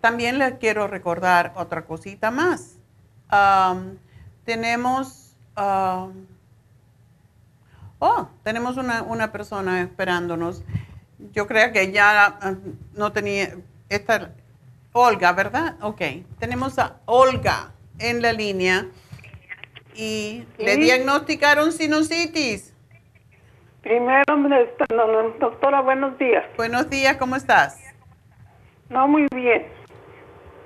También 0.00 0.38
les 0.38 0.58
quiero 0.58 0.86
recordar 0.86 1.54
otra 1.56 1.86
cosita 1.86 2.30
más. 2.30 2.73
Tenemos... 4.44 5.36
Oh, 7.98 8.28
tenemos 8.42 8.76
una, 8.76 9.32
persona 9.32 9.80
esperándonos. 9.80 10.62
Yo 11.32 11.46
creo 11.46 11.72
que 11.72 11.90
ya 11.90 12.26
ah, 12.26 12.54
no 12.94 13.12
tenía, 13.12 13.56
esta, 13.88 14.32
Olga, 14.92 15.32
¿verdad? 15.32 15.76
Ok, 15.80 16.02
tenemos 16.38 16.78
a 16.78 16.98
Olga 17.06 17.72
en 17.98 18.20
la 18.22 18.32
línea 18.32 18.86
y 19.94 20.44
le 20.58 20.76
diagnosticaron 20.76 21.72
sinusitis. 21.72 22.74
Primero, 23.82 24.24
doctora, 25.40 25.80
buenos 25.80 26.16
días. 26.18 26.44
Buenos 26.56 26.88
días, 26.88 27.16
¿cómo 27.16 27.36
estás? 27.36 27.80
No, 28.88 29.08
muy 29.08 29.26
bien. 29.34 29.66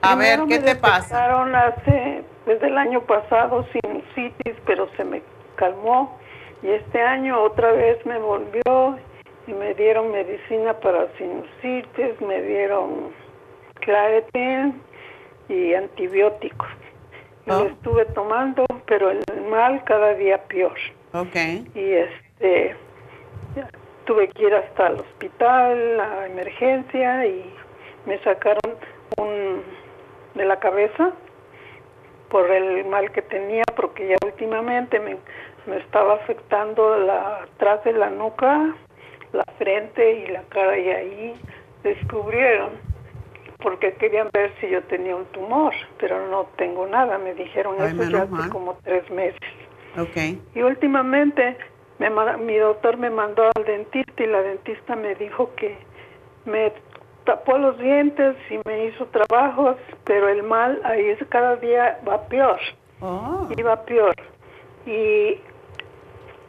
A 0.02 0.14
ver, 0.14 0.40
¿qué 0.48 0.58
te 0.58 0.76
pasa? 0.76 1.26
hace, 1.66 2.24
desde 2.48 2.68
el 2.68 2.78
año 2.78 3.02
pasado, 3.02 3.66
sinusitis, 3.72 4.54
pero 4.64 4.88
se 4.96 5.04
me 5.04 5.20
calmó 5.56 6.18
y 6.62 6.70
este 6.70 6.98
año 6.98 7.42
otra 7.42 7.72
vez 7.72 8.04
me 8.06 8.18
volvió 8.18 8.98
y 9.46 9.52
me 9.52 9.74
dieron 9.74 10.10
medicina 10.10 10.72
para 10.80 11.08
sinusitis, 11.18 12.18
me 12.22 12.40
dieron 12.40 13.12
Claretin 13.80 14.80
y 15.50 15.74
antibióticos. 15.74 16.68
Lo 17.44 17.58
oh. 17.58 17.66
estuve 17.66 18.06
tomando, 18.06 18.64
pero 18.86 19.10
el 19.10 19.22
mal 19.50 19.84
cada 19.84 20.14
día 20.14 20.42
peor. 20.44 20.76
Okay. 21.12 21.70
Y 21.74 21.92
este 21.92 22.76
tuve 24.06 24.28
que 24.28 24.44
ir 24.44 24.54
hasta 24.54 24.86
el 24.86 25.00
hospital, 25.00 26.00
a 26.00 26.26
emergencia 26.26 27.26
y 27.26 27.52
me 28.06 28.18
sacaron 28.20 28.74
un 29.18 29.62
de 30.34 30.46
la 30.46 30.58
cabeza 30.58 31.12
por 32.30 32.50
el 32.50 32.84
mal 32.86 33.10
que 33.12 33.22
tenía, 33.22 33.64
porque 33.76 34.08
ya 34.08 34.16
últimamente 34.24 35.00
me 35.00 35.16
me 35.68 35.76
estaba 35.78 36.14
afectando 36.14 36.98
la 36.98 37.42
atrás 37.42 37.84
de 37.84 37.92
la 37.92 38.10
nuca, 38.10 38.74
la 39.32 39.44
frente 39.58 40.24
y 40.24 40.26
la 40.28 40.42
cara 40.44 40.78
y 40.78 40.88
ahí 40.88 41.34
descubrieron 41.82 42.70
porque 43.58 43.92
querían 43.94 44.30
ver 44.32 44.52
si 44.60 44.68
yo 44.68 44.82
tenía 44.84 45.16
un 45.16 45.26
tumor, 45.26 45.74
pero 45.98 46.28
no 46.28 46.46
tengo 46.56 46.86
nada, 46.86 47.18
me 47.18 47.34
dijeron 47.34 47.74
eso 47.82 48.04
ya 48.04 48.22
hace 48.22 48.48
como 48.50 48.78
tres 48.84 49.08
meses. 49.10 49.40
Okay. 49.98 50.40
Y 50.54 50.62
últimamente 50.62 51.56
me, 51.98 52.08
mi 52.38 52.56
doctor 52.56 52.96
me 52.96 53.10
mandó 53.10 53.50
al 53.56 53.64
dentista 53.64 54.22
y 54.22 54.26
la 54.26 54.42
dentista 54.42 54.94
me 54.94 55.16
dijo 55.16 55.50
que 55.56 55.76
me 56.44 56.72
tapó 57.28 57.58
los 57.58 57.76
dientes 57.78 58.36
y 58.48 58.58
me 58.66 58.86
hizo 58.86 59.04
trabajos, 59.08 59.76
pero 60.04 60.30
el 60.30 60.42
mal 60.44 60.80
ahí 60.82 61.10
es 61.10 61.18
cada 61.28 61.56
día 61.56 62.00
va 62.08 62.22
peor. 62.22 62.58
Oh. 63.02 63.46
Y 63.54 63.62
va 63.62 63.84
peor. 63.84 64.14
Y 64.86 65.38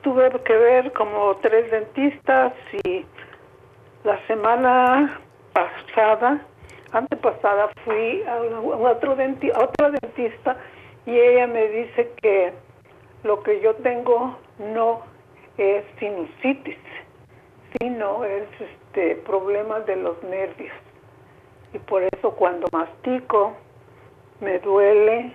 tuve 0.01 0.29
que 0.45 0.55
ver 0.55 0.93
como 0.93 1.35
tres 1.41 1.69
dentistas 1.69 2.53
y 2.85 3.05
la 4.05 4.25
semana 4.27 5.19
pasada, 5.51 6.45
antepasada, 6.93 7.67
fui 7.83 8.23
a, 8.23 8.39
otro 8.39 9.17
denti 9.17 9.51
a 9.51 9.59
otra 9.59 9.91
dentista 9.91 10.55
y 11.05 11.11
ella 11.11 11.45
me 11.47 11.67
dice 11.67 12.09
que 12.21 12.53
lo 13.23 13.43
que 13.43 13.59
yo 13.59 13.75
tengo 13.75 14.37
no 14.59 15.01
es 15.57 15.83
sinusitis, 15.99 16.77
intestino 17.73 18.23
es 18.23 18.47
este 18.89 19.15
problema 19.17 19.79
de 19.81 19.95
los 19.95 20.21
nervios. 20.23 20.73
Y 21.73 21.79
por 21.79 22.03
eso 22.03 22.31
cuando 22.31 22.67
mastico 22.71 23.53
me 24.41 24.59
duele 24.59 25.31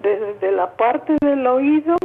desde 0.00 0.50
la 0.50 0.72
parte 0.76 1.16
del 1.20 1.46
oído 1.46 1.96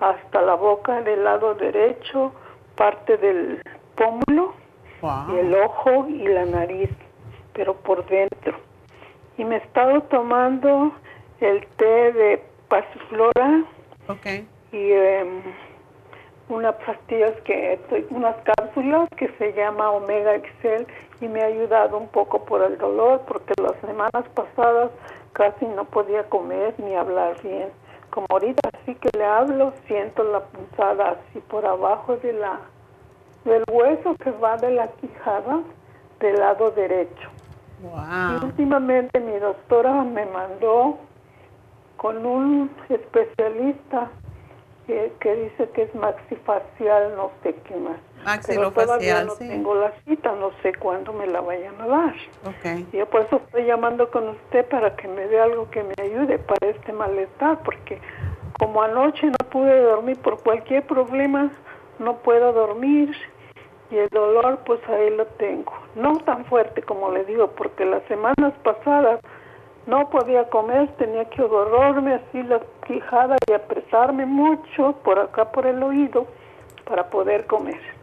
hasta 0.00 0.42
la 0.42 0.54
boca 0.54 1.02
del 1.02 1.24
lado 1.24 1.54
derecho, 1.54 2.32
parte 2.76 3.16
del 3.16 3.62
pómulo 3.94 4.54
y 5.32 5.38
el 5.38 5.54
ojo 5.54 6.08
y 6.08 6.26
la 6.26 6.44
nariz, 6.44 6.90
pero 7.52 7.74
por 7.74 8.04
dentro. 8.06 8.58
Y 9.36 9.44
me 9.44 9.56
he 9.56 9.58
estado 9.58 10.02
tomando 10.02 10.92
el 11.40 11.64
té 11.76 12.12
de 12.12 12.42
pasiflora 12.68 13.64
y 14.72 14.92
em, 14.92 15.42
unas 16.48 16.74
pastillas 16.84 17.32
que 17.44 17.78
unas 18.10 18.36
que 19.16 19.28
se 19.38 19.52
llama 19.54 19.90
Omega 19.90 20.36
Excel 20.36 20.86
y 21.20 21.26
me 21.26 21.42
ha 21.42 21.46
ayudado 21.46 21.98
un 21.98 22.06
poco 22.08 22.44
por 22.44 22.62
el 22.62 22.78
dolor 22.78 23.22
porque 23.26 23.52
las 23.60 23.74
semanas 23.80 24.24
pasadas 24.34 24.92
casi 25.32 25.66
no 25.66 25.84
podía 25.84 26.28
comer 26.28 26.74
ni 26.78 26.94
hablar 26.94 27.42
bien. 27.42 27.70
Como 28.10 28.26
ahorita 28.30 28.70
sí 28.86 28.94
que 28.94 29.10
le 29.18 29.24
hablo, 29.24 29.72
siento 29.88 30.22
la 30.22 30.40
punzada 30.40 31.10
así 31.10 31.40
por 31.40 31.66
abajo 31.66 32.16
de 32.18 32.32
la 32.34 32.60
del 33.44 33.64
hueso 33.70 34.14
que 34.22 34.30
va 34.30 34.56
de 34.58 34.70
la 34.70 34.88
quijada 34.88 35.60
del 36.20 36.38
lado 36.38 36.70
derecho. 36.70 37.30
Y 37.82 38.44
últimamente 38.44 39.18
mi 39.18 39.38
doctora 39.40 40.04
me 40.04 40.24
mandó 40.26 40.98
con 41.96 42.24
un 42.24 42.70
especialista 42.88 44.08
que, 44.86 45.12
que, 45.20 45.34
dice 45.34 45.68
que 45.70 45.82
es 45.82 45.94
maxifacial, 45.96 47.16
no 47.16 47.30
sé 47.42 47.54
qué 47.64 47.76
más. 47.76 48.07
Maxilofacial, 48.24 49.26
no 49.26 49.34
tengo 49.34 49.74
la 49.74 49.92
cita, 50.04 50.32
no 50.32 50.50
sé 50.62 50.74
cuándo 50.74 51.12
me 51.12 51.26
la 51.26 51.40
vayan 51.40 51.80
a 51.80 51.86
dar. 51.86 52.14
Okay. 52.58 52.86
Yo 52.92 53.06
por 53.06 53.22
eso 53.22 53.36
estoy 53.36 53.64
llamando 53.64 54.10
con 54.10 54.28
usted 54.28 54.66
para 54.66 54.94
que 54.96 55.08
me 55.08 55.26
dé 55.26 55.40
algo 55.40 55.70
que 55.70 55.82
me 55.82 55.94
ayude 56.02 56.38
para 56.38 56.68
este 56.68 56.92
malestar, 56.92 57.62
porque 57.62 58.00
como 58.58 58.82
anoche 58.82 59.26
no 59.26 59.50
pude 59.50 59.80
dormir 59.80 60.18
por 60.18 60.42
cualquier 60.42 60.86
problema, 60.86 61.50
no 61.98 62.18
puedo 62.18 62.52
dormir 62.52 63.14
y 63.90 63.96
el 63.96 64.08
dolor 64.08 64.60
pues 64.66 64.80
ahí 64.88 65.10
lo 65.10 65.26
tengo. 65.26 65.72
No 65.94 66.18
tan 66.18 66.44
fuerte 66.46 66.82
como 66.82 67.10
le 67.10 67.24
digo, 67.24 67.48
porque 67.52 67.84
las 67.84 68.02
semanas 68.04 68.52
pasadas 68.62 69.20
no 69.86 70.10
podía 70.10 70.48
comer, 70.50 70.88
tenía 70.98 71.24
que 71.26 71.42
agarrarme 71.42 72.14
así 72.14 72.42
la 72.42 72.60
quijada 72.86 73.36
y 73.48 73.52
apretarme 73.52 74.26
mucho 74.26 74.92
por 75.02 75.18
acá 75.18 75.50
por 75.50 75.66
el 75.66 75.82
oído 75.82 76.26
para 76.84 77.08
poder 77.08 77.46
comer. 77.46 77.97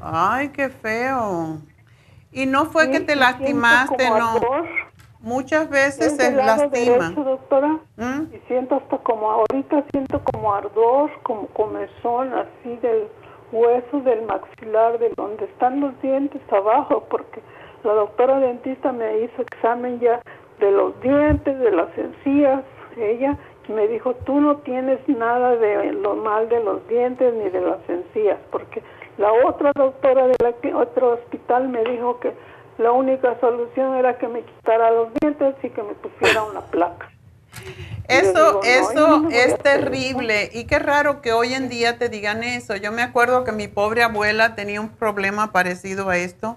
Ay, 0.00 0.48
qué 0.50 0.68
feo. 0.68 1.58
Y 2.32 2.46
no 2.46 2.66
fue 2.66 2.90
que 2.90 3.00
te 3.00 3.16
lastimaste, 3.16 4.08
no. 4.10 4.40
Muchas 5.20 5.68
veces 5.68 6.16
se 6.16 6.32
lastima. 6.32 7.10
doctora, 7.10 7.78
¿Mm? 7.96 8.34
y 8.34 8.38
siento 8.48 8.76
hasta 8.76 8.96
como 8.98 9.30
ahorita 9.30 9.84
siento 9.90 10.22
como 10.32 10.54
ardor, 10.54 11.10
como 11.24 11.46
comezón 11.48 12.32
así 12.32 12.76
del 12.76 13.06
hueso 13.52 14.00
del 14.00 14.22
maxilar, 14.22 14.98
de 14.98 15.12
donde 15.16 15.44
están 15.44 15.80
los 15.80 16.00
dientes 16.00 16.40
abajo, 16.50 17.04
porque 17.10 17.42
la 17.84 17.92
doctora 17.92 18.38
dentista 18.38 18.92
me 18.92 19.20
hizo 19.20 19.42
examen 19.42 20.00
ya 20.00 20.22
de 20.58 20.70
los 20.70 20.98
dientes, 21.02 21.58
de 21.58 21.70
las 21.70 21.88
encías, 21.98 22.62
ella 22.96 23.36
me 23.68 23.88
dijo, 23.88 24.14
tú 24.24 24.40
no 24.40 24.58
tienes 24.58 25.06
nada 25.08 25.56
de 25.56 25.92
lo 25.92 26.16
mal 26.16 26.48
de 26.48 26.62
los 26.62 26.86
dientes 26.88 27.34
ni 27.34 27.50
de 27.50 27.60
las 27.60 27.78
encías, 27.88 28.38
porque 28.50 28.82
la 29.20 29.32
otra 29.46 29.70
doctora 29.76 30.26
del 30.26 30.74
otro 30.74 31.12
hospital 31.12 31.68
me 31.68 31.84
dijo 31.84 32.18
que 32.20 32.32
la 32.78 32.90
única 32.90 33.38
solución 33.38 33.94
era 33.96 34.16
que 34.16 34.26
me 34.26 34.42
quitara 34.42 34.90
los 34.90 35.08
dientes 35.20 35.54
y 35.62 35.68
que 35.68 35.82
me 35.82 35.92
pusiera 35.92 36.42
una 36.42 36.62
placa. 36.62 37.10
Eso, 38.08 38.62
eso 38.64 39.28
es 39.30 39.58
terrible 39.58 40.50
y 40.54 40.64
qué 40.64 40.78
raro 40.78 41.20
que 41.20 41.34
hoy 41.34 41.52
en 41.52 41.68
día 41.68 41.98
te 41.98 42.08
digan 42.08 42.42
eso. 42.42 42.76
Yo 42.76 42.92
me 42.92 43.02
acuerdo 43.02 43.44
que 43.44 43.52
mi 43.52 43.68
pobre 43.68 44.02
abuela 44.02 44.54
tenía 44.54 44.80
un 44.80 44.88
problema 44.88 45.52
parecido 45.52 46.08
a 46.08 46.16
esto 46.16 46.56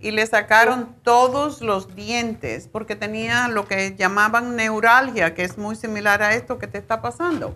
y 0.00 0.10
le 0.12 0.26
sacaron 0.26 0.96
todos 1.02 1.60
los 1.60 1.94
dientes 1.94 2.68
porque 2.72 2.96
tenía 2.96 3.48
lo 3.48 3.68
que 3.68 3.94
llamaban 3.96 4.56
neuralgia, 4.56 5.34
que 5.34 5.42
es 5.42 5.58
muy 5.58 5.76
similar 5.76 6.22
a 6.22 6.32
esto 6.34 6.58
que 6.58 6.68
te 6.68 6.78
está 6.78 7.02
pasando. 7.02 7.54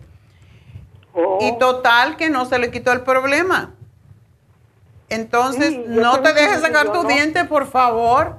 Y 1.41 1.53
oh. 1.53 1.57
total 1.59 2.17
que 2.17 2.29
no 2.29 2.45
se 2.45 2.59
le 2.59 2.71
quitó 2.71 2.93
el 2.93 3.01
problema. 3.01 3.75
Entonces, 5.13 5.79
no 5.89 6.21
te 6.21 6.33
dejes 6.33 6.61
sacar 6.61 6.91
tus 6.91 7.07
dientes, 7.07 7.47
por 7.47 7.67
favor. 7.67 8.37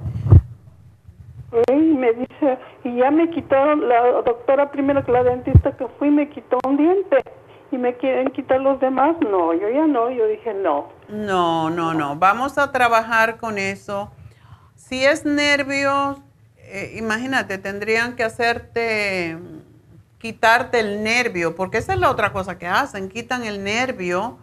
Y 1.68 1.72
me 1.72 2.12
dice, 2.12 2.58
y 2.82 2.96
ya 2.96 3.12
me 3.12 3.30
quitaron, 3.30 3.88
la 3.88 4.22
doctora 4.22 4.72
primero 4.72 5.04
que 5.04 5.12
la 5.12 5.22
dentista 5.22 5.76
que 5.76 5.86
fui 5.98 6.10
me 6.10 6.28
quitó 6.28 6.58
un 6.66 6.76
diente 6.76 7.22
y 7.70 7.78
me 7.78 7.96
quieren 7.96 8.32
quitar 8.32 8.60
los 8.60 8.80
demás. 8.80 9.16
No, 9.20 9.54
yo 9.54 9.68
ya 9.68 9.86
no, 9.86 10.10
yo 10.10 10.26
dije 10.26 10.52
no. 10.52 10.88
No, 11.08 11.70
no, 11.70 11.94
no, 11.94 12.16
vamos 12.16 12.58
a 12.58 12.72
trabajar 12.72 13.36
con 13.36 13.58
eso. 13.58 14.10
Si 14.74 15.04
es 15.04 15.24
nervio, 15.24 16.18
eh, 16.58 16.96
imagínate, 16.98 17.58
tendrían 17.58 18.16
que 18.16 18.24
hacerte, 18.24 19.38
quitarte 20.18 20.80
el 20.80 21.04
nervio, 21.04 21.54
porque 21.54 21.78
esa 21.78 21.92
es 21.92 22.00
la 22.00 22.10
otra 22.10 22.32
cosa 22.32 22.58
que 22.58 22.66
hacen, 22.66 23.08
quitan 23.08 23.44
el 23.44 23.62
nervio, 23.62 24.38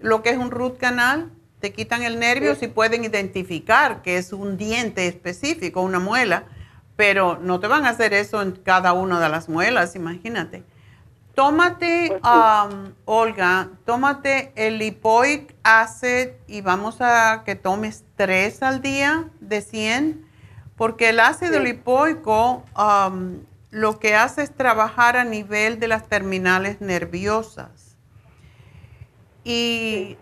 lo 0.00 0.22
que 0.22 0.30
es 0.30 0.38
un 0.38 0.50
root 0.50 0.78
canal, 0.78 1.30
te 1.60 1.72
quitan 1.72 2.02
el 2.02 2.18
nervio 2.18 2.54
si 2.54 2.68
pueden 2.68 3.04
identificar 3.04 4.02
que 4.02 4.16
es 4.16 4.32
un 4.32 4.56
diente 4.56 5.06
específico, 5.06 5.82
una 5.82 5.98
muela, 5.98 6.44
pero 6.96 7.38
no 7.40 7.60
te 7.60 7.66
van 7.66 7.84
a 7.84 7.90
hacer 7.90 8.12
eso 8.12 8.42
en 8.42 8.52
cada 8.52 8.92
una 8.92 9.20
de 9.20 9.28
las 9.28 9.48
muelas, 9.48 9.96
imagínate. 9.96 10.64
Tómate, 11.34 12.18
pues 12.20 12.92
Olga, 13.04 13.70
tómate 13.84 14.52
el 14.56 14.78
lipoic 14.78 15.54
acid 15.62 16.30
y 16.48 16.62
vamos 16.62 16.96
a 17.00 17.44
que 17.44 17.54
tomes 17.54 18.04
tres 18.16 18.62
al 18.62 18.82
día 18.82 19.28
de 19.38 19.60
100, 19.60 20.26
porque 20.76 21.10
el 21.10 21.20
ácido 21.20 21.60
lipoico 21.60 22.64
lo 23.70 23.98
que 24.00 24.16
hace 24.16 24.42
es 24.42 24.52
trabajar 24.52 25.16
a 25.16 25.24
nivel 25.24 25.78
de 25.78 25.86
las 25.86 26.08
terminales 26.08 26.80
nerviosas. 26.80 27.96
Y 29.44 30.16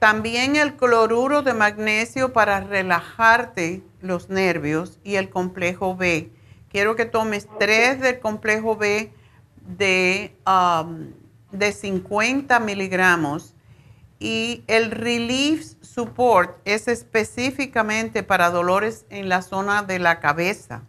también 0.00 0.56
el 0.56 0.76
cloruro 0.76 1.42
de 1.42 1.52
magnesio 1.52 2.32
para 2.32 2.60
relajarte 2.60 3.84
los 4.00 4.30
nervios 4.30 4.98
y 5.04 5.16
el 5.16 5.28
complejo 5.28 5.94
B. 5.94 6.32
Quiero 6.70 6.96
que 6.96 7.04
tomes 7.04 7.46
tres 7.58 8.00
del 8.00 8.18
complejo 8.18 8.76
B 8.76 9.12
de, 9.76 10.34
um, 10.46 11.12
de 11.52 11.72
50 11.72 12.58
miligramos 12.60 13.54
y 14.18 14.64
el 14.68 14.90
Relief 14.90 15.74
Support 15.82 16.56
es 16.64 16.88
específicamente 16.88 18.22
para 18.22 18.48
dolores 18.48 19.04
en 19.10 19.28
la 19.28 19.42
zona 19.42 19.82
de 19.82 19.98
la 19.98 20.18
cabeza. 20.18 20.80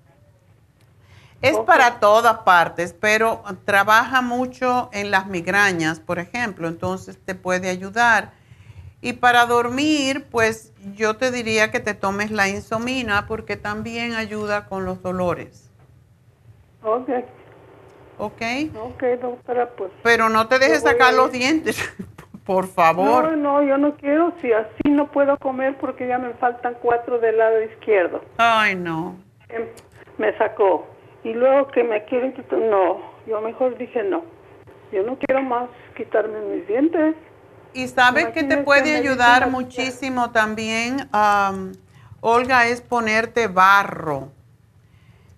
Es 1.41 1.57
para 1.57 1.99
todas 1.99 2.37
partes, 2.39 2.95
pero 2.97 3.43
trabaja 3.65 4.21
mucho 4.21 4.89
en 4.93 5.11
las 5.11 5.27
migrañas, 5.27 5.99
por 5.99 6.17
ejemplo, 6.17 6.69
entonces 6.69 7.17
te 7.25 7.35
puede 7.35 7.67
ayudar 7.67 8.39
y 9.01 9.13
para 9.13 9.45
dormir, 9.47 10.27
pues 10.29 10.73
yo 10.95 11.17
te 11.17 11.31
diría 11.31 11.71
que 11.71 11.79
te 11.79 11.95
tomes 11.95 12.29
la 12.31 12.47
insomina 12.49 13.25
porque 13.27 13.57
también 13.57 14.13
ayuda 14.13 14.67
con 14.67 14.85
los 14.85 15.01
dolores. 15.01 15.69
Ok. 16.83 17.09
¿Ok? 18.19 18.41
Ok, 18.79 19.03
doctora, 19.19 19.69
pues. 19.71 19.91
Pero 20.03 20.29
no 20.29 20.47
te 20.47 20.59
dejes 20.59 20.83
sacar 20.83 21.15
los 21.15 21.31
dientes, 21.31 21.81
por 22.45 22.67
favor. 22.67 23.31
No, 23.31 23.35
no, 23.35 23.63
yo 23.63 23.79
no 23.79 23.95
quiero, 23.95 24.33
si 24.39 24.53
así 24.53 24.89
no 24.89 25.11
puedo 25.11 25.37
comer 25.37 25.75
porque 25.79 26.07
ya 26.07 26.19
me 26.19 26.33
faltan 26.35 26.77
cuatro 26.81 27.17
del 27.17 27.39
lado 27.39 27.61
izquierdo. 27.63 28.21
Ay, 28.37 28.75
no. 28.75 29.15
Em, 29.49 29.65
me 30.19 30.37
sacó. 30.37 30.85
Y 31.23 31.33
luego 31.33 31.67
que 31.67 31.83
me 31.83 32.05
quieren 32.05 32.33
quitar, 32.33 32.59
no, 32.59 33.01
yo 33.25 33.41
mejor 33.41 33.77
dije 33.77 34.03
no. 34.03 34.23
Yo 34.91 35.03
no 35.03 35.17
quiero 35.17 35.41
más 35.41 35.69
quitarme 35.95 36.39
mis 36.41 36.67
dientes. 36.67 37.15
Y 37.73 37.87
sabes 37.87 38.27
que 38.27 38.43
te 38.43 38.57
puede 38.57 38.97
ayudar 38.97 39.49
muchísimo 39.49 40.31
también, 40.31 41.09
Olga, 42.19 42.67
es 42.67 42.81
ponerte 42.81 43.47
barro. 43.47 44.31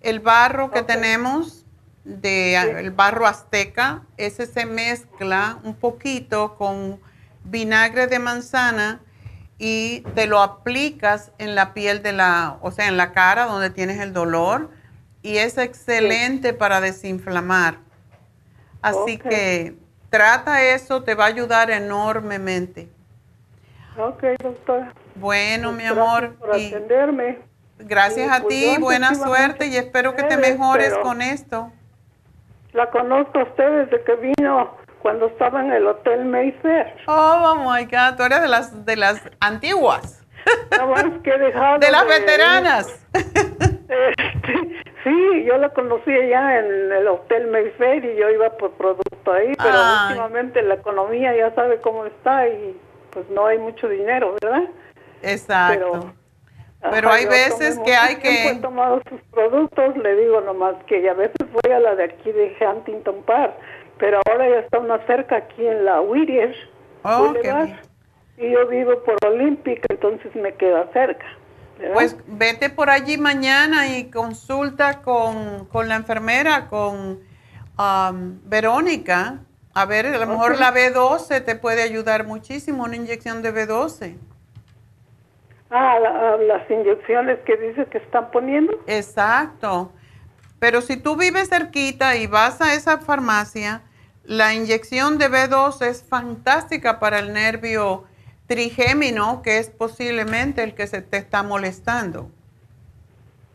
El 0.00 0.20
barro 0.20 0.70
que 0.70 0.82
tenemos, 0.82 1.64
de, 2.04 2.56
el 2.56 2.90
barro 2.90 3.26
azteca, 3.26 4.02
ese 4.16 4.46
se 4.46 4.66
mezcla 4.66 5.58
un 5.62 5.74
poquito 5.74 6.56
con 6.56 7.00
vinagre 7.44 8.06
de 8.06 8.18
manzana 8.18 9.00
y 9.58 10.00
te 10.14 10.26
lo 10.26 10.42
aplicas 10.42 11.30
en 11.38 11.54
la 11.54 11.72
piel 11.72 12.02
de 12.02 12.12
la, 12.12 12.58
o 12.60 12.70
sea, 12.70 12.88
en 12.88 12.96
la 12.96 13.12
cara 13.12 13.46
donde 13.46 13.70
tienes 13.70 14.00
el 14.00 14.12
dolor 14.12 14.70
y 15.22 15.38
es 15.38 15.56
excelente 15.56 16.52
para 16.52 16.80
desinflamar. 16.80 17.78
Así 18.82 19.16
que 19.16 19.78
trata 20.16 20.62
eso, 20.62 21.02
te 21.02 21.14
va 21.16 21.24
a 21.24 21.28
ayudar 21.28 21.70
enormemente. 21.72 22.88
Ok, 23.98 24.22
doctora. 24.40 24.92
Bueno, 25.16 25.72
mi 25.72 25.84
amor. 25.84 26.20
Gracias 26.20 26.40
por 26.40 26.58
y 26.58 26.66
atenderme. 26.68 27.38
gracias 27.78 28.28
Y, 28.28 28.30
a 28.30 28.46
ti, 28.46 28.76
buena 28.80 29.14
suerte 29.16 29.66
y 29.66 29.76
espero 29.76 30.14
que 30.14 30.22
te 30.22 30.36
mejores 30.36 30.96
con 30.98 31.20
esto. 31.20 31.72
La 32.72 32.90
conozco 32.90 33.38
a 33.40 33.42
usted 33.42 33.86
desde 33.86 34.04
que 34.04 34.14
vino 34.16 34.76
cuando 35.02 35.26
estaba 35.26 35.60
en 35.60 35.72
el 35.72 35.86
Hotel 35.86 36.24
Mayfair. 36.26 36.94
Oh, 37.06 37.56
my 37.56 37.84
God, 37.84 38.16
tú 38.16 38.22
eres 38.22 38.40
de 38.40 38.48
las, 38.48 38.84
de 38.84 38.96
las 38.96 39.20
antiguas. 39.40 40.22
Nada 40.70 40.86
más 40.86 41.04
que 41.24 41.30
De 41.38 41.90
las 41.90 42.02
de- 42.06 42.08
veteranas. 42.20 43.06
Este, 43.86 44.93
sí, 45.04 45.44
yo 45.44 45.56
la 45.58 45.68
conocí 45.68 46.10
allá 46.10 46.58
en 46.58 46.90
el 46.92 47.06
Hotel 47.06 47.46
Mayfair 47.48 48.04
y 48.04 48.16
yo 48.16 48.30
iba 48.30 48.50
por 48.56 48.72
producto 48.72 49.32
ahí, 49.32 49.52
pero 49.62 49.76
Ay. 49.78 50.06
últimamente 50.08 50.62
la 50.62 50.74
economía 50.74 51.36
ya 51.36 51.54
sabe 51.54 51.80
cómo 51.80 52.06
está 52.06 52.48
y 52.48 52.76
pues 53.10 53.28
no 53.30 53.46
hay 53.46 53.58
mucho 53.58 53.88
dinero, 53.88 54.34
¿verdad? 54.42 54.64
Exacto. 55.22 56.12
Pero, 56.90 57.08
Ajá, 57.08 57.16
hay 57.16 57.26
veces 57.26 57.78
que 57.78 57.94
hay 57.94 58.16
que... 58.16 58.48
He 58.48 58.54
tomado 58.56 59.00
sus 59.08 59.20
productos, 59.32 59.96
le 59.96 60.16
digo 60.16 60.40
nomás 60.42 60.74
que 60.86 61.08
a 61.08 61.14
veces 61.14 61.46
voy 61.50 61.72
a 61.72 61.78
la 61.80 61.94
de 61.94 62.04
aquí 62.04 62.30
de 62.32 62.54
Huntington 62.60 63.22
Park, 63.22 63.54
pero 63.98 64.20
ahora 64.26 64.48
ya 64.48 64.58
está 64.58 64.80
una 64.80 64.98
cerca 65.06 65.36
aquí 65.36 65.66
en 65.66 65.84
la 65.84 66.00
Whittier 66.00 66.54
Oh, 67.04 67.32
qué 67.32 67.38
Boulevard, 67.38 67.66
bien. 67.66 67.78
y 68.38 68.50
yo 68.50 68.66
vivo 68.66 68.98
por 69.04 69.16
Olympic, 69.26 69.84
entonces 69.90 70.34
me 70.34 70.52
queda 70.54 70.86
cerca. 70.92 71.24
¿Verdad? 71.78 71.94
Pues 71.94 72.16
vete 72.26 72.70
por 72.70 72.90
allí 72.90 73.18
mañana 73.18 73.88
y 73.96 74.10
consulta 74.10 75.02
con, 75.02 75.66
con 75.66 75.88
la 75.88 75.96
enfermera, 75.96 76.68
con 76.68 77.20
um, 77.78 78.40
Verónica. 78.44 79.40
A 79.74 79.86
ver, 79.86 80.06
a 80.06 80.18
lo 80.18 80.26
mejor 80.26 80.58
la 80.58 80.72
B12 80.72 81.44
te 81.44 81.56
puede 81.56 81.82
ayudar 81.82 82.24
muchísimo, 82.24 82.84
una 82.84 82.96
inyección 82.96 83.42
de 83.42 83.52
B12. 83.52 84.16
Ah, 85.70 85.98
la- 86.00 86.34
ah, 86.34 86.36
las 86.36 86.70
inyecciones 86.70 87.38
que 87.40 87.56
dice 87.56 87.86
que 87.86 87.98
están 87.98 88.30
poniendo. 88.30 88.72
Exacto. 88.86 89.92
Pero 90.60 90.80
si 90.80 90.96
tú 90.96 91.16
vives 91.16 91.48
cerquita 91.48 92.16
y 92.16 92.26
vas 92.28 92.60
a 92.60 92.74
esa 92.74 92.98
farmacia, 92.98 93.82
la 94.22 94.54
inyección 94.54 95.18
de 95.18 95.28
B12 95.28 95.86
es 95.86 96.04
fantástica 96.04 97.00
para 97.00 97.18
el 97.18 97.32
nervio 97.32 98.04
trigémino, 98.46 99.42
que 99.42 99.58
es 99.58 99.70
posiblemente 99.70 100.62
el 100.62 100.74
que 100.74 100.86
se 100.86 101.02
te 101.02 101.16
está 101.16 101.42
molestando. 101.42 102.30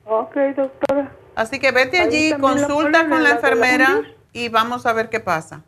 Ok, 0.05 0.35
doctora. 0.55 1.11
Así 1.35 1.59
que 1.59 1.71
vete 1.71 1.99
allí, 1.99 2.33
consulta 2.39 3.07
con 3.07 3.23
la 3.23 3.31
enfermera 3.31 4.01
y 4.33 4.49
vamos 4.49 4.85
a 4.85 4.93
ver 4.93 5.09
qué 5.09 5.19
pasa. 5.19 5.61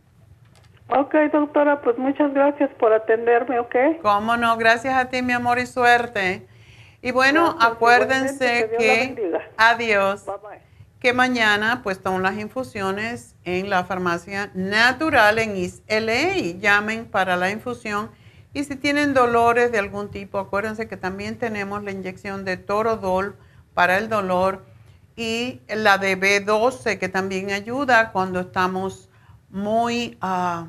Ok, 0.89 1.15
doctora, 1.31 1.81
pues 1.81 1.97
muchas 1.97 2.33
gracias 2.33 2.69
por 2.77 2.91
atenderme, 2.91 3.59
¿ok? 3.59 3.75
Cómo 4.01 4.35
no, 4.35 4.57
gracias 4.57 4.93
a 4.95 5.05
ti, 5.09 5.21
mi 5.21 5.31
amor, 5.31 5.59
y 5.59 5.65
suerte. 5.65 6.45
Y 7.01 7.11
bueno, 7.11 7.53
Gracias, 7.53 7.71
acuérdense 7.71 8.69
que 8.77 9.33
adiós, 9.57 10.25
Bye 10.25 10.35
bye. 10.37 10.59
que 10.99 11.13
mañana 11.13 11.79
pues 11.81 12.01
toman 12.01 12.21
las 12.21 12.37
infusiones 12.37 13.35
en 13.45 13.69
la 13.69 13.85
farmacia 13.85 14.51
natural 14.53 15.39
en 15.39 15.55
East 15.55 15.89
LA. 15.89 16.59
Llamen 16.59 17.05
para 17.05 17.37
la 17.37 17.49
infusión. 17.49 18.11
Y 18.53 18.65
si 18.65 18.75
tienen 18.75 19.13
dolores 19.13 19.71
de 19.71 19.79
algún 19.79 20.09
tipo, 20.11 20.37
acuérdense 20.37 20.87
que 20.87 20.97
también 20.97 21.37
tenemos 21.37 21.83
la 21.83 21.91
inyección 21.91 22.43
de 22.43 22.57
Torodol 22.57 23.37
para 23.73 23.97
el 23.97 24.09
dolor 24.09 24.65
y 25.15 25.61
la 25.69 25.97
de 25.97 26.19
B12 26.19 26.97
que 26.99 27.07
también 27.07 27.51
ayuda 27.51 28.11
cuando 28.11 28.41
estamos 28.41 29.09
muy, 29.49 30.17
ah, 30.21 30.67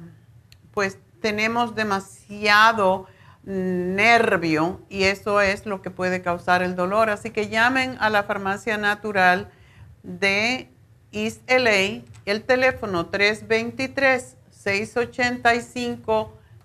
pues 0.72 0.98
tenemos 1.20 1.74
demasiado 1.74 3.06
nervio 3.44 4.80
y 4.88 5.04
eso 5.04 5.40
es 5.40 5.66
lo 5.66 5.82
que 5.82 5.90
puede 5.90 6.22
causar 6.22 6.62
el 6.62 6.76
dolor. 6.76 7.10
Así 7.10 7.30
que 7.30 7.48
llamen 7.48 7.96
a 7.98 8.10
la 8.10 8.22
farmacia 8.22 8.78
natural 8.78 9.50
de 10.02 10.70
East 11.12 11.42
LA, 11.48 12.02
el 12.26 12.44
teléfono 12.44 13.06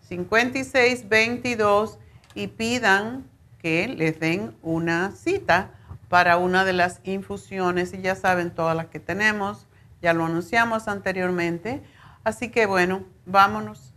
323-685-5622 0.09 1.97
y 2.35 2.47
pidan 2.47 3.25
que 3.59 3.87
les 3.87 4.19
den 4.19 4.55
una 4.61 5.11
cita 5.11 5.71
para 6.09 6.37
una 6.37 6.63
de 6.63 6.73
las 6.73 7.01
infusiones 7.03 7.93
y 7.93 8.01
ya 8.01 8.15
saben 8.15 8.51
todas 8.51 8.75
las 8.75 8.87
que 8.87 8.99
tenemos, 8.99 9.67
ya 10.01 10.13
lo 10.13 10.25
anunciamos 10.25 10.87
anteriormente. 10.87 11.83
Así 12.23 12.49
que 12.49 12.65
bueno, 12.65 13.03
vámonos. 13.25 13.93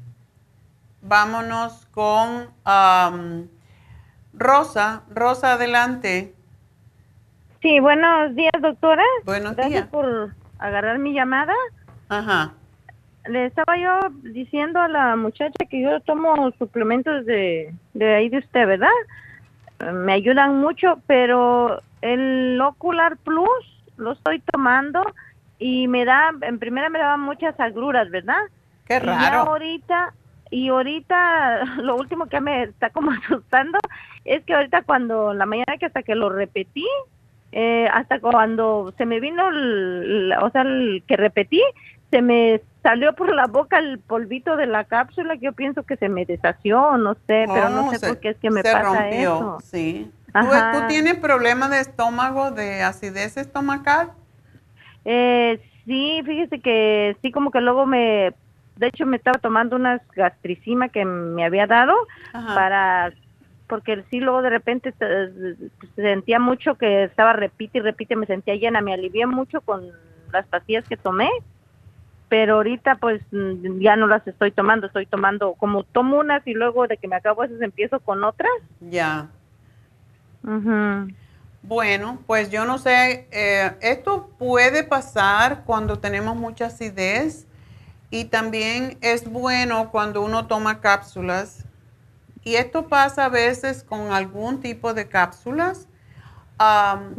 Vámonos 1.02 1.86
con 1.92 2.50
am, 2.64 3.48
Rosa. 4.32 5.02
Rosa, 5.10 5.54
adelante. 5.54 6.34
Sí, 7.62 7.80
buenos 7.80 8.34
días, 8.34 8.52
doctora. 8.60 9.02
Buenos 9.24 9.54
Gracias 9.56 9.82
días. 9.82 9.88
por 9.88 10.34
agarrar 10.58 10.98
mi 10.98 11.12
llamada. 11.12 11.54
Ajá. 12.08 12.54
Le 13.28 13.46
estaba 13.46 13.76
yo 13.76 13.98
diciendo 14.22 14.80
a 14.80 14.88
la 14.88 15.16
muchacha 15.16 15.64
que 15.68 15.82
yo 15.82 16.00
tomo 16.00 16.50
suplementos 16.58 17.26
de, 17.26 17.72
de 17.94 18.14
ahí 18.14 18.28
de 18.28 18.38
usted, 18.38 18.66
¿verdad? 18.66 18.88
Me 19.92 20.12
ayudan 20.14 20.56
mucho, 20.56 21.00
pero 21.06 21.80
el 22.02 22.60
Ocular 22.60 23.16
Plus 23.18 23.82
lo 23.96 24.12
estoy 24.12 24.40
tomando 24.52 25.02
y 25.58 25.86
me 25.88 26.04
da, 26.04 26.30
en 26.42 26.58
primera 26.58 26.88
me 26.88 26.98
daban 26.98 27.20
muchas 27.20 27.58
agruras, 27.60 28.10
¿verdad? 28.10 28.40
Qué 28.86 28.98
Y 29.00 29.06
ya 29.06 29.30
raro. 29.30 29.50
ahorita, 29.50 30.14
y 30.50 30.68
ahorita 30.68 31.64
lo 31.82 31.96
último 31.96 32.26
que 32.26 32.40
me 32.40 32.62
está 32.64 32.90
como 32.90 33.10
asustando 33.24 33.78
es 34.24 34.44
que 34.44 34.54
ahorita 34.54 34.82
cuando 34.82 35.34
la 35.34 35.46
mañana 35.46 35.76
que 35.78 35.86
hasta 35.86 36.02
que 36.02 36.14
lo 36.14 36.30
repetí, 36.30 36.86
eh, 37.52 37.88
hasta 37.92 38.20
cuando 38.20 38.94
se 38.96 39.04
me 39.06 39.20
vino, 39.20 39.48
el- 39.48 40.32
o 40.40 40.50
sea, 40.50 40.62
el 40.62 41.02
que 41.06 41.16
repetí, 41.16 41.62
se 42.10 42.22
me 42.22 42.60
salió 42.82 43.14
por 43.14 43.34
la 43.34 43.46
boca 43.46 43.78
el 43.78 43.98
polvito 44.00 44.56
de 44.56 44.66
la 44.66 44.84
cápsula 44.84 45.34
que 45.36 45.46
yo 45.46 45.52
pienso 45.52 45.82
que 45.84 45.96
se 45.96 46.08
me 46.08 46.24
deshació, 46.24 46.96
no 46.96 47.14
sé, 47.26 47.46
pero 47.52 47.68
no 47.68 47.86
Oh, 47.86 47.90
sé 47.90 47.98
se- 47.98 48.06
por 48.08 48.18
qué 48.18 48.30
es 48.30 48.38
que 48.38 48.50
me 48.50 48.62
se 48.62 48.72
pasa 48.72 48.82
rompió, 49.06 49.36
eso. 49.36 49.60
Sí. 49.60 50.10
¿Tú, 50.26 50.32
Ajá. 50.34 50.72
tú 50.72 50.86
tienes 50.88 51.16
problemas 51.16 51.70
de 51.70 51.80
estómago, 51.80 52.50
de 52.52 52.82
acidez 52.82 53.36
estomacal? 53.36 54.12
Eh, 55.04 55.60
sí, 55.84 56.22
fíjese 56.24 56.60
que 56.60 57.16
sí, 57.22 57.32
como 57.32 57.50
que 57.50 57.60
luego 57.60 57.86
me, 57.86 58.34
de 58.76 58.86
hecho 58.86 59.06
me 59.06 59.16
estaba 59.16 59.38
tomando 59.38 59.76
unas 59.76 60.00
gastricima 60.14 60.88
que 60.88 61.04
me 61.04 61.44
había 61.44 61.66
dado 61.66 61.94
Ajá. 62.32 62.54
para, 62.54 63.12
porque 63.66 64.04
sí, 64.10 64.20
luego 64.20 64.42
de 64.42 64.50
repente 64.50 64.94
se- 64.98 65.70
sentía 65.96 66.38
mucho 66.38 66.74
que 66.76 67.04
estaba 67.04 67.32
repite 67.32 67.78
y 67.78 67.82
repite, 67.82 68.16
me 68.16 68.26
sentía 68.26 68.54
llena, 68.56 68.80
me 68.80 68.94
alivié 68.94 69.26
mucho 69.26 69.60
con 69.62 69.82
las 70.32 70.46
pastillas 70.46 70.84
que 70.86 70.96
tomé, 70.96 71.28
pero 72.30 72.54
ahorita 72.54 72.94
pues 72.94 73.20
mm, 73.32 73.80
ya 73.80 73.96
no 73.96 74.06
las 74.06 74.26
estoy 74.26 74.52
tomando, 74.52 74.86
estoy 74.86 75.04
tomando, 75.04 75.54
como 75.54 75.82
tomo 75.82 76.20
unas 76.20 76.46
y 76.46 76.54
luego 76.54 76.86
de 76.86 76.96
que 76.96 77.08
me 77.08 77.16
acabo 77.16 77.44
esas 77.44 77.60
empiezo 77.60 77.98
con 78.00 78.24
otras. 78.24 78.52
Ya. 78.80 79.28
Bueno, 81.62 82.22
pues 82.26 82.50
yo 82.50 82.64
no 82.64 82.78
sé, 82.78 83.26
eh, 83.32 83.72
esto 83.82 84.30
puede 84.38 84.84
pasar 84.84 85.64
cuando 85.66 85.98
tenemos 85.98 86.36
mucha 86.36 86.66
acidez 86.66 87.46
y 88.10 88.26
también 88.26 88.96
es 89.00 89.28
bueno 89.28 89.90
cuando 89.90 90.22
uno 90.22 90.46
toma 90.46 90.80
cápsulas. 90.80 91.66
Y 92.44 92.54
esto 92.54 92.86
pasa 92.86 93.26
a 93.26 93.28
veces 93.28 93.82
con 93.82 94.12
algún 94.12 94.60
tipo 94.60 94.94
de 94.94 95.08
cápsulas. 95.08 95.88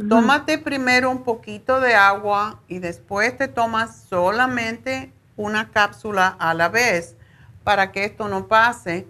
Tómate 0.08 0.58
primero 0.58 1.10
un 1.10 1.24
poquito 1.24 1.80
de 1.80 1.96
agua 1.96 2.60
y 2.68 2.78
después 2.78 3.36
te 3.36 3.48
tomas 3.48 4.02
solamente 4.08 5.12
una 5.36 5.70
cápsula 5.70 6.28
a 6.38 6.54
la 6.54 6.68
vez 6.68 7.16
para 7.64 7.90
que 7.90 8.04
esto 8.04 8.28
no 8.28 8.46
pase. 8.46 9.06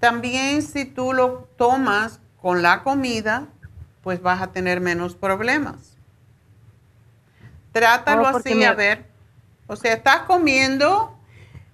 También 0.00 0.62
si 0.62 0.86
tú 0.86 1.12
lo 1.12 1.48
tomas 1.56 2.18
con 2.42 2.62
la 2.62 2.82
comida, 2.82 3.46
pues 4.02 4.20
vas 4.20 4.42
a 4.42 4.48
tener 4.48 4.80
menos 4.80 5.14
problemas. 5.14 5.96
Trátalo 7.72 8.24
Oh, 8.24 8.26
así, 8.26 8.54
me- 8.56 8.66
a 8.66 8.74
ver. 8.74 9.06
O 9.68 9.76
sea, 9.76 9.92
estás 9.94 10.22
comiendo, 10.22 11.16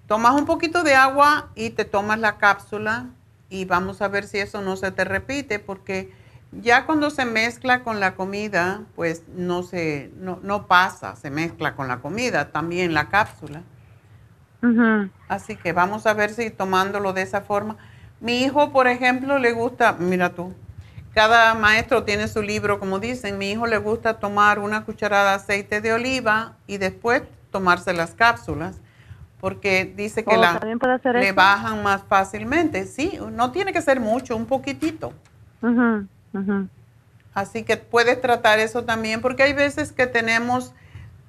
tomas 0.07 0.35
un 0.35 0.45
poquito 0.45 0.83
de 0.83 0.95
agua 0.95 1.49
y 1.55 1.71
te 1.71 1.87
tomas 1.87 2.19
la 2.19 2.37
cápsula 2.37 3.07
y 3.49 3.65
vamos 3.65 4.03
a 4.03 4.09
ver 4.09 4.27
si 4.27 4.39
eso 4.39 4.61
no 4.61 4.77
se 4.77 4.91
te 4.91 5.05
repite, 5.05 5.59
porque 5.59 6.13
ya 6.53 6.85
cuando 6.87 7.11
se 7.11 7.25
mezcla 7.25 7.83
con 7.83 7.99
la 8.01 8.15
comida, 8.15 8.83
pues 8.95 9.23
no 9.35 9.63
se, 9.63 10.11
no, 10.17 10.39
no 10.43 10.67
pasa, 10.67 11.17
se 11.17 11.31
mezcla 11.31 11.75
con 11.75 11.89
la 11.89 12.01
comida, 12.01 12.51
también 12.53 12.93
la 12.95 13.09
cápsula. 13.09 13.63
Así 15.29 15.57
que 15.57 15.73
vamos 15.73 16.07
a 16.07 16.15
ver 16.15 16.31
si 16.31 16.51
tomándolo 16.51 17.13
de 17.13 17.23
esa 17.23 17.41
forma. 17.41 17.77
Mi 18.21 18.43
hijo, 18.43 18.71
por 18.73 18.87
ejemplo, 18.87 19.39
le 19.39 19.53
gusta, 19.53 19.95
mira 19.99 20.35
tú, 20.35 20.53
cada 21.15 21.55
maestro 21.55 22.05
tiene 22.05 22.29
su 22.29 22.43
libro, 22.43 22.79
como 22.79 22.99
dicen, 22.99 23.39
mi 23.39 23.51
hijo 23.51 23.67
le 23.67 23.79
gusta 23.79 24.19
tomar 24.19 24.59
una 24.59 24.85
cucharada 24.85 25.31
de 25.31 25.37
aceite 25.37 25.81
de 25.81 25.93
oliva 25.93 26.57
y 26.67 26.77
después 26.79 27.23
tomarse 27.51 27.93
las 27.93 28.15
cápsulas, 28.15 28.81
porque 29.41 29.93
dice 29.97 30.25
que 30.25 30.37
Oh, 30.37 30.41
la, 30.41 30.55
¿también 30.55 30.79
puede 30.79 30.95
hacer 30.95 31.17
le 31.17 31.27
eso? 31.27 31.35
bajan 31.35 31.83
más 31.83 32.03
fácilmente. 32.05 32.85
Sí, 32.87 33.19
no 33.33 33.51
tiene 33.53 33.73
que 33.73 33.83
ser 33.83 34.01
mucho, 34.01 34.37
un 34.37 34.47
poquitito. 34.47 35.13
Así 37.35 37.63
que 37.63 37.77
puedes 37.77 38.21
tratar 38.21 38.59
eso 38.59 38.85
también, 38.85 39.21
porque 39.21 39.43
hay 39.43 39.53
veces 39.53 39.93
que 39.93 40.07
tenemos 40.07 40.75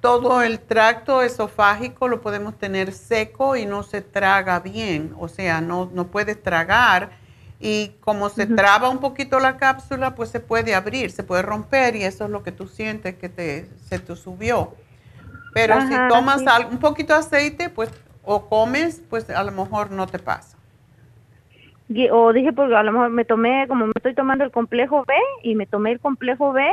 todo 0.00 0.42
el 0.42 0.60
tracto 0.60 1.22
esofágico, 1.22 2.08
lo 2.08 2.20
podemos 2.20 2.58
tener 2.58 2.92
seco 2.92 3.56
y 3.56 3.64
no 3.64 3.82
se 3.82 4.02
traga 4.02 4.60
bien, 4.60 5.14
o 5.18 5.28
sea, 5.28 5.62
no, 5.62 5.90
no 5.94 6.08
puedes 6.08 6.42
tragar 6.42 7.12
y 7.58 7.92
como 8.00 8.28
se 8.28 8.44
traba 8.44 8.90
un 8.90 8.98
poquito 8.98 9.40
la 9.40 9.56
cápsula, 9.56 10.14
pues 10.14 10.28
se 10.28 10.40
puede 10.40 10.74
abrir, 10.74 11.10
se 11.10 11.22
puede 11.22 11.40
romper 11.40 11.96
y 11.96 12.04
eso 12.04 12.24
es 12.24 12.30
lo 12.30 12.42
que 12.42 12.52
tú 12.52 12.68
sientes 12.68 13.14
que 13.14 13.30
te, 13.30 13.70
se 13.88 13.98
te 13.98 14.14
subió. 14.16 14.74
Pero 15.54 15.74
Ajá, 15.74 15.88
si 15.88 16.14
tomas 16.14 16.40
sí. 16.40 16.66
un 16.70 16.78
poquito 16.78 17.14
de 17.14 17.20
aceite, 17.20 17.70
pues, 17.70 17.88
o 18.22 18.46
comes, 18.50 19.00
pues 19.08 19.30
a 19.30 19.42
lo 19.42 19.52
mejor 19.52 19.90
no 19.90 20.06
te 20.06 20.18
pasa. 20.18 20.53
O 22.12 22.32
dije, 22.32 22.52
porque 22.52 22.74
a 22.74 22.82
lo 22.82 22.92
mejor 22.92 23.10
me 23.10 23.24
tomé, 23.24 23.66
como 23.68 23.86
me 23.86 23.92
estoy 23.94 24.14
tomando 24.14 24.44
el 24.44 24.50
complejo 24.50 25.04
B, 25.06 25.14
y 25.42 25.54
me 25.54 25.66
tomé 25.66 25.92
el 25.92 26.00
complejo 26.00 26.52
B, 26.52 26.64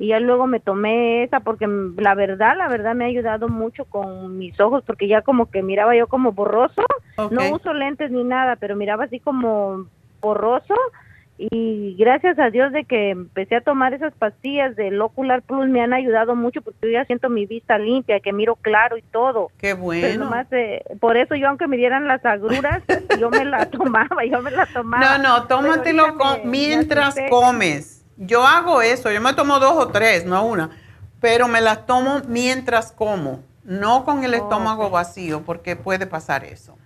y 0.00 0.08
ya 0.08 0.20
luego 0.20 0.46
me 0.46 0.60
tomé 0.60 1.22
esa, 1.24 1.40
porque 1.40 1.68
la 1.96 2.14
verdad, 2.14 2.56
la 2.56 2.68
verdad 2.68 2.94
me 2.94 3.04
ha 3.04 3.08
ayudado 3.08 3.48
mucho 3.48 3.84
con 3.84 4.38
mis 4.38 4.58
ojos, 4.60 4.82
porque 4.84 5.08
ya 5.08 5.22
como 5.22 5.50
que 5.50 5.62
miraba 5.62 5.96
yo 5.96 6.06
como 6.06 6.32
borroso, 6.32 6.82
no 7.30 7.50
uso 7.52 7.72
lentes 7.72 8.10
ni 8.10 8.24
nada, 8.24 8.56
pero 8.56 8.76
miraba 8.76 9.04
así 9.04 9.20
como 9.20 9.86
borroso, 10.20 10.74
y 11.38 11.94
gracias 11.96 12.38
a 12.38 12.50
Dios 12.50 12.72
de 12.72 12.84
que 12.84 13.10
empecé 13.10 13.56
a 13.56 13.60
tomar 13.60 13.94
esas 13.94 14.12
pastillas 14.14 14.74
del 14.74 15.00
Ocular 15.00 15.42
Plus 15.42 15.68
me 15.68 15.80
han 15.80 15.92
ayudado 15.92 16.34
mucho 16.34 16.60
porque 16.62 16.78
yo 16.82 16.90
ya 16.90 17.04
siento 17.04 17.28
mi 17.28 17.46
vista 17.46 17.78
limpia, 17.78 18.18
que 18.20 18.32
miro 18.32 18.56
claro 18.56 18.96
y 18.98 19.02
todo. 19.02 19.50
Qué 19.56 19.74
bueno. 19.74 20.24
nomás, 20.24 20.46
eh, 20.50 20.82
por 21.00 21.16
eso 21.16 21.36
yo 21.36 21.48
aunque 21.48 21.68
me 21.68 21.76
dieran 21.76 22.08
las 22.08 22.24
agruras, 22.26 22.82
yo 23.18 23.30
me 23.30 23.44
la 23.44 23.66
tomaba, 23.70 24.24
yo 24.24 24.42
me 24.42 24.50
la 24.50 24.66
tomaba. 24.66 25.16
No, 25.18 25.22
no, 25.22 25.46
tómatelo 25.46 26.16
con- 26.18 26.42
me- 26.42 26.50
mientras 26.50 27.14
me 27.16 27.28
comes. 27.30 28.04
Yo 28.16 28.44
hago 28.44 28.82
eso, 28.82 29.12
yo 29.12 29.20
me 29.20 29.32
tomo 29.34 29.60
dos 29.60 29.74
o 29.76 29.88
tres, 29.88 30.26
no 30.26 30.44
una, 30.44 30.70
pero 31.20 31.46
me 31.46 31.60
las 31.60 31.86
tomo 31.86 32.20
mientras 32.26 32.90
como, 32.90 33.44
no 33.62 34.04
con 34.04 34.24
el 34.24 34.34
estómago 34.34 34.90
vacío, 34.90 35.42
porque 35.44 35.76
puede 35.76 36.06
pasar 36.08 36.42
eso. 36.44 36.76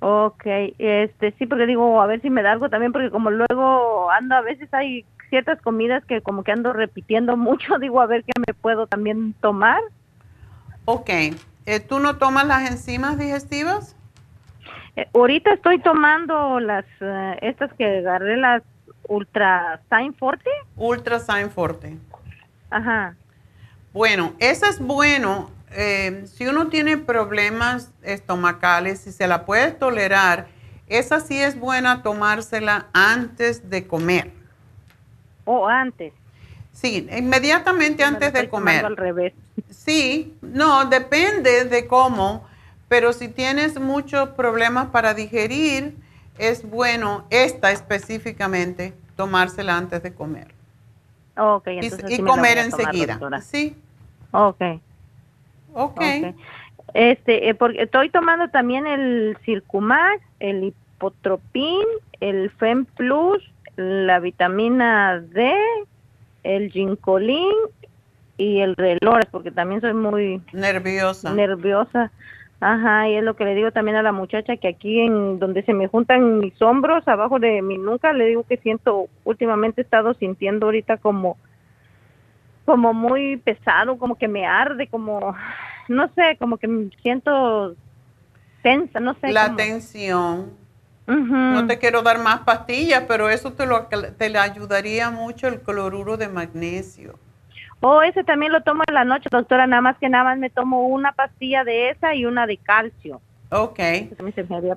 Ok, 0.00 0.44
este, 0.78 1.32
sí, 1.38 1.46
porque 1.46 1.66
digo, 1.66 2.00
a 2.00 2.06
ver 2.06 2.22
si 2.22 2.30
me 2.30 2.42
da 2.42 2.52
algo 2.52 2.70
también, 2.70 2.90
porque 2.90 3.10
como 3.10 3.30
luego 3.30 4.10
ando, 4.10 4.34
a 4.34 4.40
veces 4.40 4.72
hay 4.72 5.04
ciertas 5.28 5.60
comidas 5.60 6.04
que 6.06 6.22
como 6.22 6.42
que 6.42 6.52
ando 6.52 6.72
repitiendo 6.72 7.36
mucho, 7.36 7.78
digo, 7.78 8.00
a 8.00 8.06
ver 8.06 8.24
qué 8.24 8.32
me 8.46 8.54
puedo 8.54 8.86
también 8.86 9.34
tomar. 9.40 9.80
Ok, 10.86 11.10
eh, 11.10 11.80
¿tú 11.86 12.00
no 12.00 12.16
tomas 12.16 12.46
las 12.46 12.70
enzimas 12.70 13.18
digestivas? 13.18 13.94
Eh, 14.96 15.06
ahorita 15.14 15.52
estoy 15.52 15.78
tomando 15.80 16.60
las, 16.60 16.86
eh, 17.00 17.38
estas 17.42 17.72
que 17.74 17.98
agarré, 17.98 18.38
las 18.38 18.62
Ultra 19.06 19.80
Sign 19.90 20.14
Forte. 20.14 20.50
Ultra 20.76 21.18
Sign 21.18 21.50
Forte. 21.50 21.96
Ajá. 22.70 23.14
Bueno, 23.92 24.32
eso 24.38 24.66
es 24.66 24.80
bueno. 24.80 25.50
Eh, 25.72 26.24
si 26.26 26.46
uno 26.46 26.68
tiene 26.68 26.96
problemas 26.98 27.90
estomacales, 28.02 29.00
si 29.00 29.12
se 29.12 29.26
la 29.26 29.44
puede 29.44 29.72
tolerar, 29.72 30.48
esa 30.88 31.20
sí 31.20 31.40
es 31.40 31.58
buena 31.58 32.02
tomársela 32.02 32.86
antes 32.92 33.70
de 33.70 33.86
comer. 33.86 34.32
O 35.44 35.66
antes. 35.68 36.12
Sí, 36.72 37.08
inmediatamente 37.16 38.02
antes 38.04 38.32
de 38.32 38.48
comer. 38.48 38.84
al 38.84 38.96
revés. 38.96 39.32
Sí, 39.70 40.34
no, 40.40 40.86
depende 40.86 41.64
de 41.64 41.86
cómo, 41.86 42.46
pero 42.88 43.12
si 43.12 43.28
tienes 43.28 43.78
muchos 43.78 44.30
problemas 44.30 44.88
para 44.88 45.14
digerir, 45.14 45.96
es 46.38 46.68
bueno 46.68 47.26
esta 47.30 47.70
específicamente 47.70 48.94
tomársela 49.16 49.76
antes 49.76 50.02
de 50.02 50.12
comer. 50.14 50.48
Ok, 51.36 51.68
Y, 51.68 51.78
entonces 51.78 52.10
y 52.10 52.16
sí 52.16 52.22
la 52.22 52.30
comer 52.30 52.70
tomar, 52.70 52.80
enseguida. 52.80 53.12
doctora. 53.14 53.40
Sí, 53.40 53.76
Ok. 54.32 54.62
Ok. 55.74 56.00
Este, 56.94 57.48
eh, 57.48 57.54
porque 57.54 57.82
estoy 57.82 58.10
tomando 58.10 58.48
también 58.48 58.86
el 58.86 59.36
Circumax, 59.44 60.22
el 60.40 60.64
Hipotropin, 60.64 61.86
el 62.20 62.50
Fem 62.50 62.84
Plus, 62.84 63.42
la 63.76 64.18
vitamina 64.18 65.20
D, 65.20 65.54
el 66.42 66.70
Ginkolin 66.70 67.54
y 68.36 68.60
el 68.60 68.74
Relores, 68.76 69.26
porque 69.30 69.50
también 69.50 69.80
soy 69.80 69.94
muy 69.94 70.42
nerviosa. 70.52 71.32
Nerviosa. 71.32 72.10
Ajá, 72.60 73.08
y 73.08 73.14
es 73.14 73.24
lo 73.24 73.36
que 73.36 73.46
le 73.46 73.54
digo 73.54 73.70
también 73.70 73.96
a 73.96 74.02
la 74.02 74.12
muchacha 74.12 74.58
que 74.58 74.68
aquí 74.68 75.00
en 75.00 75.38
donde 75.38 75.62
se 75.62 75.72
me 75.72 75.86
juntan 75.86 76.40
mis 76.40 76.60
hombros, 76.60 77.08
abajo 77.08 77.38
de 77.38 77.62
mi 77.62 77.78
nuca, 77.78 78.12
le 78.12 78.26
digo 78.26 78.42
que 78.42 78.58
siento, 78.58 79.06
últimamente 79.24 79.80
he 79.80 79.84
estado 79.84 80.12
sintiendo 80.14 80.66
ahorita 80.66 80.98
como 80.98 81.38
como 82.70 82.94
muy 82.94 83.36
pesado, 83.38 83.98
como 83.98 84.14
que 84.14 84.28
me 84.28 84.46
arde, 84.46 84.86
como 84.86 85.34
no 85.88 86.08
sé, 86.14 86.36
como 86.38 86.56
que 86.56 86.68
me 86.68 86.88
siento 87.02 87.74
tensa, 88.62 89.00
no 89.00 89.14
sé. 89.14 89.32
La 89.32 89.56
tensión. 89.56 90.52
No 91.04 91.66
te 91.66 91.80
quiero 91.80 92.02
dar 92.02 92.20
más 92.20 92.42
pastillas, 92.42 93.02
pero 93.08 93.28
eso 93.28 93.54
te 93.54 93.66
lo 93.66 93.88
te 93.88 94.30
le 94.30 94.38
ayudaría 94.38 95.10
mucho 95.10 95.48
el 95.48 95.62
cloruro 95.62 96.16
de 96.16 96.28
magnesio. 96.28 97.18
Oh, 97.80 98.02
ese 98.02 98.22
también 98.22 98.52
lo 98.52 98.62
tomo 98.62 98.84
en 98.86 98.94
la 98.94 99.04
noche, 99.04 99.28
doctora, 99.32 99.66
nada 99.66 99.82
más 99.82 99.98
que 99.98 100.08
nada 100.08 100.22
más 100.22 100.38
me 100.38 100.50
tomo 100.50 100.86
una 100.86 101.10
pastilla 101.10 101.64
de 101.64 101.90
esa 101.90 102.14
y 102.14 102.24
una 102.24 102.46
de 102.46 102.56
calcio. 102.56 103.20
Ok. 103.50 103.78
Se 103.78 104.16
me 104.22 104.32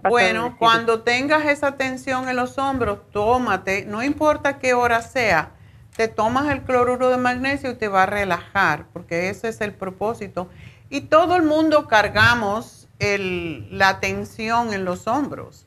Bueno, 0.09 0.55
cuando 0.57 1.03
tengas 1.03 1.45
esa 1.45 1.77
tensión 1.77 2.27
en 2.27 2.37
los 2.37 2.57
hombros, 2.57 3.11
tómate, 3.11 3.85
no 3.85 4.01
importa 4.01 4.57
qué 4.57 4.73
hora 4.73 5.01
sea, 5.03 5.51
te 5.95 6.07
tomas 6.07 6.49
el 6.51 6.61
cloruro 6.63 7.09
de 7.09 7.17
magnesio 7.17 7.71
y 7.71 7.75
te 7.75 7.87
va 7.87 8.03
a 8.03 8.07
relajar, 8.07 8.85
porque 8.93 9.29
ese 9.29 9.49
es 9.49 9.61
el 9.61 9.73
propósito. 9.73 10.49
Y 10.89 11.01
todo 11.01 11.35
el 11.35 11.43
mundo 11.43 11.87
cargamos 11.87 12.87
el- 12.99 13.67
la 13.77 13.99
tensión 13.99 14.73
en 14.73 14.85
los 14.85 15.07
hombros 15.07 15.65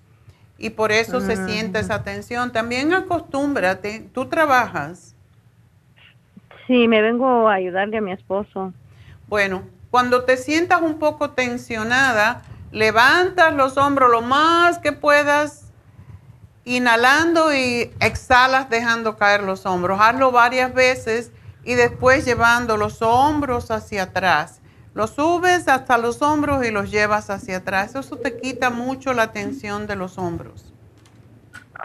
y 0.58 0.70
por 0.70 0.90
eso 0.92 1.20
se 1.20 1.36
Mm. 1.36 1.46
siente 1.46 1.78
esa 1.80 2.02
tensión. 2.02 2.52
También 2.52 2.92
acostúmbrate, 2.94 4.08
tú 4.12 4.26
trabajas. 4.26 5.14
Sí, 6.66 6.88
me 6.88 7.00
vengo 7.02 7.48
a 7.48 7.54
ayudarle 7.54 7.98
a 7.98 8.00
mi 8.00 8.12
esposo. 8.12 8.72
Bueno, 9.28 9.62
cuando 9.90 10.24
te 10.24 10.36
sientas 10.36 10.82
un 10.82 10.98
poco 10.98 11.30
tensionada, 11.30 12.42
levantas 12.72 13.54
los 13.54 13.76
hombros 13.76 14.10
lo 14.10 14.22
más 14.22 14.78
que 14.78 14.92
puedas, 14.92 15.65
inhalando 16.66 17.54
y 17.54 17.92
exhalas 18.00 18.68
dejando 18.68 19.16
caer 19.16 19.42
los 19.42 19.64
hombros. 19.64 19.98
Hazlo 20.00 20.32
varias 20.32 20.74
veces 20.74 21.32
y 21.64 21.74
después 21.74 22.24
llevando 22.26 22.76
los 22.76 23.00
hombros 23.00 23.70
hacia 23.70 24.02
atrás. 24.02 24.60
Los 24.92 25.10
subes 25.10 25.68
hasta 25.68 25.96
los 25.96 26.22
hombros 26.22 26.66
y 26.66 26.70
los 26.70 26.90
llevas 26.90 27.30
hacia 27.30 27.58
atrás. 27.58 27.94
Eso 27.94 28.16
te 28.16 28.36
quita 28.38 28.70
mucho 28.70 29.14
la 29.14 29.32
tensión 29.32 29.86
de 29.86 29.94
los 29.94 30.18
hombros. 30.18 30.72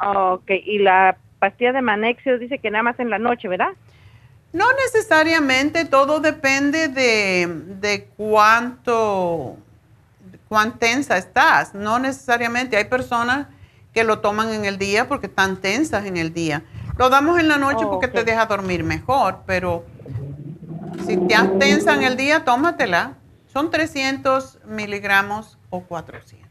Ok, 0.03 0.49
y 0.49 0.79
la 0.79 1.15
pastilla 1.37 1.73
de 1.73 1.81
Manexio 1.81 2.39
dice 2.39 2.57
que 2.57 2.71
nada 2.71 2.83
más 2.83 2.99
en 2.99 3.09
la 3.09 3.19
noche, 3.19 3.47
¿verdad? 3.47 3.73
No 4.51 4.65
necesariamente, 4.85 5.85
todo 5.85 6.19
depende 6.19 6.87
de, 6.87 7.47
de 7.79 8.05
cuánto, 8.17 9.57
cuán 10.49 10.79
tensa 10.79 11.17
estás. 11.17 11.75
No 11.75 11.99
necesariamente, 11.99 12.77
hay 12.77 12.85
personas 12.85 13.47
que 13.93 14.03
lo 14.03 14.19
toman 14.19 14.53
en 14.53 14.65
el 14.65 14.77
día 14.77 15.07
porque 15.07 15.27
están 15.27 15.57
tensas 15.57 16.05
en 16.05 16.17
el 16.17 16.33
día. 16.33 16.63
Lo 16.97 17.09
damos 17.09 17.39
en 17.39 17.47
la 17.47 17.57
noche 17.57 17.85
Oh, 17.85 17.91
porque 17.91 18.07
te 18.07 18.23
deja 18.23 18.45
dormir 18.45 18.83
mejor, 18.83 19.39
pero 19.45 19.85
si 21.05 21.17
te 21.17 21.35
has 21.35 21.57
tensa 21.59 21.93
en 21.95 22.03
el 22.03 22.17
día, 22.17 22.43
tómatela. 22.45 23.13
Son 23.47 23.69
300 23.69 24.59
miligramos 24.65 25.57
o 25.69 25.81
400. 25.81 26.49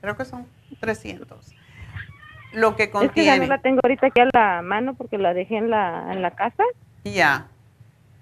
Creo 0.00 0.16
que 0.16 0.24
son 0.26 0.46
300. 0.80 1.54
Lo 2.52 2.76
que 2.76 2.84
Es 2.84 2.90
que 2.90 2.96
ya 2.96 3.02
no 3.02 3.10
contiene. 3.12 3.46
la 3.46 3.58
tengo 3.58 3.80
ahorita 3.82 4.08
aquí 4.08 4.20
a 4.20 4.28
la 4.32 4.62
mano 4.62 4.94
porque 4.94 5.16
la 5.18 5.32
dejé 5.32 5.56
en 5.56 5.70
la, 5.70 6.12
en 6.12 6.20
la 6.20 6.30
casa. 6.32 6.62
Ya. 7.04 7.48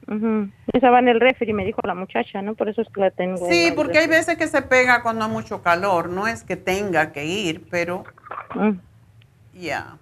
Ujú. 0.09 0.51
Esa 0.73 0.91
va 0.91 0.99
en 0.99 1.09
el 1.09 1.21
refri, 1.21 1.53
me 1.53 1.65
dijo 1.65 1.81
la 1.85 1.95
muchacha, 1.95 2.43
¿no? 2.43 2.55
Por 2.55 2.69
eso 2.69 2.83
es 2.83 2.89
que 2.93 3.01
la 3.01 3.11
tengo. 3.11 3.47
en 3.47 3.53
Sí, 3.53 3.73
porque 3.75 3.99
hay 3.99 4.09
veces 4.09 4.37
que 4.37 4.49
se 4.49 4.63
pega 4.63 5.03
cuando 5.03 5.25
hay 5.25 5.31
mucho 5.31 5.63
calor. 5.63 6.09
No 6.09 6.27
es 6.27 6.43
que 6.43 6.57
tenga 6.57 7.13
que 7.13 7.25
ir, 7.25 7.67
pero 7.71 8.05
Mm. 8.55 8.73
ya. 9.55 9.97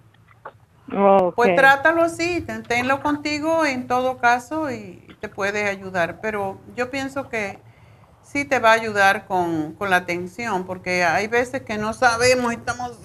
Pues 1.35 1.55
trátalo 1.55 2.03
así, 2.03 2.41
ten- 2.41 2.63
tenlo 2.63 3.01
contigo 3.01 3.65
en 3.65 3.87
todo 3.87 4.17
caso 4.17 4.69
y 4.71 5.07
te 5.21 5.29
puede 5.29 5.69
ayudar. 5.69 6.19
Pero 6.21 6.59
yo 6.75 6.89
pienso 6.89 7.29
que 7.29 7.59
sí 8.21 8.43
te 8.43 8.59
va 8.59 8.71
a 8.71 8.73
ayudar 8.73 9.25
con, 9.25 9.73
con 9.75 9.89
la 9.89 9.97
atención, 9.97 10.65
porque 10.65 11.03
hay 11.05 11.27
veces 11.27 11.61
que 11.61 11.77
no 11.77 11.93
sabemos 11.93 12.51
y 12.51 12.55
estamos... 12.57 12.99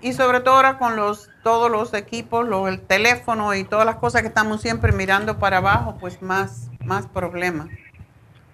y 0.00 0.12
sobre 0.12 0.40
todo 0.40 0.54
ahora 0.56 0.78
con 0.78 0.94
los 0.96 1.30
todos 1.42 1.70
los 1.70 1.94
equipos, 1.94 2.48
los, 2.48 2.68
el 2.68 2.80
teléfono 2.80 3.54
y 3.54 3.64
todas 3.64 3.86
las 3.86 3.96
cosas 3.96 4.22
que 4.22 4.28
estamos 4.28 4.60
siempre 4.60 4.92
mirando 4.92 5.38
para 5.38 5.58
abajo, 5.58 5.96
pues 6.00 6.22
más, 6.22 6.70
más 6.84 7.06
problemas. 7.06 7.68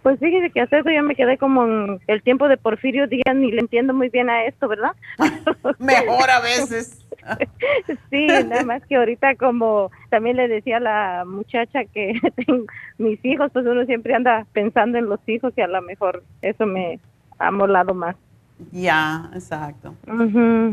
Pues 0.03 0.21
fíjese 0.21 0.51
que 0.51 0.61
hasta 0.61 0.79
eso 0.79 0.91
yo 0.91 1.03
me 1.03 1.15
quedé 1.15 1.37
como 1.39 1.65
en 1.65 2.01
el 2.07 2.23
tiempo 2.23 2.49
de 2.49 2.57
Porfirio 2.57 3.07
Díaz, 3.09 3.35
ni 3.35 3.51
le 3.51 3.61
entiendo 3.61 3.93
muy 3.93 4.09
bien 4.09 4.31
a 4.31 4.45
esto, 4.45 4.69
¿verdad? 4.69 4.93
Mejor 5.79 6.31
a 6.31 6.41
veces. 6.41 7.05
sí, 8.11 8.27
nada 8.27 8.65
más 8.65 8.87
que 8.87 8.97
ahorita 8.97 9.35
como 9.35 9.91
también 10.09 10.37
le 10.37 10.49
decía 10.49 10.79
a 10.79 10.81
la 10.81 11.25
muchacha 11.27 11.85
que 11.85 12.19
tengo 12.47 12.65
mis 12.97 13.23
hijos, 13.25 13.51
pues 13.53 13.67
uno 13.67 13.85
siempre 13.85 14.15
anda 14.15 14.47
pensando 14.53 14.99
en 14.99 15.09
los 15.11 15.21
hijos 15.27 15.53
y 15.57 15.61
a 15.61 15.67
lo 15.67 15.83
mejor 15.83 16.23
eso 16.43 16.65
me 16.65 17.01
ha 17.39 17.51
molado 17.51 17.93
más. 17.93 18.17
Ya, 18.73 19.31
exacto. 19.35 19.95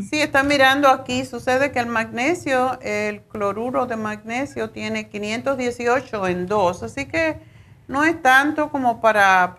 Sí, 0.09 0.19
está 0.19 0.43
mirando 0.43 0.89
aquí, 0.89 1.23
sucede 1.23 1.71
que 1.71 1.79
el 1.79 1.85
magnesio, 1.85 2.79
el 2.81 3.21
cloruro 3.21 3.85
de 3.85 3.95
magnesio 3.95 4.71
tiene 4.71 5.07
518 5.07 6.27
en 6.27 6.47
2, 6.47 6.83
así 6.83 7.05
que 7.05 7.39
no 7.87 8.03
es 8.03 8.19
tanto 8.21 8.69
como 8.69 9.01
para 9.01 9.55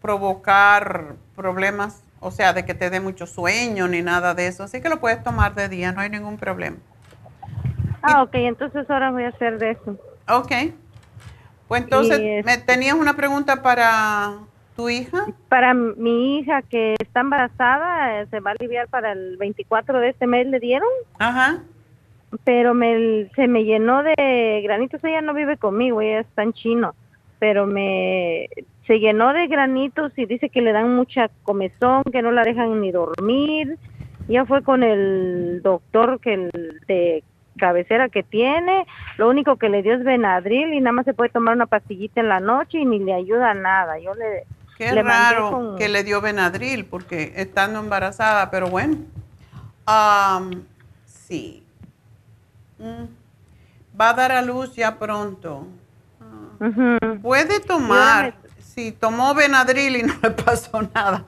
provocar 0.00 1.14
problemas, 1.36 2.02
o 2.18 2.32
sea, 2.32 2.52
de 2.52 2.64
que 2.64 2.74
te 2.74 2.90
dé 2.90 2.98
mucho 3.00 3.26
sueño 3.26 3.86
ni 3.86 4.02
nada 4.02 4.34
de 4.34 4.48
eso. 4.48 4.64
Así 4.64 4.80
que 4.80 4.88
lo 4.88 4.98
puedes 4.98 5.22
tomar 5.22 5.54
de 5.54 5.68
día, 5.68 5.92
no 5.92 6.00
hay 6.00 6.10
ningún 6.10 6.36
problema. 6.36 6.78
Ah, 8.02 8.22
ok, 8.22 8.34
entonces 8.34 8.90
ahora 8.90 9.12
voy 9.12 9.24
a 9.24 9.28
hacer 9.28 9.58
de 9.58 9.70
eso. 9.70 9.96
Ok. 10.28 10.52
Pues 11.68 11.82
entonces, 11.82 12.44
¿me 12.44 12.58
tenías 12.58 12.94
una 12.94 13.14
pregunta 13.14 13.62
para 13.62 14.38
tu 14.76 14.88
hija? 14.88 15.26
Para 15.48 15.74
mi 15.74 16.38
hija 16.38 16.62
que 16.62 16.94
está 16.98 17.20
embarazada, 17.20 18.20
eh, 18.20 18.26
se 18.30 18.40
va 18.40 18.50
a 18.50 18.54
aliviar 18.58 18.88
para 18.88 19.12
el 19.12 19.36
24 19.36 20.00
de 20.00 20.08
este 20.10 20.26
mes, 20.26 20.46
le 20.46 20.60
dieron. 20.60 20.88
Ajá. 21.18 21.62
Pero 22.44 22.74
me, 22.74 23.30
se 23.36 23.46
me 23.46 23.64
llenó 23.64 24.02
de 24.02 24.60
granitos, 24.64 25.02
ella 25.04 25.20
no 25.20 25.34
vive 25.34 25.56
conmigo, 25.56 26.00
ella 26.00 26.20
está 26.20 26.42
en 26.42 26.52
chino 26.52 26.94
pero 27.44 27.66
me 27.66 28.48
se 28.86 29.00
llenó 29.00 29.34
de 29.34 29.46
granitos 29.48 30.12
y 30.16 30.24
dice 30.24 30.48
que 30.48 30.62
le 30.62 30.72
dan 30.72 30.94
mucha 30.96 31.28
comezón, 31.42 32.02
que 32.10 32.22
no 32.22 32.32
la 32.32 32.42
dejan 32.42 32.80
ni 32.80 32.90
dormir. 32.90 33.76
Ya 34.28 34.46
fue 34.46 34.62
con 34.62 34.82
el 34.82 35.60
doctor 35.62 36.20
que 36.20 36.32
el 36.32 36.50
de 36.88 37.22
cabecera 37.58 38.08
que 38.08 38.22
tiene, 38.22 38.86
lo 39.18 39.28
único 39.28 39.56
que 39.56 39.68
le 39.68 39.82
dio 39.82 39.92
es 39.92 40.04
Benadryl 40.04 40.72
y 40.72 40.80
nada 40.80 40.92
más 40.92 41.04
se 41.04 41.12
puede 41.12 41.28
tomar 41.28 41.54
una 41.54 41.66
pastillita 41.66 42.20
en 42.20 42.28
la 42.28 42.40
noche 42.40 42.78
y 42.78 42.86
ni 42.86 42.98
le 42.98 43.12
ayuda 43.12 43.52
nada. 43.52 43.98
Yo 43.98 44.14
le 44.14 44.44
Qué 44.76 44.92
raro 45.02 45.76
que 45.76 45.88
le 45.88 46.02
dio 46.02 46.20
Benadryl 46.20 46.84
porque 46.84 47.32
estando 47.36 47.78
embarazada, 47.78 48.50
pero 48.50 48.68
bueno. 48.68 48.96
sí. 51.06 51.64
Mm. 52.78 53.04
Va 53.98 54.10
a 54.10 54.14
dar 54.14 54.32
a 54.32 54.42
luz 54.42 54.74
ya 54.74 54.98
pronto. 54.98 55.66
Puede 57.22 57.60
tomar, 57.60 58.34
si 58.58 58.92
tomó 58.92 59.34
Benadryl 59.34 59.96
y 59.96 60.02
no 60.02 60.14
le 60.22 60.30
pasó 60.44 60.82
nada, 60.94 61.24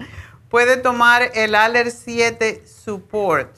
puede 0.49 0.77
tomar 0.77 1.31
el 1.35 1.55
Aller 1.55 1.91
7 1.91 2.65
Support. 2.67 3.57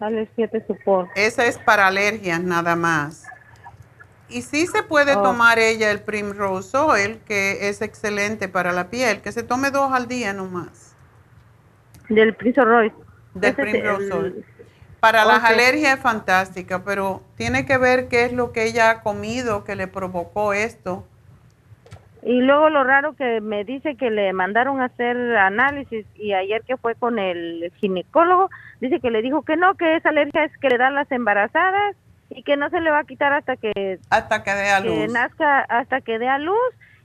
Aller 0.00 0.28
7 0.34 0.64
Support. 0.66 1.10
Esa 1.14 1.46
es 1.46 1.58
para 1.58 1.86
alergias 1.86 2.42
nada 2.42 2.76
más. 2.76 3.29
Y 4.30 4.42
sí 4.42 4.66
se 4.66 4.82
puede 4.82 5.16
oh. 5.16 5.22
tomar 5.22 5.58
ella 5.58 5.90
el 5.90 6.00
Primrose 6.00 6.76
Oil, 6.76 7.20
que 7.26 7.68
es 7.68 7.82
excelente 7.82 8.48
para 8.48 8.72
la 8.72 8.90
piel, 8.90 9.20
que 9.20 9.32
se 9.32 9.42
tome 9.42 9.70
dos 9.70 9.92
al 9.92 10.08
día 10.08 10.32
nomás. 10.32 10.96
Del 12.08 12.34
Primrose 12.34 12.92
Del 13.34 13.54
Primrose 13.54 14.12
Oil. 14.12 14.44
Para 15.00 15.24
las 15.24 15.42
alergias 15.42 15.96
es 15.96 16.00
fantástica, 16.00 16.84
pero 16.84 17.22
tiene 17.36 17.64
que 17.64 17.78
ver 17.78 18.08
qué 18.08 18.26
es 18.26 18.32
lo 18.34 18.52
que 18.52 18.64
ella 18.64 18.90
ha 18.90 19.00
comido 19.00 19.64
que 19.64 19.74
le 19.74 19.88
provocó 19.88 20.52
esto. 20.52 21.06
Y 22.22 22.42
luego 22.42 22.68
lo 22.68 22.84
raro 22.84 23.14
que 23.16 23.40
me 23.40 23.64
dice 23.64 23.96
que 23.96 24.10
le 24.10 24.34
mandaron 24.34 24.82
a 24.82 24.86
hacer 24.86 25.16
análisis 25.38 26.04
y 26.16 26.34
ayer 26.34 26.62
que 26.66 26.76
fue 26.76 26.94
con 26.96 27.18
el 27.18 27.72
ginecólogo, 27.76 28.50
dice 28.80 29.00
que 29.00 29.10
le 29.10 29.22
dijo 29.22 29.42
que 29.42 29.56
no, 29.56 29.74
que 29.74 29.96
esa 29.96 30.10
alergia 30.10 30.44
es 30.44 30.56
que 30.58 30.68
le 30.68 30.76
dan 30.76 30.94
las 30.94 31.10
embarazadas 31.10 31.96
y 32.30 32.42
que 32.42 32.56
no 32.56 32.70
se 32.70 32.80
le 32.80 32.90
va 32.90 33.00
a 33.00 33.04
quitar 33.04 33.32
hasta 33.32 33.56
que 33.56 33.98
hasta 34.08 34.42
que 34.42 34.54
dé 34.54 34.70
a 34.70 34.80
luz. 34.80 34.94
Que 34.94 35.08
nazca 35.08 35.60
hasta 35.60 36.00
que 36.00 36.18
dé 36.18 36.28
a 36.28 36.38
luz 36.38 36.56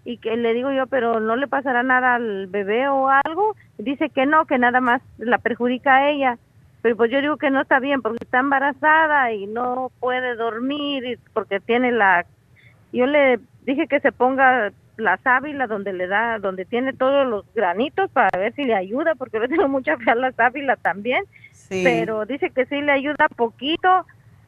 y 0.06 0.18
que 0.18 0.38
le 0.38 0.54
digo 0.54 0.72
yo, 0.72 0.88
pero 0.88 1.20
no 1.20 1.36
le 1.36 1.48
pasará 1.48 1.84
nada 1.84 2.16
al 2.16 2.48
bebé 2.48 2.88
o 2.88 3.10
algo. 3.10 3.56
Dice 3.78 4.10
que 4.10 4.26
no, 4.26 4.46
que 4.46 4.58
nada 4.58 4.80
más 4.80 5.02
la 5.18 5.40
perjudica 5.40 5.96
a 5.96 6.10
ella 6.10 6.38
pero 6.86 6.98
pues 6.98 7.10
yo 7.10 7.20
digo 7.20 7.38
que 7.38 7.50
no 7.50 7.62
está 7.62 7.80
bien 7.80 8.04
porque 8.04 8.24
está 8.24 8.38
embarazada 8.38 9.32
y 9.32 9.48
no 9.48 9.92
puede 10.00 10.36
dormir 10.36 11.18
porque 11.34 11.60
tiene 11.60 11.92
la 11.92 12.28
yo 12.94 13.08
le 13.08 13.40
dije 13.66 13.88
que 13.88 14.00
se 14.02 14.12
ponga 14.12 14.72
la 14.98 15.18
sábila 15.18 15.66
donde 15.66 15.94
le 15.94 16.06
da 16.06 16.38
donde 16.38 16.64
tiene 16.64 16.94
todos 16.94 17.26
los 17.26 17.44
granitos 17.56 18.12
para 18.12 18.30
ver 18.38 18.54
si 18.54 18.66
le 18.66 18.76
ayuda 18.76 19.16
porque 19.16 19.40
yo 19.40 19.48
tengo 19.50 19.68
mucha 19.68 19.98
fe 19.98 20.12
a 20.12 20.16
la 20.16 20.32
sábila 20.34 20.76
también 20.76 21.24
pero 21.70 22.28
dice 22.28 22.52
que 22.52 22.68
sí 22.68 22.80
le 22.80 22.92
ayuda 22.92 23.30
poquito 23.36 24.06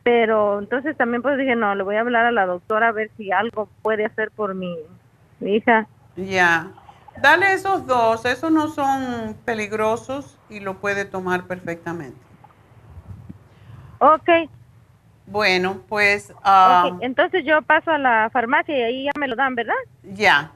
pero 0.07 0.59
entonces 0.59 0.95
también 0.95 1.21
pues 1.21 1.37
dije 1.37 1.57
no 1.57 1.75
le 1.75 1.83
voy 1.83 1.97
a 1.97 1.99
hablar 1.99 2.25
a 2.25 2.31
la 2.31 2.45
doctora 2.45 2.87
a 2.87 2.91
ver 2.93 3.11
si 3.17 3.33
algo 3.33 3.67
puede 3.81 4.05
hacer 4.05 4.31
por 4.31 4.55
mi, 4.55 4.73
hija 5.41 5.85
ya 6.15 6.71
dale 7.21 7.51
esos 7.51 7.85
dos 7.85 8.23
esos 8.23 8.49
no 8.49 8.69
son 8.69 9.35
peligrosos 9.43 10.39
y 10.49 10.61
lo 10.61 10.75
puede 10.75 11.03
tomar 11.03 11.43
perfectamente 11.43 12.17
Ok. 13.99 14.29
Bueno, 15.25 15.81
pues... 15.89 16.31
Ah, 16.43 16.91
entonces 17.01 17.43
yo 17.43 17.63
paso 17.63 17.89
a 17.89 17.97
la 17.97 18.29
farmacia 18.31 18.77
y 18.77 18.83
ahí 18.83 19.03
ya 19.05 19.11
me 19.19 19.27
lo 19.27 19.35
dan, 19.35 19.55
¿verdad? 19.55 19.73
Ya. 20.03 20.51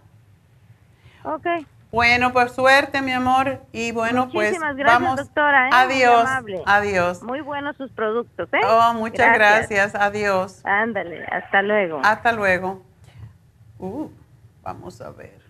Ok. 1.24 1.48
Bueno, 1.92 2.32
pues 2.32 2.54
suerte, 2.54 3.02
mi 3.02 3.12
amor. 3.12 3.62
Y 3.72 3.92
bueno, 3.92 4.30
pues 4.32 4.58
gracias, 4.58 4.86
vamos. 4.86 5.18
doctora. 5.18 5.68
¿eh? 5.68 5.72
Adiós. 5.74 6.30
Adiós. 6.66 7.24
Muy 7.24 7.42
buenos 7.42 7.76
sus 7.78 7.92
productos, 7.92 8.48
¿eh? 8.54 8.62
Oh, 8.66 8.94
muchas 8.94 9.34
gracias. 9.34 9.94
Adiós. 9.96 10.62
Ándale, 10.66 11.26
hasta 11.26 11.62
luego. 11.62 12.02
Hasta 12.04 12.32
luego. 12.32 12.82
Uh, 13.78 14.10
vamos 14.62 15.02
a 15.02 15.12
ver. 15.12 15.42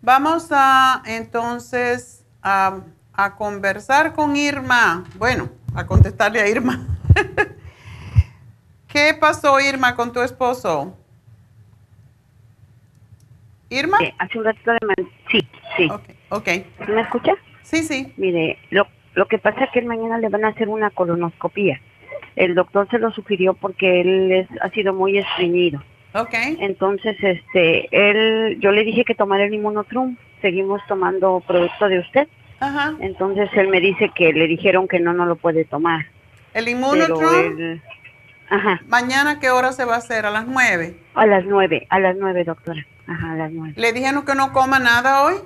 Vamos 0.00 0.48
a 0.50 1.02
entonces 1.04 2.24
a 2.42 2.80
a 3.16 3.34
conversar 3.34 4.12
con 4.12 4.36
Irma. 4.36 5.04
Bueno, 5.16 5.48
a 5.74 5.86
contestarle 5.86 6.40
a 6.40 6.48
Irma. 6.48 6.86
¿Qué 8.86 9.16
pasó, 9.18 9.58
Irma, 9.58 9.96
con 9.96 10.12
tu 10.12 10.20
esposo? 10.20 10.94
¿Irma? 13.70 13.98
Sí, 13.98 14.12
hace 14.18 14.38
un 14.38 14.44
ratito 14.44 14.72
de... 14.72 15.06
Sí, 15.30 15.48
sí. 15.76 15.88
Ok. 16.28 16.48
¿Me 16.88 17.00
escucha? 17.00 17.32
Sí, 17.62 17.82
sí. 17.82 18.12
Mire, 18.16 18.58
lo, 18.70 18.86
lo 19.14 19.26
que 19.26 19.38
pasa 19.38 19.64
es 19.64 19.70
que 19.72 19.82
mañana 19.82 20.18
le 20.18 20.28
van 20.28 20.44
a 20.44 20.48
hacer 20.48 20.68
una 20.68 20.90
colonoscopía. 20.90 21.80
El 22.36 22.54
doctor 22.54 22.88
se 22.90 22.98
lo 22.98 23.10
sugirió 23.10 23.54
porque 23.54 24.00
él 24.00 24.32
es, 24.32 24.48
ha 24.60 24.70
sido 24.70 24.92
muy 24.92 25.18
estreñido. 25.18 25.82
Ok. 26.14 26.34
Entonces, 26.60 27.16
este, 27.20 27.88
él, 27.90 28.58
yo 28.60 28.70
le 28.70 28.84
dije 28.84 29.04
que 29.04 29.14
tomara 29.14 29.44
el 29.44 29.54
inmunotrum. 29.54 30.16
Seguimos 30.42 30.80
tomando 30.86 31.42
producto 31.46 31.88
de 31.88 31.98
usted. 32.00 32.28
Ajá. 32.60 32.94
Entonces 33.00 33.50
él 33.54 33.68
me 33.68 33.80
dice 33.80 34.10
que 34.14 34.32
le 34.32 34.46
dijeron 34.46 34.86
que 34.86 35.00
no, 35.00 35.12
no 35.12 35.26
lo 35.26 35.36
puede 35.36 35.64
tomar. 35.64 36.06
¿El 36.54 36.68
inmunotron? 36.68 37.82
Ajá. 38.48 38.80
¿Mañana 38.86 39.40
qué 39.40 39.50
hora 39.50 39.72
se 39.72 39.84
va 39.84 39.94
a 39.94 39.98
hacer? 39.98 40.24
¿A 40.24 40.30
las 40.30 40.46
nueve? 40.46 40.94
A 41.14 41.26
las 41.26 41.44
nueve, 41.44 41.86
a 41.90 41.98
las 41.98 42.16
nueve, 42.16 42.44
doctora. 42.44 42.86
Ajá, 43.06 43.34
las 43.34 43.52
nueve. 43.52 43.74
¿Le 43.76 43.92
dijeron 43.92 44.24
que 44.24 44.34
no 44.34 44.52
coma 44.52 44.78
nada 44.78 45.22
hoy? 45.24 45.36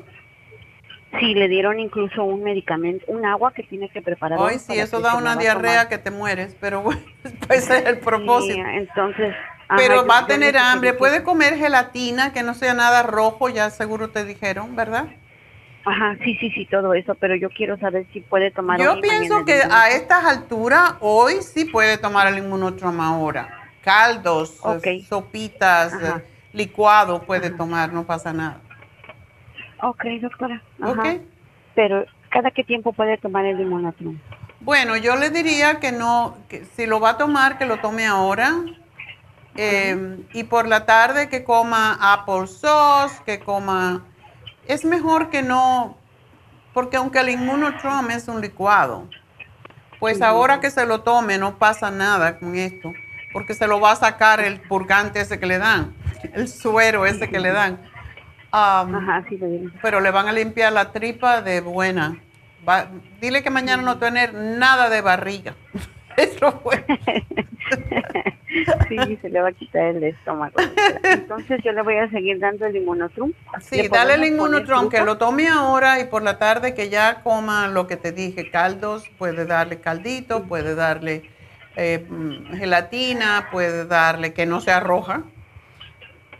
Sí, 1.18 1.34
le 1.34 1.48
dieron 1.48 1.80
incluso 1.80 2.22
un 2.22 2.42
medicamento, 2.44 3.04
un 3.08 3.26
agua 3.26 3.52
que 3.52 3.64
tiene 3.64 3.88
que 3.88 4.00
preparar. 4.00 4.38
Hoy 4.38 4.58
sí, 4.58 4.78
eso 4.78 5.00
da 5.00 5.16
una 5.16 5.36
diarrea 5.36 5.88
que 5.88 5.98
te 5.98 6.10
mueres, 6.10 6.56
pero 6.60 6.82
bueno, 6.82 7.00
ese 7.48 7.78
es 7.78 7.86
el 7.86 7.98
propósito. 7.98 8.64
entonces... 8.64 9.34
pero 9.76 10.06
va 10.06 10.18
a 10.18 10.26
tener 10.26 10.56
hambre. 10.56 10.94
Puede 10.94 11.24
comer 11.24 11.56
gelatina 11.56 12.32
que 12.32 12.42
no 12.42 12.54
sea 12.54 12.74
nada 12.74 13.02
rojo, 13.02 13.48
ya 13.48 13.70
seguro 13.70 14.10
te 14.10 14.24
dijeron, 14.24 14.76
¿verdad? 14.76 15.06
Ajá, 15.84 16.16
sí, 16.22 16.36
sí, 16.36 16.50
sí, 16.50 16.66
todo 16.66 16.94
eso, 16.94 17.14
pero 17.14 17.34
yo 17.34 17.48
quiero 17.50 17.78
saber 17.78 18.06
si 18.12 18.20
puede 18.20 18.50
tomar. 18.50 18.78
Yo 18.78 19.00
pienso 19.00 19.44
que 19.44 19.62
a 19.68 19.90
estas 19.90 20.24
alturas, 20.24 20.94
hoy 21.00 21.42
sí 21.42 21.64
puede 21.64 21.96
tomar 21.98 22.28
el 22.28 22.38
inmunotroma 22.38 23.08
ahora. 23.08 23.48
Caldos, 23.82 24.60
eh, 24.84 25.04
sopitas, 25.08 25.94
eh, 25.94 26.22
licuado 26.52 27.22
puede 27.22 27.50
tomar, 27.50 27.92
no 27.92 28.04
pasa 28.04 28.32
nada. 28.32 28.60
Ok, 29.82 30.04
doctora. 30.20 30.62
Ajá. 30.80 31.16
Pero, 31.74 32.04
¿cada 32.28 32.50
qué 32.50 32.64
tiempo 32.64 32.92
puede 32.92 33.16
tomar 33.18 33.44
el 33.44 33.60
inmunotroma? 33.60 34.18
Bueno, 34.60 34.96
yo 34.96 35.16
le 35.16 35.30
diría 35.30 35.80
que 35.80 35.90
no, 35.90 36.36
que 36.48 36.64
si 36.64 36.86
lo 36.86 37.00
va 37.00 37.10
a 37.10 37.16
tomar, 37.16 37.56
que 37.56 37.64
lo 37.64 37.78
tome 37.78 38.06
ahora. 38.06 38.52
Eh, 39.56 40.18
y 40.32 40.44
por 40.44 40.68
la 40.68 40.86
tarde 40.86 41.28
que 41.28 41.44
coma 41.44 41.98
apple 42.00 42.46
sauce, 42.46 43.20
que 43.24 43.40
coma 43.40 44.04
es 44.66 44.84
mejor 44.84 45.30
que 45.30 45.42
no, 45.42 45.96
porque 46.72 46.96
aunque 46.96 47.18
el 47.18 47.30
inmunotrom 47.30 48.10
es 48.10 48.28
un 48.28 48.40
licuado, 48.40 49.08
pues 49.98 50.22
ahora 50.22 50.60
que 50.60 50.70
se 50.70 50.86
lo 50.86 51.00
tome 51.00 51.38
no 51.38 51.58
pasa 51.58 51.90
nada 51.90 52.38
con 52.38 52.54
esto, 52.54 52.92
porque 53.32 53.54
se 53.54 53.66
lo 53.66 53.80
va 53.80 53.92
a 53.92 53.96
sacar 53.96 54.40
el 54.40 54.60
purgante 54.60 55.20
ese 55.20 55.38
que 55.38 55.46
le 55.46 55.58
dan. 55.58 55.94
el 56.34 56.48
suero 56.48 57.06
ese 57.06 57.28
que 57.28 57.40
le 57.40 57.50
dan. 57.50 57.80
Ajá, 58.52 59.24
sí, 59.28 59.38
Pero 59.80 60.00
le 60.00 60.10
van 60.10 60.28
a 60.28 60.32
limpiar 60.32 60.72
la 60.72 60.92
tripa 60.92 61.42
de 61.42 61.60
buena. 61.60 62.18
dile 63.20 63.42
que 63.42 63.50
mañana 63.50 63.82
no 63.82 63.98
tener 63.98 64.34
nada 64.34 64.90
de 64.90 65.00
barriga. 65.00 65.54
Eso 66.16 66.60
fue. 66.60 66.84
sí, 68.88 69.18
se 69.22 69.28
le 69.30 69.40
va 69.40 69.48
a 69.48 69.52
quitar 69.52 69.96
el 69.96 70.02
estómago. 70.02 70.56
Entonces 71.04 71.60
yo 71.64 71.72
le 71.72 71.82
voy 71.82 71.96
a 71.96 72.10
seguir 72.10 72.38
dando 72.40 72.66
el 72.66 72.76
inmunotrum. 72.76 73.32
Sí, 73.60 73.88
dale 73.88 74.14
el 74.14 74.24
inmunotrum, 74.24 74.88
que 74.88 75.00
lo 75.02 75.16
tome 75.18 75.48
ahora 75.48 76.00
y 76.00 76.04
por 76.06 76.22
la 76.22 76.38
tarde 76.38 76.74
que 76.74 76.88
ya 76.90 77.22
coma 77.22 77.68
lo 77.68 77.86
que 77.86 77.96
te 77.96 78.10
dije, 78.12 78.50
caldos, 78.50 79.08
puede 79.18 79.46
darle 79.46 79.80
caldito, 79.80 80.44
puede 80.44 80.74
darle 80.74 81.30
eh, 81.76 82.06
gelatina, 82.56 83.48
puede 83.50 83.86
darle 83.86 84.32
que 84.32 84.46
no 84.46 84.60
sea 84.60 84.80
roja. 84.80 85.22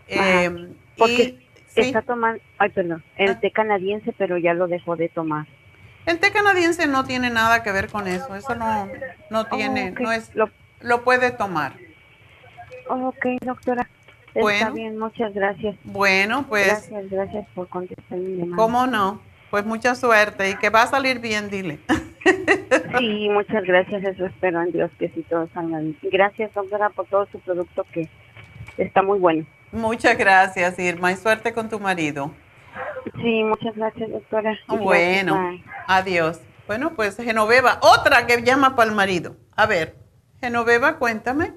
Eh, 0.09 0.75
porque 0.97 1.39
está 1.75 2.03
tomando, 2.03 2.43
ay 2.59 2.71
perdón, 2.71 3.03
el 3.17 3.31
ah. 3.31 3.41
té 3.41 3.51
canadiense, 3.53 4.13
pero 4.17 4.39
ya 4.39 4.55
lo 4.55 4.67
dejó 4.67 4.97
de 4.97 5.09
tomar. 5.09 5.47
El 6.07 6.19
té 6.19 6.33
canadiense 6.33 6.87
no 6.87 7.05
tiene 7.05 7.31
nada 7.31 7.63
que 7.63 7.73
ver 7.73 7.89
con 7.89 8.09
eso, 8.09 8.35
eso 8.35 8.55
no, 8.55 8.89
no 9.31 9.45
tiene, 9.47 9.93
no 9.93 10.13
es, 10.13 10.35
lo, 10.35 10.51
lo 10.81 11.05
puede 11.05 11.31
tomar. 11.31 11.75
Ok, 12.89 13.27
doctora. 13.43 13.89
Está 14.35 14.71
bien, 14.71 14.99
muchas 14.99 15.35
gracias. 15.35 15.77
Bueno, 15.85 16.47
pues. 16.49 16.67
Gracias, 16.67 17.11
gracias 17.11 17.47
por 17.55 17.69
contestar 17.69 18.19
mi 18.19 18.37
llamada. 18.37 18.57
¿Cómo 18.57 18.87
no? 18.87 19.21
Pues 19.51 19.67
mucha 19.67 19.95
suerte 19.95 20.51
y 20.51 20.55
que 20.57 20.71
va 20.71 20.83
a 20.83 20.87
salir 20.87 21.19
bien, 21.19 21.51
dile. 21.51 21.81
sí, 22.99 23.29
muchas 23.31 23.65
gracias, 23.65 24.05
eso 24.05 24.27
espero 24.27 24.63
en 24.63 24.73
Dios 24.73 24.91
que 24.99 25.09
sí 25.09 25.25
todo 25.29 25.49
salga 25.53 25.79
bien. 25.79 25.97
Gracias, 26.03 26.53
doctora, 26.55 26.91
por 26.91 27.07
todo 27.07 27.27
su 27.33 27.41
producto 27.41 27.85
que 27.93 28.09
está 28.77 29.03
muy 29.03 29.19
bueno. 29.19 29.45
Muchas 29.73 30.17
gracias, 30.17 30.79
Irma, 30.79 31.13
y 31.13 31.17
suerte 31.17 31.53
con 31.53 31.69
tu 31.69 31.81
marido. 31.81 32.33
Sí, 33.21 33.43
muchas 33.45 33.77
gracias, 33.77 34.11
doctora. 34.11 34.57
Bueno, 34.69 35.61
adiós. 35.87 36.41
Bueno, 36.67 36.93
pues 36.95 37.17
Genoveva, 37.17 37.81
otra 37.81 38.27
que 38.27 38.43
llama 38.43 38.77
para 38.77 38.91
el 38.91 38.97
marido. 38.97 39.37
A 39.57 39.67
ver, 39.67 39.97
Genoveva, 40.41 40.99
cuéntame. 40.99 41.53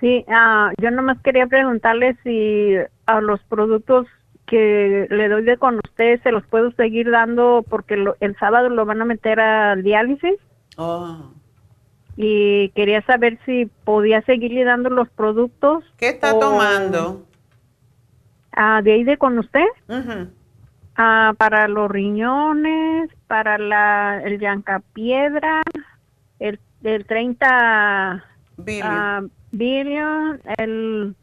Sí, 0.00 0.24
uh, 0.28 0.72
yo 0.82 0.90
nomás 0.90 1.18
quería 1.22 1.46
preguntarle 1.46 2.16
si 2.22 2.74
a 3.06 3.20
los 3.20 3.40
productos 3.44 4.06
que 4.46 5.06
le 5.10 5.28
doy 5.28 5.44
de 5.44 5.56
con 5.56 5.76
ustedes 5.76 6.20
se 6.22 6.32
los 6.32 6.44
puedo 6.46 6.70
seguir 6.72 7.10
dando 7.10 7.64
porque 7.68 8.04
el 8.20 8.36
sábado 8.36 8.68
lo 8.68 8.84
van 8.84 9.00
a 9.02 9.04
meter 9.04 9.40
al 9.40 9.82
diálisis. 9.82 10.34
Oh. 10.76 11.30
Y 12.16 12.68
quería 12.70 13.02
saber 13.02 13.38
si 13.44 13.66
podía 13.84 14.22
seguirle 14.22 14.64
dando 14.64 14.90
los 14.90 15.08
productos. 15.08 15.84
¿Qué 15.96 16.08
está 16.08 16.38
tomando? 16.38 17.26
Ah, 18.52 18.82
de 18.82 18.92
ahí 18.92 19.04
de 19.04 19.16
con 19.16 19.38
usted. 19.38 19.66
Ah, 20.96 21.34
para 21.36 21.66
los 21.66 21.90
riñones, 21.90 23.10
para 23.26 23.58
la, 23.58 24.22
el 24.24 24.38
piedra, 24.92 25.62
el, 26.38 26.60
el 26.84 27.04
30 27.04 28.24
billion, 29.50 30.40
el 30.58 31.16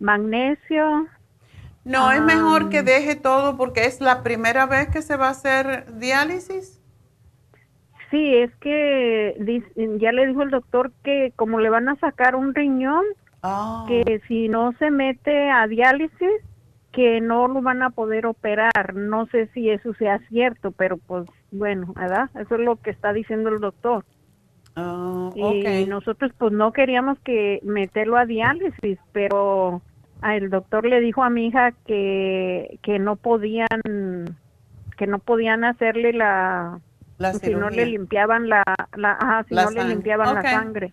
magnesio. 0.00 1.06
No, 1.84 2.10
es 2.12 2.22
mejor 2.22 2.70
que 2.70 2.82
deje 2.82 3.14
todo 3.14 3.56
porque 3.56 3.84
es 3.84 4.00
la 4.00 4.22
primera 4.22 4.66
vez 4.66 4.88
que 4.88 5.02
se 5.02 5.16
va 5.16 5.28
a 5.28 5.32
hacer 5.32 5.98
diálisis. 5.98 6.80
Sí, 8.10 8.34
es 8.36 8.54
que 8.56 9.34
ya 10.00 10.12
le 10.12 10.26
dijo 10.26 10.42
el 10.42 10.50
doctor 10.50 10.92
que 11.02 11.32
como 11.36 11.60
le 11.60 11.68
van 11.68 11.88
a 11.88 11.96
sacar 11.96 12.36
un 12.36 12.54
riñón, 12.54 13.04
ah. 13.42 13.84
que 13.88 14.20
si 14.28 14.48
no 14.48 14.72
se 14.78 14.90
mete 14.90 15.50
a 15.50 15.66
diálisis, 15.66 16.30
que 16.92 17.20
no 17.20 17.48
lo 17.48 17.60
van 17.60 17.82
a 17.82 17.90
poder 17.90 18.26
operar. 18.26 18.94
No 18.94 19.26
sé 19.26 19.48
si 19.48 19.68
eso 19.68 19.92
sea 19.94 20.20
cierto, 20.28 20.70
pero 20.70 20.96
pues 20.96 21.26
bueno, 21.50 21.92
¿verdad? 21.94 22.30
Eso 22.38 22.54
es 22.54 22.60
lo 22.60 22.76
que 22.76 22.90
está 22.90 23.12
diciendo 23.12 23.50
el 23.50 23.60
doctor. 23.60 24.04
Oh, 24.76 25.32
y 25.36 25.86
nosotros 25.86 26.32
pues 26.36 26.52
no 26.52 26.72
queríamos 26.72 27.18
que 27.20 27.60
meterlo 27.62 28.16
a 28.16 28.26
diálisis, 28.26 28.98
pero 29.12 29.82
el 30.32 30.48
doctor 30.48 30.86
le 30.86 31.00
dijo 31.00 31.22
a 31.22 31.30
mi 31.30 31.48
hija 31.48 31.72
que, 31.86 32.78
que 32.82 32.98
no 32.98 33.16
podían 33.16 33.68
que 34.96 35.06
no 35.06 35.18
podían 35.18 35.64
hacerle 35.64 36.12
la, 36.12 36.80
si 37.40 37.54
no 37.54 37.68
le 37.68 37.86
limpiaban 37.86 38.48
la, 38.48 38.62
la 38.96 39.44
si 39.48 39.54
no 39.54 39.70
le 39.70 39.84
limpiaban 39.84 40.34
la 40.34 40.42
sangre. 40.42 40.92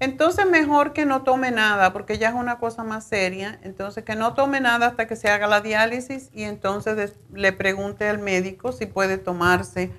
Entonces 0.00 0.46
mejor 0.48 0.92
que 0.92 1.06
no 1.06 1.22
tome 1.22 1.50
nada, 1.50 1.92
porque 1.92 2.18
ya 2.18 2.28
es 2.28 2.34
una 2.34 2.58
cosa 2.58 2.84
más 2.84 3.04
seria. 3.04 3.58
Entonces 3.62 4.04
que 4.04 4.14
no 4.14 4.34
tome 4.34 4.60
nada 4.60 4.86
hasta 4.86 5.06
que 5.06 5.16
se 5.16 5.28
haga 5.28 5.46
la 5.46 5.60
diálisis 5.60 6.30
y 6.32 6.44
entonces 6.44 7.16
le 7.32 7.52
pregunte 7.52 8.08
al 8.08 8.18
médico 8.18 8.72
si 8.72 8.86
puede 8.86 9.18
tomarse, 9.18 9.90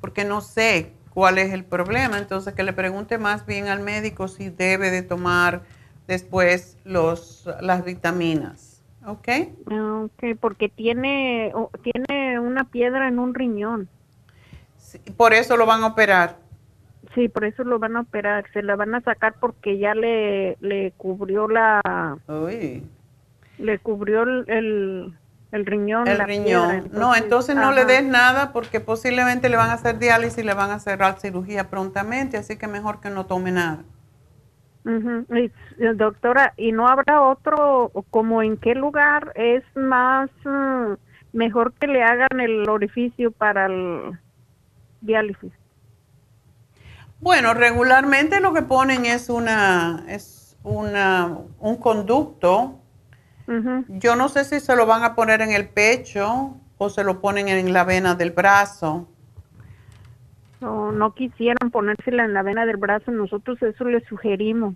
porque 0.00 0.24
no 0.24 0.40
sé 0.42 0.92
cuál 1.12 1.38
es 1.38 1.52
el 1.52 1.64
problema. 1.64 2.18
Entonces 2.18 2.54
que 2.54 2.62
le 2.62 2.72
pregunte 2.72 3.18
más 3.18 3.46
bien 3.46 3.68
al 3.68 3.80
médico 3.80 4.28
si 4.28 4.50
debe 4.50 4.90
de 4.90 5.02
tomar 5.02 5.62
después 6.08 6.76
los, 6.84 7.48
las 7.60 7.84
vitaminas. 7.84 8.82
¿Ok? 9.06 9.28
Ok, 9.70 10.38
porque 10.40 10.68
tiene, 10.68 11.52
tiene 11.82 12.40
una 12.40 12.64
piedra 12.64 13.06
en 13.06 13.20
un 13.20 13.34
riñón. 13.34 13.88
por 15.16 15.32
eso 15.34 15.56
lo 15.56 15.66
van 15.66 15.84
a 15.84 15.88
operar. 15.88 16.36
Sí, 17.14 17.28
por 17.28 17.44
eso 17.44 17.62
lo 17.62 17.78
van 17.78 17.96
a 17.96 18.00
operar. 18.00 18.44
Se 18.52 18.62
la 18.62 18.74
van 18.74 18.94
a 18.94 19.00
sacar 19.00 19.34
porque 19.38 19.78
ya 19.78 19.94
le, 19.94 20.56
le 20.60 20.92
cubrió 20.96 21.46
la... 21.46 22.18
Uy. 22.26 22.84
Le 23.58 23.78
cubrió 23.78 24.22
el, 24.22 25.14
el, 25.52 25.66
riñón. 25.66 26.06
El 26.06 26.18
riñón. 26.18 26.90
no, 26.92 27.14
entonces 27.14 27.56
no 27.56 27.72
le 27.72 27.84
des 27.84 28.04
nada 28.04 28.52
porque 28.52 28.80
posiblemente 28.80 29.48
le 29.48 29.56
van 29.56 29.70
a 29.70 29.74
hacer 29.74 29.98
diálisis 29.98 30.38
y 30.38 30.42
le 30.42 30.54
van 30.54 30.70
a 30.70 30.96
la 30.96 31.16
cirugía 31.16 31.68
prontamente, 31.70 32.36
así 32.36 32.56
que 32.56 32.68
mejor 32.68 33.00
que 33.00 33.10
no 33.10 33.26
tome 33.26 33.52
nada. 33.52 33.84
Doctora, 35.96 36.54
¿y 36.56 36.72
no 36.72 36.88
habrá 36.88 37.22
otro, 37.22 37.90
como 38.10 38.42
en 38.42 38.56
qué 38.56 38.74
lugar 38.74 39.32
es 39.34 39.62
más 39.74 40.30
mm, 40.44 40.94
mejor 41.32 41.72
que 41.74 41.86
le 41.86 42.02
hagan 42.02 42.40
el 42.40 42.68
orificio 42.68 43.30
para 43.30 43.66
el 43.66 44.18
diálisis? 45.00 45.52
Bueno, 47.20 47.54
regularmente 47.54 48.40
lo 48.40 48.52
que 48.52 48.62
ponen 48.62 49.04
es 49.04 49.28
una 49.28 50.04
es 50.08 50.56
una 50.62 51.38
un 51.58 51.76
conducto. 51.76 52.80
Yo 53.88 54.14
no 54.14 54.28
sé 54.28 54.44
si 54.44 54.60
se 54.60 54.76
lo 54.76 54.84
van 54.84 55.04
a 55.04 55.14
poner 55.14 55.40
en 55.40 55.52
el 55.52 55.70
pecho 55.70 56.54
o 56.76 56.90
se 56.90 57.02
lo 57.02 57.22
ponen 57.22 57.48
en 57.48 57.72
la 57.72 57.82
vena 57.84 58.14
del 58.14 58.30
brazo. 58.30 59.08
No, 60.60 60.92
no 60.92 61.14
quisieron 61.14 61.70
ponérsela 61.70 62.24
en 62.24 62.34
la 62.34 62.42
vena 62.42 62.66
del 62.66 62.76
brazo, 62.76 63.10
nosotros 63.10 63.62
eso 63.62 63.84
le 63.84 64.04
sugerimos. 64.06 64.74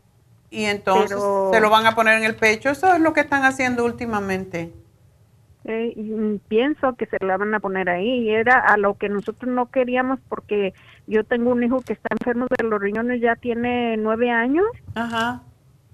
Y 0.51 0.65
entonces 0.65 1.19
se 1.51 1.61
lo 1.61 1.71
van 1.71 1.87
a 1.87 1.95
poner 1.95 2.19
en 2.19 2.25
el 2.25 2.37
pecho, 2.37 2.71
eso 2.71 2.93
es 2.93 3.01
lo 3.01 3.13
que 3.13 3.21
están 3.21 3.45
haciendo 3.45 3.85
últimamente. 3.85 4.71
Eh, 5.65 6.39
pienso 6.49 6.95
que 6.97 7.07
se 7.07 7.25
la 7.25 7.37
van 7.37 7.55
a 7.55 7.61
poner 7.61 7.89
ahí 7.89 8.25
y 8.25 8.31
era 8.31 8.59
a 8.59 8.77
lo 8.77 8.95
que 8.95 9.09
nosotros 9.09 9.51
no 9.51 9.71
queríamos 9.71 10.19
porque 10.29 10.75
yo 11.07 11.23
tengo 11.25 11.51
un 11.51 11.63
hijo 11.63 11.81
que 11.83 11.93
está 11.93 12.09
enfermo 12.11 12.47
de 12.59 12.65
los 12.65 12.81
riñones, 12.81 13.21
ya 13.21 13.37
tiene 13.37 13.97
nueve 13.97 14.31
años. 14.31 14.67
Ajá. 14.95 15.43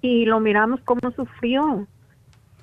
Y 0.01 0.25
lo 0.25 0.41
miramos 0.41 0.81
cómo 0.85 1.11
sufrió. 1.15 1.87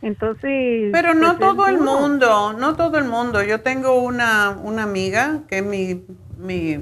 Entonces. 0.02 0.90
Pero 0.92 1.14
no 1.14 1.38
pues, 1.38 1.40
todo 1.40 1.68
el 1.68 1.80
mundo, 1.80 2.54
no 2.54 2.76
todo 2.76 2.98
el 2.98 3.06
mundo. 3.06 3.42
Yo 3.44 3.62
tengo 3.62 4.02
una, 4.02 4.52
una 4.62 4.84
amiga 4.84 5.42
que 5.48 5.60
es 5.60 5.66
mi, 5.66 6.04
mi 6.38 6.80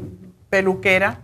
peluquera 0.53 1.19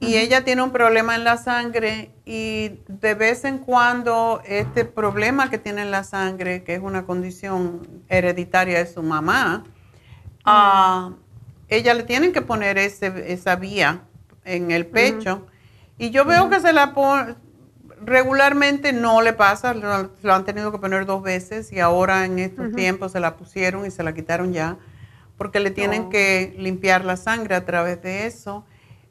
y 0.00 0.16
ella 0.16 0.42
tiene 0.42 0.60
un 0.60 0.72
problema 0.72 1.14
en 1.14 1.22
la 1.22 1.36
sangre 1.36 2.10
y 2.24 2.80
de 2.88 3.14
vez 3.14 3.44
en 3.44 3.58
cuando 3.58 4.42
este 4.44 4.84
problema 4.84 5.50
que 5.50 5.58
tiene 5.58 5.82
en 5.82 5.92
la 5.92 6.02
sangre, 6.02 6.64
que 6.64 6.74
es 6.74 6.80
una 6.80 7.06
condición 7.06 8.02
hereditaria 8.08 8.78
de 8.78 8.92
su 8.92 9.04
mamá, 9.04 9.62
uh, 10.44 11.14
ella 11.68 11.94
le 11.94 12.02
tienen 12.02 12.32
que 12.32 12.42
poner 12.42 12.76
ese, 12.76 13.32
esa 13.32 13.54
vía 13.54 14.00
en 14.44 14.72
el 14.72 14.84
pecho. 14.84 15.46
Y 15.96 16.10
yo 16.10 16.24
veo 16.24 16.50
que 16.50 16.58
se 16.58 16.72
la 16.72 16.92
pone, 16.92 17.36
regularmente 18.04 18.92
no 18.92 19.22
le 19.22 19.32
pasa, 19.32 19.74
lo, 19.74 20.34
han 20.34 20.44
tenido 20.44 20.72
que 20.72 20.78
poner 20.78 21.06
dos 21.06 21.22
veces 21.22 21.70
y 21.70 21.78
ahora 21.78 22.24
en 22.24 22.40
estos 22.40 22.72
tiempos 22.72 23.12
se 23.12 23.20
la 23.20 23.36
pusieron 23.36 23.86
y 23.86 23.92
se 23.92 24.02
la 24.02 24.12
quitaron 24.12 24.52
ya, 24.52 24.76
porque 25.36 25.60
le 25.60 25.70
tienen 25.70 26.10
que 26.10 26.54
limpiar 26.58 27.04
la 27.04 27.16
sangre 27.16 27.54
a 27.54 27.64
través 27.64 28.02
de 28.02 28.26
eso. 28.26 28.64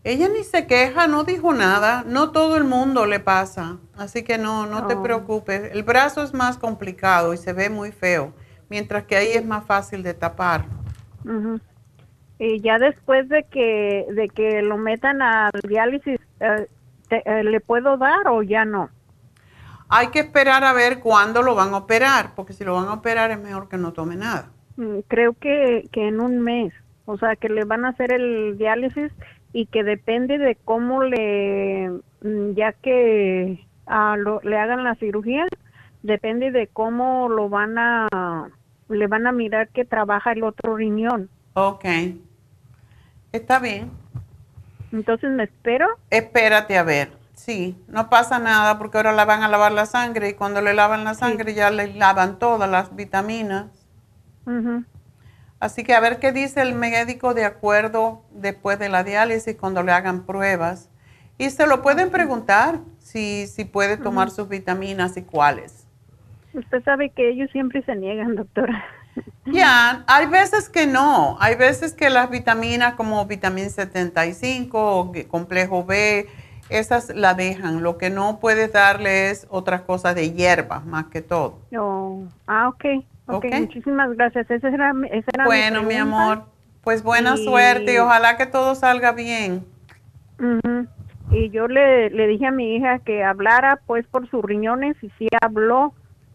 Ella 0.04 0.28
ni 0.28 0.44
se 0.44 0.68
queja, 0.68 1.08
no 1.08 1.24
dijo 1.24 1.54
nada, 1.54 2.04
no 2.06 2.32
todo 2.32 2.58
el 2.58 2.66
mundo 2.66 3.06
le 3.06 3.22
pasa, 3.22 3.78
así 3.96 4.24
que 4.24 4.38
no, 4.38 4.66
no 4.66 4.86
te 4.88 4.98
preocupes. 4.98 5.72
El 5.72 5.84
brazo 5.84 6.24
es 6.24 6.34
más 6.34 6.58
complicado 6.58 7.34
y 7.34 7.38
se 7.38 7.54
ve 7.54 7.70
muy 7.70 7.92
feo, 7.94 8.34
mientras 8.70 9.04
que 9.06 9.16
ahí 9.16 9.30
es 9.32 9.46
más 9.46 9.66
fácil 9.66 10.04
de 10.04 10.14
tapar. 10.14 10.66
Y 12.38 12.60
ya 12.60 12.80
después 12.80 13.30
de 13.30 13.44
que, 13.44 14.06
de 14.12 14.28
que 14.28 14.62
lo 14.62 14.78
metan 14.78 15.22
al 15.22 15.52
diálisis, 15.66 16.20
eh, 16.42 16.68
eh, 17.10 17.44
¿le 17.44 17.60
puedo 17.62 17.96
dar 17.96 18.28
o 18.28 18.44
ya 18.44 18.66
no? 18.66 18.90
Hay 19.88 20.08
que 20.08 20.20
esperar 20.20 20.64
a 20.64 20.74
ver 20.74 21.00
cuándo 21.00 21.44
lo 21.44 21.56
van 21.56 21.74
a 21.74 21.78
operar, 21.78 22.34
porque 22.36 22.54
si 22.54 22.64
lo 22.64 22.74
van 22.74 22.88
a 22.88 22.94
operar 22.94 23.32
es 23.32 23.40
mejor 23.40 23.70
que 23.70 23.78
no 23.78 23.94
tome 23.94 24.16
nada. 24.16 24.50
Mm, 24.78 25.00
Creo 25.08 25.34
que, 25.34 25.88
que 25.92 26.08
en 26.08 26.20
un 26.20 26.40
mes, 26.42 26.74
o 27.06 27.18
sea, 27.18 27.36
que 27.36 27.50
le 27.50 27.64
van 27.66 27.86
a 27.86 27.90
hacer 27.90 28.12
el 28.14 28.58
diálisis 28.58 29.12
y 29.54 29.68
que 29.68 29.84
depende 29.84 30.38
de 30.38 30.56
cómo 30.56 31.04
le, 31.04 31.90
mm, 32.22 32.54
ya 32.56 32.74
que 32.74 33.66
ah, 33.86 34.16
lo- 34.18 34.42
le 34.44 34.58
hagan 34.58 34.84
la 34.84 34.96
cirugía, 34.96 35.46
depende 36.02 36.52
de 36.52 36.68
cómo 36.68 37.30
lo 37.30 37.50
van 37.50 37.78
a, 37.78 38.50
le 38.90 39.08
van 39.08 39.28
a 39.28 39.32
mirar 39.32 39.70
que 39.70 39.86
trabaja 39.86 40.32
el 40.32 40.44
otro 40.44 40.76
riñón. 40.76 41.30
Ok. 41.54 41.86
Está 43.32 43.60
bien. 43.60 43.92
Entonces 44.92 45.30
me 45.32 45.44
espero. 45.44 45.88
Espérate 46.10 46.78
a 46.78 46.84
ver. 46.84 47.10
Sí, 47.34 47.76
no 47.88 48.10
pasa 48.10 48.38
nada 48.40 48.78
porque 48.78 48.98
ahora 48.98 49.12
la 49.12 49.26
van 49.26 49.44
a 49.44 49.48
lavar 49.50 49.72
la 49.72 49.86
sangre 49.88 50.30
y 50.30 50.34
cuando 50.34 50.62
le 50.62 50.74
lavan 50.74 51.04
la 51.04 51.16
sangre 51.16 51.54
ya 51.56 51.72
le 51.72 51.94
lavan 51.94 52.38
todas 52.40 52.70
las 52.70 52.96
vitaminas. 52.96 53.83
Ujú. 54.46 54.84
Así 55.60 55.84
que 55.84 55.94
a 55.94 56.00
ver 56.02 56.20
qué 56.20 56.34
dice 56.34 56.62
el 56.62 56.76
médico 56.76 57.34
de 57.34 57.46
acuerdo 57.46 58.22
después 58.32 58.78
de 58.80 58.90
la 58.90 59.04
diálisis 59.04 59.56
cuando 59.56 59.82
le 59.82 59.94
hagan 59.94 60.26
pruebas. 60.26 60.90
Y 61.38 61.50
se 61.50 61.68
lo 61.68 61.82
pueden 61.82 62.12
preguntar 62.12 62.80
si, 63.00 63.48
si 63.48 63.66
puede 63.66 63.98
tomar 63.98 64.30
sus 64.30 64.50
vitaminas 64.50 65.16
y 65.18 65.22
cuáles. 65.24 65.88
Usted 66.54 66.84
sabe 66.84 67.10
que 67.10 67.30
ellos 67.30 67.50
siempre 67.52 67.82
se 67.84 67.96
niegan, 67.96 68.36
doctora. 68.36 68.84
Ya, 69.46 70.04
hay 70.08 70.28
veces 70.28 70.70
que 70.70 70.86
no. 70.86 71.38
Hay 71.40 71.56
veces 71.56 71.94
que 71.94 72.10
las 72.10 72.30
vitaminas 72.30 72.96
como 72.96 73.26
vitamina 73.26 73.70
75 73.70 75.00
o 75.00 75.14
complejo 75.30 75.86
B, 75.86 76.28
esas 76.70 77.10
la 77.16 77.34
dejan. 77.34 77.82
Lo 77.82 77.98
que 77.98 78.10
no 78.10 78.40
puedes 78.40 78.72
darle 78.72 79.30
es 79.30 79.48
otras 79.50 79.82
cosas 79.82 80.14
de 80.16 80.32
hierba, 80.32 80.82
más 80.82 81.06
que 81.06 81.22
todo. 81.22 81.60
Oh, 81.78 82.24
ah, 82.48 82.68
ok. 82.68 83.04
Ok, 83.28 83.46
Ok. 83.46 83.60
muchísimas 83.60 84.16
gracias. 84.16 84.50
Esa 84.52 84.68
era, 84.70 84.94
mi- 84.94 85.08
esa 85.08 85.30
era 85.34 85.46
Bueno, 85.46 85.84
mi 85.84 85.96
amor, 85.96 86.44
pues 86.84 87.04
buena 87.04 87.36
Y- 87.36 87.46
suerte 87.46 87.94
y 87.94 87.98
ojalá 87.98 88.38
que 88.38 88.46
todo 88.46 88.76
salga 88.76 89.12
bien. 89.14 89.66
Y 91.32 91.50
yo 91.52 91.68
le, 91.68 92.10
le 92.10 92.28
dije 92.28 92.48
a 92.48 92.52
mi 92.52 92.76
hija 92.76 93.00
que 93.00 93.24
hablara 93.24 93.80
pues 93.88 94.06
por 94.08 94.30
sus 94.30 94.44
riñones 94.44 94.96
y 95.02 95.10
sí 95.18 95.28
habló 95.42 95.94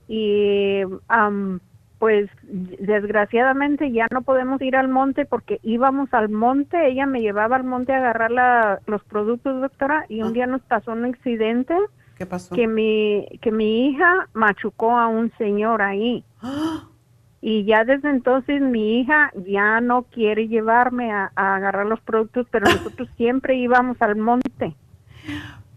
y 0.08 0.80
am, 1.08 1.60
pues 1.98 2.30
desgraciadamente 2.42 3.92
ya 3.92 4.06
no 4.10 4.22
podemos 4.22 4.60
ir 4.62 4.76
al 4.76 4.88
monte 4.88 5.26
porque 5.26 5.60
íbamos 5.62 6.12
al 6.14 6.30
monte, 6.30 6.88
ella 6.88 7.04
me 7.06 7.20
llevaba 7.20 7.56
al 7.56 7.64
monte 7.64 7.92
a 7.92 7.98
agarrar 7.98 8.30
la- 8.30 8.80
los 8.86 9.04
productos 9.04 9.60
doctora 9.60 10.06
y 10.08 10.22
un 10.22 10.32
día 10.32 10.46
nos 10.46 10.62
pasó 10.62 10.92
un 10.92 11.04
accidente 11.04 11.74
¿Qué 12.18 12.26
pasó? 12.26 12.54
que 12.54 12.66
mi 12.66 13.26
que 13.40 13.52
mi 13.52 13.88
hija 13.90 14.28
machucó 14.34 14.98
a 14.98 15.06
un 15.06 15.32
señor 15.38 15.80
ahí 15.82 16.24
y 17.40 17.64
ya 17.64 17.84
desde 17.84 18.10
entonces 18.10 18.60
mi 18.60 18.98
hija 19.00 19.30
ya 19.46 19.80
no 19.80 20.02
quiere 20.02 20.48
llevarme 20.48 21.12
a, 21.12 21.30
a 21.36 21.54
agarrar 21.54 21.86
los 21.86 22.00
productos 22.00 22.46
pero 22.50 22.64
nosotros 22.68 23.08
siempre 23.16 23.54
íbamos 23.56 23.96
al 24.02 24.16
monte 24.16 24.74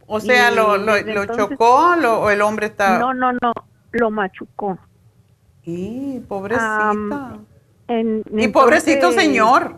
O 0.07 0.19
sea, 0.19 0.51
Y 0.51 0.55
¿lo, 0.55 0.77
lo, 0.77 0.93
desde 0.95 1.13
lo 1.13 1.22
entonces- 1.22 1.49
chocó 1.49 1.95
lo- 2.01 2.22
o 2.22 2.30
el 2.31 2.41
hombre 2.41 2.65
está...? 2.65 2.97
no 2.99 3.13
no 3.13 3.34
no 3.34 3.53
lo 3.91 4.09
machucó 4.09 4.77
y 5.63 6.19
pobrecita 6.22 7.38
en- 7.88 8.23
y 8.35 8.47
pobrecito 8.47 9.11
señor. 9.11 9.76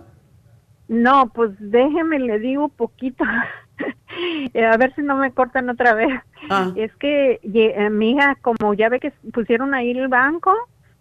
No, 0.87 1.27
pues 1.33 1.51
déjeme, 1.59 2.19
le 2.19 2.39
digo 2.39 2.69
poquito. 2.69 3.23
Eh, 4.53 4.63
a 4.63 4.77
ver 4.77 4.93
si 4.93 5.01
no 5.01 5.17
me 5.17 5.31
cortan 5.31 5.69
otra 5.69 5.95
vez. 5.95 6.09
Ah. 6.49 6.71
Es 6.75 6.93
que 6.97 7.39
eh, 7.41 7.89
mi 7.89 8.11
hija, 8.11 8.35
como 8.41 8.75
ya 8.75 8.87
ve 8.87 8.99
que 8.99 9.11
pusieron 9.33 9.73
ahí 9.73 9.89
el 9.89 10.07
banco 10.07 10.53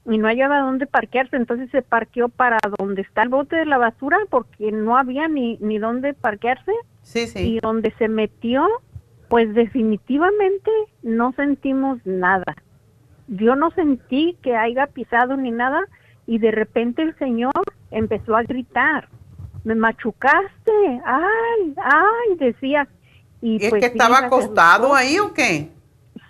y 0.06 0.16
no 0.16 0.28
hallaba 0.28 0.60
dónde 0.60 0.86
parquearse, 0.86 1.36
entonces 1.36 1.70
se 1.70 1.82
parqueó 1.82 2.30
para 2.30 2.58
donde 2.78 3.02
está 3.02 3.22
el 3.22 3.28
bote 3.28 3.56
de 3.56 3.66
la 3.66 3.76
basura 3.76 4.16
porque 4.30 4.72
no 4.72 4.96
había 4.96 5.28
ni, 5.28 5.58
ni 5.58 5.78
dónde 5.78 6.14
parquearse. 6.14 6.72
Sí, 7.02 7.26
sí. 7.26 7.56
Y 7.56 7.60
donde 7.60 7.92
se 7.98 8.08
metió, 8.08 8.66
pues 9.28 9.52
definitivamente 9.54 10.70
no 11.02 11.32
sentimos 11.32 11.98
nada. 12.06 12.56
Yo 13.28 13.56
no 13.56 13.70
sentí 13.72 14.36
que 14.42 14.56
haya 14.56 14.86
pisado 14.86 15.36
ni 15.36 15.50
nada 15.50 15.82
y 16.26 16.38
de 16.38 16.50
repente 16.50 17.02
el 17.02 17.16
señor 17.18 17.52
empezó 17.90 18.36
a 18.36 18.42
gritar, 18.42 19.08
me 19.64 19.74
machucaste, 19.74 20.72
ay, 21.04 21.74
ay, 21.82 22.36
decía. 22.38 22.88
Y 23.40 23.62
¿Es 23.62 23.70
pues 23.70 23.80
que 23.80 23.86
estaba 23.86 24.18
acostado 24.18 24.94
ahí 24.94 25.18
o 25.18 25.32
qué? 25.32 25.68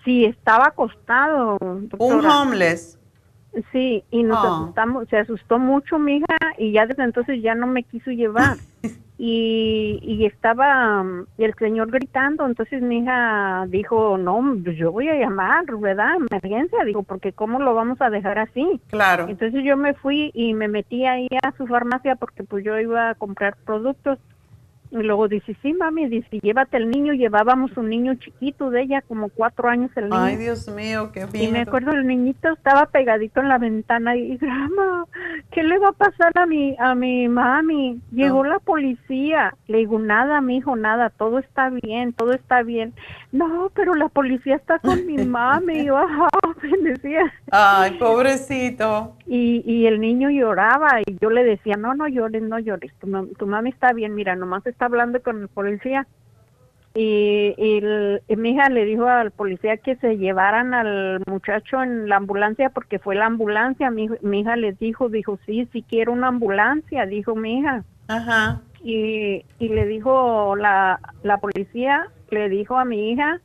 Sí, 0.04 0.24
estaba 0.24 0.66
acostado. 0.68 1.58
Un 1.60 2.26
homeless. 2.26 2.98
Sí, 3.70 4.02
y 4.10 4.22
nos 4.22 4.38
Ah. 4.42 4.62
asustamos, 4.62 5.08
se 5.08 5.18
asustó 5.18 5.58
mucho 5.58 5.98
mi 5.98 6.16
hija 6.16 6.36
y 6.56 6.72
ya 6.72 6.86
desde 6.86 7.04
entonces 7.04 7.42
ya 7.42 7.54
no 7.54 7.66
me 7.66 7.82
quiso 7.82 8.10
llevar. 8.10 8.56
y, 9.24 10.00
y 10.02 10.26
estaba 10.26 11.00
um, 11.00 11.26
el 11.38 11.54
señor 11.54 11.92
gritando, 11.92 12.44
entonces 12.44 12.82
mi 12.82 12.98
hija 12.98 13.66
dijo, 13.68 14.18
no, 14.18 14.56
pues 14.64 14.76
yo 14.76 14.90
voy 14.90 15.10
a 15.10 15.14
llamar, 15.14 15.64
¿verdad? 15.76 16.16
Emergencia, 16.28 16.82
digo, 16.84 17.04
porque 17.04 17.32
¿cómo 17.32 17.60
lo 17.60 17.72
vamos 17.72 18.00
a 18.00 18.10
dejar 18.10 18.40
así? 18.40 18.80
Claro. 18.88 19.28
Entonces 19.28 19.62
yo 19.62 19.76
me 19.76 19.94
fui 19.94 20.32
y 20.34 20.54
me 20.54 20.66
metí 20.66 21.06
ahí 21.06 21.28
a 21.40 21.52
su 21.56 21.68
farmacia 21.68 22.16
porque 22.16 22.42
pues 22.42 22.64
yo 22.64 22.76
iba 22.80 23.10
a 23.10 23.14
comprar 23.14 23.54
productos. 23.64 24.18
Y 24.92 25.02
luego 25.02 25.26
dice, 25.26 25.56
sí, 25.62 25.72
mami, 25.72 26.06
dice, 26.06 26.38
llévate 26.42 26.76
el 26.76 26.90
niño. 26.90 27.14
Llevábamos 27.14 27.74
un 27.78 27.88
niño 27.88 28.14
chiquito 28.16 28.68
de 28.68 28.82
ella, 28.82 29.00
como 29.00 29.30
cuatro 29.30 29.70
años 29.70 29.90
el 29.96 30.04
niño. 30.10 30.20
Ay, 30.22 30.36
Dios 30.36 30.68
mío, 30.68 31.10
qué 31.12 31.22
Y 31.32 31.46
me 31.46 31.52
bien. 31.52 31.56
acuerdo 31.56 31.92
el 31.92 32.06
niñito 32.06 32.52
estaba 32.52 32.84
pegadito 32.86 33.40
en 33.40 33.48
la 33.48 33.56
ventana 33.56 34.16
y 34.16 34.36
grama, 34.36 35.06
¿qué 35.50 35.62
le 35.62 35.78
va 35.78 35.88
a 35.88 35.92
pasar 35.92 36.32
a 36.36 36.44
mi 36.44 36.76
a 36.78 36.94
mi 36.94 37.26
mami? 37.26 38.00
Llegó 38.12 38.44
la 38.44 38.58
policía. 38.58 39.54
Le 39.66 39.78
digo, 39.78 39.98
nada, 39.98 40.42
mi 40.42 40.58
hijo, 40.58 40.76
nada, 40.76 41.08
todo 41.08 41.38
está 41.38 41.70
bien, 41.70 42.12
todo 42.12 42.34
está 42.34 42.62
bien. 42.62 42.92
No, 43.32 43.70
pero 43.74 43.94
la 43.94 44.08
policía 44.10 44.56
está 44.56 44.78
con 44.78 45.06
mi 45.06 45.16
mami. 45.24 45.78
Y 45.78 45.84
yo, 45.86 45.96
ajá, 45.96 46.28
decía. 46.82 47.32
Ay, 47.50 47.92
pobrecito. 47.98 49.16
Y, 49.26 49.62
y 49.64 49.86
el 49.86 50.00
niño 50.00 50.30
lloraba 50.30 51.00
y 51.06 51.16
yo 51.20 51.30
le 51.30 51.44
decía, 51.44 51.76
no, 51.76 51.94
no 51.94 52.08
llores, 52.08 52.42
no 52.42 52.58
llores, 52.58 52.92
tu, 53.00 53.06
mam- 53.06 53.36
tu 53.36 53.46
mami 53.46 53.70
está 53.70 53.92
bien, 53.92 54.14
mira, 54.14 54.34
nomás 54.36 54.66
está 54.66 54.86
hablando 54.86 55.22
con 55.22 55.42
el 55.42 55.48
policía. 55.48 56.06
Y, 56.94 57.54
y 57.56 57.78
el- 57.78 58.20
y 58.28 58.36
mi 58.36 58.50
hija 58.50 58.68
le 58.68 58.84
dijo 58.84 59.06
al 59.06 59.30
policía 59.30 59.78
que 59.78 59.96
se 59.96 60.18
llevaran 60.18 60.74
al 60.74 61.22
muchacho 61.26 61.82
en 61.82 62.06
la 62.08 62.16
ambulancia 62.16 62.68
porque 62.68 62.98
fue 62.98 63.14
la 63.14 63.26
ambulancia. 63.26 63.90
Mi 63.90 64.08
hija 64.40 64.56
les 64.56 64.78
dijo, 64.78 65.08
dijo, 65.08 65.38
sí, 65.46 65.66
sí 65.72 65.82
quiero 65.88 66.12
una 66.12 66.28
ambulancia, 66.28 67.06
dijo 67.06 67.34
mi 67.34 67.60
hija. 67.60 67.84
Ajá. 68.08 68.60
Y, 68.84 69.44
y 69.58 69.68
le 69.68 69.86
dijo 69.86 70.54
la, 70.56 71.00
la 71.22 71.38
policía, 71.38 72.08
le 72.30 72.48
dijo 72.50 72.76
a 72.76 72.84
mi 72.84 73.12
hija 73.12 73.40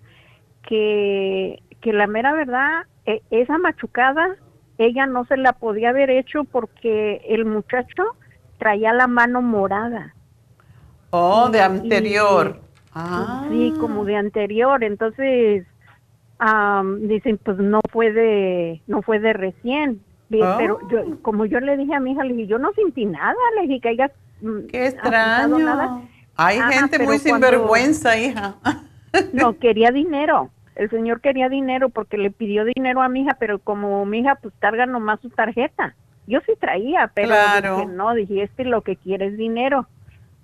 que, 0.64 1.62
que 1.82 1.94
la 1.94 2.08
mera 2.08 2.34
verdad, 2.34 2.84
e- 3.06 3.22
esa 3.32 3.58
machucada, 3.58 4.36
ella 4.78 5.06
no 5.06 5.26
se 5.26 5.38
la 5.38 5.54
podía 5.54 5.90
haber 5.90 6.10
hecho 6.10 6.44
porque 6.44 7.22
el 7.28 7.46
muchacho 7.46 8.04
traía 8.58 8.94
la 8.94 9.08
mano 9.08 9.42
morada. 9.42 10.14
Oh, 11.12 11.50
de 11.50 11.62
anterior. 11.62 12.60
y- 12.64 12.68
Ah. 13.00 13.46
Sí, 13.52 13.74
como 13.80 14.06
de 14.06 14.16
anterior. 14.16 14.84
Entonces, 14.84 15.66
am, 16.40 17.08
dicen, 17.08 17.38
pues 17.44 17.58
no 17.58 17.80
fue 17.92 18.12
de, 18.12 18.82
no 18.88 19.02
fue 19.04 19.20
de 19.20 19.34
recién. 19.34 20.02
Oh. 20.42 20.56
Pero 20.58 20.80
yo, 20.90 21.22
como 21.22 21.46
yo 21.46 21.60
le 21.60 21.78
dije 21.78 21.94
a 21.94 22.00
mi 22.00 22.12
hija, 22.14 22.24
le 22.24 22.34
dije, 22.34 22.48
yo 22.48 22.58
no 22.58 22.74
sentí 22.74 23.06
nada, 23.06 23.36
le 23.62 23.68
dije 23.68 23.82
que 23.82 23.90
haya 23.90 24.12
mm, 24.42 24.60
Qué 24.72 24.80
nada. 24.80 24.88
extraño. 25.46 26.10
Hay 26.36 26.58
Ajá, 26.60 26.72
gente 26.72 26.98
muy 27.00 27.06
cuando- 27.20 27.24
sinvergüenza, 27.24 28.18
hija. 28.18 28.56
No, 29.34 29.58
quería 29.58 29.92
dinero. 29.92 30.50
El 30.78 30.92
señor 30.92 31.22
quería 31.22 31.50
dinero 31.50 31.90
porque 31.90 32.20
le 32.20 32.30
pidió 32.30 32.64
dinero 32.64 33.02
a 33.02 33.10
mi 33.10 33.22
hija, 33.22 33.36
pero 33.40 33.58
como 33.58 34.06
mi 34.06 34.20
hija 34.20 34.36
pues 34.36 34.54
carga 34.60 34.86
nomás 34.86 35.20
su 35.22 35.30
tarjeta. 35.32 35.96
Yo 36.28 36.40
sí 36.46 36.54
traía, 36.60 37.12
pero 37.16 37.30
Claro. 37.30 37.78
dije, 37.78 37.88
no, 37.88 38.14
dije, 38.14 38.44
este 38.44 38.64
lo 38.64 38.82
que 38.82 38.96
quiere 38.96 39.28
es 39.28 39.38
dinero. 39.38 39.88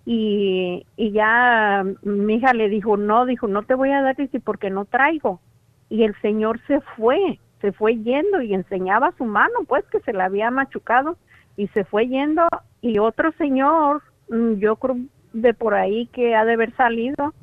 Y, 0.06 0.86
y 0.98 1.12
ya 1.12 1.86
mi 2.02 2.36
hija 2.36 2.54
le 2.54 2.68
dijo, 2.68 2.98
no, 2.98 3.26
dijo, 3.28 3.48
no 3.48 3.62
te 3.64 3.76
voy 3.76 3.92
a 3.92 4.02
dar, 4.02 4.16
dice, 4.16 4.40
porque 4.40 4.72
no 4.72 4.86
traigo. 4.86 5.40
Y 5.88 6.04
el 6.04 6.20
señor 6.22 6.60
se 6.66 6.82
fue, 6.98 7.40
se 7.62 7.72
fue 7.72 7.98
yendo 7.98 8.42
y 8.42 8.56
enseñaba 8.56 9.14
su 9.18 9.26
mano, 9.26 9.60
pues 9.68 9.86
que 9.92 10.00
se 10.00 10.14
la 10.14 10.26
había 10.26 10.50
machucado 10.50 11.16
y 11.58 11.68
se 11.68 11.84
fue 11.84 12.08
yendo. 12.08 12.48
Y 12.82 12.98
otro 12.98 13.32
señor, 13.34 14.02
mm, 14.30 14.54
yo 14.56 14.78
creo 14.78 14.98
de 15.34 15.54
por 15.54 15.76
ahí 15.76 16.08
que 16.08 16.36
ha 16.36 16.44
de 16.44 16.54
haber 16.54 16.76
salido, 16.76 17.34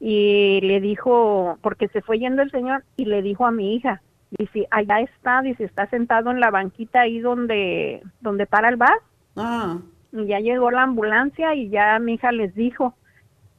y 0.00 0.60
le 0.62 0.80
dijo, 0.80 1.58
porque 1.62 1.88
se 1.88 2.02
fue 2.02 2.18
yendo 2.18 2.42
el 2.42 2.50
señor 2.50 2.84
y 2.96 3.04
le 3.06 3.22
dijo 3.22 3.46
a 3.46 3.50
mi 3.50 3.74
hija, 3.74 4.02
dice, 4.30 4.66
allá 4.70 5.00
está, 5.00 5.42
dice, 5.42 5.64
está 5.64 5.86
sentado 5.88 6.30
en 6.30 6.40
la 6.40 6.50
banquita 6.50 7.02
ahí 7.02 7.20
donde, 7.20 8.02
donde 8.20 8.46
para 8.46 8.68
el 8.68 8.76
bus. 8.76 8.88
Ah. 9.36 9.78
Y 10.12 10.26
ya 10.26 10.40
llegó 10.40 10.70
la 10.70 10.82
ambulancia 10.82 11.54
y 11.54 11.70
ya 11.70 11.98
mi 11.98 12.14
hija 12.14 12.32
les 12.32 12.54
dijo, 12.54 12.94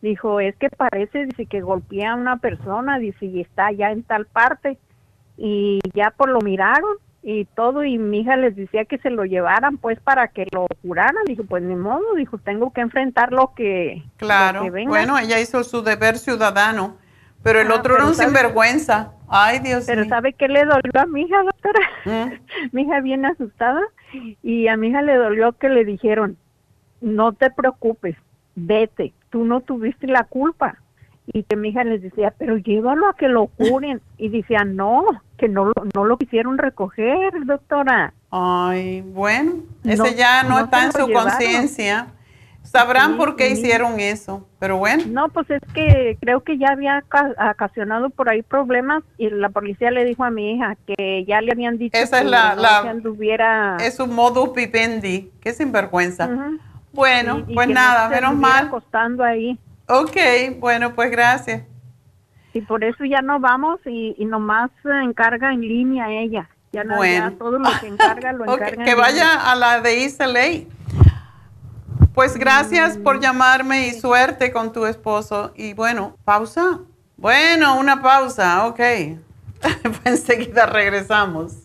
dijo, 0.01 0.39
es 0.39 0.55
que 0.57 0.69
parece, 0.69 1.25
dice, 1.25 1.45
que 1.45 1.61
golpea 1.61 2.13
a 2.13 2.15
una 2.15 2.37
persona, 2.37 2.99
dice, 2.99 3.25
y 3.25 3.41
está 3.41 3.67
allá 3.67 3.91
en 3.91 4.03
tal 4.03 4.25
parte. 4.25 4.77
y 5.37 5.79
ya 5.93 6.11
por 6.11 6.29
lo 6.29 6.39
miraron 6.39 6.95
y 7.27 7.45
todo 7.45 7.83
y 7.83 7.97
mi 7.97 8.19
hija 8.19 8.35
les 8.35 8.55
decía 8.55 8.85
que 8.85 8.99
se 8.99 9.09
lo 9.09 9.25
llevaran 9.25 9.79
pues 9.79 9.99
para 9.99 10.27
que 10.27 10.45
lo 10.51 10.67
curaran. 10.83 11.25
Dijo, 11.25 11.43
pues 11.43 11.63
ni 11.63 11.73
modo, 11.73 12.13
dijo, 12.15 12.37
tengo 12.37 12.71
que 12.71 12.81
enfrentar 12.81 13.33
lo 13.33 13.55
que, 13.55 14.03
claro. 14.17 14.69
Bueno, 14.85 15.17
ella 15.17 15.39
hizo 15.39 15.63
su 15.63 15.81
deber 15.81 16.19
ciudadano, 16.19 16.97
pero 17.41 17.59
el 17.61 17.71
ah, 17.71 17.75
otro 17.77 17.95
era 17.95 18.05
un 18.05 18.13
sinvergüenza. 18.13 19.13
Ay, 19.27 19.57
Dios 19.57 19.85
Pero 19.87 20.05
¿sabe 20.05 20.33
qué 20.33 20.47
le 20.47 20.65
dolió 20.65 20.91
a 20.93 21.07
mi 21.07 21.23
hija, 21.23 21.41
doctora? 21.41 21.79
¿Mm? 22.05 22.33
mi 22.73 22.83
hija 22.83 23.01
viene 23.01 23.29
asustada 23.29 23.81
y 24.43 24.67
a 24.67 24.77
mi 24.77 24.89
hija 24.89 25.01
le 25.01 25.15
dolió 25.15 25.53
que 25.53 25.69
le 25.69 25.83
dijeron, 25.83 26.37
no 27.01 27.33
te 27.33 27.49
preocupes, 27.49 28.15
vete, 28.53 29.15
tú 29.31 29.45
no 29.45 29.61
tuviste 29.61 30.05
la 30.05 30.25
culpa 30.25 30.77
y 31.27 31.43
que 31.43 31.55
mi 31.55 31.69
hija 31.69 31.83
les 31.83 32.01
decía, 32.01 32.33
pero 32.37 32.57
llévalo 32.57 33.07
a 33.07 33.15
que 33.15 33.27
lo 33.27 33.47
curen. 33.57 34.01
Y 34.17 34.29
decía, 34.29 34.63
no, 34.65 35.05
que 35.37 35.47
no, 35.47 35.71
no 35.93 36.05
lo 36.05 36.17
quisieron 36.17 36.57
recoger, 36.57 37.33
doctora. 37.45 38.13
Ay, 38.31 39.01
bueno, 39.01 39.53
ese 39.83 40.15
ya 40.15 40.43
no, 40.43 40.59
está 40.59 40.85
en 40.85 40.91
su 40.91 41.11
conciencia. 41.11 42.07
Sabrán 42.63 43.15
por 43.15 43.35
qué 43.35 43.49
hicieron 43.49 43.99
eso, 43.99 44.47
pero 44.57 44.77
bueno. 44.77 45.03
No, 45.07 45.29
pues 45.29 45.49
es 45.51 45.61
que 45.73 46.17
creo 46.19 46.43
que 46.43 46.57
ya 46.57 46.69
había 46.71 47.03
ocasionado 47.51 48.09
por 48.09 48.27
ahí 48.27 48.41
problemas 48.41 49.03
y 49.17 49.29
la 49.29 49.49
policía 49.49 49.91
le 49.91 50.03
dijo 50.03 50.23
a 50.23 50.31
mi 50.31 50.53
hija 50.53 50.75
que 50.87 51.23
ya 51.25 51.41
le 51.41 51.51
habían 51.51 51.77
dicho 51.77 51.95
Esa 51.95 52.19
que 52.19 52.25
es 52.25 52.31
la, 52.31 52.55
la 52.55 52.79
anduviera... 52.79 53.77
Es 53.79 53.99
un 53.99 54.15
modus 54.15 54.51
vivendi, 54.53 55.31
qué 55.41 55.53
sinvergüenza. 55.53 56.27
Bueno, 56.91 57.45
pues 57.53 57.67
nada, 57.67 58.09
menos 58.09 58.35
mal. 58.35 58.67
acostando 58.67 59.23
ahí. 59.23 59.59
Ok, 59.87 60.15
bueno, 60.59 60.95
pues 60.95 61.11
gracias. 61.11 61.63
Y 62.53 62.61
por 62.61 62.83
eso 62.83 63.03
ya 63.03 63.21
no 63.21 63.39
vamos 63.39 63.79
y, 63.85 64.15
y 64.17 64.25
nomás 64.25 64.71
encarga 65.03 65.51
en 65.53 65.61
línea 65.61 66.09
ella. 66.09 66.49
Ya, 66.71 66.83
no, 66.83 66.97
bueno. 66.97 67.31
todo 67.33 67.59
lo 67.59 67.69
que 67.79 67.87
encarga 67.87 68.33
lo 68.33 68.45
encarga. 68.53 68.83
que 68.83 68.95
vaya 68.95 69.51
a 69.51 69.55
la 69.55 69.81
de 69.81 70.03
Isla 70.03 70.27
Pues 72.13 72.37
gracias 72.37 72.97
por 72.97 73.19
llamarme 73.19 73.87
y 73.87 73.93
suerte 73.93 74.51
con 74.51 74.73
tu 74.73 74.85
esposo. 74.85 75.53
Y 75.55 75.73
bueno, 75.73 76.17
pausa. 76.25 76.79
Bueno, 77.17 77.77
una 77.79 78.01
pausa, 78.01 78.67
ok. 78.67 78.79
pues 79.59 79.99
enseguida 80.03 80.65
regresamos. 80.65 81.64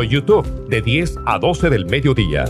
YouTube 0.03 0.67
de 0.67 0.81
10 0.81 1.17
a 1.25 1.39
12 1.39 1.69
del 1.69 1.85
mediodía. 1.85 2.45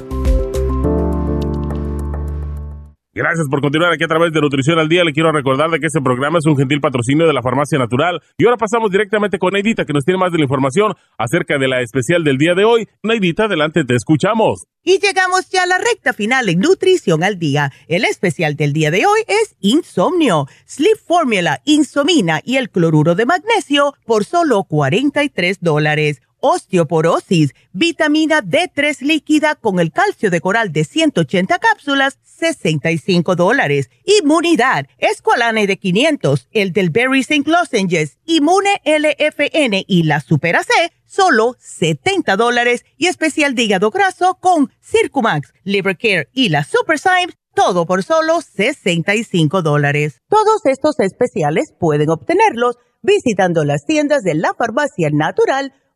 Gracias 3.13 3.47
por 3.49 3.59
continuar 3.59 3.91
aquí 3.91 4.05
a 4.05 4.07
través 4.07 4.31
de 4.31 4.39
Nutrición 4.39 4.79
al 4.79 4.87
Día. 4.87 5.03
Le 5.03 5.11
quiero 5.11 5.33
recordar 5.33 5.69
de 5.69 5.81
que 5.81 5.87
este 5.87 5.99
programa 5.99 6.39
es 6.39 6.45
un 6.45 6.55
gentil 6.55 6.79
patrocinio 6.79 7.27
de 7.27 7.33
la 7.33 7.41
Farmacia 7.41 7.77
Natural. 7.77 8.21
Y 8.37 8.45
ahora 8.45 8.55
pasamos 8.55 8.89
directamente 8.89 9.37
con 9.37 9.51
Neidita, 9.51 9.83
que 9.83 9.91
nos 9.91 10.05
tiene 10.05 10.17
más 10.17 10.31
de 10.31 10.37
la 10.37 10.45
información 10.45 10.93
acerca 11.17 11.57
de 11.57 11.67
la 11.67 11.81
especial 11.81 12.23
del 12.23 12.37
día 12.37 12.55
de 12.55 12.63
hoy. 12.63 12.87
Neidita, 13.03 13.45
adelante, 13.45 13.83
te 13.83 13.95
escuchamos. 13.95 14.63
Y 14.81 14.99
llegamos 14.99 15.49
ya 15.49 15.63
a 15.63 15.65
la 15.65 15.77
recta 15.77 16.13
final 16.13 16.47
en 16.47 16.59
Nutrición 16.59 17.21
al 17.25 17.37
Día. 17.37 17.73
El 17.89 18.05
especial 18.05 18.55
del 18.55 18.71
día 18.71 18.91
de 18.91 19.05
hoy 19.05 19.19
es 19.27 19.57
Insomnio, 19.59 20.47
Sleep 20.65 20.97
Formula, 21.05 21.59
Insomina 21.65 22.39
y 22.45 22.55
el 22.55 22.69
cloruro 22.69 23.13
de 23.13 23.25
magnesio 23.25 23.93
por 24.05 24.23
solo 24.23 24.63
43 24.63 25.57
dólares 25.59 26.21
osteoporosis, 26.41 27.53
vitamina 27.71 28.41
D3 28.41 29.01
líquida 29.01 29.55
con 29.55 29.79
el 29.79 29.91
calcio 29.91 30.29
de 30.29 30.41
coral 30.41 30.73
de 30.73 30.83
180 30.83 31.59
cápsulas, 31.59 32.19
65 32.23 33.35
dólares. 33.35 33.89
Inmunidad, 34.03 34.87
Esqualane 34.97 35.67
de 35.67 35.77
500, 35.77 36.49
el 36.51 36.73
del 36.73 36.89
Berry 36.89 37.21
St. 37.21 37.49
Lozenges, 37.49 38.17
Inmune 38.25 38.81
LFN 38.83 39.85
y 39.87 40.03
la 40.03 40.19
Super 40.19 40.57
C, 40.63 40.91
solo 41.05 41.55
70 41.59 42.35
dólares. 42.35 42.83
Y 42.97 43.07
especial 43.07 43.55
de 43.55 43.63
hígado 43.63 43.91
graso 43.91 44.37
con 44.39 44.71
Circumax, 44.81 45.53
Liver 45.63 45.97
Care 45.97 46.29
y 46.33 46.49
la 46.49 46.63
Super 46.63 46.99
Symes, 46.99 47.35
todo 47.53 47.85
por 47.85 48.03
solo 48.03 48.41
65 48.41 49.61
dólares. 49.61 50.19
Todos 50.27 50.65
estos 50.65 50.99
especiales 50.99 51.73
pueden 51.79 52.09
obtenerlos 52.09 52.77
visitando 53.01 53.65
las 53.65 53.85
tiendas 53.85 54.23
de 54.23 54.35
la 54.35 54.53
farmacia 54.53 55.09
natural 55.11 55.73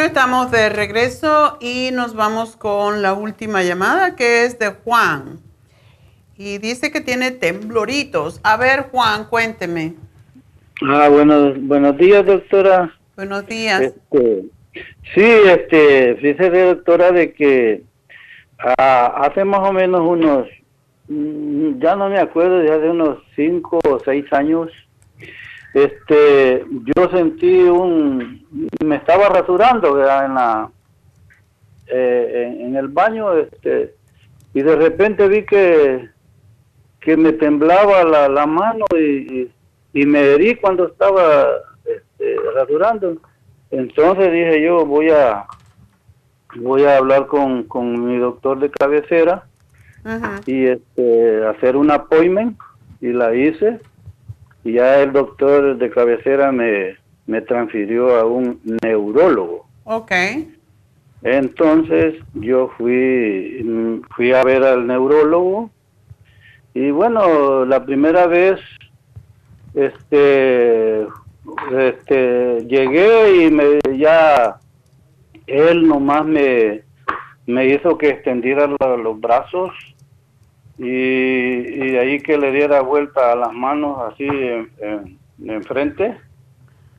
Bueno, 0.00 0.14
estamos 0.14 0.50
de 0.50 0.70
regreso 0.70 1.58
y 1.60 1.90
nos 1.92 2.14
vamos 2.14 2.56
con 2.56 3.02
la 3.02 3.12
última 3.12 3.62
llamada 3.62 4.16
que 4.16 4.46
es 4.46 4.58
de 4.58 4.70
Juan. 4.70 5.40
Y 6.38 6.56
dice 6.56 6.90
que 6.90 7.02
tiene 7.02 7.32
tembloritos. 7.32 8.40
A 8.42 8.56
ver, 8.56 8.84
Juan, 8.90 9.26
cuénteme. 9.26 9.96
Ah, 10.88 11.10
bueno, 11.10 11.52
buenos 11.54 11.98
días, 11.98 12.24
doctora. 12.24 12.90
Buenos 13.14 13.46
días. 13.46 13.82
Este, 13.82 14.44
sí, 15.14 15.22
este, 15.22 16.16
fíjese, 16.16 16.62
doctora, 16.62 17.12
de 17.12 17.34
que 17.34 17.82
ah, 18.58 19.26
hace 19.26 19.44
más 19.44 19.68
o 19.68 19.72
menos 19.74 20.00
unos, 20.00 20.48
mm, 21.08 21.78
ya 21.78 21.94
no 21.94 22.08
me 22.08 22.18
acuerdo, 22.18 22.64
ya 22.64 22.78
de 22.78 22.88
unos 22.88 23.18
cinco 23.36 23.78
o 23.86 24.00
seis 24.02 24.24
años, 24.32 24.70
este, 25.74 26.64
yo 26.96 27.10
sentí 27.10 27.62
un, 27.62 28.46
me 28.84 28.96
estaba 28.96 29.28
rasurando 29.28 29.98
en 30.00 30.34
la, 30.34 30.70
eh, 31.86 32.56
en, 32.60 32.76
el 32.76 32.88
baño, 32.88 33.32
este, 33.34 33.94
y 34.52 34.62
de 34.62 34.76
repente 34.76 35.28
vi 35.28 35.44
que, 35.44 36.08
que 37.00 37.16
me 37.16 37.32
temblaba 37.32 38.04
la, 38.04 38.28
la 38.28 38.46
mano 38.46 38.84
y, 38.98 39.50
y, 39.92 40.06
me 40.06 40.20
herí 40.20 40.56
cuando 40.56 40.88
estaba 40.88 41.46
este, 41.84 42.36
rasurando. 42.54 43.16
Entonces 43.70 44.32
dije 44.32 44.62
yo 44.62 44.84
voy 44.84 45.10
a 45.10 45.46
voy 46.56 46.82
a 46.82 46.96
hablar 46.96 47.26
con, 47.26 47.62
con 47.64 48.06
mi 48.06 48.18
doctor 48.18 48.58
de 48.58 48.70
cabecera 48.70 49.44
y 50.46 50.66
este 50.66 51.46
hacer 51.46 51.76
un 51.76 51.90
appointment 51.90 52.58
y 53.00 53.12
la 53.12 53.34
hice 53.34 53.80
y 54.64 54.72
ya 54.74 55.00
el 55.02 55.12
doctor 55.12 55.76
de 55.76 55.90
cabecera 55.90 56.52
me, 56.52 56.96
me 57.26 57.40
transfirió 57.40 58.16
a 58.16 58.24
un 58.24 58.60
neurólogo. 58.82 59.66
Ok. 59.84 60.12
Entonces 61.22 62.14
yo 62.34 62.70
fui, 62.78 64.02
fui 64.14 64.32
a 64.32 64.42
ver 64.42 64.62
al 64.62 64.86
neurólogo 64.86 65.70
y 66.72 66.90
bueno, 66.90 67.64
la 67.64 67.84
primera 67.84 68.26
vez 68.26 68.58
este, 69.74 71.06
este 71.72 72.64
llegué 72.66 73.44
y 73.44 73.50
me 73.50 73.80
ya 73.98 74.60
él 75.46 75.86
nomás 75.86 76.24
me, 76.24 76.82
me 77.46 77.66
hizo 77.66 77.98
que 77.98 78.08
extendiera 78.08 78.66
los 78.66 79.20
brazos 79.20 79.72
y, 80.82 81.90
de 81.92 81.98
ahí 81.98 82.20
que 82.20 82.38
le 82.38 82.52
diera 82.52 82.80
vuelta 82.80 83.32
a 83.32 83.36
las 83.36 83.52
manos 83.52 83.98
así 84.10 84.26
en, 84.26 85.18
en, 85.44 85.62
frente. 85.64 86.18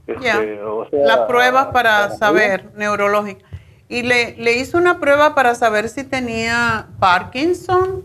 Este, 0.05 0.59
la 0.91 1.27
prueba 1.27 1.71
para, 1.71 2.09
saber, 2.11 2.65
neurológica. 2.75 3.43
¿Y 3.89 4.03
le, 4.03 4.35
le 4.37 4.57
hizo 4.57 4.77
una 4.77 4.99
prueba 4.99 5.33
para 5.33 5.55
saber 5.55 5.89
si 5.89 6.03
tenía 6.03 6.87
Parkinson? 6.99 8.03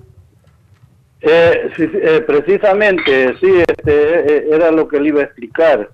Eh, 1.20 1.70
eh, 1.78 2.24
precisamente, 2.26 3.36
sí, 3.38 3.62
este, 3.68 3.92
eh, 3.92 4.48
era 4.52 4.70
lo 4.70 4.88
que 4.88 4.98
le 4.98 5.08
iba 5.08 5.20
a 5.20 5.24
explicar. 5.24 5.90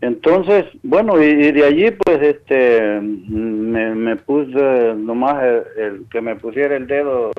Entonces, 0.00 0.64
bueno, 0.82 1.22
y, 1.22 1.52
de 1.52 1.64
allí 1.64 1.90
pues 1.90 2.20
este 2.22 3.00
me, 3.00 3.94
me 3.94 4.16
puse 4.16 4.94
nomás 4.96 5.42
el, 5.76 6.06
que 6.10 6.20
me 6.20 6.36
pusiera 6.36 6.74
el 6.76 6.86
dedo 6.86 7.30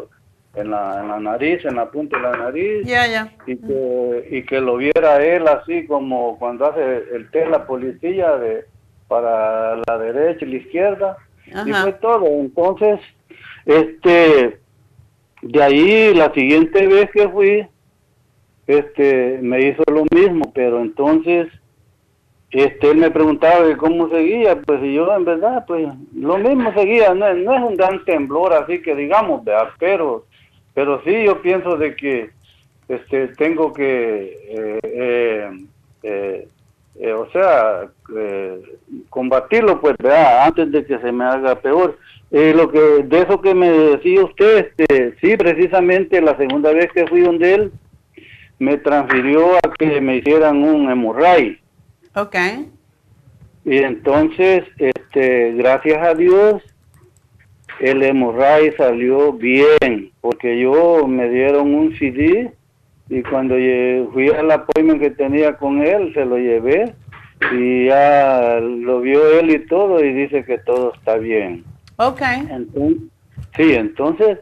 en 0.56 0.72
la, 0.72 1.00
en 1.02 1.08
la 1.08 1.20
nariz, 1.20 1.64
en 1.66 1.76
la 1.76 1.90
punta 1.90 2.18
de 2.18 2.24
la 2.24 2.38
nariz. 2.38 2.86
Ya, 2.86 3.08
ya. 3.08 3.34
Y 3.48 3.56
que, 3.58 4.28
y 4.32 4.44
que 4.44 4.60
lo 4.60 4.78
viera 4.78 5.24
él 5.24 5.48
así 5.48 5.86
como 5.86 6.38
cuando 6.40 6.66
hace 6.66 7.04
el 7.14 7.30
test 7.32 7.50
la 7.50 7.66
policía 7.66 8.38
de 8.38 8.66
para 9.08 9.76
la 9.76 9.98
derecha 9.98 10.46
y 10.46 10.50
la 10.50 10.58
izquierda. 10.58 11.18
Y 11.66 11.74
fue 11.74 11.92
todo. 11.94 12.26
Entonces, 12.28 13.00
este, 13.66 14.60
de 15.42 15.64
ahí 15.64 16.14
la 16.14 16.34
siguiente 16.34 16.88
vez 16.88 17.10
que 17.12 17.28
fui, 17.28 17.68
este, 18.68 19.40
me 19.42 19.68
hizo 19.68 19.84
lo 19.92 20.06
mismo, 20.16 20.52
pero 20.54 20.82
entonces, 20.82 21.50
este, 22.52 22.92
él 22.92 22.98
me 22.98 23.12
preguntaba 23.12 23.66
de 23.66 23.76
cómo 23.76 24.10
seguía, 24.10 24.62
pues 24.62 24.82
y 24.82 24.94
yo 24.94 25.14
en 25.14 25.26
verdad, 25.26 25.66
pues 25.68 25.90
lo 26.16 26.38
mismo 26.38 26.74
seguía, 26.74 27.14
no, 27.14 27.34
no 27.34 27.54
es 27.54 27.62
un 27.64 27.76
gran 27.76 28.06
temblor 28.06 28.54
así 28.54 28.82
que 28.82 28.96
digamos, 28.96 29.42
pero 29.78 30.26
pero 30.74 31.02
sí, 31.04 31.24
yo 31.26 31.42
pienso 31.42 31.78
de 31.78 31.96
que 31.96 32.30
este 32.88 33.30
tengo 33.30 33.72
que, 33.72 34.38
eh, 34.50 35.50
eh, 36.04 36.48
eh, 37.00 37.14
o 37.14 37.30
sea, 37.32 37.90
combatirlo, 39.10 39.80
pues, 39.80 39.96
¿verdad? 39.98 40.46
antes 40.48 40.72
de 40.72 40.86
que 40.86 41.00
se 41.00 41.12
me 41.12 41.24
haga 41.24 41.56
peor. 41.56 41.98
lo 42.32 42.70
que 42.70 42.80
de 43.04 43.20
eso 43.20 43.42
que 43.42 43.56
me 43.56 43.70
decía 43.70 44.24
usted, 44.24 44.72
este, 44.78 45.16
sí, 45.22 45.38
precisamente 45.38 46.22
la 46.22 46.36
segunda 46.38 46.72
vez 46.74 46.92
que 46.92 47.08
fui 47.08 47.22
donde 47.22 47.54
él, 47.54 47.72
me 48.60 48.78
transfirió 48.78 49.56
a 49.56 49.74
que 49.80 50.00
me 50.02 50.18
hicieran 50.18 50.64
un 50.64 50.92
hemorray. 50.92 51.60
Ok. 52.16 52.36
Y 53.64 53.78
entonces, 53.78 54.66
este, 54.78 55.54
gracias 55.54 56.06
a 56.06 56.14
Dios, 56.14 56.62
el 57.80 58.04
hemorray 58.04 58.74
salió 58.78 59.34
bien, 59.34 60.12
porque 60.22 60.60
yo 60.60 61.08
me 61.08 61.30
dieron 61.30 61.74
un 61.74 61.98
CD 61.98 62.52
y 63.10 63.24
cuando 63.24 63.56
fui 64.14 64.30
al 64.30 64.52
apoyo 64.52 65.00
que 65.00 65.10
tenía 65.12 65.58
con 65.58 65.82
él, 65.82 66.14
se 66.14 66.26
lo 66.26 66.38
llevé 66.38 66.94
y 67.52 67.88
ya 67.88 68.60
lo 68.62 69.02
vio 69.02 69.40
él 69.40 69.50
y 69.50 69.60
todo 69.66 70.04
y 70.04 70.14
dice 70.14 70.46
que 70.46 70.58
todo 70.60 70.94
está 70.94 71.18
bien. 71.18 71.64
Ok. 71.98 72.22
sí, 73.58 73.74
entonces, 73.74 74.40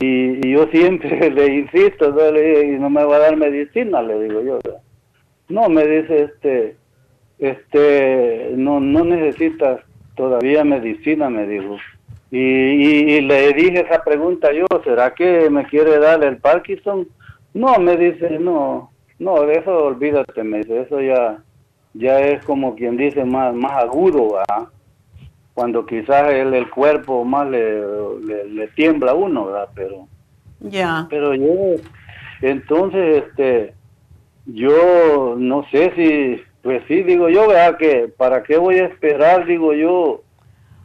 y, 0.00 0.52
yo 0.52 0.66
siempre 0.68 1.30
le 1.34 1.46
insisto, 1.46 2.10
¿no? 2.10 2.30
Le, 2.30 2.74
y 2.74 2.78
no 2.78 2.90
me 2.90 3.04
va 3.04 3.16
a 3.16 3.20
dar 3.20 3.36
medicina, 3.36 4.02
le 4.02 4.20
digo 4.24 4.42
yo. 4.42 4.58
No, 5.48 5.68
me 5.68 5.86
dice 5.86 6.24
este, 6.24 6.76
este, 7.38 8.52
no, 8.56 8.80
no 8.80 9.04
necesitas 9.04 9.80
todavía 10.16 10.64
medicina, 10.64 11.30
me 11.30 11.46
dijo. 11.46 11.76
Y, 12.36 13.20
le 13.20 13.52
dije 13.52 13.86
esa 13.88 14.02
pregunta 14.02 14.52
yo, 14.52 14.66
¿será 14.82 15.14
que 15.14 15.48
me 15.50 15.64
quiere 15.66 16.00
dar 16.00 16.24
el 16.24 16.38
Parkinson? 16.38 17.06
No, 17.52 17.78
me 17.78 17.96
dice, 17.96 18.40
no, 18.40 18.90
no, 19.20 19.42
de 19.42 19.58
eso 19.58 19.84
olvídate, 19.84 20.42
me 20.42 20.58
dice, 20.58 20.80
eso 20.80 21.00
ya, 21.00 21.38
ya 21.92 22.18
es 22.18 22.44
como 22.44 22.74
quien 22.74 22.96
dice 22.96 23.24
más, 23.24 23.54
más 23.54 23.84
agudo, 23.84 24.36
cuando 25.54 25.86
quizás 25.86 26.32
el, 26.32 26.52
el 26.54 26.68
cuerpo 26.70 27.24
más 27.24 27.48
le, 27.48 27.84
le, 28.48 28.66
tiembla 28.74 29.12
a 29.12 29.14
uno, 29.14 29.46
¿verdad? 29.46 29.68
Pero, 29.76 30.08
ya. 30.58 31.06
pero 31.08 31.36
yo, 31.36 31.80
entonces, 32.42 33.22
este, 33.28 33.74
yo 34.46 35.36
no 35.38 35.64
sé 35.70 35.92
si, 35.94 36.42
pues 36.62 36.82
sí, 36.88 37.04
digo 37.04 37.28
yo, 37.28 37.46
¿verdad? 37.46 37.76
Que, 37.76 38.08
¿para 38.08 38.42
qué 38.42 38.56
voy 38.56 38.80
a 38.80 38.86
esperar, 38.86 39.46
digo 39.46 39.72
yo? 39.72 40.23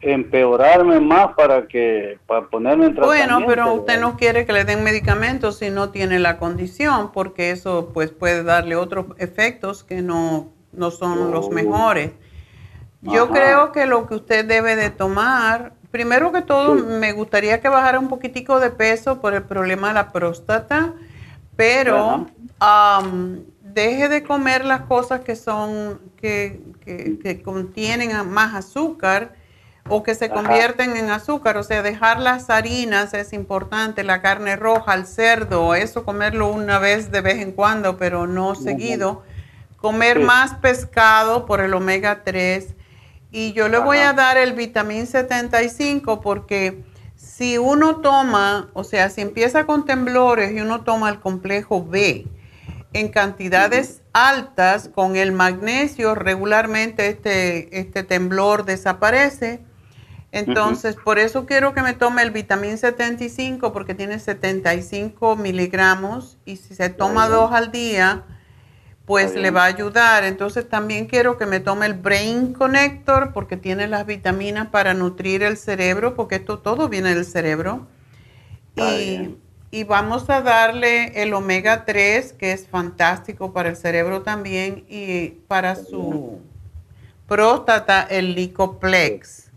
Empeorarme 0.02 1.00
más 1.00 1.34
para 1.36 1.68
que 1.68 2.20
para 2.26 2.48
ponerme 2.48 2.88
en 2.88 2.96
tratamiento. 2.96 3.36
Bueno, 3.36 3.48
pero 3.48 3.74
usted 3.74 4.00
no 4.00 4.16
quiere 4.18 4.46
que 4.46 4.54
le 4.54 4.64
den 4.64 4.84
medicamentos 4.84 5.58
si 5.58 5.70
no 5.70 5.90
tiene 5.90 6.20
la 6.20 6.38
condición, 6.38 7.12
porque 7.12 7.52
eso 7.52 7.92
pues 7.94 8.12
puede 8.12 8.44
darle 8.44 8.76
otros 8.76 9.08
efectos 9.18 9.84
que 9.84 10.02
no, 10.02 10.50
no 10.72 10.92
son 10.92 11.32
los 11.32 11.50
mejores. 11.50 12.12
Yo 13.02 13.30
creo 13.30 13.72
que 13.72 13.86
lo 13.86 14.08
que 14.08 14.16
usted 14.16 14.46
debe 14.46 14.76
de 14.76 14.90
tomar, 14.90 15.74
primero 15.90 16.34
que 16.34 16.42
todo, 16.42 16.76
me 16.76 17.14
gustaría 17.14 17.62
que 17.62 17.70
bajara 17.70 17.98
un 17.98 18.10
poquitico 18.10 18.60
de 18.60 18.72
peso 18.72 19.22
por 19.22 19.34
el 19.34 19.44
problema 19.44 19.90
de 19.90 19.94
la 19.94 20.12
próstata, 20.12 20.94
pero 21.56 22.28
deje 23.62 24.10
de 24.10 24.24
comer 24.24 24.66
las 24.66 24.82
cosas 24.82 25.22
que 25.22 25.36
son, 25.36 26.00
que, 26.18 26.62
que, 26.84 27.20
que 27.20 27.42
contienen 27.42 28.12
más 28.30 28.54
azúcar 28.54 29.39
o 29.90 30.04
que 30.04 30.16
se 30.16 30.30
convierten 30.30 30.96
en 30.96 31.10
azúcar, 31.10 31.58
o 31.58 31.64
sea, 31.64 31.82
dejar 31.82 32.20
las 32.20 32.50
harinas 32.50 33.14
es 33.14 33.34
importante, 33.34 34.04
la 34.04 34.22
carne 34.22 34.56
roja, 34.56 34.94
el 34.94 35.06
cerdo, 35.06 35.76
eso 35.76 36.06
comerlo 36.06 36.48
una 36.48 36.80
vez 36.80 37.12
de 37.12 37.22
vez 37.22 37.40
en 37.40 37.52
cuando, 37.52 37.98
pero 37.98 38.28
no 38.28 38.56
seguido. 38.56 39.24
Comer 39.78 40.20
más 40.20 40.56
pescado 40.56 41.46
por 41.46 41.62
el 41.62 41.74
omega 41.74 42.24
3 42.26 42.76
Y 43.32 43.54
yo 43.54 43.70
le 43.70 43.78
voy 43.78 44.00
a 44.00 44.12
dar 44.12 44.38
el 44.38 44.54
vitamín 44.54 45.08
75 45.08 46.20
porque 46.20 46.84
si 47.16 47.58
uno 47.58 47.98
toma, 47.98 48.70
o 48.74 48.84
sea, 48.84 49.10
si 49.10 49.22
empieza 49.22 49.66
con 49.66 49.86
temblores 49.86 50.52
y 50.52 50.60
uno 50.60 50.82
toma 50.82 51.10
el 51.10 51.20
complejo 51.20 51.86
B 51.86 52.26
en 52.94 53.10
cantidades 53.10 54.02
altas 54.14 54.90
con 54.90 55.16
el 55.16 55.32
magnesio, 55.32 56.16
regularmente 56.16 57.08
este, 57.08 57.80
este 57.80 58.04
temblor 58.04 58.66
desaparece. 58.66 59.62
Entonces, 60.32 60.96
por 60.96 61.18
eso 61.18 61.46
quiero 61.46 61.74
que 61.74 61.82
me 61.82 61.94
tome 61.94 62.22
el 62.22 62.32
vitamín 62.32 62.78
75 62.78 63.74
porque 63.74 63.96
tiene 63.96 64.20
75 64.20 65.36
miligramos 65.36 66.38
y 66.46 66.58
si 66.58 66.76
se 66.76 66.90
toma 66.90 67.28
dos 67.28 67.52
al 67.52 67.72
día, 67.72 68.26
pues 69.06 69.34
le 69.34 69.50
va 69.50 69.64
a 69.64 69.66
ayudar. 69.66 70.24
Entonces 70.24 70.70
también 70.70 71.08
quiero 71.08 71.40
que 71.40 71.48
me 71.48 71.60
tome 71.60 71.88
el 71.88 71.96
Brain 71.96 72.54
Connector 72.54 73.34
porque 73.34 73.58
tiene 73.58 73.88
las 73.88 74.06
vitaminas 74.06 74.68
para 74.68 74.94
nutrir 74.94 75.42
el 75.42 75.58
cerebro, 75.58 76.14
porque 76.14 76.36
esto 76.36 76.60
todo 76.60 76.90
viene 76.90 77.16
del 77.16 77.26
cerebro. 77.26 77.88
Y, 78.76 79.36
y, 79.72 79.84
vamos 79.84 80.30
a 80.30 80.42
darle 80.42 81.22
el 81.22 81.34
omega 81.34 81.86
3, 81.86 82.34
que 82.34 82.54
es 82.54 82.68
fantástico 82.68 83.52
para 83.52 83.70
el 83.70 83.76
cerebro 83.76 84.22
también, 84.22 84.86
y 84.88 85.30
para 85.48 85.76
su 85.76 86.40
próstata, 87.28 88.04
el 88.04 88.36
Licoplex. 88.36 89.49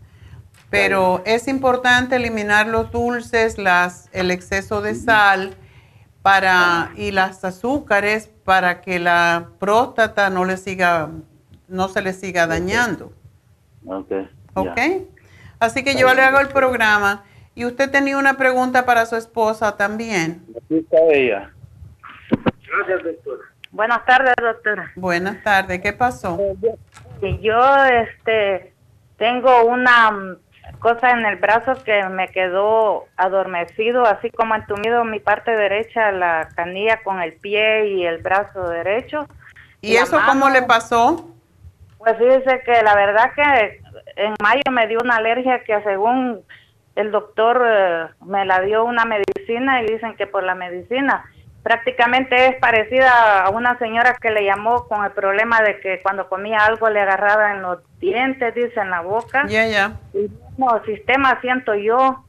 Pero 0.73 1.21
es 1.23 1.47
importante 1.47 2.15
eliminar 2.15 2.65
los 2.65 2.89
dulces, 2.91 3.59
las, 3.59 4.09
el 4.11 4.31
exceso 4.31 4.81
de 4.81 4.95
sal 4.95 5.53
para, 6.23 6.89
y 6.95 7.11
las 7.11 7.45
azúcares 7.45 8.31
para 8.43 8.81
que 8.81 8.97
la 8.97 9.49
próstata 9.59 10.31
no 10.31 10.45
le 10.45 10.57
siga, 10.57 11.11
no 11.67 11.89
se 11.89 12.01
le 12.01 12.11
siga 12.11 12.47
dañando. 12.47 13.13
Ok. 13.85 14.13
Ok. 14.55 14.79
Así 15.59 15.83
que 15.83 15.93
yo 15.93 16.11
le 16.15 16.23
hago 16.23 16.39
el 16.39 16.47
programa. 16.47 17.23
Y 17.53 17.65
usted 17.65 17.91
tenía 17.91 18.17
una 18.17 18.33
pregunta 18.33 18.83
para 18.83 19.05
su 19.05 19.15
esposa 19.15 19.77
también. 19.77 20.43
Aquí 20.57 20.77
está 20.77 20.97
ella. 21.11 21.53
Gracias, 22.31 23.03
doctora. 23.03 23.43
Buenas 23.69 24.03
tardes, 24.07 24.33
doctora. 24.41 24.91
Buenas 24.95 25.43
tardes. 25.43 25.81
¿Qué 25.81 25.93
pasó? 25.93 26.39
Yo, 27.21 27.85
este, 27.85 28.73
tengo 29.17 29.65
una 29.65 30.39
cosa 30.79 31.11
en 31.11 31.25
el 31.25 31.37
brazo 31.37 31.81
que 31.83 32.03
me 32.09 32.27
quedó 32.27 33.05
adormecido, 33.15 34.05
así 34.05 34.29
como 34.29 34.55
entumido 34.55 35.03
mi 35.03 35.19
parte 35.19 35.51
derecha, 35.51 36.11
la 36.11 36.49
canilla 36.55 37.01
con 37.03 37.21
el 37.21 37.33
pie 37.33 37.87
y 37.87 38.05
el 38.05 38.21
brazo 38.21 38.69
derecho. 38.69 39.27
¿Y, 39.81 39.95
eso 39.95 40.19
cómo 40.25 40.49
le 40.49 40.61
pasó? 40.63 41.29
Pues 41.97 42.17
fíjese 42.17 42.61
que 42.65 42.81
la 42.83 42.95
verdad 42.95 43.31
que 43.33 43.81
en 44.15 44.33
mayo 44.41 44.61
me 44.71 44.87
dio 44.87 44.99
una 45.01 45.17
alergia 45.17 45.63
que 45.63 45.81
según 45.83 46.41
el 46.95 47.11
doctor 47.11 47.63
eh, 47.65 48.07
me 48.25 48.45
la 48.45 48.61
dio 48.61 48.83
una 48.83 49.05
medicina 49.05 49.81
y 49.81 49.87
dicen 49.87 50.15
que 50.15 50.27
por 50.27 50.43
la 50.43 50.55
medicina 50.55 51.25
prácticamente 51.63 52.47
es 52.47 52.55
parecida 52.57 53.43
a 53.43 53.49
una 53.49 53.77
señora 53.79 54.17
que 54.21 54.31
le 54.31 54.43
llamó 54.43 54.85
con 54.87 55.05
el 55.05 55.11
problema 55.11 55.61
de 55.61 55.79
que 55.79 56.01
cuando 56.01 56.27
comía 56.27 56.65
algo 56.65 56.89
le 56.89 56.99
agarraba 56.99 57.53
en 57.53 57.61
los 57.61 57.79
dientes, 57.99 58.53
dice, 58.53 58.79
en 58.81 58.89
la 58.89 59.01
boca. 59.01 59.45
Ya, 59.47 59.65
ya. 59.65 59.93
Mismo 60.57 60.83
sistema 60.85 61.39
siento 61.41 61.75
yo 61.75 62.23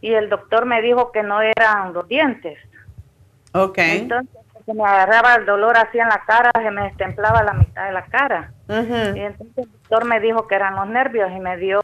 y 0.00 0.12
el 0.12 0.28
doctor 0.28 0.66
me 0.66 0.82
dijo 0.82 1.12
que 1.12 1.22
no 1.22 1.40
eran 1.40 1.92
los 1.92 2.08
dientes. 2.08 2.58
Ok. 3.52 3.78
Entonces 3.78 4.36
se 4.64 4.74
me 4.74 4.84
agarraba 4.84 5.34
el 5.34 5.46
dolor 5.46 5.76
así 5.76 5.98
en 5.98 6.08
la 6.08 6.22
cara, 6.24 6.50
se 6.54 6.70
me 6.70 6.84
destemplaba 6.84 7.42
la 7.42 7.52
mitad 7.52 7.86
de 7.86 7.92
la 7.92 8.04
cara. 8.06 8.52
Y 8.68 9.20
entonces 9.20 9.58
el 9.58 9.72
doctor 9.72 10.04
me 10.04 10.20
dijo 10.20 10.46
que 10.46 10.54
eran 10.54 10.76
los 10.76 10.86
nervios 10.86 11.30
y 11.32 11.40
me 11.40 11.56
dio 11.56 11.80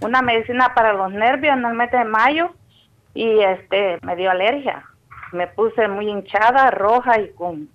una 0.00 0.22
medicina 0.22 0.74
para 0.74 0.92
los 0.92 1.12
nervios 1.12 1.56
en 1.56 1.64
el 1.64 1.74
mes 1.74 1.90
de 1.90 2.04
mayo 2.04 2.50
y 3.14 3.40
este 3.40 3.98
me 4.02 4.16
dio 4.16 4.30
alergia 4.30 4.84
me 5.32 5.46
puse 5.46 5.88
muy 5.88 6.08
hinchada, 6.08 6.70
roja 6.70 7.20
y 7.20 7.30
con 7.32 7.68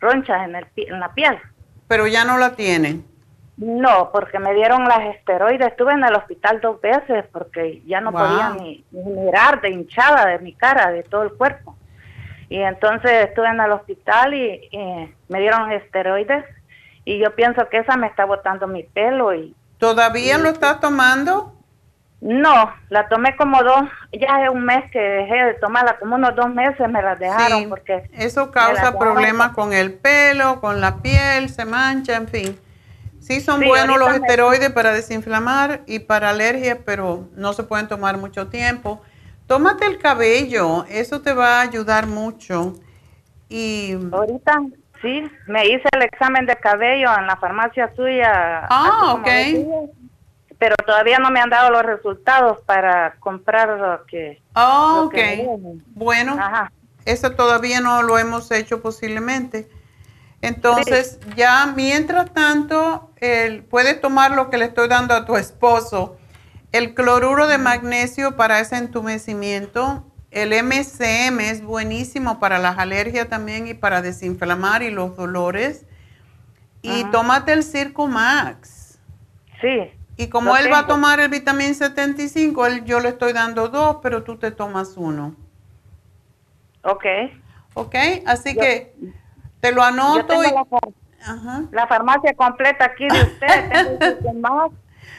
ronchas 0.00 0.46
en, 0.46 0.56
el, 0.56 0.66
en 0.76 1.00
la 1.00 1.12
piel. 1.12 1.38
Pero 1.88 2.06
ya 2.06 2.24
no 2.24 2.38
la 2.38 2.54
tiene. 2.54 3.00
No, 3.56 4.10
porque 4.12 4.38
me 4.38 4.52
dieron 4.54 4.84
las 4.84 5.14
esteroides. 5.16 5.68
Estuve 5.68 5.94
en 5.94 6.04
el 6.04 6.14
hospital 6.14 6.60
dos 6.60 6.80
veces 6.80 7.24
porque 7.32 7.82
ya 7.86 8.00
no 8.00 8.12
podía 8.12 8.50
ni, 8.50 8.84
mirar 8.90 9.62
de 9.62 9.70
hinchada 9.70 10.26
de 10.26 10.38
mi 10.40 10.52
cara, 10.52 10.90
de 10.90 11.02
todo 11.02 11.22
el 11.22 11.32
cuerpo. 11.32 11.74
Y 12.50 12.60
entonces 12.60 13.26
estuve 13.26 13.48
en 13.48 13.60
el 13.60 13.72
hospital 13.72 14.34
y, 14.34 15.14
me 15.28 15.40
dieron 15.40 15.72
esteroides 15.72 16.44
y 17.04 17.18
yo 17.18 17.34
pienso 17.34 17.68
que 17.68 17.78
esa 17.78 17.96
me 17.96 18.06
está 18.06 18.24
botando 18.24 18.66
mi 18.66 18.82
pelo 18.82 19.34
y... 19.34 19.54
¿Todavía 19.78 20.38
lo 20.38 20.48
estás 20.48 20.80
tomando? 20.80 21.52
No, 22.20 22.72
la 22.88 23.08
tomé 23.08 23.36
como 23.36 23.62
dos, 23.62 23.82
ya 24.12 24.44
es 24.44 24.50
un 24.50 24.64
mes 24.64 24.90
que 24.90 24.98
dejé 24.98 25.44
de 25.44 25.54
tomarla, 25.54 25.98
como 25.98 26.14
unos 26.16 26.34
dos 26.34 26.48
meses 26.48 26.88
me 26.88 27.02
la 27.02 27.14
dejaron 27.14 27.68
porque... 27.68 28.08
Eso 28.12 28.50
causa 28.50 28.98
problemas 28.98 29.52
con 29.52 29.72
el 29.72 29.94
pelo, 29.94 30.60
con 30.60 30.80
la 30.80 30.96
piel, 30.96 31.48
se 31.48 31.64
mancha, 31.64 32.16
en 32.16 32.28
fin. 32.28 32.65
Sí 33.26 33.40
son 33.40 33.60
buenos 33.64 33.98
los 33.98 34.14
esteroides 34.14 34.70
para 34.70 34.92
desinflamar 34.92 35.82
y 35.86 35.98
para 35.98 36.30
alergias, 36.30 36.78
pero 36.84 37.28
no 37.34 37.52
se 37.52 37.64
pueden 37.64 37.88
tomar 37.88 38.18
mucho 38.18 38.48
tiempo. 38.48 39.02
Tómate 39.46 39.86
el 39.86 39.98
cabello, 39.98 40.84
eso 40.88 41.22
te 41.22 41.32
va 41.32 41.58
a 41.58 41.62
ayudar 41.62 42.06
mucho. 42.06 42.74
Y 43.48 43.94
ahorita 44.12 44.60
sí, 45.02 45.24
me 45.46 45.66
hice 45.66 45.88
el 45.92 46.02
examen 46.02 46.46
de 46.46 46.56
cabello 46.56 47.08
en 47.18 47.26
la 47.26 47.36
farmacia 47.36 47.92
suya. 47.96 48.66
Ah, 48.70 49.14
ok 49.14 49.28
pero 50.58 50.74
todavía 50.86 51.18
no 51.18 51.30
me 51.30 51.40
han 51.40 51.50
dado 51.50 51.70
los 51.70 51.82
resultados 51.82 52.60
para 52.62 53.16
comprar 53.20 53.68
lo 53.78 54.06
que... 54.06 54.40
Oh, 54.54 55.04
ok. 55.06 55.14
bueno, 55.88 56.38
eso 57.04 57.32
todavía 57.32 57.80
no 57.80 58.02
lo 58.02 58.18
hemos 58.18 58.50
hecho 58.50 58.80
posiblemente. 58.80 59.68
Entonces, 60.46 61.18
ya 61.34 61.72
mientras 61.74 62.32
tanto, 62.32 63.10
el, 63.16 63.64
puedes 63.64 64.00
tomar 64.00 64.30
lo 64.30 64.48
que 64.48 64.58
le 64.58 64.66
estoy 64.66 64.86
dando 64.86 65.14
a 65.14 65.24
tu 65.24 65.36
esposo, 65.36 66.16
el 66.70 66.94
cloruro 66.94 67.48
de 67.48 67.58
magnesio 67.58 68.36
para 68.36 68.60
ese 68.60 68.76
entumecimiento, 68.76 70.04
el 70.30 70.50
MCM 70.50 71.40
es 71.40 71.62
buenísimo 71.62 72.38
para 72.38 72.58
las 72.58 72.78
alergias 72.78 73.28
también 73.28 73.66
y 73.66 73.74
para 73.74 74.02
desinflamar 74.02 74.82
y 74.82 74.90
los 74.90 75.16
dolores. 75.16 75.84
Y 76.82 77.04
tómate 77.06 77.52
el 77.52 77.64
Circo 77.64 78.06
Max. 78.06 79.00
Sí. 79.60 79.90
Y 80.16 80.28
como 80.28 80.56
él 80.56 80.72
va 80.72 80.80
a 80.80 80.86
tomar 80.86 81.18
el 81.18 81.28
vitamín 81.28 81.74
75, 81.74 82.66
él, 82.66 82.84
yo 82.84 83.00
le 83.00 83.08
estoy 83.08 83.32
dando 83.32 83.68
dos, 83.68 83.96
pero 84.00 84.22
tú 84.22 84.36
te 84.36 84.52
tomas 84.52 84.94
uno. 84.96 85.34
Ok. 86.82 87.04
Ok, 87.74 87.94
así 88.26 88.54
que 88.54 88.94
te 89.60 89.72
lo 89.72 89.82
anoto. 89.82 90.42
y, 90.44 90.52
la, 91.72 91.86
farmacia 91.86 92.34
completa 92.34 92.84
aquí 92.84 93.08
de 93.08 93.22
usted. 93.22 94.18
tengo 94.22 94.72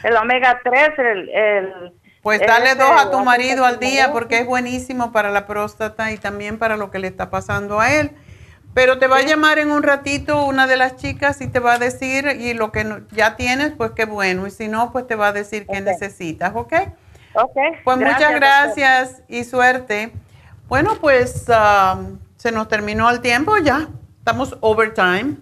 el 0.04 0.16
omega 0.16 0.60
3, 0.64 0.92
el... 1.00 1.30
el 1.30 1.94
pues 2.22 2.42
dale 2.46 2.76
dos 2.76 2.92
a 2.92 3.10
tu 3.10 3.20
marido 3.20 3.64
al 3.64 3.80
día 3.80 4.12
porque 4.12 4.40
es 4.40 4.46
buenísimo 4.46 5.14
para 5.14 5.32
la 5.32 5.48
próstata 5.48 6.12
y 6.12 6.18
también 6.18 6.58
para 6.58 6.76
lo 6.76 6.92
que 6.92 7.00
le 7.00 7.08
está 7.08 7.30
pasando 7.30 7.80
a 7.80 7.94
él. 7.94 8.12
Pero 8.74 9.00
te 9.00 9.08
va 9.08 9.18
a 9.18 9.22
llamar 9.22 9.60
en 9.60 9.72
un 9.72 9.82
ratito 9.82 10.46
una 10.46 10.68
de 10.68 10.76
las 10.76 10.98
chicas 10.98 11.40
y 11.40 11.48
te 11.48 11.60
va 11.60 11.76
a 11.76 11.80
decir, 11.80 12.28
y 12.38 12.54
lo 12.54 12.72
que 12.74 13.04
ya 13.12 13.38
tienes, 13.38 13.72
pues 13.72 13.92
qué 13.92 14.06
bueno. 14.06 14.46
Y 14.46 14.52
si 14.52 14.68
no, 14.68 14.92
pues 14.92 15.08
te 15.08 15.16
va 15.16 15.30
a 15.30 15.32
decir 15.32 15.66
qué 15.68 15.80
necesitas, 15.80 16.52
¿ok? 16.54 16.74
Ok. 17.34 17.58
Pues 17.84 17.98
muchas 17.98 18.34
gracias 18.34 19.24
y 19.28 19.46
suerte. 19.46 20.12
Bueno, 20.68 20.96
pues 21.00 21.46
um, 21.48 22.20
se 22.36 22.52
nos 22.52 22.68
terminó 22.68 23.10
el 23.10 23.22
tiempo 23.22 23.58
ya. 23.58 23.88
Estamos 24.28 24.58
overtime. 24.60 25.38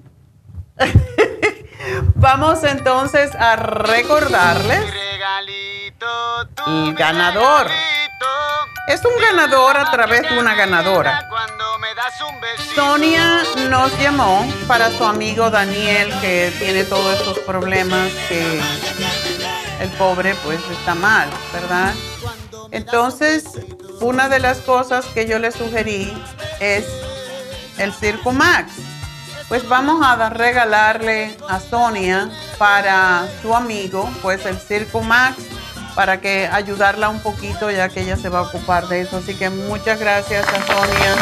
Vamos 2.13 2.63
entonces 2.63 3.33
a 3.33 3.55
recordarles 3.55 4.83
el 6.67 6.93
ganador. 6.93 7.65
Es 8.87 9.03
un 9.03 9.19
ganador 9.19 9.75
a 9.75 9.89
través 9.89 10.21
de 10.29 10.37
una 10.37 10.53
ganadora. 10.53 11.27
Sonia 12.75 13.41
nos 13.71 13.99
llamó 13.99 14.45
para 14.67 14.91
su 14.91 15.03
amigo 15.03 15.49
Daniel 15.49 16.13
que 16.21 16.53
tiene 16.59 16.83
todos 16.83 17.17
estos 17.17 17.39
problemas 17.39 18.11
que 18.29 18.61
el 19.79 19.89
pobre 19.97 20.35
pues 20.43 20.59
está 20.69 20.93
mal, 20.93 21.27
¿verdad? 21.51 21.91
Entonces, 22.69 23.45
una 23.99 24.29
de 24.29 24.37
las 24.37 24.59
cosas 24.59 25.07
que 25.07 25.25
yo 25.25 25.39
le 25.39 25.51
sugerí 25.51 26.15
es 26.59 26.85
el 27.77 27.93
Circo 27.93 28.31
Max. 28.31 28.73
Pues 29.47 29.67
vamos 29.67 30.03
a 30.03 30.29
regalarle 30.29 31.37
a 31.47 31.59
Sonia 31.59 32.29
para 32.57 33.27
su 33.41 33.55
amigo, 33.55 34.09
pues 34.21 34.45
el 34.45 34.57
Circo 34.57 35.01
Max 35.01 35.37
para 35.95 36.19
que 36.19 36.47
ayudarla 36.47 37.09
un 37.09 37.21
poquito 37.21 37.71
ya 37.71 37.87
que 37.89 38.01
ella 38.01 38.17
se 38.17 38.29
va 38.29 38.39
a 38.39 38.41
ocupar 38.43 38.87
de 38.87 39.01
eso. 39.01 39.17
Así 39.17 39.33
que 39.33 39.49
muchas 39.49 39.99
gracias 39.99 40.45
a 40.47 40.61
Sonia 40.65 41.15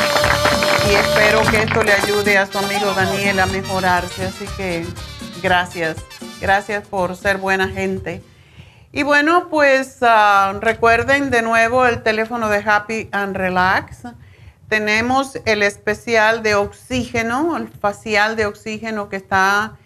y 0.89 0.95
espero 0.95 1.43
que 1.49 1.63
esto 1.63 1.83
le 1.83 1.93
ayude 1.93 2.37
a 2.37 2.47
su 2.47 2.57
amigo 2.57 2.91
Daniel 2.93 3.39
a 3.39 3.45
mejorarse. 3.45 4.25
Así 4.25 4.45
que 4.57 4.85
gracias, 5.41 5.97
gracias 6.41 6.87
por 6.87 7.15
ser 7.15 7.37
buena 7.37 7.69
gente. 7.69 8.23
Y 8.91 9.03
bueno, 9.03 9.47
pues 9.49 9.97
ah, 10.01 10.53
recuerden 10.59 11.29
de 11.29 11.41
nuevo 11.41 11.85
el 11.85 12.03
teléfono 12.03 12.49
de 12.49 12.63
Happy 12.65 13.09
and 13.11 13.35
Relax. 13.35 14.03
Tenemos 14.73 15.37
el 15.45 15.61
especial 15.61 16.41
de 16.41 16.55
oxígeno, 16.55 17.57
el 17.57 17.67
facial 17.67 18.35
de 18.35 18.47
oxígeno 18.47 19.07
que 19.07 19.17
está 19.17 19.77